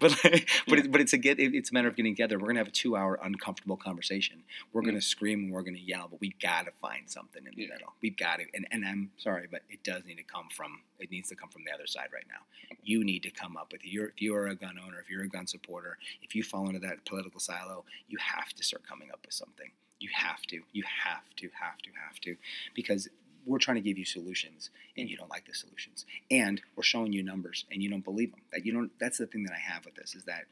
But 0.00 0.12
but 0.14 0.18
but, 0.22 0.78
Yeah. 0.78 0.84
it, 0.84 0.92
but 0.92 1.00
it's 1.00 1.12
a 1.12 1.18
get. 1.18 1.38
It, 1.38 1.54
it's 1.54 1.70
a 1.70 1.74
matter 1.74 1.88
of 1.88 1.96
getting 1.96 2.14
together. 2.14 2.38
We're 2.38 2.48
gonna 2.48 2.60
have 2.60 2.68
a 2.68 2.72
two-hour 2.72 3.18
uncomfortable 3.22 3.76
conversation. 3.76 4.42
We're 4.72 4.82
gonna 4.82 4.98
mm. 4.98 5.02
scream 5.02 5.44
and 5.44 5.52
we're 5.52 5.62
gonna 5.62 5.78
yell, 5.78 6.08
but 6.10 6.20
we 6.20 6.34
gotta 6.42 6.72
find 6.80 7.08
something 7.10 7.42
in 7.46 7.52
the 7.54 7.62
Yeah. 7.62 7.74
middle. 7.74 7.92
We've 8.02 8.16
got 8.16 8.36
to. 8.40 8.44
And 8.54 8.66
and 8.70 8.84
I'm 8.84 9.10
sorry, 9.18 9.46
but 9.50 9.62
it 9.70 9.82
does 9.84 10.04
need 10.04 10.16
to 10.16 10.24
come 10.24 10.48
from. 10.54 10.80
It 10.98 11.10
needs 11.10 11.28
to 11.30 11.36
come 11.36 11.48
from 11.50 11.62
the 11.64 11.72
other 11.72 11.86
side 11.86 12.08
right 12.12 12.26
now. 12.28 12.42
You 12.82 13.04
need 13.04 13.22
to 13.24 13.30
come 13.30 13.56
up 13.56 13.72
with 13.72 13.84
your. 13.86 14.08
If 14.08 14.20
you 14.22 14.34
are 14.34 14.48
a 14.48 14.54
gun 14.56 14.76
owner, 14.84 14.98
if 15.00 15.08
you're 15.10 15.22
a 15.22 15.28
gun 15.28 15.46
supporter, 15.46 15.98
if 16.22 16.34
you 16.34 16.42
fall 16.42 16.66
into 16.66 16.80
that 16.80 17.04
political 17.04 17.38
silo, 17.40 17.84
you 18.08 18.18
have 18.18 18.48
to 18.54 18.64
start 18.64 18.82
coming 18.86 19.10
up 19.12 19.20
with 19.24 19.34
something. 19.34 19.70
You 20.00 20.08
have 20.14 20.42
to. 20.42 20.60
You 20.72 20.84
have 21.04 21.24
to. 21.36 21.50
Have 21.60 21.78
to. 21.78 21.90
Have 22.06 22.20
to. 22.22 22.36
Because 22.74 23.08
we're 23.48 23.58
trying 23.58 23.76
to 23.76 23.80
give 23.80 23.98
you 23.98 24.04
solutions 24.04 24.70
and 24.96 25.08
you 25.08 25.16
don't 25.16 25.30
like 25.30 25.46
the 25.46 25.54
solutions 25.54 26.04
and 26.30 26.60
we're 26.76 26.82
showing 26.82 27.12
you 27.12 27.22
numbers 27.22 27.64
and 27.70 27.82
you 27.82 27.90
don't 27.90 28.04
believe 28.04 28.30
them 28.30 28.40
that 28.52 28.64
you 28.64 28.72
don't 28.72 28.90
that's 29.00 29.18
the 29.18 29.26
thing 29.26 29.44
that 29.44 29.52
i 29.52 29.58
have 29.58 29.84
with 29.84 29.94
this 29.94 30.14
is 30.14 30.24
that 30.24 30.44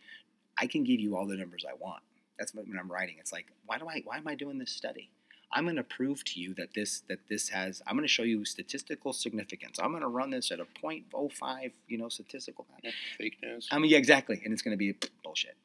i 0.58 0.66
can 0.66 0.84
give 0.84 1.00
you 1.00 1.16
all 1.16 1.26
the 1.26 1.36
numbers 1.36 1.64
i 1.68 1.74
want 1.78 2.02
that's 2.38 2.54
what 2.54 2.66
when 2.68 2.78
i'm 2.78 2.90
writing 2.90 3.16
it's 3.18 3.32
like 3.32 3.46
why 3.66 3.78
do 3.78 3.88
i 3.88 4.02
why 4.04 4.16
am 4.16 4.26
i 4.28 4.34
doing 4.34 4.58
this 4.58 4.70
study 4.70 5.10
i'm 5.52 5.64
going 5.64 5.76
to 5.76 5.84
prove 5.84 6.24
to 6.24 6.40
you 6.40 6.54
that 6.54 6.74
this 6.74 7.02
that 7.08 7.20
this 7.28 7.48
has 7.50 7.82
i'm 7.86 7.94
going 7.96 8.04
to 8.06 8.12
show 8.12 8.22
you 8.22 8.44
statistical 8.44 9.12
significance 9.12 9.78
i'm 9.80 9.90
going 9.90 10.02
to 10.02 10.08
run 10.08 10.30
this 10.30 10.50
at 10.50 10.60
a 10.60 10.66
0.05 10.82 11.72
you 11.88 11.98
know 11.98 12.08
statistical 12.08 12.66
Yeah, 12.82 12.90
Fake 13.18 13.36
news. 13.42 13.68
I 13.70 13.78
mean, 13.78 13.90
yeah, 13.90 13.98
exactly. 13.98 14.40
And 14.44 14.52
it's 14.52 14.62
going 14.62 14.72
to 14.72 14.78
be 14.78 14.94
bullshit. 15.24 15.56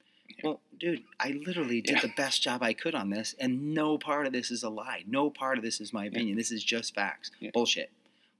Yeah. 0.44 0.50
Well, 0.50 0.62
dude, 0.80 1.04
I 1.20 1.30
literally 1.46 1.82
did 1.82 1.96
Yeah. 1.98 2.02
the 2.02 2.14
best 2.18 2.42
job 2.42 2.64
I 2.64 2.74
could 2.74 2.96
on 2.96 3.10
this, 3.10 3.36
and 3.40 3.74
no 3.74 3.98
part 3.98 4.26
of 4.28 4.34
this 4.34 4.52
is 4.52 4.64
a 4.64 4.70
lie. 4.70 5.04
No 5.08 5.30
part 5.30 5.58
of 5.58 5.64
this 5.64 5.80
is 5.82 5.94
my 5.94 6.06
opinion. 6.06 6.38
This 6.38 6.52
is 6.52 6.64
just 6.64 6.94
facts. 6.96 7.32
Yeah. 7.40 7.52
Bullshit. 7.54 7.92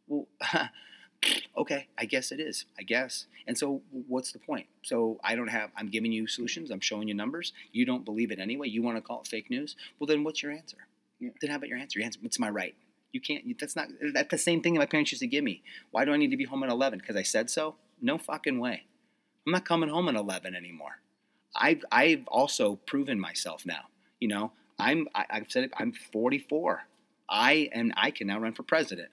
Well, 0.08 0.28
Okay, 1.56 1.88
I 2.00 2.06
guess 2.06 2.32
it 2.32 2.40
is. 2.40 2.66
I 2.80 2.82
guess. 2.82 3.26
And 3.46 3.56
so, 3.56 3.82
what's 4.08 4.32
the 4.32 4.40
point? 4.40 4.66
So 4.82 5.20
I 5.24 5.36
don't 5.36 5.50
have. 5.50 5.70
I'm 5.78 5.90
giving 5.90 6.12
you 6.12 6.26
solutions. 6.26 6.72
I'm 6.72 6.80
showing 6.80 7.08
you 7.08 7.14
numbers. 7.14 7.54
You 7.72 7.86
don't 7.86 8.04
believe 8.04 8.32
it 8.32 8.40
anyway. 8.40 8.70
You 8.70 8.82
want 8.82 8.98
to 8.98 9.02
call 9.02 9.22
it 9.22 9.28
fake 9.28 9.50
news? 9.52 9.76
Well, 10.00 10.08
then 10.08 10.24
what's 10.24 10.42
your 10.42 10.52
answer? 10.52 10.78
Yeah. 11.20 11.30
Then 11.40 11.52
how 11.52 11.58
about 11.58 11.70
your 11.70 11.78
answer? 11.78 12.00
Your 12.00 12.08
answer. 12.08 12.20
It's 12.24 12.40
my 12.40 12.50
right. 12.50 12.74
You 13.12 13.22
can't. 13.22 13.44
That's 13.60 13.76
not. 13.76 13.90
That's 14.16 14.32
the 14.32 14.38
same 14.40 14.62
thing 14.64 14.74
that 14.74 14.80
my 14.80 14.86
parents 14.88 15.12
used 15.12 15.20
to 15.22 15.28
give 15.28 15.44
me. 15.44 15.62
Why 15.92 16.06
do 16.06 16.12
I 16.14 16.18
need 16.18 16.32
to 16.32 16.38
be 16.38 16.46
home 16.46 16.64
at 16.64 16.70
11? 16.70 16.98
Because 16.98 17.16
I 17.16 17.24
said 17.24 17.52
so? 17.52 17.76
No 18.02 18.18
fucking 18.18 18.60
way. 18.60 18.86
I'm 19.46 19.52
not 19.54 19.66
coming 19.66 19.90
home 19.90 20.10
at 20.10 20.16
11 20.16 20.56
anymore. 20.56 21.02
I've 21.56 21.84
I've 21.92 22.28
also 22.28 22.78
proven 22.86 23.20
myself 23.20 23.66
now. 23.66 23.84
You 24.20 24.28
know, 24.30 24.52
I'm 24.80 25.08
I, 25.16 25.26
I've 25.30 25.52
said 25.52 25.66
it. 25.66 25.72
I'm 25.78 25.92
44. 25.92 26.84
I 27.30 27.70
and 27.72 27.94
I 27.96 28.12
can 28.12 28.28
now 28.28 28.40
run 28.40 28.54
for 28.54 28.64
president. 28.64 29.10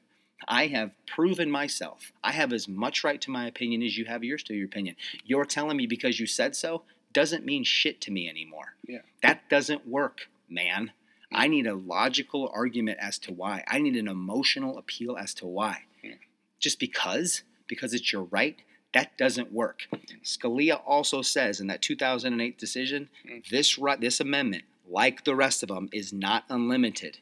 I 0.47 0.69
have 0.69 0.93
proven 1.07 1.51
myself. 1.51 2.13
I 2.23 2.33
have 2.33 2.53
as 2.53 2.69
much 2.69 3.03
right 3.03 3.21
to 3.23 3.31
my 3.31 3.47
opinion 3.47 3.83
as 3.83 3.99
you 3.99 4.05
have 4.05 4.23
yours 4.23 4.43
to 4.45 4.55
your 4.55 4.67
opinion. 4.67 4.95
You're 5.25 5.45
telling 5.45 5.77
me 5.77 5.87
because 5.87 6.21
you 6.21 6.27
said 6.27 6.55
so 6.55 6.83
doesn't 7.13 7.45
mean 7.45 7.65
shit 7.65 8.01
to 8.03 8.11
me 8.11 8.29
anymore. 8.29 8.75
Yeah. 8.87 9.01
That 9.23 9.49
doesn't 9.49 9.89
work, 9.89 10.29
man. 10.49 10.93
I 11.33 11.49
need 11.49 11.67
a 11.67 11.75
logical 11.75 12.51
argument 12.55 12.99
as 13.01 13.19
to 13.21 13.33
why. 13.33 13.65
I 13.67 13.79
need 13.79 13.97
an 13.97 14.09
emotional 14.09 14.79
appeal 14.79 15.17
as 15.17 15.35
to 15.35 15.47
why. 15.47 15.85
Yeah. 16.03 16.15
Just 16.59 16.79
because, 16.79 17.43
because 17.67 17.93
it's 17.93 18.13
your 18.13 18.25
right, 18.25 18.57
that 18.95 19.17
doesn't 19.19 19.53
work. 19.53 19.87
Scalia 20.25 20.81
also 20.87 21.23
says 21.23 21.61
in 21.61 21.67
that 21.67 21.83
2008 21.83 22.59
decision, 22.59 23.09
Mm. 23.27 23.47
this 23.49 23.79
right, 23.79 24.01
this 24.01 24.21
amendment, 24.21 24.65
like 24.89 25.25
the 25.25 25.37
rest 25.37 25.63
of 25.63 25.69
them, 25.69 25.89
is 25.93 26.13
not 26.13 26.45
unlimited. 26.49 27.19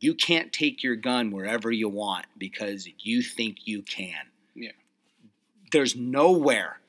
You 0.00 0.14
can't 0.14 0.52
take 0.52 0.82
your 0.82 0.96
gun 0.96 1.30
wherever 1.30 1.70
you 1.70 1.88
want 1.88 2.26
because 2.38 2.88
you 2.98 3.22
think 3.22 3.66
you 3.66 3.82
can. 3.82 4.26
Yeah. 4.54 4.72
There's 5.70 5.94
nowhere, 5.94 6.80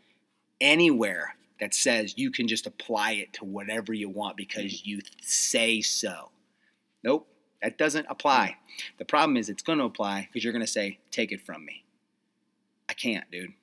anywhere 0.59 1.35
that 1.59 1.73
says 1.73 2.17
you 2.17 2.31
can 2.31 2.47
just 2.47 2.65
apply 2.65 3.11
it 3.13 3.33
to 3.33 3.45
whatever 3.45 3.93
you 3.93 4.09
want 4.09 4.35
because 4.37 4.85
you 4.85 5.01
say 5.21 5.81
so. 5.81 6.29
Nope, 7.03 7.27
that 7.61 7.77
doesn't 7.77 8.07
apply. 8.09 8.57
The 8.97 9.05
problem 9.05 9.37
is 9.37 9.49
it's 9.49 9.61
going 9.63 9.79
to 9.79 9.85
apply 9.85 10.27
because 10.27 10.43
you're 10.43 10.53
going 10.53 10.65
to 10.65 10.71
say, 10.71 10.99
take 11.11 11.31
it 11.31 11.41
from 11.45 11.63
me. 11.65 11.83
I 12.89 12.93
can't, 12.93 13.29
dude. 13.29 13.53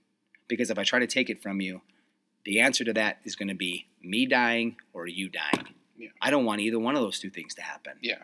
Because 0.51 0.71
if 0.71 0.79
I 0.79 0.85
try 0.85 0.99
to 0.99 1.07
take 1.07 1.31
it 1.31 1.43
from 1.43 1.61
you, 1.61 1.81
the 2.45 2.61
answer 2.61 2.85
to 2.85 2.93
that 2.95 3.19
is 3.25 3.37
going 3.37 3.49
to 3.49 3.55
be 3.55 3.87
me 4.03 4.27
dying 4.27 4.77
or 4.93 5.07
you 5.07 5.29
dying. 5.29 5.69
Yeah. 5.97 6.09
I 6.21 6.31
don't 6.31 6.45
want 6.45 6.61
either 6.61 6.79
one 6.79 6.97
of 6.97 7.03
those 7.03 7.19
two 7.19 7.31
things 7.31 7.55
to 7.55 7.63
happen. 7.63 7.95
Yeah. 8.03 8.19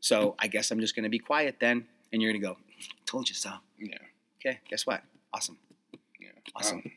So 0.00 0.34
I 0.38 0.46
guess 0.48 0.70
I'm 0.70 0.80
just 0.80 0.94
going 0.94 1.04
to 1.04 1.08
be 1.10 1.18
quiet 1.18 1.56
then, 1.60 1.86
and 2.12 2.22
you're 2.22 2.30
going 2.32 2.40
to 2.42 2.46
go, 2.48 2.56
told 3.06 3.28
you 3.28 3.34
so. 3.34 3.50
Yeah. 3.78 3.96
Okay, 4.40 4.60
guess 4.70 4.86
what? 4.86 5.02
Awesome. 5.34 5.58
Yeah. 6.20 6.28
Awesome. 6.54 6.78
Um, 6.78 6.92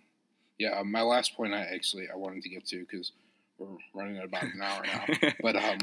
yeah. 0.59 0.79
uh, 0.79 0.83
My 0.83 1.01
last 1.01 1.35
point, 1.35 1.53
I 1.53 1.61
actually 1.61 2.07
I 2.13 2.17
wanted 2.17 2.43
to 2.43 2.49
get 2.49 2.65
to 2.67 2.79
because 2.79 3.13
we're 3.57 3.67
running 3.93 4.17
at 4.17 4.25
about 4.25 4.43
an 4.43 4.61
hour 4.61 4.83
now. 4.83 5.31
But 5.41 5.55
um, 5.55 5.79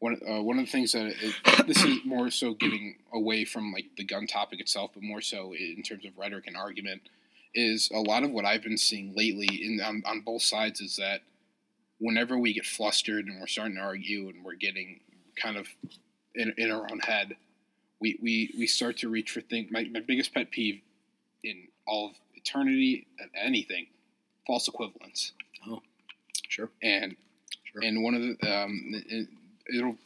one 0.00 0.20
uh, 0.28 0.42
one 0.42 0.58
of 0.58 0.66
the 0.66 0.70
things 0.70 0.92
that 0.92 1.06
it, 1.06 1.66
this 1.66 1.82
is 1.82 1.98
more 2.04 2.30
so 2.30 2.54
getting 2.54 2.96
away 3.12 3.44
from 3.44 3.72
like 3.72 3.86
the 3.96 4.04
gun 4.04 4.26
topic 4.26 4.60
itself, 4.60 4.90
but 4.94 5.02
more 5.02 5.20
so 5.20 5.54
in 5.54 5.82
terms 5.82 6.04
of 6.04 6.12
rhetoric 6.18 6.46
and 6.46 6.56
argument, 6.56 7.02
is 7.54 7.90
a 7.92 7.98
lot 8.00 8.22
of 8.22 8.30
what 8.30 8.44
I've 8.44 8.62
been 8.62 8.78
seeing 8.78 9.14
lately 9.16 9.46
in 9.46 9.80
on, 9.80 10.02
on 10.06 10.20
both 10.20 10.42
sides 10.42 10.80
is 10.80 10.96
that 10.96 11.22
whenever 11.98 12.38
we 12.38 12.52
get 12.52 12.64
flustered 12.64 13.26
and 13.26 13.40
we're 13.40 13.46
starting 13.46 13.76
to 13.76 13.82
argue 13.82 14.28
and 14.28 14.44
we're 14.44 14.54
getting 14.54 15.00
kind 15.36 15.56
of 15.56 15.66
in, 16.34 16.54
in 16.56 16.70
our 16.70 16.86
own 16.90 17.00
head, 17.00 17.36
we, 18.00 18.18
we, 18.22 18.54
we 18.56 18.66
start 18.66 18.96
to 18.98 19.08
reach 19.08 19.30
for 19.32 19.40
things. 19.40 19.70
My, 19.70 19.84
my 19.92 20.00
biggest 20.00 20.32
pet 20.32 20.50
peeve 20.50 20.80
in 21.42 21.68
all 21.86 22.10
of 22.10 22.12
eternity 22.34 23.06
and 23.18 23.30
anything, 23.34 23.86
false 24.46 24.68
equivalence 24.68 25.32
Oh, 25.68 25.82
Sure. 26.48 26.70
and 26.82 27.16
Sure. 27.64 27.82
and 27.84 28.02
one 28.02 28.14
of 28.14 28.22
the 28.22 28.30
um, 28.64 28.80
it, 29.08 29.28
it'll 29.72 29.96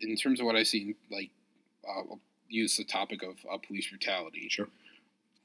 in 0.00 0.14
terms 0.16 0.38
of 0.40 0.46
what 0.46 0.54
I've 0.56 0.66
seen, 0.68 0.94
like 1.10 1.30
uh, 1.88 1.92
I'll 2.00 2.20
use 2.48 2.76
the 2.76 2.84
topic 2.84 3.22
of 3.22 3.36
uh, 3.50 3.56
police 3.58 3.88
brutality. 3.88 4.48
Sure. 4.50 4.68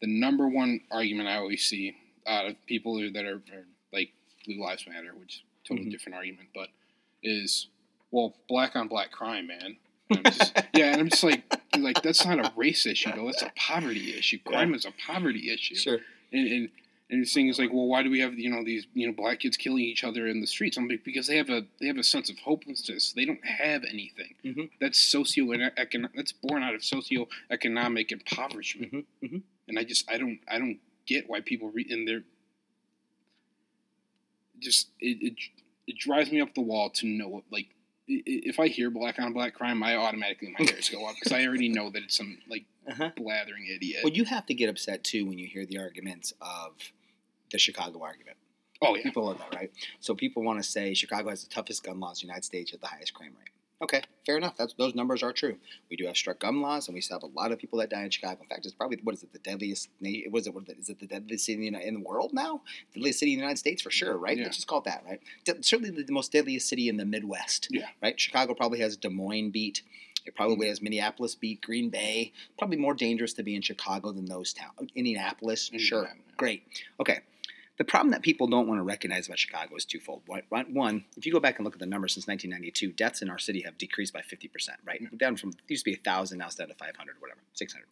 The 0.01 0.07
number 0.07 0.47
one 0.47 0.81
argument 0.91 1.27
I 1.29 1.37
always 1.37 1.65
see 1.65 1.95
out 2.27 2.45
of 2.45 2.65
people 2.65 2.97
that 3.13 3.25
are, 3.25 3.35
are 3.53 3.65
like 3.93 4.11
Blue 4.45 4.61
Lives 4.61 4.85
Matter, 4.87 5.11
which 5.19 5.35
is 5.35 5.41
a 5.63 5.67
totally 5.67 5.87
Mhm. 5.87 5.91
different 5.91 6.15
argument, 6.15 6.49
but 6.53 6.69
is 7.23 7.67
well 8.11 8.35
black 8.47 8.75
on 8.75 8.87
black 8.87 9.11
crime, 9.11 9.47
man. 9.47 9.77
And 10.09 10.23
just, 10.25 10.53
yeah, 10.73 10.91
and 10.93 11.01
I'm 11.01 11.09
just 11.09 11.23
like 11.23 11.43
like 11.77 12.01
that's 12.01 12.25
not 12.25 12.39
a 12.39 12.51
race 12.55 12.85
issue 12.85 13.11
though. 13.15 13.25
That's 13.25 13.41
a 13.41 13.51
poverty 13.55 14.15
issue. 14.17 14.39
Crime 14.45 14.73
is 14.73 14.85
a 14.85 14.91
poverty 15.05 15.51
issue 15.51 15.75
Sure. 15.75 15.99
and 16.31 16.47
and, 16.47 16.69
and 17.09 17.27
thing 17.27 17.47
is 17.47 17.57
like, 17.57 17.71
well, 17.73 17.87
why 17.87 18.03
do 18.03 18.09
we 18.11 18.19
have 18.19 18.37
you 18.37 18.49
know 18.49 18.63
these 18.63 18.85
you 18.93 19.07
know 19.07 19.13
black 19.13 19.39
kids 19.39 19.57
killing 19.57 19.83
each 19.83 20.03
other 20.03 20.27
in 20.27 20.41
the 20.41 20.47
streets? 20.47 20.77
I'm 20.77 20.87
like, 20.87 21.03
because 21.03 21.25
they 21.27 21.37
have 21.37 21.49
a 21.49 21.65
they 21.81 21.87
have 21.87 21.97
a 21.97 22.03
sense 22.03 22.29
of 22.29 22.37
hopelessness. 22.39 23.13
They 23.13 23.25
don't 23.25 23.43
have 23.45 23.83
anything. 23.83 24.35
Mhm. 24.45 24.69
That's 24.79 24.99
socio 24.99 25.51
economic. 25.53 26.15
That's 26.15 26.31
born 26.33 26.61
out 26.63 26.75
of 26.75 26.81
socioeconomic 26.81 28.11
impoverishment. 28.11 28.91
Mhm, 28.93 29.05
mhm. 29.23 29.41
And 29.67 29.77
I 29.79 29.83
just 29.83 30.09
I 30.09 30.17
don't 30.17 30.39
I 30.49 30.57
don't 30.59 30.79
get 31.05 31.29
why 31.29 31.41
people 31.41 31.69
re- 31.69 31.85
in 31.87 32.05
their 32.05 32.21
just 34.59 34.89
it, 34.99 35.17
it 35.21 35.33
it 35.87 35.97
drives 35.97 36.31
me 36.31 36.41
up 36.41 36.53
the 36.55 36.61
wall 36.61 36.89
to 36.91 37.07
know 37.07 37.27
what 37.27 37.43
like. 37.51 37.67
If 38.09 38.57
I 38.57 38.69
hear 38.69 38.89
black 38.89 39.19
on 39.19 39.33
black 39.33 39.53
crime, 39.53 39.83
I 39.83 39.97
automatically 39.97 40.55
my 40.57 40.63
hairs 40.65 40.87
go 40.89 41.05
up 41.05 41.15
because 41.15 41.33
I 41.33 41.45
already 41.45 41.67
know 41.67 41.89
that 41.89 42.03
it's 42.03 42.15
some 42.15 42.37
like 42.49 42.63
Uh-huh. 42.89 43.11
blathering 43.17 43.67
idiot. 43.67 43.99
Well, 44.01 44.13
you 44.13 44.23
have 44.23 44.45
to 44.45 44.53
get 44.53 44.69
upset 44.69 45.03
too 45.03 45.25
when 45.25 45.37
you 45.37 45.45
hear 45.45 45.65
the 45.65 45.77
arguments 45.77 46.31
of 46.39 46.71
the 47.51 47.57
Chicago 47.57 48.01
argument. 48.01 48.37
oh 48.81 48.95
yeah, 48.95 49.03
People 49.03 49.25
love 49.25 49.39
that, 49.39 49.53
right? 49.53 49.71
So 49.99 50.15
people 50.15 50.41
want 50.43 50.57
to 50.57 50.63
say 50.63 50.93
Chicago 50.93 51.29
has 51.31 51.43
the 51.43 51.49
toughest 51.49 51.83
gun 51.83 51.99
laws 51.99 52.21
in 52.23 52.27
the 52.27 52.31
United 52.31 52.45
States 52.45 52.73
at 52.73 52.79
the 52.79 52.87
highest 52.87 53.13
crime 53.13 53.33
rate. 53.37 53.49
Okay, 53.79 54.01
fair 54.25 54.37
enough. 54.37 54.57
That's 54.57 54.73
those 54.73 54.95
numbers 54.95 55.21
are 55.21 55.31
true. 55.31 55.57
We 55.89 55.97
do 55.97 56.07
have 56.07 56.17
strict 56.17 56.41
gun 56.41 56.61
laws, 56.61 56.87
and 56.87 56.95
we 56.95 57.01
still 57.01 57.19
have 57.19 57.23
a 57.23 57.39
lot 57.39 57.51
of 57.51 57.59
people 57.59 57.77
that 57.79 57.91
die 57.91 58.03
in 58.03 58.09
Chicago. 58.09 58.41
In 58.41 58.47
fact, 58.47 58.65
it's 58.65 58.73
probably 58.73 58.97
what 59.03 59.13
is 59.13 59.21
it 59.21 59.33
the 59.33 59.39
deadliest? 59.39 59.89
is 60.01 60.47
it? 60.47 60.53
What 60.53 60.63
is 60.63 60.69
it, 60.69 60.79
is 60.79 60.89
it 60.89 60.99
the 60.99 61.05
deadliest 61.05 61.45
city 61.45 61.67
in 61.67 61.73
the, 61.73 61.87
in 61.87 61.93
the 61.93 61.99
world 61.99 62.31
now? 62.33 62.61
Deadliest 62.95 63.19
city 63.19 63.33
in 63.33 63.37
the 63.37 63.41
United 63.41 63.59
States 63.59 63.81
for 63.81 63.91
sure, 63.91 64.17
right? 64.17 64.37
Yeah. 64.37 64.45
Let's 64.45 64.55
just 64.57 64.67
call 64.67 64.79
it 64.79 64.85
that, 64.85 65.03
right? 65.07 65.19
De- 65.45 65.61
certainly 65.61 65.91
the 65.91 66.11
most 66.11 66.31
deadliest 66.31 66.67
city 66.67 66.89
in 66.89 66.97
the 66.97 67.05
Midwest. 67.05 67.67
Yeah. 67.69 67.85
Right. 68.01 68.19
Chicago 68.19 68.55
probably 68.55 68.79
has 68.79 68.97
Des 68.97 69.09
Moines 69.09 69.51
beat. 69.51 69.83
It 70.25 70.35
probably 70.35 70.55
mm-hmm. 70.55 70.69
has 70.69 70.81
Minneapolis 70.81 71.35
beat, 71.35 71.61
Green 71.61 71.89
Bay. 71.89 72.33
Probably 72.57 72.77
more 72.77 72.93
dangerous 72.93 73.33
to 73.33 73.43
be 73.43 73.55
in 73.55 73.61
Chicago 73.61 74.11
than 74.11 74.25
those 74.25 74.53
towns. 74.53 74.89
Indianapolis, 74.95 75.71
sure, 75.77 76.03
Yeah. 76.03 76.13
great. 76.35 76.63
Okay. 76.99 77.19
The 77.77 77.83
problem 77.83 78.11
that 78.11 78.23
people 78.23 78.47
don't 78.47 78.67
want 78.67 78.79
to 78.79 78.83
recognize 78.83 79.27
about 79.27 79.37
Chicago 79.37 79.75
is 79.75 79.85
twofold. 79.85 80.23
One, 80.27 81.05
if 81.15 81.25
you 81.25 81.31
go 81.31 81.39
back 81.39 81.57
and 81.57 81.65
look 81.65 81.75
at 81.75 81.79
the 81.79 81.85
numbers 81.85 82.13
since 82.13 82.27
1992, 82.27 82.91
deaths 82.93 83.21
in 83.21 83.29
our 83.29 83.37
city 83.37 83.61
have 83.61 83.77
decreased 83.77 84.13
by 84.13 84.21
50%, 84.21 84.69
right? 84.83 85.03
Mm-hmm. 85.03 85.17
Down 85.17 85.35
from, 85.35 85.53
used 85.67 85.85
to 85.85 85.91
be 85.91 85.95
1,000, 85.95 86.39
now 86.39 86.47
it's 86.47 86.55
down 86.55 86.69
to 86.69 86.73
500, 86.73 87.15
whatever, 87.19 87.39
600. 87.53 87.85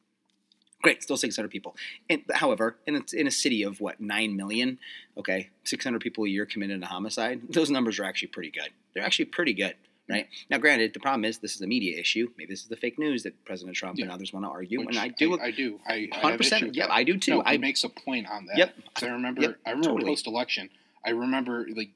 Great, 0.81 1.03
still 1.03 1.17
600 1.17 1.49
people. 1.49 1.75
And, 2.09 2.23
however, 2.33 2.77
in 2.87 2.95
a, 2.95 3.01
in 3.13 3.27
a 3.27 3.31
city 3.31 3.63
of 3.63 3.79
what, 3.79 3.99
9 3.99 4.35
million, 4.35 4.79
okay, 5.17 5.49
600 5.63 6.01
people 6.01 6.25
a 6.25 6.29
year 6.29 6.45
committed 6.45 6.81
a 6.81 6.87
homicide, 6.87 7.41
those 7.49 7.69
numbers 7.69 7.99
are 7.99 8.05
actually 8.05 8.29
pretty 8.29 8.51
good. 8.51 8.69
They're 8.93 9.03
actually 9.03 9.25
pretty 9.25 9.53
good, 9.53 9.75
right? 10.09 10.27
Now, 10.49 10.57
granted, 10.57 10.93
the 10.93 10.99
problem 10.99 11.25
is 11.25 11.39
this 11.39 11.55
is 11.55 11.61
a 11.61 11.67
media 11.67 11.99
issue. 11.99 12.29
Maybe 12.37 12.53
this 12.53 12.61
is 12.61 12.67
the 12.67 12.75
fake 12.75 12.99
news 12.99 13.23
that 13.23 13.43
President 13.45 13.75
Trump 13.75 13.99
and 13.99 14.11
others 14.11 14.31
want 14.33 14.45
to 14.45 14.49
argue. 14.49 14.79
Which 14.79 14.89
and 14.89 14.99
I 14.99 15.07
do, 15.09 15.39
I, 15.39 15.51
do. 15.51 15.79
I, 15.87 16.09
I 16.13 16.31
100%. 16.37 16.39
issue 16.39 16.65
with 16.67 16.75
Yeah, 16.75 16.87
that. 16.87 16.93
I 16.93 17.03
do 17.03 17.17
too. 17.17 17.31
No, 17.35 17.43
I 17.45 17.57
makes 17.57 17.83
a 17.83 17.89
point 17.89 18.27
on 18.29 18.45
that. 18.47 18.57
Yep. 18.57 18.75
I 19.01 19.05
remember. 19.07 19.41
Yep, 19.41 19.55
I 19.65 19.69
remember 19.71 19.89
totally. 19.89 20.11
post 20.11 20.27
election. 20.27 20.69
I 21.05 21.11
remember 21.11 21.65
like. 21.75 21.89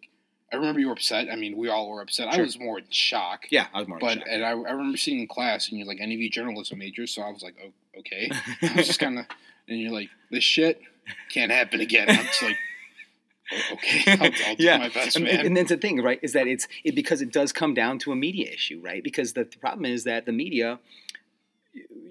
I 0.51 0.55
remember 0.55 0.79
you 0.79 0.87
were 0.87 0.93
upset. 0.93 1.27
I 1.31 1.35
mean, 1.35 1.55
we 1.55 1.69
all 1.69 1.91
were 1.91 2.01
upset. 2.01 2.27
I 2.29 2.41
was 2.41 2.57
more 2.57 2.79
in 2.79 2.85
shock. 2.89 3.43
Yeah, 3.51 3.67
I 3.71 3.77
was 3.79 3.87
more 3.87 3.99
But 3.99 4.27
and 4.27 4.43
I, 4.43 4.49
I 4.49 4.53
remember 4.53 4.97
sitting 4.97 5.19
in 5.19 5.27
class 5.27 5.69
and 5.69 5.77
you're 5.77 5.85
like, 5.87 5.99
any 6.01 6.15
of 6.15 6.21
you 6.21 6.27
journalism 6.27 6.79
majors? 6.79 7.13
So 7.13 7.21
I 7.21 7.29
was 7.29 7.43
like, 7.43 7.53
oh, 7.63 7.99
okay. 7.99 8.31
I 8.63 8.73
was 8.75 8.87
just 8.87 8.99
kind 8.99 9.19
of, 9.19 9.25
and 9.67 9.79
you're 9.79 9.91
like, 9.91 10.09
this 10.31 10.43
shit 10.43 10.81
can't 11.31 11.51
happen 11.51 11.81
again. 11.81 12.09
I'm 12.09 12.25
just 12.25 12.41
like, 12.41 12.55
"O- 12.55 12.55
okay, 13.73 14.11
I'll, 14.11 14.31
I'll 14.47 14.55
do 14.55 14.65
my 14.79 14.89
best, 14.89 15.15
and, 15.15 15.25
man. 15.25 15.45
and 15.45 15.57
that's 15.57 15.69
the 15.69 15.77
thing, 15.77 16.01
right? 16.01 16.19
Is 16.21 16.33
that 16.33 16.47
it's 16.47 16.67
it 16.83 16.95
because 16.95 17.21
it 17.21 17.31
does 17.31 17.51
come 17.51 17.73
down 17.73 17.97
to 17.99 18.11
a 18.11 18.15
media 18.15 18.49
issue, 18.51 18.79
right? 18.83 19.03
Because 19.03 19.33
the, 19.33 19.43
the 19.43 19.57
problem 19.57 19.85
is 19.85 20.03
that 20.03 20.25
the 20.25 20.31
media, 20.31 20.79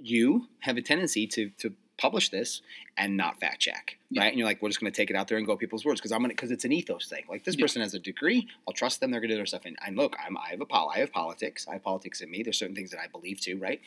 you 0.02 0.48
have 0.60 0.76
a 0.76 0.82
tendency 0.82 1.26
to 1.28 1.50
to 1.58 1.74
publish 1.96 2.28
this 2.28 2.62
and 2.96 3.16
not 3.16 3.40
fact 3.40 3.60
check, 3.60 3.96
Yeah. 4.08 4.22
right? 4.22 4.28
And 4.28 4.38
you're 4.38 4.46
like, 4.46 4.62
we're 4.62 4.68
just 4.68 4.80
going 4.80 4.92
to 4.92 4.96
take 4.96 5.10
it 5.10 5.16
out 5.16 5.26
there 5.26 5.36
and 5.36 5.44
go 5.44 5.56
people's 5.56 5.84
words 5.84 6.00
because 6.00 6.12
I'm 6.12 6.20
gonna 6.20 6.28
because 6.32 6.52
it's 6.52 6.64
an 6.64 6.70
ethos 6.72 7.08
thing. 7.08 7.24
Like 7.28 7.44
this 7.44 7.56
Yeah. 7.56 7.64
person 7.64 7.82
has 7.82 7.92
a 7.94 7.98
degree, 7.98 8.46
I'll 8.66 8.74
trust 8.74 9.00
them. 9.00 9.10
They're 9.10 9.20
going 9.20 9.30
to 9.30 9.34
do 9.34 9.38
their 9.38 9.46
stuff. 9.46 9.62
And, 9.64 9.76
and 9.84 9.96
look, 9.96 10.14
I'm 10.24 10.36
I 10.38 10.50
have 10.50 10.60
a 10.60 10.64
pol- 10.66 10.92
I 10.94 10.98
have 10.98 11.12
politics. 11.12 11.66
I 11.68 11.72
have 11.74 11.82
politics 11.82 12.20
in 12.20 12.30
me. 12.30 12.42
There's 12.44 12.58
certain 12.58 12.76
things 12.76 12.90
that 12.92 13.00
I 13.00 13.08
believe 13.08 13.40
too, 13.40 13.58
right? 13.58 13.80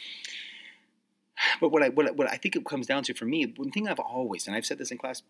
But 1.61 1.69
what 1.71 1.83
I 1.83 1.89
what, 1.89 2.07
I- 2.07 2.11
what 2.11 2.29
I 2.29 2.35
think 2.35 2.55
it 2.57 2.65
comes 2.65 2.85
down 2.85 3.03
to 3.03 3.13
for 3.13 3.25
me, 3.25 3.45
one 3.55 3.71
thing 3.71 3.87
I've 3.87 3.99
always 3.99 4.45
and 4.47 4.55
I've 4.55 4.65
said 4.65 4.77
this 4.77 4.91
in 4.91 4.97
class 4.97 5.23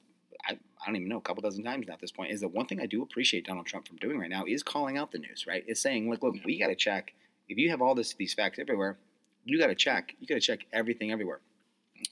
I, 0.47 0.53
I 0.53 0.85
don't 0.85 0.95
even 0.95 1.09
know, 1.09 1.17
a 1.17 1.21
couple 1.21 1.41
dozen 1.41 1.63
times 1.63 1.87
now 1.87 1.93
at 1.93 2.01
this 2.01 2.11
point, 2.11 2.31
is 2.31 2.41
that 2.41 2.49
one 2.49 2.65
thing 2.65 2.79
I 2.79 2.85
do 2.85 3.01
appreciate 3.01 3.45
Donald 3.45 3.65
Trump 3.65 3.87
from 3.87 3.97
doing 3.97 4.19
right 4.19 4.29
now 4.29 4.45
is 4.45 4.63
calling 4.63 4.97
out 4.97 5.11
the 5.11 5.19
news, 5.19 5.45
right? 5.47 5.63
Is 5.67 5.81
saying, 5.81 6.09
look, 6.09 6.23
look, 6.23 6.35
we 6.45 6.59
got 6.59 6.67
to 6.67 6.75
check. 6.75 7.13
If 7.47 7.57
you 7.57 7.69
have 7.69 7.81
all 7.81 7.95
this 7.95 8.13
these 8.13 8.33
facts 8.33 8.59
everywhere, 8.59 8.97
you 9.43 9.59
got 9.59 9.67
to 9.67 9.75
check. 9.75 10.15
You 10.19 10.27
got 10.27 10.35
to 10.35 10.41
check 10.41 10.65
everything 10.73 11.11
everywhere. 11.11 11.39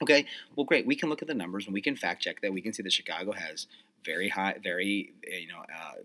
Okay, 0.04 0.26
well, 0.56 0.66
great. 0.66 0.86
We 0.86 0.96
can 0.96 1.10
look 1.10 1.22
at 1.22 1.28
the 1.28 1.34
numbers 1.34 1.66
and 1.66 1.74
we 1.74 1.82
can 1.82 1.96
fact 1.96 2.22
check 2.22 2.42
that. 2.42 2.54
We 2.54 2.62
can 2.62 2.74
see 2.74 2.84
that 2.84 2.94
Chicago 2.94 3.32
has 3.32 3.68
very 4.06 4.30
high, 4.30 4.56
very 4.62 5.14
you 5.24 5.48
know, 5.48 5.60
uh, 5.62 6.02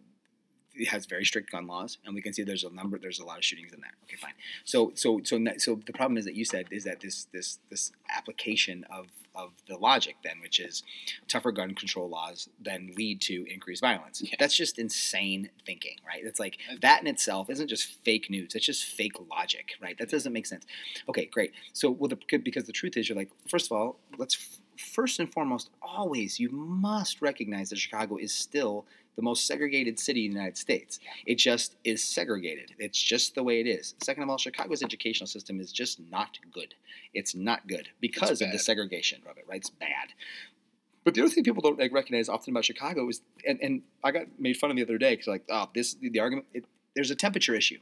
it 0.76 0.88
has 0.88 1.06
very 1.06 1.24
strict 1.24 1.52
gun 1.52 1.66
laws, 1.66 1.98
and 2.04 2.14
we 2.14 2.22
can 2.22 2.32
see 2.32 2.42
there's 2.42 2.64
a 2.64 2.70
number, 2.70 2.98
there's 2.98 3.20
a 3.20 3.24
lot 3.24 3.38
of 3.38 3.44
shootings 3.44 3.72
in 3.72 3.80
there. 3.80 3.92
Okay, 4.04 4.16
fine. 4.16 4.32
So, 4.64 4.92
so, 4.94 5.20
so, 5.24 5.38
so 5.58 5.80
the 5.86 5.92
problem 5.92 6.16
is 6.16 6.24
that 6.24 6.34
you 6.34 6.44
said 6.44 6.66
is 6.70 6.84
that 6.84 7.00
this, 7.00 7.26
this, 7.32 7.58
this 7.70 7.92
application 8.10 8.84
of 8.90 9.06
of 9.34 9.52
the 9.68 9.76
logic 9.76 10.16
then, 10.22 10.40
which 10.40 10.60
is 10.60 10.82
tougher 11.28 11.52
gun 11.52 11.74
control 11.74 12.08
laws 12.08 12.48
then 12.60 12.92
lead 12.96 13.20
to 13.22 13.44
increased 13.52 13.82
violence. 13.82 14.22
Yeah. 14.22 14.34
That's 14.38 14.56
just 14.56 14.78
insane 14.78 15.50
thinking, 15.66 15.96
right? 16.06 16.22
It's 16.24 16.40
like 16.40 16.58
that 16.80 17.00
in 17.00 17.06
itself 17.06 17.50
isn't 17.50 17.68
just 17.68 18.04
fake 18.04 18.30
news. 18.30 18.54
It's 18.54 18.66
just 18.66 18.84
fake 18.84 19.14
logic, 19.30 19.72
right? 19.80 19.96
That 19.98 20.10
doesn't 20.10 20.32
make 20.32 20.46
sense. 20.46 20.64
Okay, 21.08 21.26
great. 21.26 21.52
So, 21.72 21.90
well, 21.90 22.08
the, 22.08 22.38
because 22.38 22.64
the 22.64 22.72
truth 22.72 22.96
is, 22.96 23.08
you're 23.08 23.16
like, 23.16 23.30
first 23.48 23.66
of 23.66 23.72
all, 23.72 23.98
let's 24.18 24.36
f- 24.36 24.60
first 24.78 25.20
and 25.20 25.32
foremost, 25.32 25.70
always 25.82 26.38
you 26.38 26.50
must 26.50 27.22
recognize 27.22 27.70
that 27.70 27.78
Chicago 27.78 28.16
is 28.16 28.34
still 28.34 28.86
the 29.16 29.22
most 29.22 29.46
segregated 29.46 29.98
city 29.98 30.26
in 30.26 30.32
the 30.32 30.38
United 30.38 30.56
States. 30.56 30.98
It 31.26 31.36
just 31.36 31.76
is 31.84 32.02
segregated. 32.02 32.72
It's 32.78 33.00
just 33.00 33.34
the 33.34 33.42
way 33.42 33.60
it 33.60 33.66
is. 33.66 33.94
Second 34.02 34.24
of 34.24 34.30
all, 34.30 34.38
Chicago's 34.38 34.82
educational 34.82 35.26
system 35.26 35.60
is 35.60 35.72
just 35.72 36.00
not 36.10 36.38
good. 36.52 36.74
It's 37.12 37.34
not 37.34 37.66
good 37.66 37.88
because 38.00 38.40
of 38.40 38.50
the 38.50 38.58
segregation 38.58 39.22
of 39.30 39.36
it, 39.38 39.44
right? 39.48 39.58
It's 39.58 39.70
bad. 39.70 40.08
But 41.04 41.14
the 41.14 41.20
other 41.20 41.30
thing 41.30 41.44
people 41.44 41.62
don't 41.62 41.78
like, 41.78 41.92
recognize 41.92 42.28
often 42.28 42.52
about 42.52 42.64
Chicago 42.64 43.08
is, 43.08 43.20
and, 43.46 43.58
and 43.62 43.82
I 44.02 44.10
got 44.10 44.26
made 44.38 44.56
fun 44.56 44.70
of 44.70 44.76
the 44.76 44.82
other 44.82 44.98
day 44.98 45.12
because 45.12 45.26
like, 45.26 45.44
oh, 45.50 45.68
this 45.74 45.94
the 45.94 46.18
argument. 46.18 46.46
It, 46.54 46.64
there's 46.96 47.10
a 47.10 47.14
temperature 47.16 47.54
issue. 47.54 47.78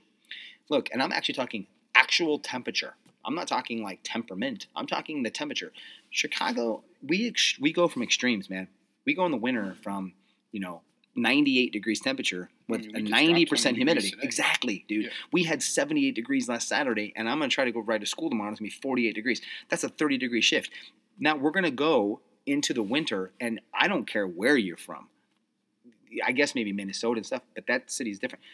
Look, 0.69 0.89
and 0.93 1.03
I'm 1.03 1.13
actually 1.13 1.35
talking 1.35 1.67
actual 1.95 2.39
temperature. 2.39 2.95
I'm 3.25 3.35
not 3.35 3.47
talking 3.47 3.83
like 3.83 4.01
temperament. 4.03 4.67
I'm 4.75 4.87
talking 4.87 5.23
the 5.23 5.31
temperature. 5.31 5.73
Chicago, 6.11 6.83
we 7.07 7.29
ex- 7.29 7.59
we 7.61 7.73
go 7.73 7.87
from 7.87 8.03
extremes, 8.03 8.51
man. 8.51 8.69
We 9.07 9.15
go 9.15 9.25
in 9.25 9.31
the 9.31 9.39
winter 9.39 9.77
from 9.83 10.15
you 10.51 10.61
know 10.61 10.83
98 11.15 11.73
degrees 11.73 12.01
temperature 12.01 12.49
with 12.69 12.87
mean, 12.87 13.07
a 13.07 13.11
90% 13.11 13.77
humidity. 13.77 14.15
Exactly, 14.23 14.85
dude. 14.89 15.05
Yeah. 15.05 15.11
We 15.31 15.45
had 15.45 15.63
78 15.63 16.15
degrees 16.15 16.49
last 16.49 16.69
Saturday, 16.69 17.13
and 17.17 17.29
I'm 17.29 17.39
gonna 17.39 17.51
try 17.51 17.65
to 17.65 17.73
go 17.73 17.81
ride 17.81 18.01
to 18.01 18.07
school 18.07 18.31
tomorrow. 18.31 18.51
It's 18.51 18.61
gonna 18.61 18.69
be 18.69 18.75
48 18.75 19.15
degrees. 19.15 19.43
That's 19.69 19.85
a 19.85 19.89
30 19.89 20.19
degree 20.19 20.41
shift. 20.41 20.71
Now 21.19 21.37
we're 21.37 21.51
gonna 21.51 21.71
go 21.71 22.21
into 22.47 22.73
the 22.73 22.83
winter, 22.83 23.33
and 23.41 23.61
I 23.75 23.89
don't 23.89 24.07
care 24.07 24.27
where 24.27 24.57
you're 24.57 24.77
from. 24.77 25.09
I 26.25 26.33
guess 26.33 26.55
maybe 26.55 26.73
Minnesota 26.73 27.19
and 27.19 27.27
stuff, 27.27 27.43
but 27.55 27.67
that 27.67 27.91
city 27.91 28.11
is 28.11 28.19
different. 28.19 28.45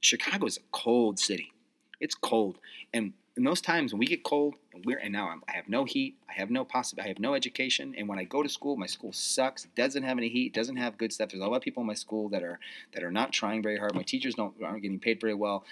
Chicago 0.00 0.46
is 0.46 0.58
a 0.58 0.62
cold 0.72 1.18
city. 1.18 1.52
It's 2.00 2.14
cold, 2.14 2.58
and 2.92 3.12
in 3.36 3.42
those 3.42 3.60
times 3.60 3.92
when 3.92 3.98
we 3.98 4.06
get 4.06 4.22
cold, 4.22 4.54
and 4.72 4.84
we're 4.84 4.98
and 4.98 5.12
now 5.12 5.28
I'm, 5.28 5.42
I 5.48 5.52
have 5.52 5.68
no 5.68 5.84
heat, 5.84 6.16
I 6.28 6.34
have 6.34 6.50
no 6.50 6.64
possible, 6.64 7.02
I 7.02 7.08
have 7.08 7.18
no 7.18 7.34
education, 7.34 7.94
and 7.98 8.08
when 8.08 8.18
I 8.18 8.24
go 8.24 8.42
to 8.42 8.48
school, 8.48 8.76
my 8.76 8.86
school 8.86 9.12
sucks. 9.12 9.66
Doesn't 9.76 10.04
have 10.04 10.18
any 10.18 10.28
heat, 10.28 10.54
doesn't 10.54 10.76
have 10.76 10.96
good 10.98 11.12
stuff. 11.12 11.30
There's 11.30 11.42
a 11.42 11.46
lot 11.46 11.56
of 11.56 11.62
people 11.62 11.80
in 11.80 11.86
my 11.86 11.94
school 11.94 12.28
that 12.28 12.42
are 12.42 12.60
that 12.92 13.02
are 13.02 13.10
not 13.10 13.32
trying 13.32 13.62
very 13.62 13.78
hard. 13.78 13.94
My 13.94 14.02
teachers 14.02 14.34
don't 14.34 14.54
aren't 14.62 14.82
getting 14.82 15.00
paid 15.00 15.20
very 15.20 15.34
well. 15.34 15.64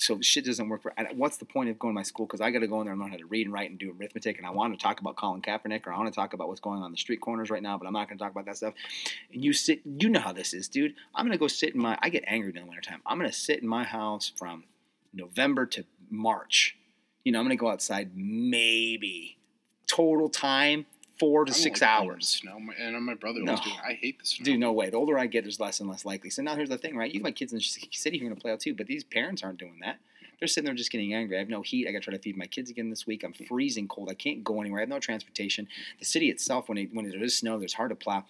So 0.00 0.20
shit 0.20 0.44
doesn't 0.44 0.68
work. 0.68 0.82
For, 0.82 0.92
what's 1.14 1.38
the 1.38 1.44
point 1.44 1.70
of 1.70 1.78
going 1.78 1.92
to 1.92 1.94
my 1.94 2.04
school? 2.04 2.24
Because 2.24 2.40
I 2.40 2.52
got 2.52 2.60
to 2.60 2.68
go 2.68 2.80
in 2.80 2.86
there 2.86 2.92
and 2.92 3.02
learn 3.02 3.10
how 3.10 3.16
to 3.16 3.26
read 3.26 3.46
and 3.46 3.52
write 3.52 3.68
and 3.70 3.78
do 3.80 3.92
arithmetic. 3.98 4.38
And 4.38 4.46
I 4.46 4.50
want 4.50 4.72
to 4.72 4.80
talk 4.80 5.00
about 5.00 5.16
Colin 5.16 5.42
Kaepernick 5.42 5.88
or 5.88 5.92
I 5.92 5.98
want 5.98 6.12
to 6.12 6.14
talk 6.14 6.34
about 6.34 6.46
what's 6.46 6.60
going 6.60 6.82
on 6.82 6.92
the 6.92 6.96
street 6.96 7.20
corners 7.20 7.50
right 7.50 7.62
now. 7.62 7.76
But 7.76 7.88
I'm 7.88 7.92
not 7.92 8.08
going 8.08 8.16
to 8.16 8.22
talk 8.22 8.30
about 8.30 8.46
that 8.46 8.56
stuff. 8.56 8.74
And 9.32 9.44
you 9.44 9.52
sit, 9.52 9.80
you 9.84 10.08
know 10.08 10.20
how 10.20 10.32
this 10.32 10.54
is, 10.54 10.68
dude. 10.68 10.94
I'm 11.16 11.24
going 11.24 11.32
to 11.32 11.38
go 11.38 11.48
sit 11.48 11.74
in 11.74 11.80
my. 11.80 11.98
I 12.00 12.10
get 12.10 12.22
angry 12.28 12.50
in 12.50 12.54
the 12.54 12.64
wintertime. 12.64 13.02
I'm 13.06 13.18
going 13.18 13.28
to 13.30 13.36
sit 13.36 13.60
in 13.60 13.68
my 13.68 13.82
house 13.82 14.30
from 14.36 14.64
November 15.12 15.66
to 15.66 15.84
March. 16.10 16.76
You 17.24 17.32
know, 17.32 17.38
I'm 17.40 17.44
going 17.44 17.56
to 17.56 17.60
go 17.60 17.70
outside 17.70 18.10
maybe 18.14 19.36
total 19.86 20.28
time 20.28 20.86
four 21.18 21.44
to 21.44 21.50
I 21.50 21.54
six 21.54 21.80
like 21.80 21.90
playing 21.90 22.02
in 22.02 22.08
the 22.08 22.12
hours. 22.14 22.28
Snow, 22.28 22.58
and 22.78 23.04
my 23.04 23.14
brother 23.14 23.40
No. 23.42 23.52
was 23.52 23.60
doing. 23.60 23.76
I 23.86 23.94
hate 23.94 24.20
the 24.20 24.26
snow. 24.26 24.44
Dude, 24.44 24.60
no 24.60 24.72
way. 24.72 24.88
The 24.90 24.96
older 24.96 25.18
I 25.18 25.26
get, 25.26 25.44
there's 25.44 25.60
less 25.60 25.80
and 25.80 25.88
less 25.90 26.04
likely. 26.04 26.30
So 26.30 26.42
now 26.42 26.54
here's 26.54 26.68
the 26.68 26.78
thing, 26.78 26.96
right? 26.96 27.12
You 27.12 27.20
have 27.20 27.24
my 27.24 27.32
kids 27.32 27.52
in 27.52 27.58
the 27.58 27.62
city 27.92 28.18
who 28.18 28.24
are 28.26 28.28
going 28.28 28.36
to 28.36 28.40
play 28.42 28.52
out 28.52 28.60
too, 28.60 28.74
but 28.74 28.86
these 28.86 29.04
parents 29.04 29.42
aren't 29.42 29.58
doing 29.58 29.78
that. 29.82 29.98
They're 30.38 30.46
sitting 30.46 30.66
there 30.66 30.74
just 30.74 30.92
getting 30.92 31.14
angry. 31.14 31.36
I 31.36 31.40
have 31.40 31.48
no 31.48 31.62
heat. 31.62 31.88
I 31.88 31.92
got 31.92 31.98
to 31.98 32.04
try 32.04 32.14
to 32.14 32.22
feed 32.22 32.36
my 32.36 32.46
kids 32.46 32.70
again 32.70 32.90
this 32.90 33.06
week. 33.08 33.24
I'm 33.24 33.32
freezing 33.32 33.88
cold. 33.88 34.08
I 34.08 34.14
can't 34.14 34.44
go 34.44 34.60
anywhere. 34.60 34.78
I 34.78 34.82
have 34.82 34.88
no 34.88 35.00
transportation. 35.00 35.66
The 35.98 36.04
city 36.04 36.30
itself, 36.30 36.68
when 36.68 36.78
it, 36.78 36.90
when 36.94 37.08
there 37.08 37.22
is 37.24 37.36
snow, 37.36 37.58
there's 37.58 37.74
hard 37.74 37.90
to 37.90 37.96
plow. 37.96 38.24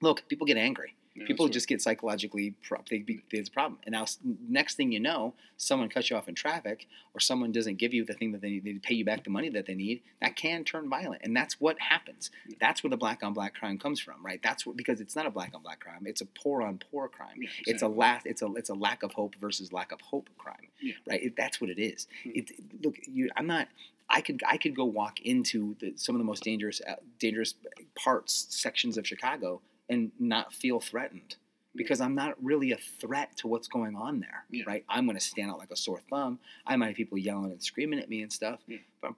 Look, 0.00 0.26
people 0.28 0.46
get 0.46 0.56
angry. 0.56 0.94
Yeah, 1.16 1.26
People 1.26 1.46
just 1.48 1.68
get 1.68 1.80
psychologically. 1.80 2.54
Pro- 2.66 2.82
they 2.90 2.98
be, 2.98 3.22
there's 3.30 3.46
a 3.46 3.50
problem. 3.52 3.78
And 3.84 3.92
now, 3.92 4.04
next 4.48 4.74
thing 4.74 4.90
you 4.90 4.98
know, 4.98 5.34
someone 5.56 5.88
cuts 5.88 6.10
you 6.10 6.16
off 6.16 6.28
in 6.28 6.34
traffic, 6.34 6.88
or 7.14 7.20
someone 7.20 7.52
doesn't 7.52 7.76
give 7.76 7.94
you 7.94 8.04
the 8.04 8.14
thing 8.14 8.32
that 8.32 8.40
they 8.40 8.50
need, 8.50 8.64
they 8.64 8.72
pay 8.74 8.94
you 8.94 9.04
back 9.04 9.22
the 9.22 9.30
money 9.30 9.48
that 9.50 9.66
they 9.66 9.74
need. 9.74 10.02
That 10.20 10.34
can 10.34 10.64
turn 10.64 10.88
violent, 10.90 11.22
and 11.22 11.36
that's 11.36 11.60
what 11.60 11.78
happens. 11.78 12.32
That's 12.60 12.82
where 12.82 12.90
the 12.90 12.96
black 12.96 13.22
on 13.22 13.32
black 13.32 13.54
crime 13.54 13.78
comes 13.78 14.00
from, 14.00 14.24
right? 14.26 14.40
That's 14.42 14.66
what 14.66 14.76
because 14.76 15.00
it's 15.00 15.14
not 15.14 15.24
a 15.26 15.30
black 15.30 15.52
on 15.54 15.62
black 15.62 15.78
crime. 15.80 16.02
It's 16.04 16.20
a 16.20 16.26
poor 16.26 16.62
on 16.62 16.78
poor 16.90 17.06
crime. 17.08 17.36
Yeah, 17.40 17.48
It's 17.60 17.82
a 17.82 17.86
exactly. 17.86 17.96
lack. 17.96 18.22
It's 18.26 18.42
a 18.42 18.52
it's 18.54 18.70
a 18.70 18.74
lack 18.74 19.02
of 19.04 19.12
hope 19.12 19.36
versus 19.40 19.72
lack 19.72 19.92
of 19.92 20.00
hope 20.00 20.28
crime, 20.36 20.66
Yeah. 20.82 20.94
right? 21.08 21.22
It, 21.22 21.36
that's 21.36 21.60
what 21.60 21.70
it 21.70 21.78
is. 21.80 22.08
Hmm. 22.24 22.30
It, 22.34 22.50
look, 22.82 22.96
you. 23.06 23.30
I'm 23.36 23.46
not. 23.46 23.68
I 24.10 24.20
could 24.20 24.42
I 24.46 24.56
could 24.56 24.74
go 24.74 24.84
walk 24.84 25.20
into 25.20 25.76
the, 25.80 25.92
some 25.96 26.14
of 26.16 26.18
the 26.18 26.24
most 26.24 26.42
dangerous 26.42 26.80
uh, 26.86 26.96
dangerous 27.20 27.54
parts 27.94 28.46
sections 28.50 28.98
of 28.98 29.06
Chicago 29.06 29.60
and 29.88 30.10
not 30.18 30.52
feel 30.52 30.80
threatened 30.80 31.36
because 31.76 32.00
I'm 32.00 32.14
not 32.14 32.34
really 32.42 32.72
a 32.72 32.76
threat 32.76 33.36
to 33.38 33.48
what's 33.48 33.66
going 33.68 33.96
on 33.96 34.20
there, 34.20 34.44
Yeah. 34.50 34.64
right? 34.66 34.84
I'm 34.88 35.06
going 35.06 35.18
to 35.18 35.24
stand 35.24 35.50
out 35.50 35.58
like 35.58 35.70
a 35.72 35.76
sore 35.76 36.00
thumb. 36.08 36.38
I 36.66 36.76
might 36.76 36.88
have 36.88 36.96
people 36.96 37.18
yelling 37.18 37.50
and 37.50 37.62
screaming 37.62 37.98
at 37.98 38.08
me 38.08 38.22
and 38.22 38.32
stuff, 38.32 38.60
Yeah. 38.66 38.78
but 39.00 39.08
I'm 39.08 39.16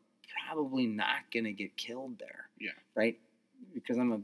probably 0.48 0.86
not 0.86 1.30
going 1.32 1.44
to 1.44 1.52
get 1.52 1.76
killed 1.76 2.18
there, 2.18 2.48
Yeah. 2.58 2.70
right? 2.94 3.18
Because 3.74 3.98
I'm 3.98 4.12
a 4.12 4.20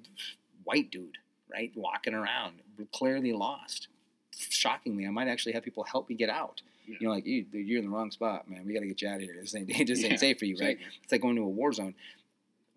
white 0.64 0.90
dude, 0.90 1.18
right, 1.52 1.70
walking 1.76 2.14
around, 2.14 2.54
clearly 2.92 3.32
lost. 3.32 3.88
Shockingly, 4.34 5.06
I 5.06 5.10
might 5.10 5.28
actually 5.28 5.52
have 5.52 5.62
people 5.62 5.84
help 5.84 6.08
me 6.08 6.14
get 6.14 6.30
out. 6.30 6.62
Yeah. 6.86 6.96
You 7.00 7.06
know, 7.08 7.12
like 7.14 7.26
you, 7.26 7.44
you're 7.52 7.78
in 7.80 7.84
the 7.84 7.94
wrong 7.94 8.10
spot, 8.10 8.48
man. 8.50 8.64
We 8.66 8.72
got 8.72 8.80
to 8.80 8.86
get 8.86 9.02
you 9.02 9.08
out 9.08 9.16
of 9.16 9.22
here. 9.22 9.36
This 9.40 9.54
ain't, 9.54 9.68
it 9.78 9.86
just 9.86 10.02
ain't 10.04 10.18
safe 10.18 10.38
for 10.38 10.46
you, 10.46 10.56
right? 10.58 10.78
It's 11.02 11.12
like 11.12 11.20
going 11.20 11.36
to 11.36 11.42
a 11.42 11.48
war 11.48 11.72
zone. 11.72 11.94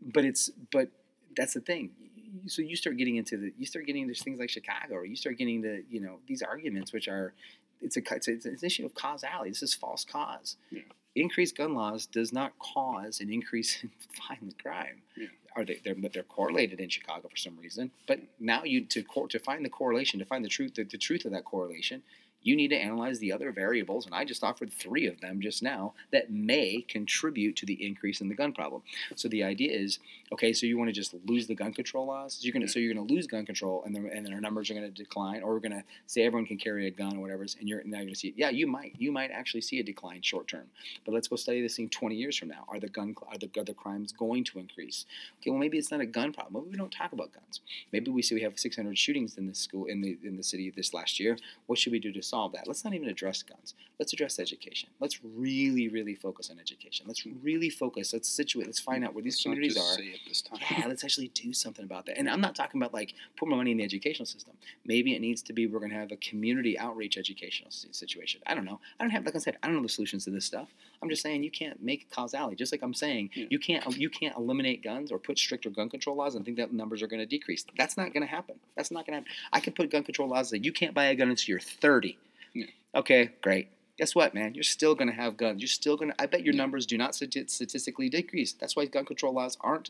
But 0.01 0.25
it's 0.25 0.49
but 0.71 0.89
that's 1.35 1.53
the 1.53 1.61
thing. 1.61 1.91
So 2.47 2.61
you 2.61 2.75
start 2.75 2.97
getting 2.97 3.15
into 3.15 3.37
the 3.37 3.53
you 3.57 3.65
start 3.65 3.85
getting 3.85 4.03
into 4.03 4.15
things 4.15 4.39
like 4.39 4.49
Chicago, 4.49 4.95
or 4.95 5.05
you 5.05 5.15
start 5.15 5.37
getting 5.37 5.61
the 5.61 5.83
you 5.89 5.99
know 5.99 6.19
these 6.27 6.41
arguments 6.41 6.93
which 6.93 7.07
are 7.07 7.33
it's 7.81 7.97
a 7.97 8.01
it's, 8.11 8.27
a, 8.27 8.33
it's 8.33 8.45
an 8.45 8.57
issue 8.61 8.85
of 8.85 8.93
causality. 8.93 9.49
This 9.49 9.63
is 9.63 9.73
false 9.73 10.05
cause. 10.05 10.57
Yeah. 10.69 10.81
Increased 11.15 11.55
gun 11.55 11.75
laws 11.75 12.05
does 12.05 12.33
not 12.33 12.53
cause 12.59 13.21
an 13.21 13.31
increase 13.31 13.83
in 13.83 13.91
violent 14.27 14.61
crime. 14.61 15.01
Yeah. 15.15 15.27
Are 15.55 15.63
they? 15.63 15.79
They're, 15.83 15.95
but 15.95 16.11
they're 16.11 16.23
correlated 16.23 16.81
in 16.81 16.89
Chicago 16.89 17.29
for 17.29 17.37
some 17.37 17.57
reason. 17.57 17.91
But 18.07 18.19
now 18.39 18.63
you 18.63 18.85
to 18.85 19.03
to 19.29 19.39
find 19.39 19.63
the 19.63 19.69
correlation, 19.69 20.19
to 20.19 20.25
find 20.25 20.43
the 20.43 20.49
truth, 20.49 20.75
the, 20.75 20.83
the 20.83 20.97
truth 20.97 21.23
of 21.25 21.31
that 21.31 21.45
correlation, 21.45 22.03
you 22.45 22.55
need 22.55 22.69
to 22.69 22.77
analyze 22.77 23.17
the 23.19 23.33
other 23.33 23.51
variables, 23.51 24.05
and 24.05 24.13
I 24.13 24.23
just 24.23 24.43
offered 24.43 24.71
three 24.71 25.07
of 25.07 25.19
them 25.19 25.41
just 25.41 25.63
now 25.63 25.95
that 26.11 26.31
may 26.31 26.85
contribute 26.87 27.55
to 27.57 27.65
the 27.65 27.85
increase 27.85 28.21
in 28.21 28.29
the 28.29 28.35
gun 28.35 28.53
problem. 28.53 28.83
So 29.15 29.27
the 29.27 29.43
idea 29.43 29.73
is, 29.73 29.97
okay, 30.31 30.53
so 30.53 30.67
you 30.67 30.77
want 30.77 30.89
to 30.89 30.93
just 30.93 31.15
lose 31.25 31.47
the 31.47 31.55
gun 31.55 31.73
control 31.73 32.05
laws? 32.05 32.39
You're 32.41 32.53
gonna 32.53 32.67
so 32.67 32.79
you're 32.79 32.93
gonna 32.93 33.07
lose 33.07 33.25
gun 33.25 33.47
control, 33.47 33.83
and 33.83 33.95
then 33.95 34.07
and 34.13 34.23
then 34.23 34.31
our 34.31 34.39
numbers 34.39 34.69
are 34.69 34.75
gonna 34.75 34.91
decline, 34.91 35.41
or 35.41 35.53
we're 35.53 35.59
gonna 35.59 35.83
say 36.05 36.21
everyone 36.21 36.45
can 36.45 36.57
carry 36.57 36.85
a 36.87 36.91
gun 36.91 37.17
or 37.17 37.21
whatever, 37.21 37.41
and 37.59 37.67
you're 37.67 37.83
now 37.83 37.97
you're 37.97 38.05
gonna 38.05 38.15
see 38.15 38.27
it. 38.29 38.35
Yeah, 38.37 38.51
you 38.51 38.67
might 38.67 38.93
you 38.99 39.11
might 39.11 39.31
actually 39.31 39.61
see 39.61 39.79
a 39.79 39.83
decline 39.83 40.21
short 40.21 40.47
term, 40.47 40.65
but 41.03 41.13
let's 41.13 41.27
go 41.27 41.35
study 41.35 41.63
this 41.63 41.77
thing 41.77 41.89
20 41.89 42.15
years 42.15 42.37
from 42.37 42.49
now. 42.49 42.65
Are 42.67 42.79
the 42.79 42.89
gun 42.89 43.15
are 43.27 43.39
the 43.39 43.49
other 43.59 43.73
crimes 43.73 44.11
going 44.11 44.43
to 44.45 44.59
increase? 44.59 45.07
Okay, 45.41 45.49
well 45.49 45.59
maybe 45.59 45.79
it's 45.79 45.89
not 45.89 45.99
a 45.99 46.05
gun 46.05 46.31
problem. 46.31 46.65
Maybe 46.65 46.73
we 46.73 46.77
don't 46.77 46.91
talk 46.91 47.11
about 47.11 47.33
guns. 47.33 47.61
Maybe 47.91 48.11
we 48.11 48.21
say 48.21 48.35
we 48.35 48.41
have 48.41 48.59
600 48.59 48.95
shootings 48.95 49.37
in 49.37 49.47
the 49.47 49.55
school 49.55 49.85
in 49.85 50.01
the 50.01 50.19
in 50.23 50.37
the 50.37 50.43
city 50.43 50.71
this 50.75 50.93
last 50.93 51.19
year. 51.19 51.37
What 51.65 51.79
should 51.79 51.91
we 51.91 51.99
do 51.99 52.11
to 52.11 52.21
solve 52.21 52.34
that? 52.53 52.67
Let's 52.67 52.83
not 52.83 52.93
even 52.93 53.07
address 53.09 53.41
guns. 53.43 53.73
Let's 53.99 54.11
address 54.13 54.39
education. 54.39 54.89
Let's 54.99 55.23
really, 55.23 55.87
really 55.87 56.15
focus 56.15 56.49
on 56.51 56.59
education. 56.59 57.05
Let's 57.07 57.25
really 57.25 57.69
focus. 57.69 58.11
Let's 58.13 58.27
situate. 58.29 58.67
Let's 58.67 58.79
find 58.79 59.05
out 59.05 59.13
where 59.13 59.23
these 59.23 59.35
Let's 59.35 59.43
communities 59.43 59.77
are. 59.77 59.93
Say 59.95 60.03
it 60.03 60.19
this 60.27 60.41
time. 60.41 60.59
Yeah, 60.69 60.87
let's 60.87 61.03
actually 61.03 61.29
do 61.29 61.53
something 61.53 61.85
about 61.85 62.05
that. 62.07 62.17
And 62.17 62.29
I'm 62.29 62.41
not 62.41 62.55
talking 62.55 62.81
about 62.81 62.93
like 62.93 63.13
put 63.37 63.47
more 63.47 63.57
money 63.57 63.71
in 63.71 63.77
the 63.77 63.83
educational 63.83 64.25
system. 64.25 64.53
Maybe 64.85 65.15
it 65.15 65.21
needs 65.21 65.41
to 65.43 65.53
be 65.53 65.65
we're 65.67 65.79
going 65.79 65.91
to 65.91 65.97
have 65.97 66.11
a 66.11 66.17
community 66.17 66.77
outreach 66.77 67.17
educational 67.17 67.71
situation. 67.71 68.41
I 68.45 68.53
don't 68.53 68.65
know. 68.65 68.79
I 68.99 69.03
don't 69.03 69.11
have 69.11 69.25
like 69.25 69.35
I 69.35 69.39
said. 69.39 69.57
I 69.63 69.67
don't 69.67 69.77
know 69.77 69.81
the 69.83 69.89
solutions 69.89 70.25
to 70.25 70.31
this 70.31 70.45
stuff. 70.45 70.67
I'm 71.01 71.09
just 71.09 71.21
saying 71.21 71.43
you 71.43 71.51
can't 71.51 71.81
make 71.81 72.09
causality. 72.11 72.55
Just 72.55 72.71
like 72.71 72.81
I'm 72.81 72.93
saying 72.93 73.29
Yeah. 73.33 73.45
you 73.49 73.59
can't 73.59 73.97
you 73.97 74.09
can't 74.09 74.35
eliminate 74.35 74.83
guns 74.83 75.11
or 75.11 75.19
put 75.19 75.37
stricter 75.37 75.69
gun 75.69 75.89
control 75.89 76.15
laws 76.15 76.35
and 76.35 76.43
think 76.43 76.57
that 76.57 76.73
numbers 76.73 77.01
are 77.01 77.07
going 77.07 77.19
to 77.21 77.25
decrease. 77.25 77.65
That's 77.77 77.95
not 77.97 78.13
going 78.13 78.23
to 78.23 78.29
happen. 78.29 78.55
That's 78.75 78.91
not 78.91 79.05
going 79.05 79.13
to 79.23 79.29
happen. 79.29 79.31
I 79.53 79.59
can 79.61 79.73
put 79.73 79.89
gun 79.91 80.03
control 80.03 80.27
laws 80.27 80.49
that 80.49 80.65
you 80.65 80.71
can't 80.73 80.93
buy 80.93 81.05
a 81.05 81.15
gun 81.15 81.29
until 81.29 81.53
you're 81.53 81.59
30. 81.59 82.17
Okay, 82.95 83.31
great. 83.41 83.69
Guess 83.97 84.15
what, 84.15 84.33
man? 84.33 84.55
You're 84.55 84.63
still 84.63 84.95
going 84.95 85.07
to 85.09 85.13
have 85.13 85.37
guns. 85.37 85.61
You're 85.61 85.67
still 85.67 85.95
going 85.97 86.11
to. 86.11 86.21
I 86.21 86.25
bet 86.25 86.43
your 86.43 86.53
numbers 86.53 86.85
do 86.85 86.97
not 86.97 87.15
statistically 87.15 88.09
decrease. 88.09 88.53
That's 88.53 88.75
why 88.75 88.85
gun 88.85 89.05
control 89.05 89.33
laws 89.33 89.57
aren't 89.61 89.89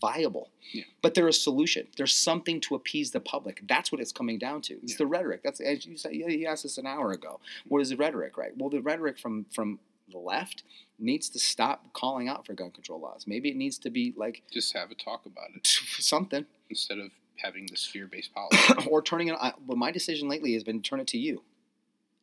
viable. 0.00 0.50
Yeah. 0.72 0.84
But 1.02 1.14
they're 1.14 1.28
a 1.28 1.32
solution. 1.32 1.86
There's 1.96 2.14
something 2.14 2.60
to 2.62 2.74
appease 2.74 3.10
the 3.10 3.20
public. 3.20 3.62
That's 3.66 3.90
what 3.90 4.00
it's 4.00 4.12
coming 4.12 4.38
down 4.38 4.60
to. 4.62 4.74
It's 4.82 4.92
Yeah. 4.92 4.98
the 4.98 5.06
rhetoric. 5.06 5.42
That's 5.42 5.60
as 5.60 5.86
you 5.86 5.96
said. 5.96 6.14
You 6.14 6.46
asked 6.46 6.64
us 6.66 6.78
an 6.78 6.86
hour 6.86 7.10
ago. 7.12 7.40
What 7.66 7.80
is 7.80 7.88
the 7.88 7.96
rhetoric, 7.96 8.36
right? 8.36 8.56
Well, 8.56 8.68
the 8.70 8.80
rhetoric 8.82 9.18
from 9.18 9.46
from 9.52 9.80
the 10.10 10.18
left 10.18 10.62
needs 10.98 11.28
to 11.30 11.38
stop 11.38 11.92
calling 11.92 12.28
out 12.28 12.46
for 12.46 12.54
gun 12.54 12.70
control 12.70 13.00
laws. 13.00 13.24
Maybe 13.26 13.48
it 13.50 13.56
needs 13.56 13.78
to 13.78 13.90
be 13.90 14.12
like 14.16 14.42
Just 14.50 14.72
have 14.74 14.90
a 14.90 14.94
talk 14.94 15.26
about 15.26 15.48
it 15.56 15.66
something, 15.98 16.46
instead 16.70 16.98
of 16.98 17.10
having 17.36 17.66
this 17.66 17.84
fear-based 17.86 18.32
policy. 18.34 18.88
or 18.90 19.00
turning 19.02 19.28
it. 19.28 19.36
Well, 19.66 19.76
my 19.76 19.90
decision 19.90 20.28
lately 20.28 20.52
has 20.54 20.64
been 20.64 20.82
turn 20.82 21.00
it 21.00 21.06
to 21.08 21.18
you. 21.18 21.42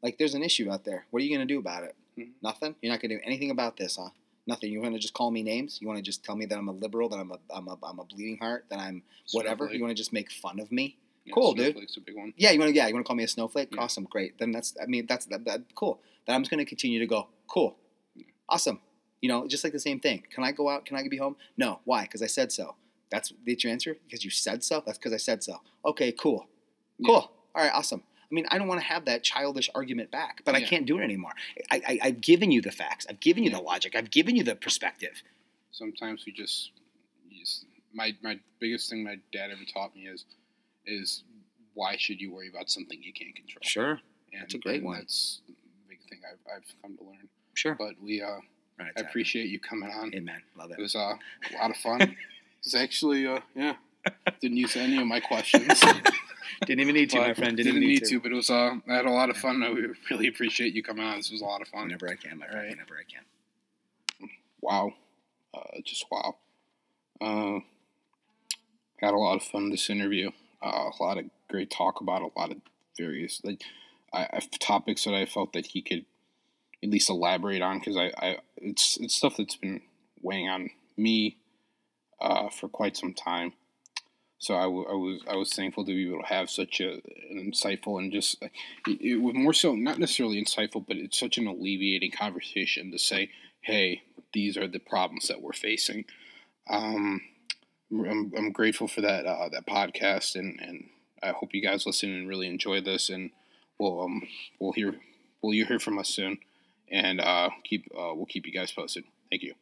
Like, 0.06 0.19
there's 0.19 0.36
an 0.36 0.44
issue 0.44 0.72
out 0.72 0.86
there. 0.86 1.07
What 1.10 1.22
are 1.22 1.26
you 1.26 1.36
going 1.36 1.45
to 1.48 1.52
do 1.52 1.57
about 1.60 1.84
it? 1.84 1.95
Mhm. 2.15 2.34
Nothing. 2.44 2.76
You're 2.82 2.91
not 2.94 3.02
going 3.02 3.10
to 3.10 3.15
do 3.18 3.22
anything 3.26 3.49
about 3.49 3.76
this, 3.76 3.95
huh? 3.95 4.10
Nothing. 4.45 4.72
You 4.72 4.80
want 4.80 4.94
to 4.94 4.99
just 4.99 5.15
call 5.15 5.32
me 5.32 5.41
names? 5.41 5.80
You 5.82 5.88
want 5.88 5.98
to 5.98 6.03
just 6.03 6.23
tell 6.23 6.36
me 6.36 6.45
that 6.45 6.56
I'm 6.60 6.68
a 6.68 6.72
liberal, 6.72 7.10
that 7.10 7.18
I'm 7.18 7.32
a, 7.32 7.40
I'm 7.49 7.68
a, 7.68 7.76
I'm 7.82 7.98
a 7.98 8.06
bleeding 8.06 8.38
heart, 8.38 8.65
that 8.69 8.77
I'm 8.77 9.02
whatever? 9.32 9.64
Snowflake. 9.65 9.77
You 9.80 9.84
want 9.84 9.98
to 9.98 10.02
just 10.03 10.14
make 10.14 10.32
fun 10.32 10.60
of 10.60 10.72
me? 10.72 10.98
Yeah, 11.26 11.34
cool, 11.34 11.53
dude. 11.56 11.72
Snowflake's 11.73 11.98
a 11.98 12.02
big 12.02 12.15
one. 12.15 12.34
Yeah, 12.38 12.52
you 12.52 12.60
want 12.60 12.69
to 12.69 12.76
yeah, 12.76 12.88
you 12.88 12.94
want 12.94 13.03
to 13.03 13.07
call 13.07 13.15
me 13.15 13.23
a 13.23 13.27
snowflake? 13.27 13.69
Yeah. 13.73 13.82
Awesome, 13.82 14.03
great. 14.03 14.38
Then 14.38 14.52
that's 14.52 14.76
I 14.80 14.86
mean 14.86 15.07
that's 15.07 15.26
that, 15.26 15.44
that 15.45 15.61
cool. 15.73 15.99
Then 16.27 16.36
I'm 16.36 16.44
just 16.44 16.52
going 16.52 16.64
to 16.64 16.69
continue 16.69 16.99
to 16.99 17.07
go 17.07 17.30
cool, 17.48 17.77
awesome. 18.48 18.80
You 19.23 19.30
know, 19.30 19.48
just 19.48 19.64
like 19.64 19.73
the 19.73 19.80
same 19.80 19.99
thing. 19.99 20.23
Can 20.32 20.44
I 20.44 20.52
go 20.52 20.69
out? 20.69 20.86
Can 20.86 20.95
I 20.98 21.07
be 21.10 21.18
home? 21.18 21.36
No. 21.57 21.80
Why? 21.84 22.03
Because 22.03 22.22
I 22.22 22.27
said 22.27 22.52
so. 22.52 22.76
That's 23.10 23.34
that's 23.48 23.64
your 23.64 23.73
answer. 23.73 23.98
Because 24.06 24.23
you 24.23 24.30
said 24.30 24.64
so. 24.64 24.84
That's 24.86 24.99
because 24.99 25.14
I 25.14 25.18
said 25.18 25.44
so. 25.44 25.61
Okay, 25.84 26.11
cool, 26.11 26.48
Yeah. 26.99 27.07
cool. 27.07 27.32
All 27.56 27.64
right, 27.64 27.72
awesome. 27.73 28.03
I 28.30 28.34
mean, 28.34 28.45
I 28.49 28.57
don't 28.57 28.68
want 28.68 28.81
to 28.81 28.88
have 28.88 29.06
that 29.06 29.23
childish 29.23 29.69
argument 29.76 30.11
back, 30.11 30.41
but 30.45 30.56
I 30.56 30.61
can't 30.61 30.85
do 30.85 30.97
it 30.99 31.03
anymore. 31.03 31.31
I, 31.72 31.81
I, 31.88 31.99
I've 32.07 32.22
given 32.22 32.52
you 32.52 32.61
the 32.61 32.72
facts. 32.72 33.06
I've 33.10 33.19
given 33.19 33.43
you 33.43 33.49
the 33.52 33.60
logic. 33.61 33.95
I've 33.95 34.10
given 34.11 34.35
you 34.35 34.43
the 34.43 34.56
perspective. 34.56 35.22
Sometimes 35.72 36.23
we 36.26 36.31
just, 36.31 36.72
you 37.30 37.39
just 37.39 37.65
my 37.93 38.15
my 38.23 38.39
biggest 38.60 38.89
thing 38.89 39.03
my 39.03 39.18
dad 39.31 39.52
ever 39.52 39.61
taught 39.73 39.95
me 39.95 40.03
is 40.07 40.26
is 40.85 41.23
why 41.73 41.95
should 41.97 42.19
you 42.22 42.31
worry 42.34 42.49
about 42.49 42.69
something 42.69 43.02
you 43.02 43.11
can't 43.14 43.35
control? 43.35 43.60
Sure, 43.61 43.99
And, 44.34 44.41
That's 44.41 44.53
a 44.53 44.57
great 44.60 44.84
one. 44.84 44.97
That's 44.97 45.41
a 45.49 45.89
big 45.89 45.99
thing 46.10 46.19
I've, 46.31 46.39
I've 46.57 46.81
come 46.81 46.95
to 46.97 47.03
learn. 47.03 47.27
sure. 47.53 47.76
But 47.76 47.95
we, 48.02 48.22
uh, 48.22 48.27
Right, 48.80 48.91
I 48.97 48.99
appreciate 49.02 49.47
you 49.47 49.60
coming 49.60 49.89
on. 49.89 50.14
Amen. 50.15 50.41
Love 50.57 50.72
It 50.72 50.80
it. 50.80 50.81
was 50.81 50.95
uh, 50.95 50.99
a 51.53 51.53
lot 51.57 51.72
of 51.72 51.77
fun. 51.77 52.15
it's 52.60 52.76
actually, 52.76 53.26
uh, 53.26 53.39
yeah, 53.56 53.76
didn't 54.41 54.57
use 54.57 54.76
any 54.76 54.98
of 54.99 55.07
my 55.07 55.19
questions. 55.19 55.82
Didn't 56.65 56.80
even 56.80 56.95
need 56.95 57.10
to, 57.10 57.19
my 57.19 57.34
friend. 57.34 57.57
Didn't, 57.57 57.80
need 57.80 58.06
to. 58.06 58.19
but 58.19 58.32
it 58.32 58.36
was. 58.36 58.49
Uh, 58.49 58.76
I 58.88 58.94
had 58.94 59.06
a 59.06 59.11
lot 59.11 59.30
of 59.30 59.36
fun. 59.36 59.61
I 59.61 59.73
really 60.10 60.27
appreciate 60.27 60.73
you 60.73 60.84
coming 60.84 61.03
on. 61.03 61.18
This 61.18 61.32
was 61.32 61.41
a 61.41 61.45
lot 61.45 61.61
of 61.61 61.68
fun. 61.68 61.84
Whenever 61.84 62.07
I 62.07 62.15
can, 62.15 62.38
my 62.40 62.48
friend. 62.48 62.61
Right. 62.61 62.69
Whenever 62.69 62.95
I 62.95 63.03
can. 63.11 64.30
Wow, 64.61 64.94
uh, 65.53 65.82
just 65.84 66.06
wow. 66.10 66.38
Uh, 67.19 67.60
had 68.98 69.14
a 69.14 69.18
lot 69.18 69.36
of 69.36 69.44
fun 69.44 69.69
this 69.69 69.90
interview. 69.90 70.32
Uh, 70.64 70.90
a 70.98 71.03
lot 71.03 71.18
of 71.18 71.26
great 71.49 71.69
talk 71.69 72.02
about 72.02 72.22
a 72.22 72.40
lot 72.40 72.52
of 72.52 72.57
various 72.98 73.41
like 73.44 73.61
I, 74.14 74.23
I, 74.34 74.40
topics 74.60 75.03
that 75.03 75.14
I 75.14 75.26
felt 75.26 75.53
that 75.53 75.68
he 75.68 75.82
could 75.82 76.06
at 76.82 76.90
least 76.90 77.10
elaborate 77.10 77.61
on 77.61 77.80
because 77.80 77.98
I, 77.98 78.11
I 78.18 78.38
it's 78.57 78.98
it's 78.98 79.15
stuff 79.15 79.36
that's 79.38 79.56
been 79.56 79.82
weighing 80.22 80.49
on 80.49 80.69
me 80.98 81.38
uh, 82.19 82.49
for 82.49 82.68
quite 82.68 82.98
some 82.98 83.14
time. 83.14 83.53
So 84.46 84.56
I, 84.56 84.66
w- 84.66 84.86
I 84.88 84.94
was 84.94 85.22
I 85.28 85.36
was 85.38 85.52
thankful 85.52 85.86
to 85.86 85.92
be 85.92 86.08
able 86.08 86.22
to 86.22 86.28
have 86.28 86.52
such 86.52 86.80
a, 86.80 87.02
an 87.32 87.52
insightful 87.52 87.98
and 87.98 88.12
just 88.12 88.40
it, 88.44 89.02
it 89.02 89.16
was 89.20 89.34
more 89.34 89.54
so 89.54 89.74
not 89.74 89.98
necessarily 89.98 90.40
insightful, 90.40 90.86
but 90.88 90.98
it's 90.98 91.20
such 91.20 91.40
an 91.40 91.48
alleviating 91.48 92.12
conversation 92.12 92.92
to 92.92 93.00
say, 93.00 93.32
hey, 93.62 94.04
these 94.34 94.56
are 94.56 94.68
the 94.68 94.78
problems 94.78 95.30
that 95.30 95.42
we're 95.42 95.52
facing. 95.52 96.06
Um, 96.70 97.22
I'm, 97.92 98.32
I'm 98.38 98.52
grateful 98.52 98.88
for 98.88 99.02
that 99.02 99.26
uh, 99.26 99.50
that 99.50 99.66
podcast, 99.66 100.36
and, 100.36 100.60
and 100.62 100.90
I 101.24 101.32
hope 101.32 101.56
you 101.56 101.62
guys 101.64 101.88
listen 101.88 102.14
and 102.14 102.30
really 102.30 102.46
enjoy 102.46 102.82
this. 102.82 103.10
And 103.10 103.32
we'll 103.80 104.00
um 104.00 104.28
we'll 104.60 104.74
hear 104.74 104.94
we'll 105.42 105.56
you 105.56 105.66
hear 105.66 105.80
from 105.80 105.98
us 105.98 106.10
soon, 106.10 106.38
and 106.92 107.20
uh, 107.20 107.50
keep 107.64 107.88
uh, 107.98 108.14
we'll 108.14 108.28
keep 108.28 108.46
you 108.46 108.54
guys 108.54 108.72
posted. 108.72 109.06
Thank 109.32 109.42
you. 109.42 109.56